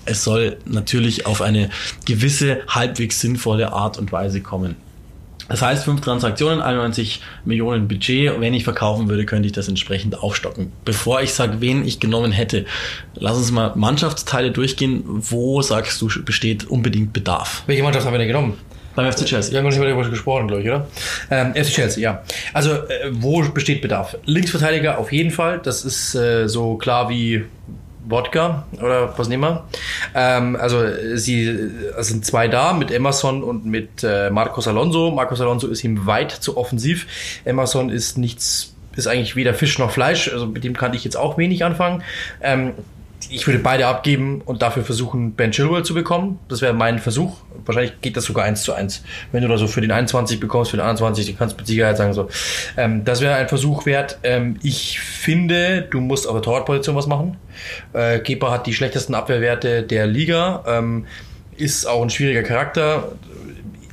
Es 0.06 0.24
soll 0.24 0.58
natürlich 0.66 1.26
auf 1.26 1.41
eine 1.41 1.70
gewisse, 2.06 2.62
halbwegs 2.68 3.22
sinnvolle 3.22 3.72
Art 3.72 3.98
und 3.98 4.12
Weise 4.12 4.41
kommen. 4.41 4.76
Das 5.50 5.62
heißt, 5.62 5.84
fünf 5.84 6.02
Transaktionen, 6.02 6.62
91 6.62 7.22
Millionen 7.46 7.88
Budget. 7.88 8.39
Wenn 8.39 8.54
ich 8.54 8.64
verkaufen 8.64 9.10
würde, 9.10 9.26
könnte 9.26 9.48
ich 9.48 9.52
das 9.52 9.68
entsprechend 9.68 10.22
aufstocken. 10.22 10.72
Bevor 10.86 11.22
ich 11.22 11.34
sage, 11.34 11.60
wen 11.60 11.86
ich 11.86 12.00
genommen 12.00 12.32
hätte, 12.32 12.66
lass 13.16 13.38
uns 13.38 13.52
mal 13.52 13.74
Mannschaftsteile 13.76 14.52
durchgehen. 14.52 15.04
Wo 15.06 15.62
sagst 15.62 16.02
du, 16.02 16.10
besteht 16.24 16.66
unbedingt 16.66 17.14
Bedarf? 17.14 17.64
Welche 17.68 17.84
Mannschaft 17.84 18.06
haben 18.06 18.14
wir 18.14 18.20
denn 18.20 18.28
genommen? 18.28 18.58
Beim 18.96 19.12
FC 19.12 19.26
Chelsea. 19.26 19.52
Wir 19.52 19.58
haben 19.58 19.66
noch 19.66 19.72
nicht 19.72 19.80
mal 19.80 19.88
darüber 19.88 20.08
gesprochen, 20.08 20.48
glaube 20.48 20.62
ich, 20.62 20.70
oder? 20.70 20.88
Ähm, 21.32 21.54
FC 21.56 21.74
Chelsea, 21.74 22.04
ja. 22.04 22.24
Also, 22.54 22.74
äh, 22.74 23.10
wo 23.12 23.41
besteht 23.41 23.82
Bedarf? 23.82 24.18
Linksverteidiger 24.26 25.00
auf 25.00 25.12
jeden 25.12 25.32
Fall. 25.32 25.60
Das 25.64 25.84
ist 25.84 26.14
äh, 26.14 26.48
so 26.48 26.78
klar 26.78 27.10
wie 27.10 27.44
Wodka 28.06 28.66
oder 28.82 29.18
was 29.18 29.30
nehmen 29.30 29.43
wir? 29.43 29.64
Ähm, 30.16 30.56
also 30.56 30.84
sie 31.16 31.47
es 31.97 32.08
sind 32.08 32.26
zwei 32.26 32.47
da 32.47 32.74
mit 32.74 32.91
Emerson 32.91 33.43
und 33.43 33.66
mit 33.66 34.04
äh, 34.04 34.30
Marcos 34.30 34.68
Alonso. 34.68 35.12
Marcos 35.12 35.41
Alonso 35.41 35.68
ist 35.68 35.84
ihm 35.84 36.06
weit 36.06 36.32
zu 36.32 36.58
offensiv. 36.58 37.08
Emerson 37.45 37.89
ist 37.89 38.18
nichts, 38.18 38.74
ist 38.95 39.08
eigentlich 39.08 39.36
weder 39.36 39.54
Fisch 39.54 39.80
noch 39.80 39.91
Fleisch. 39.91 40.32
Also 40.32 40.47
mit 40.47 40.64
dem 40.64 40.76
kann 40.76 40.93
ich 40.93 41.04
jetzt 41.04 41.16
auch 41.16 41.38
wenig 41.38 41.64
anfangen. 41.64 42.04
Ähm, 42.41 42.74
ich 43.32 43.47
würde 43.47 43.59
beide 43.59 43.88
abgeben 43.88 44.41
und 44.45 44.61
dafür 44.61 44.84
versuchen, 44.84 45.34
Ben 45.34 45.51
Chilwell 45.51 45.84
zu 45.84 45.93
bekommen. 45.93 46.39
Das 46.49 46.61
wäre 46.61 46.74
mein 46.74 46.99
Versuch. 46.99 47.38
Wahrscheinlich 47.65 48.01
geht 48.01 48.17
das 48.17 48.26
sogar 48.26 48.45
eins 48.45 48.63
zu 48.63 48.74
eins. 48.74 49.03
Wenn 49.32 49.41
du 49.41 49.47
da 49.47 49.57
so 49.57 49.67
für 49.67 49.82
den 49.82 49.91
21 49.91 50.39
bekommst, 50.39 50.71
für 50.71 50.78
den 50.78 50.86
21, 50.86 51.26
du 51.26 51.34
kannst 51.34 51.57
mit 51.57 51.67
Sicherheit 51.67 51.97
sagen 51.97 52.13
so. 52.13 52.30
Ähm, 52.78 53.05
das 53.05 53.21
wäre 53.21 53.36
ein 53.36 53.47
Versuch 53.47 53.86
wert. 53.86 54.19
Ähm, 54.24 54.57
ich 54.63 54.99
finde, 54.99 55.82
du 55.84 56.01
musst 56.01 56.28
auf 56.28 56.34
der 56.34 56.41
Torwartposition 56.41 56.95
was 56.95 57.07
machen. 57.07 57.38
Äh, 57.93 58.19
Kepa 58.19 58.51
hat 58.51 58.67
die 58.67 58.74
schlechtesten 58.74 59.15
Abwehrwerte 59.15 59.84
der 59.84 60.07
Liga. 60.07 60.63
Ähm, 60.67 61.05
ist 61.57 61.86
auch 61.86 62.01
ein 62.01 62.09
schwieriger 62.09 62.43
Charakter. 62.43 63.13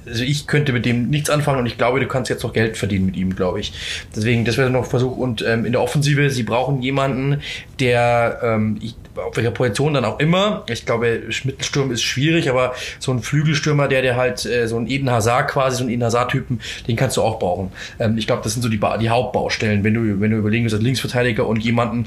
also 0.06 0.24
ich 0.24 0.46
könnte 0.46 0.72
mit 0.72 0.86
dem 0.86 1.10
nichts 1.10 1.30
anfangen 1.30 1.58
und 1.60 1.66
ich 1.66 1.78
glaube, 1.78 2.00
du 2.00 2.06
kannst 2.06 2.30
jetzt 2.30 2.42
noch 2.42 2.52
Geld 2.52 2.76
verdienen 2.76 3.06
mit 3.06 3.16
ihm, 3.16 3.36
glaube 3.36 3.60
ich. 3.60 3.72
Deswegen, 4.14 4.44
das 4.44 4.56
wäre 4.56 4.70
noch 4.70 4.84
ein 4.84 4.90
Versuch. 4.90 5.16
Und 5.16 5.42
ähm, 5.46 5.64
in 5.64 5.72
der 5.72 5.82
Offensive, 5.82 6.30
sie 6.30 6.42
brauchen 6.42 6.82
jemanden, 6.82 7.40
der 7.78 8.40
ähm, 8.42 8.78
ich, 8.80 8.94
auf 9.24 9.36
welcher 9.36 9.50
Position 9.50 9.94
dann 9.94 10.04
auch 10.04 10.18
immer. 10.18 10.64
Ich 10.68 10.86
glaube, 10.86 11.22
Mittelsturm 11.44 11.90
ist 11.90 12.02
schwierig, 12.02 12.48
aber 12.48 12.74
so 12.98 13.12
ein 13.12 13.20
Flügelstürmer, 13.20 13.88
der 13.88 14.02
der 14.02 14.16
halt 14.16 14.46
äh, 14.46 14.66
so 14.66 14.76
ein 14.76 14.88
Eden 14.88 15.10
Hazard 15.10 15.50
quasi, 15.50 15.76
so 15.76 15.84
ein 15.84 15.90
Eden 15.90 16.04
Hazard-Typen, 16.04 16.60
den 16.88 16.96
kannst 16.96 17.16
du 17.16 17.22
auch 17.22 17.38
brauchen. 17.38 17.72
Ähm, 17.98 18.16
ich 18.18 18.26
glaube, 18.26 18.42
das 18.42 18.54
sind 18.54 18.62
so 18.62 18.68
die, 18.68 18.80
die 19.00 19.10
Hauptbaustellen, 19.10 19.84
wenn 19.84 19.94
du, 19.94 20.20
wenn 20.20 20.30
du 20.30 20.38
überlegen 20.38 20.64
willst, 20.64 20.74
als 20.74 20.82
Linksverteidiger 20.82 21.46
und 21.46 21.62
jemanden, 21.62 22.06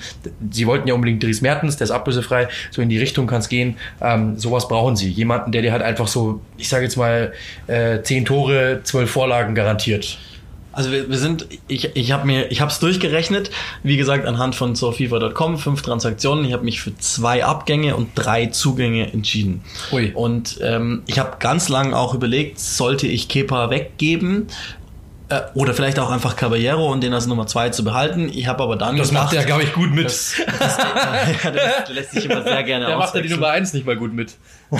sie 0.51 0.65
wollten 0.67 0.87
ja 0.87 0.93
unbedingt 0.93 1.21
Dries 1.21 1.41
Mertens, 1.41 1.77
der 1.77 1.85
ist 1.85 1.91
ablösefrei, 1.91 2.47
so 2.71 2.81
in 2.81 2.89
die 2.89 2.97
Richtung 2.97 3.27
kann 3.27 3.43
gehen. 3.49 3.77
Ähm, 4.01 4.37
sowas 4.37 4.67
brauchen 4.67 4.95
sie. 4.95 5.09
Jemanden, 5.09 5.51
der 5.51 5.61
dir 5.61 5.71
halt 5.71 5.81
einfach 5.81 6.07
so, 6.07 6.41
ich 6.57 6.69
sage 6.69 6.83
jetzt 6.83 6.95
mal, 6.95 7.33
äh, 7.67 8.01
zehn 8.01 8.25
Tore, 8.25 8.81
zwölf 8.83 9.09
Vorlagen 9.09 9.55
garantiert. 9.55 10.17
Also 10.73 10.91
wir, 10.91 11.07
wir 11.09 11.17
sind, 11.17 11.47
ich, 11.67 11.95
ich 11.95 12.11
habe 12.11 12.25
mir, 12.25 12.51
ich 12.51 12.59
habe 12.59 12.71
es 12.71 12.79
durchgerechnet, 12.79 13.51
wie 13.83 13.95
gesagt 13.95 14.25
anhand 14.25 14.55
von 14.55 14.75
sofifa.com, 14.75 15.59
fünf 15.59 15.83
Transaktionen. 15.83 16.43
Ich 16.45 16.53
habe 16.53 16.65
mich 16.65 16.81
für 16.81 16.97
zwei 16.97 17.45
Abgänge 17.45 17.95
und 17.95 18.09
drei 18.15 18.47
Zugänge 18.47 19.13
entschieden. 19.13 19.61
Ui. 19.91 20.11
Und 20.13 20.59
ähm, 20.61 21.03
ich 21.05 21.19
habe 21.19 21.37
ganz 21.39 21.69
lange 21.69 21.95
auch 21.97 22.13
überlegt, 22.15 22.59
sollte 22.59 23.05
ich 23.07 23.27
Kepa 23.27 23.69
weggeben 23.69 24.47
äh, 25.29 25.41
oder 25.53 25.73
vielleicht 25.73 25.99
auch 25.99 26.09
einfach 26.09 26.35
Caballero 26.35 26.91
und 26.91 27.01
den 27.01 27.13
als 27.13 27.27
Nummer 27.27 27.47
zwei 27.47 27.69
zu 27.69 27.83
behalten. 27.83 28.29
Ich 28.33 28.47
habe 28.47 28.63
aber 28.63 28.75
dann 28.75 28.97
Das 28.97 29.09
gedacht, 29.09 29.25
macht 29.25 29.35
er, 29.35 29.45
glaube 29.45 29.63
ich, 29.63 29.73
gut 29.73 29.91
mit. 29.91 30.05
das, 30.05 30.35
das, 30.59 30.77
ja, 31.43 31.51
der 31.51 31.85
lässt 31.93 32.11
sich 32.11 32.25
immer 32.25 32.43
sehr 32.43 32.63
gerne 32.63 32.87
der 32.87 32.97
macht 32.97 33.15
ja 33.15 33.21
die. 33.21 33.29
Nummer 33.29 33.49
eins 33.49 33.73
nicht 33.73 33.85
mal 33.85 33.95
gut 33.95 34.13
mit. 34.13 34.35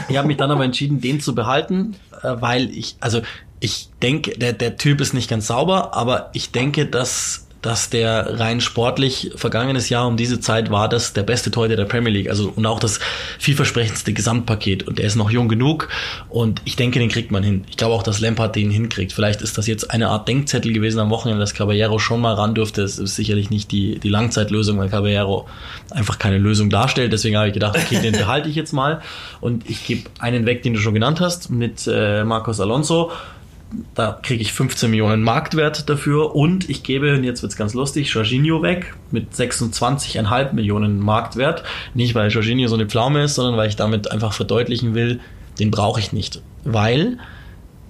Ich 0.10 0.18
habe 0.18 0.28
mich 0.28 0.38
dann 0.38 0.50
aber 0.50 0.64
entschieden, 0.64 1.02
den 1.02 1.22
zu 1.22 1.36
behalten, 1.36 1.96
äh, 2.24 2.36
weil 2.40 2.70
ich, 2.72 2.96
also 3.00 3.22
ich 3.64 3.88
denke, 4.02 4.38
der, 4.38 4.52
der 4.52 4.76
Typ 4.76 5.00
ist 5.00 5.14
nicht 5.14 5.30
ganz 5.30 5.48
sauber, 5.48 5.94
aber 5.94 6.32
ich 6.34 6.52
denke, 6.52 6.86
dass, 6.86 7.48
dass 7.62 7.90
der 7.90 8.42
rein 8.42 8.60
sportlich 8.60 9.32
vergangenes 9.38 9.88
Jahr 9.88 10.06
um 10.06 10.18
diese 10.18 10.42
Zeit 10.42 10.70
war 10.70 10.90
das 10.90 11.14
der 11.14 11.24
beste 11.24 11.50
Torhüter 11.50 11.78
der 11.78 11.86
Premier 11.86 12.12
League. 12.12 12.30
Also 12.30 12.52
und 12.54 12.66
auch 12.66 12.82
das 12.82 13.00
vielversprechendste 13.40 14.12
Gesamtpaket. 14.12 14.86
Und 14.86 15.00
der 15.00 15.06
ist 15.06 15.16
noch 15.16 15.32
jung 15.32 15.48
genug 15.48 15.88
und 16.28 16.62
ich 16.66 16.76
denke, 16.76 17.00
den 17.00 17.08
kriegt 17.08 17.32
man 17.32 17.42
hin. 17.42 17.64
Ich 17.70 17.78
glaube 17.78 17.96
auch, 17.96 18.04
dass 18.04 18.20
Lampard 18.20 18.54
den 18.58 18.70
hinkriegt. 18.70 19.14
Vielleicht 19.14 19.42
ist 19.42 19.58
das 19.58 19.66
jetzt 19.66 19.92
eine 19.92 20.10
Art 20.10 20.28
Denkzettel 20.28 20.74
gewesen 20.74 21.00
am 21.00 21.10
Wochenende, 21.10 21.40
dass 21.40 21.54
Caballero 21.54 22.00
schon 22.00 22.20
mal 22.20 22.34
ran 22.34 22.56
dürfte. 22.56 22.82
Das 22.82 23.00
ist 23.00 23.16
sicherlich 23.16 23.50
nicht 23.50 23.72
die, 23.72 23.98
die 23.98 24.10
Langzeitlösung, 24.10 24.78
weil 24.78 24.90
Caballero 24.90 25.48
einfach 25.90 26.20
keine 26.20 26.38
Lösung 26.38 26.70
darstellt. 26.70 27.14
Deswegen 27.14 27.38
habe 27.38 27.48
ich 27.48 27.54
gedacht, 27.54 27.78
okay, 27.78 28.02
den 28.02 28.12
behalte 28.12 28.50
ich 28.50 28.58
jetzt 28.58 28.74
mal. 28.74 29.02
Und 29.40 29.70
ich 29.70 29.86
gebe 29.86 30.10
einen 30.20 30.46
weg, 30.46 30.64
den 30.64 30.74
du 30.74 30.82
schon 30.82 30.94
genannt 30.94 31.22
hast, 31.22 31.50
mit 31.50 31.88
äh, 31.88 32.26
Marcos 32.26 32.60
Alonso. 32.60 33.10
Da 33.96 34.20
kriege 34.22 34.42
ich 34.42 34.54
15 34.54 34.90
Millionen 34.90 35.24
Marktwert 35.24 35.90
dafür 35.90 36.36
und 36.36 36.70
ich 36.70 36.84
gebe, 36.84 37.14
und 37.14 37.24
jetzt 37.24 37.42
wird's 37.42 37.56
ganz 37.56 37.74
lustig, 37.74 38.10
Jorginho 38.10 38.62
weg 38.62 38.94
mit 39.12 39.34
26,5 39.34 40.54
Millionen 40.54 41.00
Marktwert. 41.00 41.64
Nicht, 41.94 42.16
weil 42.16 42.30
Jorginho 42.30 42.68
so 42.68 42.76
eine 42.76 42.88
Pflaume 42.88 43.24
ist, 43.24 43.36
sondern 43.36 43.58
weil 43.58 43.70
ich 43.70 43.76
damit 43.76 44.12
einfach 44.12 44.34
verdeutlichen 44.34 44.94
will, 44.94 45.20
den 45.60 45.72
brauche 45.72 46.00
ich 46.00 46.14
nicht. 46.14 46.42
Weil 46.64 47.18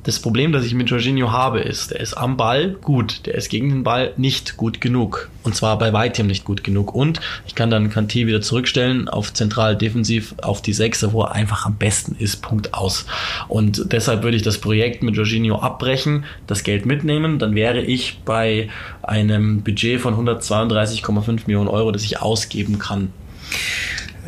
das 0.04 0.20
Problem, 0.20 0.52
das 0.52 0.66
ich 0.66 0.74
mit 0.74 0.90
Jorginho 0.90 1.32
habe, 1.32 1.62
ist, 1.62 1.92
der 1.92 2.02
ist 2.02 2.14
am 2.14 2.36
Ball 2.36 2.76
gut, 2.82 3.26
der 3.26 3.36
ist 3.36 3.50
gegen 3.50 3.70
den 3.70 3.84
Ball 3.84 4.14
nicht 4.18 4.58
gut 4.58 4.82
genug. 4.82 5.30
Und 5.44 5.56
zwar 5.56 5.78
bei 5.78 5.94
weitem 5.94 6.28
nicht 6.28 6.44
gut 6.44 6.64
genug. 6.64 6.94
Und 6.94 7.22
ich 7.48 7.56
kann 7.56 7.70
dann 7.70 7.92
Kanté 7.92 8.28
wieder 8.28 8.42
zurückstellen 8.42 9.08
auf 9.08 9.34
zentral 9.34 9.78
defensiv 9.78 10.36
auf 10.42 10.62
die 10.62 10.74
Sechse, 10.74 11.14
wo 11.14 11.24
er 11.24 11.32
einfach 11.32 11.66
am 11.66 11.76
besten 11.76 12.16
ist. 12.20 12.42
Punkt 12.42 12.74
aus. 12.74 13.06
Und 13.48 13.94
deshalb 13.94 14.24
würde 14.24 14.38
ich 14.38 14.44
das 14.44 14.58
Projekt 14.58 15.04
mit 15.04 15.16
Jorginho 15.16 15.60
abbrechen, 15.60 16.26
das 16.48 16.64
Geld 16.64 16.86
mitnehmen. 16.86 17.40
Dann 17.40 17.56
wäre 17.56 17.82
ich 17.82 18.20
bei 18.26 18.70
einem 19.02 19.64
Budget 19.64 20.02
von 20.02 20.16
132,5 20.16 21.42
Millionen 21.48 21.70
Euro, 21.70 21.92
das 21.92 22.04
ich 22.04 22.22
ausgeben 22.22 22.78
kann. 22.78 23.14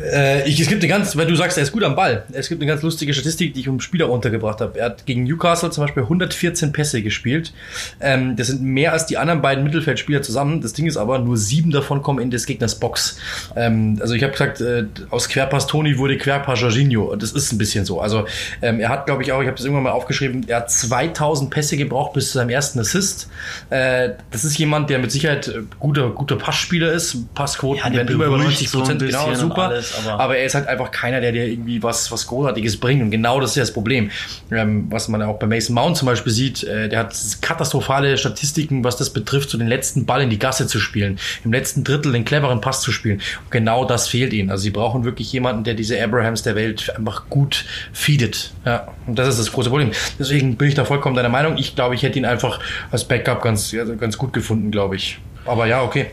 Äh, 0.02 0.48
ich, 0.48 0.60
es 0.60 0.68
gibt 0.68 0.82
eine 0.82 0.88
ganz, 0.88 1.16
weil 1.16 1.26
du 1.26 1.34
sagst, 1.34 1.56
er 1.56 1.62
ist 1.62 1.72
gut 1.72 1.82
am 1.82 1.96
Ball. 1.96 2.24
Es 2.32 2.48
gibt 2.48 2.60
eine 2.60 2.70
ganz 2.70 2.82
lustige 2.82 3.14
Statistik, 3.14 3.54
die 3.54 3.60
ich 3.60 3.68
um 3.68 3.80
Spieler 3.80 4.10
untergebracht 4.10 4.60
habe. 4.60 4.78
Er 4.78 4.86
hat 4.86 5.06
gegen 5.06 5.24
Newcastle 5.24 5.70
zum 5.70 5.84
Beispiel 5.84 6.02
114 6.02 6.72
Pässe 6.72 7.02
gespielt. 7.02 7.52
Ähm, 8.00 8.36
das 8.36 8.48
sind 8.48 8.62
mehr 8.62 8.92
als 8.92 9.06
die 9.06 9.16
anderen 9.16 9.40
beiden 9.40 9.64
Mittelfeldspieler 9.64 10.22
zusammen. 10.22 10.60
Das 10.60 10.72
Ding 10.74 10.86
ist 10.86 10.96
aber, 10.96 11.18
nur 11.18 11.36
sieben 11.36 11.70
davon 11.70 12.02
kommen 12.02 12.20
in 12.20 12.30
des 12.30 12.46
Gegners 12.46 12.78
Box. 12.78 13.18
Ähm, 13.56 13.98
also 14.00 14.14
ich 14.14 14.22
habe 14.22 14.32
gesagt, 14.32 14.60
äh, 14.60 14.84
aus 15.10 15.28
Querpass 15.28 15.66
Toni 15.66 15.96
wurde 15.98 16.18
Querpass 16.18 16.60
Jorginho. 16.60 17.04
Und 17.04 17.22
das 17.22 17.32
ist 17.32 17.52
ein 17.52 17.58
bisschen 17.58 17.84
so. 17.84 18.00
Also 18.00 18.26
ähm, 18.62 18.80
er 18.80 18.90
hat, 18.90 19.06
glaube 19.06 19.22
ich, 19.22 19.32
auch, 19.32 19.40
ich 19.40 19.46
habe 19.46 19.56
das 19.56 19.64
irgendwann 19.64 19.84
mal 19.84 19.92
aufgeschrieben, 19.92 20.44
er 20.46 20.58
hat 20.58 20.70
2000 20.70 21.50
Pässe 21.50 21.76
gebraucht 21.76 22.12
bis 22.12 22.32
zu 22.32 22.38
seinem 22.38 22.50
ersten 22.50 22.78
Assist. 22.80 23.28
Äh, 23.70 24.10
das 24.30 24.44
ist 24.44 24.58
jemand, 24.58 24.90
der 24.90 24.98
mit 24.98 25.10
Sicherheit 25.10 25.48
äh, 25.48 25.62
guter, 25.78 26.10
guter 26.10 26.36
Passspieler 26.36 26.92
ist. 26.92 27.34
Passquoten 27.34 27.78
Ja, 27.78 27.92
werden 27.92 28.08
immer 28.08 28.26
über 28.26 28.36
beruhigt 28.38 28.60
90 28.60 28.70
so 28.70 28.78
ein 28.78 28.82
Prozent. 28.82 29.00
genau, 29.00 29.26
bisschen 29.28 29.44
und 29.44 29.50
super. 29.50 29.82
Alles, 29.94 30.06
aber- 30.08 30.20
aber 30.22 30.36
er 30.38 30.44
ist 30.46 30.54
halt 30.54 30.66
einfach 30.68 30.90
keiner, 30.90 31.20
der 31.20 31.32
dir 31.32 31.46
irgendwie 31.46 31.82
was, 31.82 32.10
was 32.12 32.26
Großartiges 32.26 32.78
bringt. 32.78 33.02
Und 33.02 33.10
genau 33.10 33.40
das 33.40 33.50
ist 33.50 33.56
ja 33.56 33.62
das 33.62 33.72
Problem. 33.72 34.10
Ähm, 34.50 34.86
was 34.90 35.08
man 35.08 35.22
auch 35.22 35.38
bei 35.38 35.46
Mason 35.46 35.74
Mount 35.74 35.96
zum 35.96 36.06
Beispiel 36.06 36.32
sieht, 36.32 36.62
äh, 36.64 36.88
der 36.88 37.00
hat 37.00 37.14
katastrophale 37.40 38.16
Statistiken, 38.18 38.84
was 38.84 38.96
das 38.96 39.10
betrifft, 39.10 39.50
so 39.50 39.58
den 39.58 39.68
letzten 39.68 40.06
Ball 40.06 40.22
in 40.22 40.30
die 40.30 40.38
Gasse 40.38 40.66
zu 40.66 40.78
spielen, 40.78 41.18
im 41.44 41.52
letzten 41.52 41.84
Drittel 41.84 42.12
den 42.12 42.24
cleveren 42.24 42.60
Pass 42.60 42.80
zu 42.80 42.92
spielen. 42.92 43.16
Und 43.44 43.50
genau 43.50 43.84
das 43.84 44.08
fehlt 44.08 44.32
ihnen. 44.32 44.50
Also 44.50 44.62
sie 44.62 44.70
brauchen 44.70 45.04
wirklich 45.04 45.32
jemanden, 45.32 45.64
der 45.64 45.74
diese 45.74 46.02
Abrahams 46.02 46.42
der 46.42 46.54
Welt 46.56 46.92
einfach 46.96 47.28
gut 47.30 47.64
feedet. 47.92 48.52
Ja, 48.64 48.88
und 49.06 49.18
das 49.18 49.28
ist 49.28 49.38
das 49.38 49.52
große 49.52 49.70
Problem. 49.70 49.90
Deswegen 50.18 50.56
bin 50.56 50.68
ich 50.68 50.74
da 50.74 50.84
vollkommen 50.84 51.16
deiner 51.16 51.28
Meinung. 51.28 51.56
Ich 51.58 51.74
glaube, 51.74 51.94
ich 51.94 52.02
hätte 52.02 52.18
ihn 52.18 52.24
einfach 52.24 52.60
als 52.90 53.04
Backup 53.04 53.42
ganz, 53.42 53.74
also 53.78 53.96
ganz 53.96 54.18
gut 54.18 54.32
gefunden, 54.32 54.70
glaube 54.70 54.96
ich. 54.96 55.18
Aber 55.44 55.66
ja, 55.66 55.82
okay. 55.82 56.06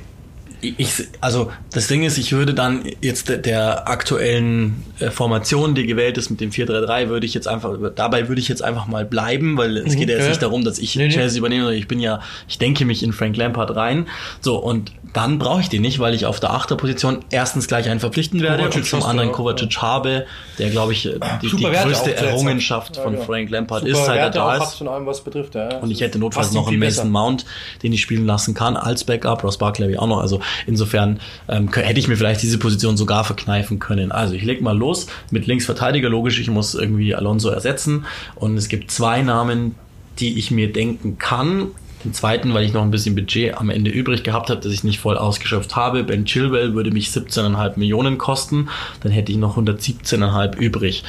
Ich, 0.64 0.90
also 1.22 1.52
das 1.72 1.88
Ding 1.88 2.04
ist, 2.04 2.18
ich 2.18 2.32
würde 2.32 2.54
dann 2.54 2.84
jetzt 3.02 3.30
der, 3.30 3.38
der 3.38 3.88
aktuellen 3.90 4.84
äh, 5.00 5.12
Formation, 5.12 5.76
die 5.76 5.86
gewählt 5.86 6.18
ist 6.18 6.30
mit 6.30 6.40
dem 6.42 6.52
4-3-3, 6.52 7.10
würde 7.10 7.26
ich 7.26 7.34
jetzt 7.34 7.48
einfach, 7.48 7.74
dabei 7.96 8.28
würde 8.30 8.40
ich 8.42 8.48
jetzt 8.48 8.64
einfach 8.64 8.88
mal 8.88 9.06
bleiben, 9.06 9.58
weil 9.58 9.78
es 9.78 9.94
Mhm, 9.94 10.00
geht 10.00 10.10
ja 10.10 10.18
jetzt 10.18 10.28
nicht 10.30 10.42
darum, 10.42 10.64
dass 10.64 10.80
ich 10.80 10.96
Nee, 10.96 11.08
nee. 11.08 11.14
Chelsea 11.14 11.40
übernehme, 11.40 11.64
sondern 11.64 11.80
ich 11.80 11.88
bin 11.88 12.00
ja, 12.00 12.22
ich 12.48 12.58
denke 12.58 12.86
mich 12.86 13.04
in 13.04 13.14
Frank 13.14 13.36
Lampard 13.38 13.76
rein. 13.76 14.08
So, 14.42 14.56
und 14.58 14.92
dann 15.14 15.38
brauche 15.38 15.62
ich 15.62 15.70
den 15.70 15.84
nicht, 15.84 16.00
weil 16.00 16.14
ich 16.16 16.26
auf 16.26 16.40
der 16.40 16.52
Achterposition 16.54 17.20
erstens 17.30 17.68
gleich 17.68 17.88
einen 17.90 18.00
verpflichten 18.00 18.42
werde 18.42 18.64
Kovacic 18.64 18.82
und 18.82 18.88
zum 18.88 19.00
du 19.02 19.06
anderen 19.06 19.32
Kovacic 19.32 19.78
habe, 19.82 20.26
der 20.58 20.70
glaube 20.72 20.94
ich 20.94 21.06
äh, 21.06 21.20
die, 21.42 21.50
die 21.56 21.64
größte. 21.64 22.16
Errungenschaft 22.16 22.98
Ja, 22.98 23.04
von 23.04 23.14
genau. 23.14 23.26
Frank 23.26 23.50
Lampard 23.52 23.82
Super 23.84 23.92
ist, 23.92 24.06
seit 24.06 24.18
er 24.18 24.24
Werte 24.24 24.38
da 24.40 24.58
auch 24.58 24.64
ist. 24.64 24.76
von 24.78 24.88
allem, 24.88 25.06
was 25.06 25.22
betrifft. 25.24 25.54
Ja. 25.56 25.78
Und 25.78 25.92
ich 25.92 26.02
hätte 26.02 26.18
notfalls 26.18 26.52
noch 26.54 26.68
einen 26.68 26.80
Mason. 26.80 27.12
Mount, 27.12 27.46
den 27.84 27.94
ich 27.94 28.02
spielen 28.02 28.26
lassen 28.26 28.54
kann 28.56 28.76
als 28.76 29.04
Backup. 29.04 29.44
Ross 29.44 29.58
Barkley 29.58 29.84
habe 29.84 29.92
ich 29.94 30.00
auch 30.00 30.08
noch. 30.08 30.20
Also 30.20 30.40
insofern 30.66 31.20
ähm, 31.48 31.72
hätte 31.72 32.00
ich 32.00 32.08
mir 32.08 32.18
vielleicht 32.18 32.42
diese 32.42 32.58
Position 32.58 32.98
sogar 32.98 33.24
verkneifen 33.24 33.80
können. 33.80 34.12
Also 34.12 34.34
ich 34.36 34.44
leg 34.44 34.62
mal 34.62 34.78
los 34.78 35.08
mit 35.32 35.48
Linksverteidiger. 35.48 36.10
Logisch, 36.10 36.40
ich 36.40 36.50
muss 36.50 36.76
irgendwie 36.76 37.16
Alonso 37.16 37.50
ersetzen. 37.50 38.06
Und 38.36 38.58
es 38.58 38.70
gibt 38.70 38.92
zwei 38.92 39.22
Namen, 39.22 39.76
die 40.20 40.38
ich 40.38 40.52
mir 40.52 40.72
denken 40.72 41.18
kann. 41.18 41.68
Den 42.04 42.14
zweiten, 42.14 42.54
weil 42.54 42.66
ich 42.66 42.74
noch 42.74 42.82
ein 42.82 42.92
bisschen 42.92 43.16
Budget 43.16 43.56
am 43.58 43.70
Ende 43.70 43.90
übrig 43.90 44.24
gehabt 44.24 44.50
habe, 44.50 44.60
das 44.60 44.74
ich 44.74 44.84
nicht 44.84 45.00
voll 45.00 45.18
ausgeschöpft 45.18 45.76
habe. 45.78 46.04
Ben 46.04 46.26
Chilwell 46.26 46.74
würde 46.74 46.92
mich 46.92 47.08
17,5 47.08 47.80
Millionen 47.80 48.18
kosten. 48.18 48.68
Dann 49.02 49.12
hätte 49.12 49.32
ich 49.32 49.38
noch 49.38 49.58
117,5 49.58 50.58
übrig. 50.58 51.04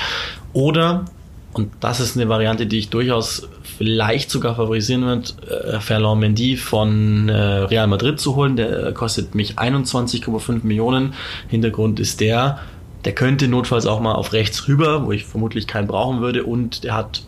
Oder 0.52 1.06
und 1.54 1.70
das 1.80 2.00
ist 2.00 2.16
eine 2.16 2.28
Variante, 2.28 2.66
die 2.66 2.78
ich 2.78 2.90
durchaus 2.90 3.48
vielleicht 3.62 4.28
sogar 4.28 4.56
favorisieren 4.56 5.04
würde, 5.04 5.30
äh, 5.48 5.80
Ferland 5.80 6.20
Mendy 6.20 6.56
von 6.56 7.28
äh, 7.28 7.34
Real 7.34 7.86
Madrid 7.86 8.18
zu 8.18 8.34
holen. 8.34 8.56
Der 8.56 8.88
äh, 8.88 8.92
kostet 8.92 9.34
mich 9.34 9.56
21,5 9.56 10.64
Millionen. 10.64 11.14
Hintergrund 11.48 12.00
ist 12.00 12.20
der, 12.20 12.58
der 13.04 13.14
könnte 13.14 13.46
notfalls 13.46 13.86
auch 13.86 14.00
mal 14.00 14.14
auf 14.14 14.32
rechts 14.32 14.66
rüber, 14.66 15.06
wo 15.06 15.12
ich 15.12 15.24
vermutlich 15.24 15.68
keinen 15.68 15.86
brauchen 15.86 16.20
würde. 16.20 16.42
Und 16.42 16.82
der 16.82 16.94
hat 16.94 17.22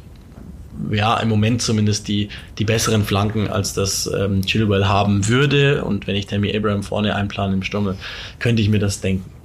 ja, 0.91 1.17
im 1.19 1.29
Moment 1.29 1.63
zumindest 1.63 2.09
die, 2.09 2.29
die 2.59 2.65
besseren 2.65 3.05
Flanken, 3.05 3.49
als 3.49 3.75
das 3.75 4.11
ähm, 4.13 4.45
Chilwell 4.45 4.87
haben 4.87 5.29
würde. 5.29 5.85
Und 5.85 6.07
wenn 6.07 6.17
ich 6.17 6.27
Tammy 6.27 6.55
Abraham 6.55 6.83
vorne 6.83 7.15
einplane 7.15 7.55
im 7.55 7.63
Sturm, 7.63 7.95
könnte 8.41 8.61
ich 8.61 8.69
mir 8.69 8.81
das 8.81 9.01
denken. 9.01 9.36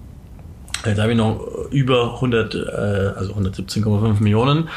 Jetzt 0.86 1.00
habe 1.00 1.12
ich 1.12 1.18
noch 1.18 1.40
über 1.70 2.16
100, 2.16 2.56
äh, 2.56 2.58
also 3.16 3.34
117,5 3.34 4.22
Millionen. 4.22 4.70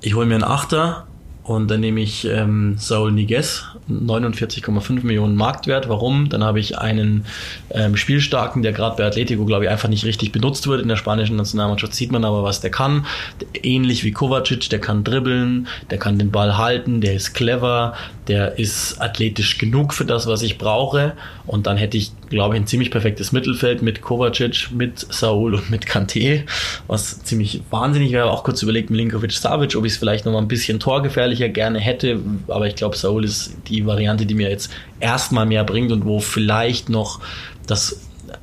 Ich 0.00 0.14
hole 0.14 0.26
mir 0.26 0.34
einen 0.34 0.44
Achter 0.44 1.06
und 1.44 1.70
dann 1.70 1.80
nehme 1.80 2.00
ich 2.00 2.26
ähm, 2.26 2.76
Saul 2.78 3.12
Niguez, 3.12 3.64
49,5 3.90 5.04
Millionen 5.04 5.36
Marktwert. 5.36 5.90
Warum? 5.90 6.30
Dann 6.30 6.42
habe 6.42 6.58
ich 6.58 6.78
einen 6.78 7.26
ähm, 7.70 7.96
Spielstarken, 7.96 8.62
der 8.62 8.72
gerade 8.72 8.96
bei 8.96 9.04
Atletico, 9.04 9.44
glaube 9.44 9.64
ich, 9.64 9.70
einfach 9.70 9.90
nicht 9.90 10.06
richtig 10.06 10.32
benutzt 10.32 10.66
wird. 10.66 10.80
In 10.80 10.88
der 10.88 10.96
spanischen 10.96 11.36
Nationalmannschaft 11.36 11.94
sieht 11.94 12.10
man 12.10 12.24
aber, 12.24 12.42
was 12.44 12.62
der 12.62 12.70
kann. 12.70 13.04
Ähnlich 13.62 14.04
wie 14.04 14.12
Kovacic, 14.12 14.70
der 14.70 14.78
kann 14.78 15.04
dribbeln, 15.04 15.68
der 15.90 15.98
kann 15.98 16.18
den 16.18 16.30
Ball 16.30 16.56
halten, 16.56 17.02
der 17.02 17.12
ist 17.12 17.34
clever, 17.34 17.92
der 18.28 18.58
ist 18.58 19.00
athletisch 19.00 19.58
genug 19.58 19.92
für 19.92 20.04
das, 20.04 20.26
was 20.26 20.42
ich 20.42 20.58
brauche. 20.58 21.12
Und 21.46 21.66
dann 21.66 21.76
hätte 21.76 21.96
ich, 21.96 22.12
glaube 22.30 22.54
ich, 22.54 22.62
ein 22.62 22.66
ziemlich 22.66 22.90
perfektes 22.90 23.32
Mittelfeld 23.32 23.82
mit 23.82 24.00
Kovacic, 24.00 24.70
mit 24.72 24.98
Saul 24.98 25.54
und 25.54 25.70
mit 25.70 25.86
Kante, 25.86 26.44
was 26.86 27.22
ziemlich 27.22 27.62
wahnsinnig 27.70 28.12
wäre. 28.12 28.30
Auch 28.30 28.44
kurz 28.44 28.62
überlegt, 28.62 28.90
Milinkovic 28.90 29.32
Savic, 29.32 29.76
ob 29.76 29.84
ich 29.84 29.92
es 29.92 29.98
vielleicht 29.98 30.24
noch 30.24 30.32
mal 30.32 30.38
ein 30.38 30.48
bisschen 30.48 30.80
torgefährlicher 30.80 31.48
gerne 31.48 31.78
hätte. 31.78 32.20
Aber 32.48 32.66
ich 32.66 32.76
glaube, 32.76 32.96
Saul 32.96 33.24
ist 33.24 33.56
die 33.68 33.86
Variante, 33.86 34.26
die 34.26 34.34
mir 34.34 34.48
jetzt 34.48 34.70
erstmal 35.00 35.46
mehr 35.46 35.64
bringt 35.64 35.92
und 35.92 36.04
wo 36.04 36.20
vielleicht 36.20 36.88
noch 36.88 37.20
das 37.66 38.00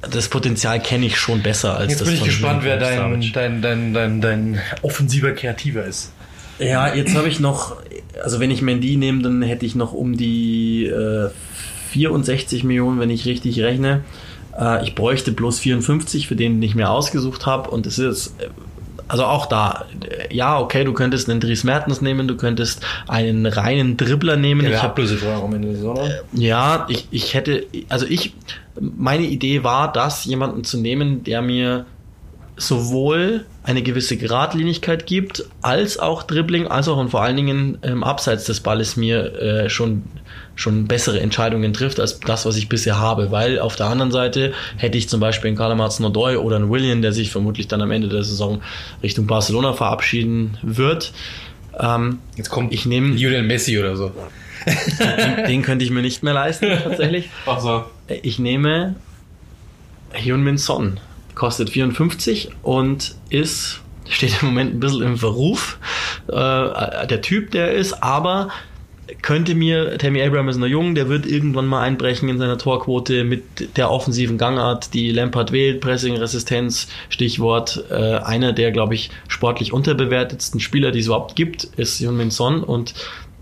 das 0.10 0.30
Potenzial 0.30 0.80
kenne 0.80 1.06
ich 1.06 1.18
schon 1.18 1.42
besser 1.42 1.76
als 1.76 1.92
Jetzt 1.92 2.02
das 2.02 2.08
bin 2.08 2.18
ich 2.18 2.24
gespannt, 2.24 2.64
wer 2.64 2.78
dein, 2.78 3.22
dein, 3.34 3.62
dein, 3.62 3.94
dein, 3.94 4.22
dein 4.22 4.62
offensiver 4.82 5.34
Kreativer 5.34 5.84
ist. 5.86 6.12
Ja, 6.62 6.94
jetzt 6.94 7.16
habe 7.16 7.28
ich 7.28 7.40
noch, 7.40 7.78
also 8.24 8.40
wenn 8.40 8.52
ich 8.52 8.62
Mendy 8.62 8.98
nehme, 8.98 9.22
dann 9.22 9.42
hätte 9.42 9.66
ich 9.66 9.76
noch 9.76 9.94
um 9.94 10.16
die 10.16 10.86
äh, 10.86 11.30
64 11.92 12.64
Millionen, 12.64 13.00
wenn 13.00 13.10
ich 13.10 13.26
richtig 13.26 13.60
rechne. 13.62 14.04
Äh, 14.58 14.84
ich 14.84 14.96
bräuchte 14.96 15.32
bloß 15.32 15.60
54, 15.60 16.28
für 16.28 16.36
den 16.36 16.62
ich 16.62 16.76
mir 16.76 16.90
ausgesucht 16.90 17.46
habe. 17.46 17.70
Und 17.70 17.86
es 17.88 18.00
ist, 18.00 18.40
äh, 18.40 18.50
also 19.08 19.26
auch 19.26 19.46
da, 19.48 19.86
äh, 20.08 20.34
ja, 20.34 20.60
okay, 20.60 20.84
du 20.84 20.94
könntest 20.94 21.30
einen 21.30 21.40
Dries 21.40 21.64
Mertens 21.64 22.02
nehmen, 22.02 22.28
du 22.28 22.38
könntest 22.38 22.86
einen 23.08 23.46
reinen 23.46 23.98
Dribbler 23.98 24.38
nehmen. 24.38 24.62
Der 24.62 24.72
ich 24.72 24.78
habe 24.78 24.90
ablösefrei 24.90 25.34
am 25.34 25.54
Ende 25.54 25.70
der 25.70 25.78
Saison. 25.78 25.98
oder? 25.98 26.24
ja, 26.34 26.86
ich, 26.90 27.08
ich 27.12 27.34
hätte, 27.34 27.66
also 27.90 28.06
ich, 28.08 28.34
meine 28.80 29.24
Idee 29.24 29.64
war, 29.64 29.92
das 29.92 30.26
jemanden 30.26 30.64
zu 30.64 30.78
nehmen, 30.78 31.24
der 31.24 31.42
mir 31.42 31.86
sowohl 32.62 33.46
eine 33.64 33.82
gewisse 33.82 34.18
Geradlinigkeit 34.18 35.06
gibt, 35.06 35.46
als 35.62 35.98
auch 35.98 36.24
Dribbling, 36.24 36.68
als 36.68 36.88
auch 36.88 36.98
und 36.98 37.10
vor 37.10 37.22
allen 37.22 37.36
Dingen 37.36 37.78
ähm, 37.84 38.04
abseits 38.04 38.46
des 38.46 38.60
Balles 38.62 38.96
mir 38.96 39.36
äh, 39.36 39.70
schon 39.70 40.04
schon 40.56 40.86
bessere 40.86 41.20
Entscheidungen 41.20 41.74
trifft 41.74 42.00
als 42.00 42.20
das, 42.20 42.46
was 42.46 42.56
ich 42.56 42.70
bisher 42.70 43.00
habe, 43.00 43.32
weil 43.32 43.60
auf 43.60 43.76
der 43.78 43.88
anderen 43.88 44.12
Seite 44.12 44.54
hätte 44.78 44.98
ich 44.98 45.10
zum 45.10 45.20
Beispiel 45.20 45.48
einen 45.48 45.58
Kalamatz 45.58 46.00
Nodoy 46.00 46.36
oder 46.36 46.58
einen 46.58 46.70
William, 46.70 47.02
der 47.02 47.14
sich 47.14 47.32
vermutlich 47.32 47.68
dann 47.68 47.82
am 47.82 47.90
Ende 47.90 48.10
der 48.10 48.24
Saison 48.24 48.62
Richtung 49.02 49.26
Barcelona 49.26 49.74
verabschieden 49.74 50.58
wird. 50.62 51.14
Ähm, 51.80 52.20
Jetzt 52.36 52.50
kommt 52.50 52.74
ich 52.74 52.86
nehme 52.86 53.16
Lionel 53.16 53.44
Messi 53.44 53.80
oder 53.80 53.96
so. 53.96 54.12
den 55.48 55.64
könnte 55.64 55.84
ich 55.84 55.90
mir 55.90 56.04
nicht 56.04 56.22
mehr 56.22 56.34
leisten 56.34 56.68
tatsächlich. 56.84 57.30
Ach 57.48 57.60
so. 57.60 57.86
Ich 58.22 58.38
nehme 58.38 58.96
Hyunmin 60.14 60.60
Son. 60.60 61.00
Kostet 61.42 61.72
54 61.72 62.50
und 62.62 63.16
ist, 63.32 63.82
steht 64.08 64.44
im 64.44 64.50
Moment 64.50 64.76
ein 64.76 64.80
bisschen 64.80 65.02
im 65.02 65.18
Verruf. 65.18 65.80
Äh, 66.28 67.08
der 67.08 67.22
Typ, 67.24 67.50
der 67.50 67.72
ist, 67.72 68.04
aber 68.04 68.50
könnte 69.24 69.56
mir, 69.56 69.98
Tammy 69.98 70.22
Abraham 70.22 70.50
ist 70.50 70.58
noch 70.58 70.68
jung, 70.68 70.94
der 70.94 71.10
wird 71.10 71.26
irgendwann 71.26 71.66
mal 71.66 71.82
einbrechen 71.82 72.30
in 72.30 72.38
seiner 72.38 72.60
Torquote 72.60 73.24
mit 73.24 73.76
der 73.76 73.90
offensiven 73.90 74.38
Gangart, 74.38 74.94
die 74.94 75.12
Lampard 75.12 75.52
wählt, 75.52 75.82
Pressing, 75.82 76.16
Resistenz, 76.16 76.88
Stichwort. 77.10 77.86
Äh, 77.90 78.18
einer 78.18 78.54
der, 78.54 78.72
glaube 78.72 78.94
ich, 78.94 79.10
sportlich 79.28 79.74
unterbewertetsten 79.74 80.60
Spieler, 80.60 80.92
die 80.92 81.00
es 81.00 81.08
überhaupt 81.08 81.36
gibt, 81.36 81.64
ist 81.64 82.00
Hyunmin 82.02 82.30
Son 82.30 82.64
und 82.64 82.94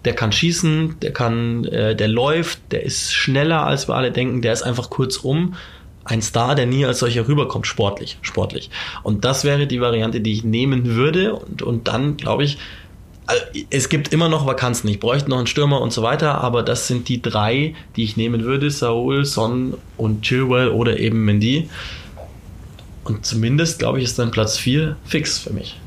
der 0.05 0.13
kann 0.13 0.31
schießen, 0.31 1.01
der 1.01 1.11
kann, 1.11 1.65
äh, 1.65 1.97
der 1.97 2.07
läuft, 2.07 2.61
der 2.71 2.81
ist 2.83 3.13
schneller 3.13 3.67
als 3.67 3.89
wir 3.89 3.95
alle 3.95 4.13
denken, 4.13 4.41
der 4.41 4.53
ist 4.53 4.63
einfach 4.63 4.89
kurzum 4.89 5.55
ein 6.09 6.21
Star, 6.21 6.55
der 6.55 6.65
nie 6.65 6.85
als 6.85 6.99
solcher 6.99 7.27
rüberkommt, 7.27 7.67
sportlich, 7.67 8.17
sportlich. 8.21 8.69
Und 9.03 9.25
das 9.25 9.43
wäre 9.43 9.67
die 9.67 9.79
Variante, 9.79 10.21
die 10.21 10.33
ich 10.33 10.43
nehmen 10.43 10.95
würde. 10.95 11.35
Und, 11.35 11.61
und 11.61 11.87
dann, 11.87 12.17
glaube 12.17 12.43
ich, 12.43 12.57
also, 13.27 13.43
es 13.69 13.89
gibt 13.89 14.11
immer 14.11 14.27
noch 14.27 14.47
Vakanzen. 14.47 14.89
Ich 14.89 14.99
bräuchte 14.99 15.29
noch 15.29 15.37
einen 15.37 15.45
Stürmer 15.45 15.81
und 15.81 15.93
so 15.93 16.01
weiter, 16.01 16.41
aber 16.41 16.63
das 16.63 16.87
sind 16.87 17.07
die 17.09 17.21
drei, 17.21 17.75
die 17.95 18.03
ich 18.03 18.17
nehmen 18.17 18.43
würde: 18.43 18.71
Saul, 18.71 19.23
Son 19.23 19.75
und 19.97 20.23
Chilwell 20.23 20.69
oder 20.69 20.97
eben 20.97 21.23
Mendy. 21.25 21.69
Und 23.03 23.25
zumindest, 23.25 23.77
glaube 23.77 23.99
ich, 23.99 24.05
ist 24.05 24.17
dann 24.17 24.31
Platz 24.31 24.57
4 24.57 24.95
fix 25.05 25.37
für 25.37 25.53
mich. 25.53 25.79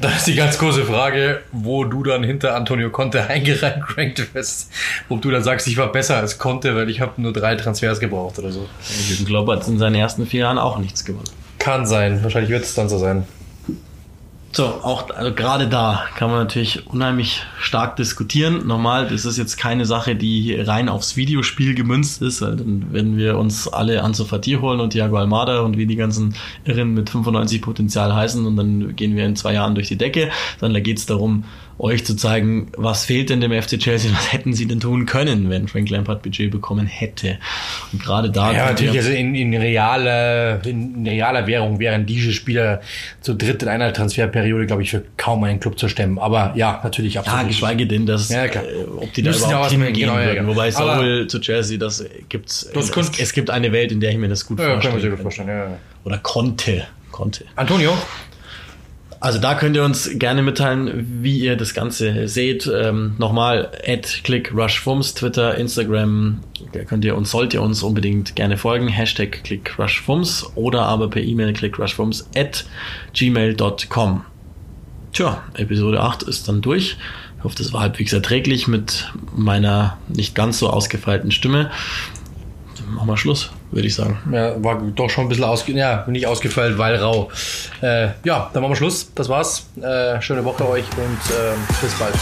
Da 0.00 0.08
ist 0.10 0.26
die 0.26 0.34
ganz 0.34 0.58
große 0.58 0.84
Frage, 0.84 1.42
wo 1.52 1.84
du 1.84 2.02
dann 2.02 2.24
hinter 2.24 2.54
Antonio 2.54 2.90
Conte 2.90 3.26
eingerankt 3.28 4.34
wirst. 4.34 4.70
Ob 5.08 5.22
du 5.22 5.30
dann 5.30 5.42
sagst, 5.42 5.66
ich 5.66 5.76
war 5.76 5.92
besser 5.92 6.16
als 6.16 6.38
Conte, 6.38 6.74
weil 6.74 6.90
ich 6.90 7.00
habe 7.00 7.20
nur 7.20 7.32
drei 7.32 7.54
Transfers 7.54 8.00
gebraucht 8.00 8.38
oder 8.38 8.52
so. 8.52 8.68
Jürgen 9.08 9.24
Klopp 9.24 9.48
hat 9.48 9.66
in 9.68 9.78
seinen 9.78 9.94
ersten 9.94 10.26
vier 10.26 10.40
Jahren 10.40 10.58
auch 10.58 10.78
nichts 10.78 11.04
gewonnen. 11.04 11.30
Kann 11.58 11.86
sein. 11.86 12.22
Wahrscheinlich 12.22 12.50
wird 12.50 12.64
es 12.64 12.74
dann 12.74 12.88
so 12.88 12.98
sein. 12.98 13.24
So, 14.54 14.66
auch 14.66 15.08
also 15.08 15.32
gerade 15.32 15.66
da 15.66 16.04
kann 16.14 16.28
man 16.28 16.40
natürlich 16.40 16.86
unheimlich 16.86 17.42
stark 17.58 17.96
diskutieren. 17.96 18.66
Normal, 18.66 19.08
das 19.08 19.24
ist 19.24 19.38
jetzt 19.38 19.56
keine 19.56 19.86
Sache, 19.86 20.14
die 20.14 20.54
rein 20.54 20.90
aufs 20.90 21.16
Videospiel 21.16 21.74
gemünzt 21.74 22.20
ist, 22.20 22.42
dann 22.42 22.92
werden 22.92 23.16
wir 23.16 23.38
uns 23.38 23.66
alle 23.66 24.02
Ansu 24.02 24.26
Fati 24.26 24.58
holen 24.60 24.80
und 24.80 24.90
Thiago 24.90 25.16
Almada 25.16 25.60
und 25.60 25.78
wie 25.78 25.86
die 25.86 25.96
ganzen 25.96 26.34
Irren 26.64 26.92
mit 26.92 27.08
95 27.08 27.62
Potenzial 27.62 28.14
heißen 28.14 28.44
und 28.44 28.56
dann 28.56 28.94
gehen 28.94 29.16
wir 29.16 29.24
in 29.24 29.36
zwei 29.36 29.54
Jahren 29.54 29.74
durch 29.74 29.88
die 29.88 29.96
Decke. 29.96 30.30
Sondern 30.60 30.74
da 30.74 30.80
geht 30.80 30.98
es 30.98 31.06
darum, 31.06 31.44
euch 31.78 32.04
zu 32.04 32.14
zeigen, 32.16 32.70
was 32.76 33.04
fehlt 33.04 33.30
denn 33.30 33.40
dem 33.40 33.50
FC 33.52 33.78
Chelsea, 33.78 34.10
was 34.12 34.32
hätten 34.32 34.52
sie 34.52 34.66
denn 34.66 34.80
tun 34.80 35.06
können, 35.06 35.50
wenn 35.50 35.68
Frank 35.68 35.90
Lampard 35.90 36.22
Budget 36.22 36.50
bekommen 36.50 36.86
hätte. 36.86 37.38
Und 37.92 38.02
gerade 38.02 38.30
da 38.30 38.52
Ja, 38.52 38.66
natürlich, 38.66 38.96
also 38.98 39.10
in, 39.10 39.34
in, 39.34 39.54
realer, 39.56 40.64
in 40.66 41.06
realer 41.06 41.46
Währung 41.46 41.78
wären 41.78 42.06
diese 42.06 42.32
Spieler 42.32 42.80
zu 43.20 43.34
dritt 43.34 43.62
in 43.62 43.68
einer 43.68 43.92
Transferperiode, 43.92 44.66
glaube 44.66 44.82
ich, 44.82 44.90
für 44.90 45.02
kaum 45.16 45.42
einen 45.44 45.60
Club 45.60 45.78
zu 45.78 45.88
stemmen. 45.88 46.18
Aber 46.18 46.52
ja, 46.56 46.80
natürlich 46.84 47.14
Ja, 47.14 47.22
absolut. 47.22 47.48
geschweige 47.48 47.86
denn, 47.86 48.06
dass, 48.06 48.28
Ja, 48.28 48.48
klar. 48.48 48.64
äh, 48.64 48.84
ob 48.84 49.12
die 49.14 49.22
da 49.22 49.30
Müssen 49.30 49.42
ja 49.44 49.48
überhaupt 49.56 49.70
hingehen 49.72 49.94
genau, 49.94 50.18
ja, 50.18 50.26
würden. 50.26 50.34
genau. 50.36 50.48
Wobei 50.50 50.70
Saul 50.70 51.26
zu 51.26 51.40
Chelsea, 51.40 51.78
das 51.78 52.04
gibt's. 52.28 52.68
Das 52.72 52.90
es, 52.96 53.18
es 53.18 53.32
gibt 53.32 53.50
eine 53.50 53.72
Welt, 53.72 53.92
in 53.92 54.00
der 54.00 54.10
ich 54.10 54.18
mir 54.18 54.28
das 54.28 54.46
gut 54.46 54.58
ja, 54.58 54.66
kann 54.66 54.72
vorstellen 54.74 55.00
sich 55.00 55.08
gut 55.10 55.16
kann. 55.18 55.22
vorstellen. 55.22 55.48
Ja, 55.48 55.54
ja. 55.70 55.78
Oder 56.04 56.18
konnte. 56.18 56.84
Konnte. 57.10 57.44
Antonio? 57.56 57.92
Also 59.22 59.38
da 59.38 59.54
könnt 59.54 59.76
ihr 59.76 59.84
uns 59.84 60.10
gerne 60.14 60.42
mitteilen, 60.42 61.22
wie 61.22 61.38
ihr 61.38 61.54
das 61.54 61.74
Ganze 61.74 62.26
seht. 62.26 62.66
Ähm, 62.66 63.14
nochmal, 63.18 63.70
at 63.86 64.24
clickrushfums, 64.24 65.14
Twitter, 65.14 65.56
Instagram, 65.56 66.40
da 66.72 66.82
könnt 66.82 67.04
ihr 67.04 67.16
uns, 67.16 67.30
sollt 67.30 67.54
ihr 67.54 67.62
uns 67.62 67.84
unbedingt 67.84 68.34
gerne 68.34 68.58
folgen. 68.58 68.88
Hashtag 68.88 69.44
clickrushfums 69.44 70.50
oder 70.56 70.82
aber 70.86 71.08
per 71.08 71.22
E-Mail 71.22 71.52
clickrushfums 71.52 72.28
at 72.34 72.64
gmail.com. 73.12 74.24
Tja, 75.12 75.44
Episode 75.54 76.00
8 76.00 76.24
ist 76.24 76.48
dann 76.48 76.60
durch. 76.60 76.96
Ich 77.38 77.44
hoffe, 77.44 77.54
das 77.56 77.72
war 77.72 77.82
halbwegs 77.82 78.12
erträglich 78.12 78.66
mit 78.66 79.12
meiner 79.36 79.98
nicht 80.08 80.34
ganz 80.34 80.58
so 80.58 80.68
ausgefeilten 80.68 81.30
Stimme. 81.30 81.70
Dann 82.76 82.94
machen 82.94 83.06
wir 83.06 83.16
Schluss, 83.16 83.52
würde 83.72 83.88
ich 83.88 83.94
sagen. 83.94 84.18
Ja, 84.30 84.62
war 84.62 84.80
doch 84.94 85.10
schon 85.10 85.24
ein 85.24 85.28
bisschen 85.28 85.44
ausge 85.44 85.72
ja, 85.72 86.04
nicht 86.06 86.26
ausgefeilt, 86.26 86.78
weil 86.78 86.96
rau. 86.96 87.30
Äh, 87.80 88.08
ja, 88.24 88.50
dann 88.52 88.62
machen 88.62 88.72
wir 88.72 88.76
Schluss. 88.76 89.10
Das 89.14 89.28
war's. 89.28 89.66
Äh, 89.80 90.20
schöne 90.20 90.44
Woche 90.44 90.68
euch 90.68 90.84
und 90.96 91.20
ähm, 91.30 91.58
bis 91.80 91.92
bald. 91.94 92.14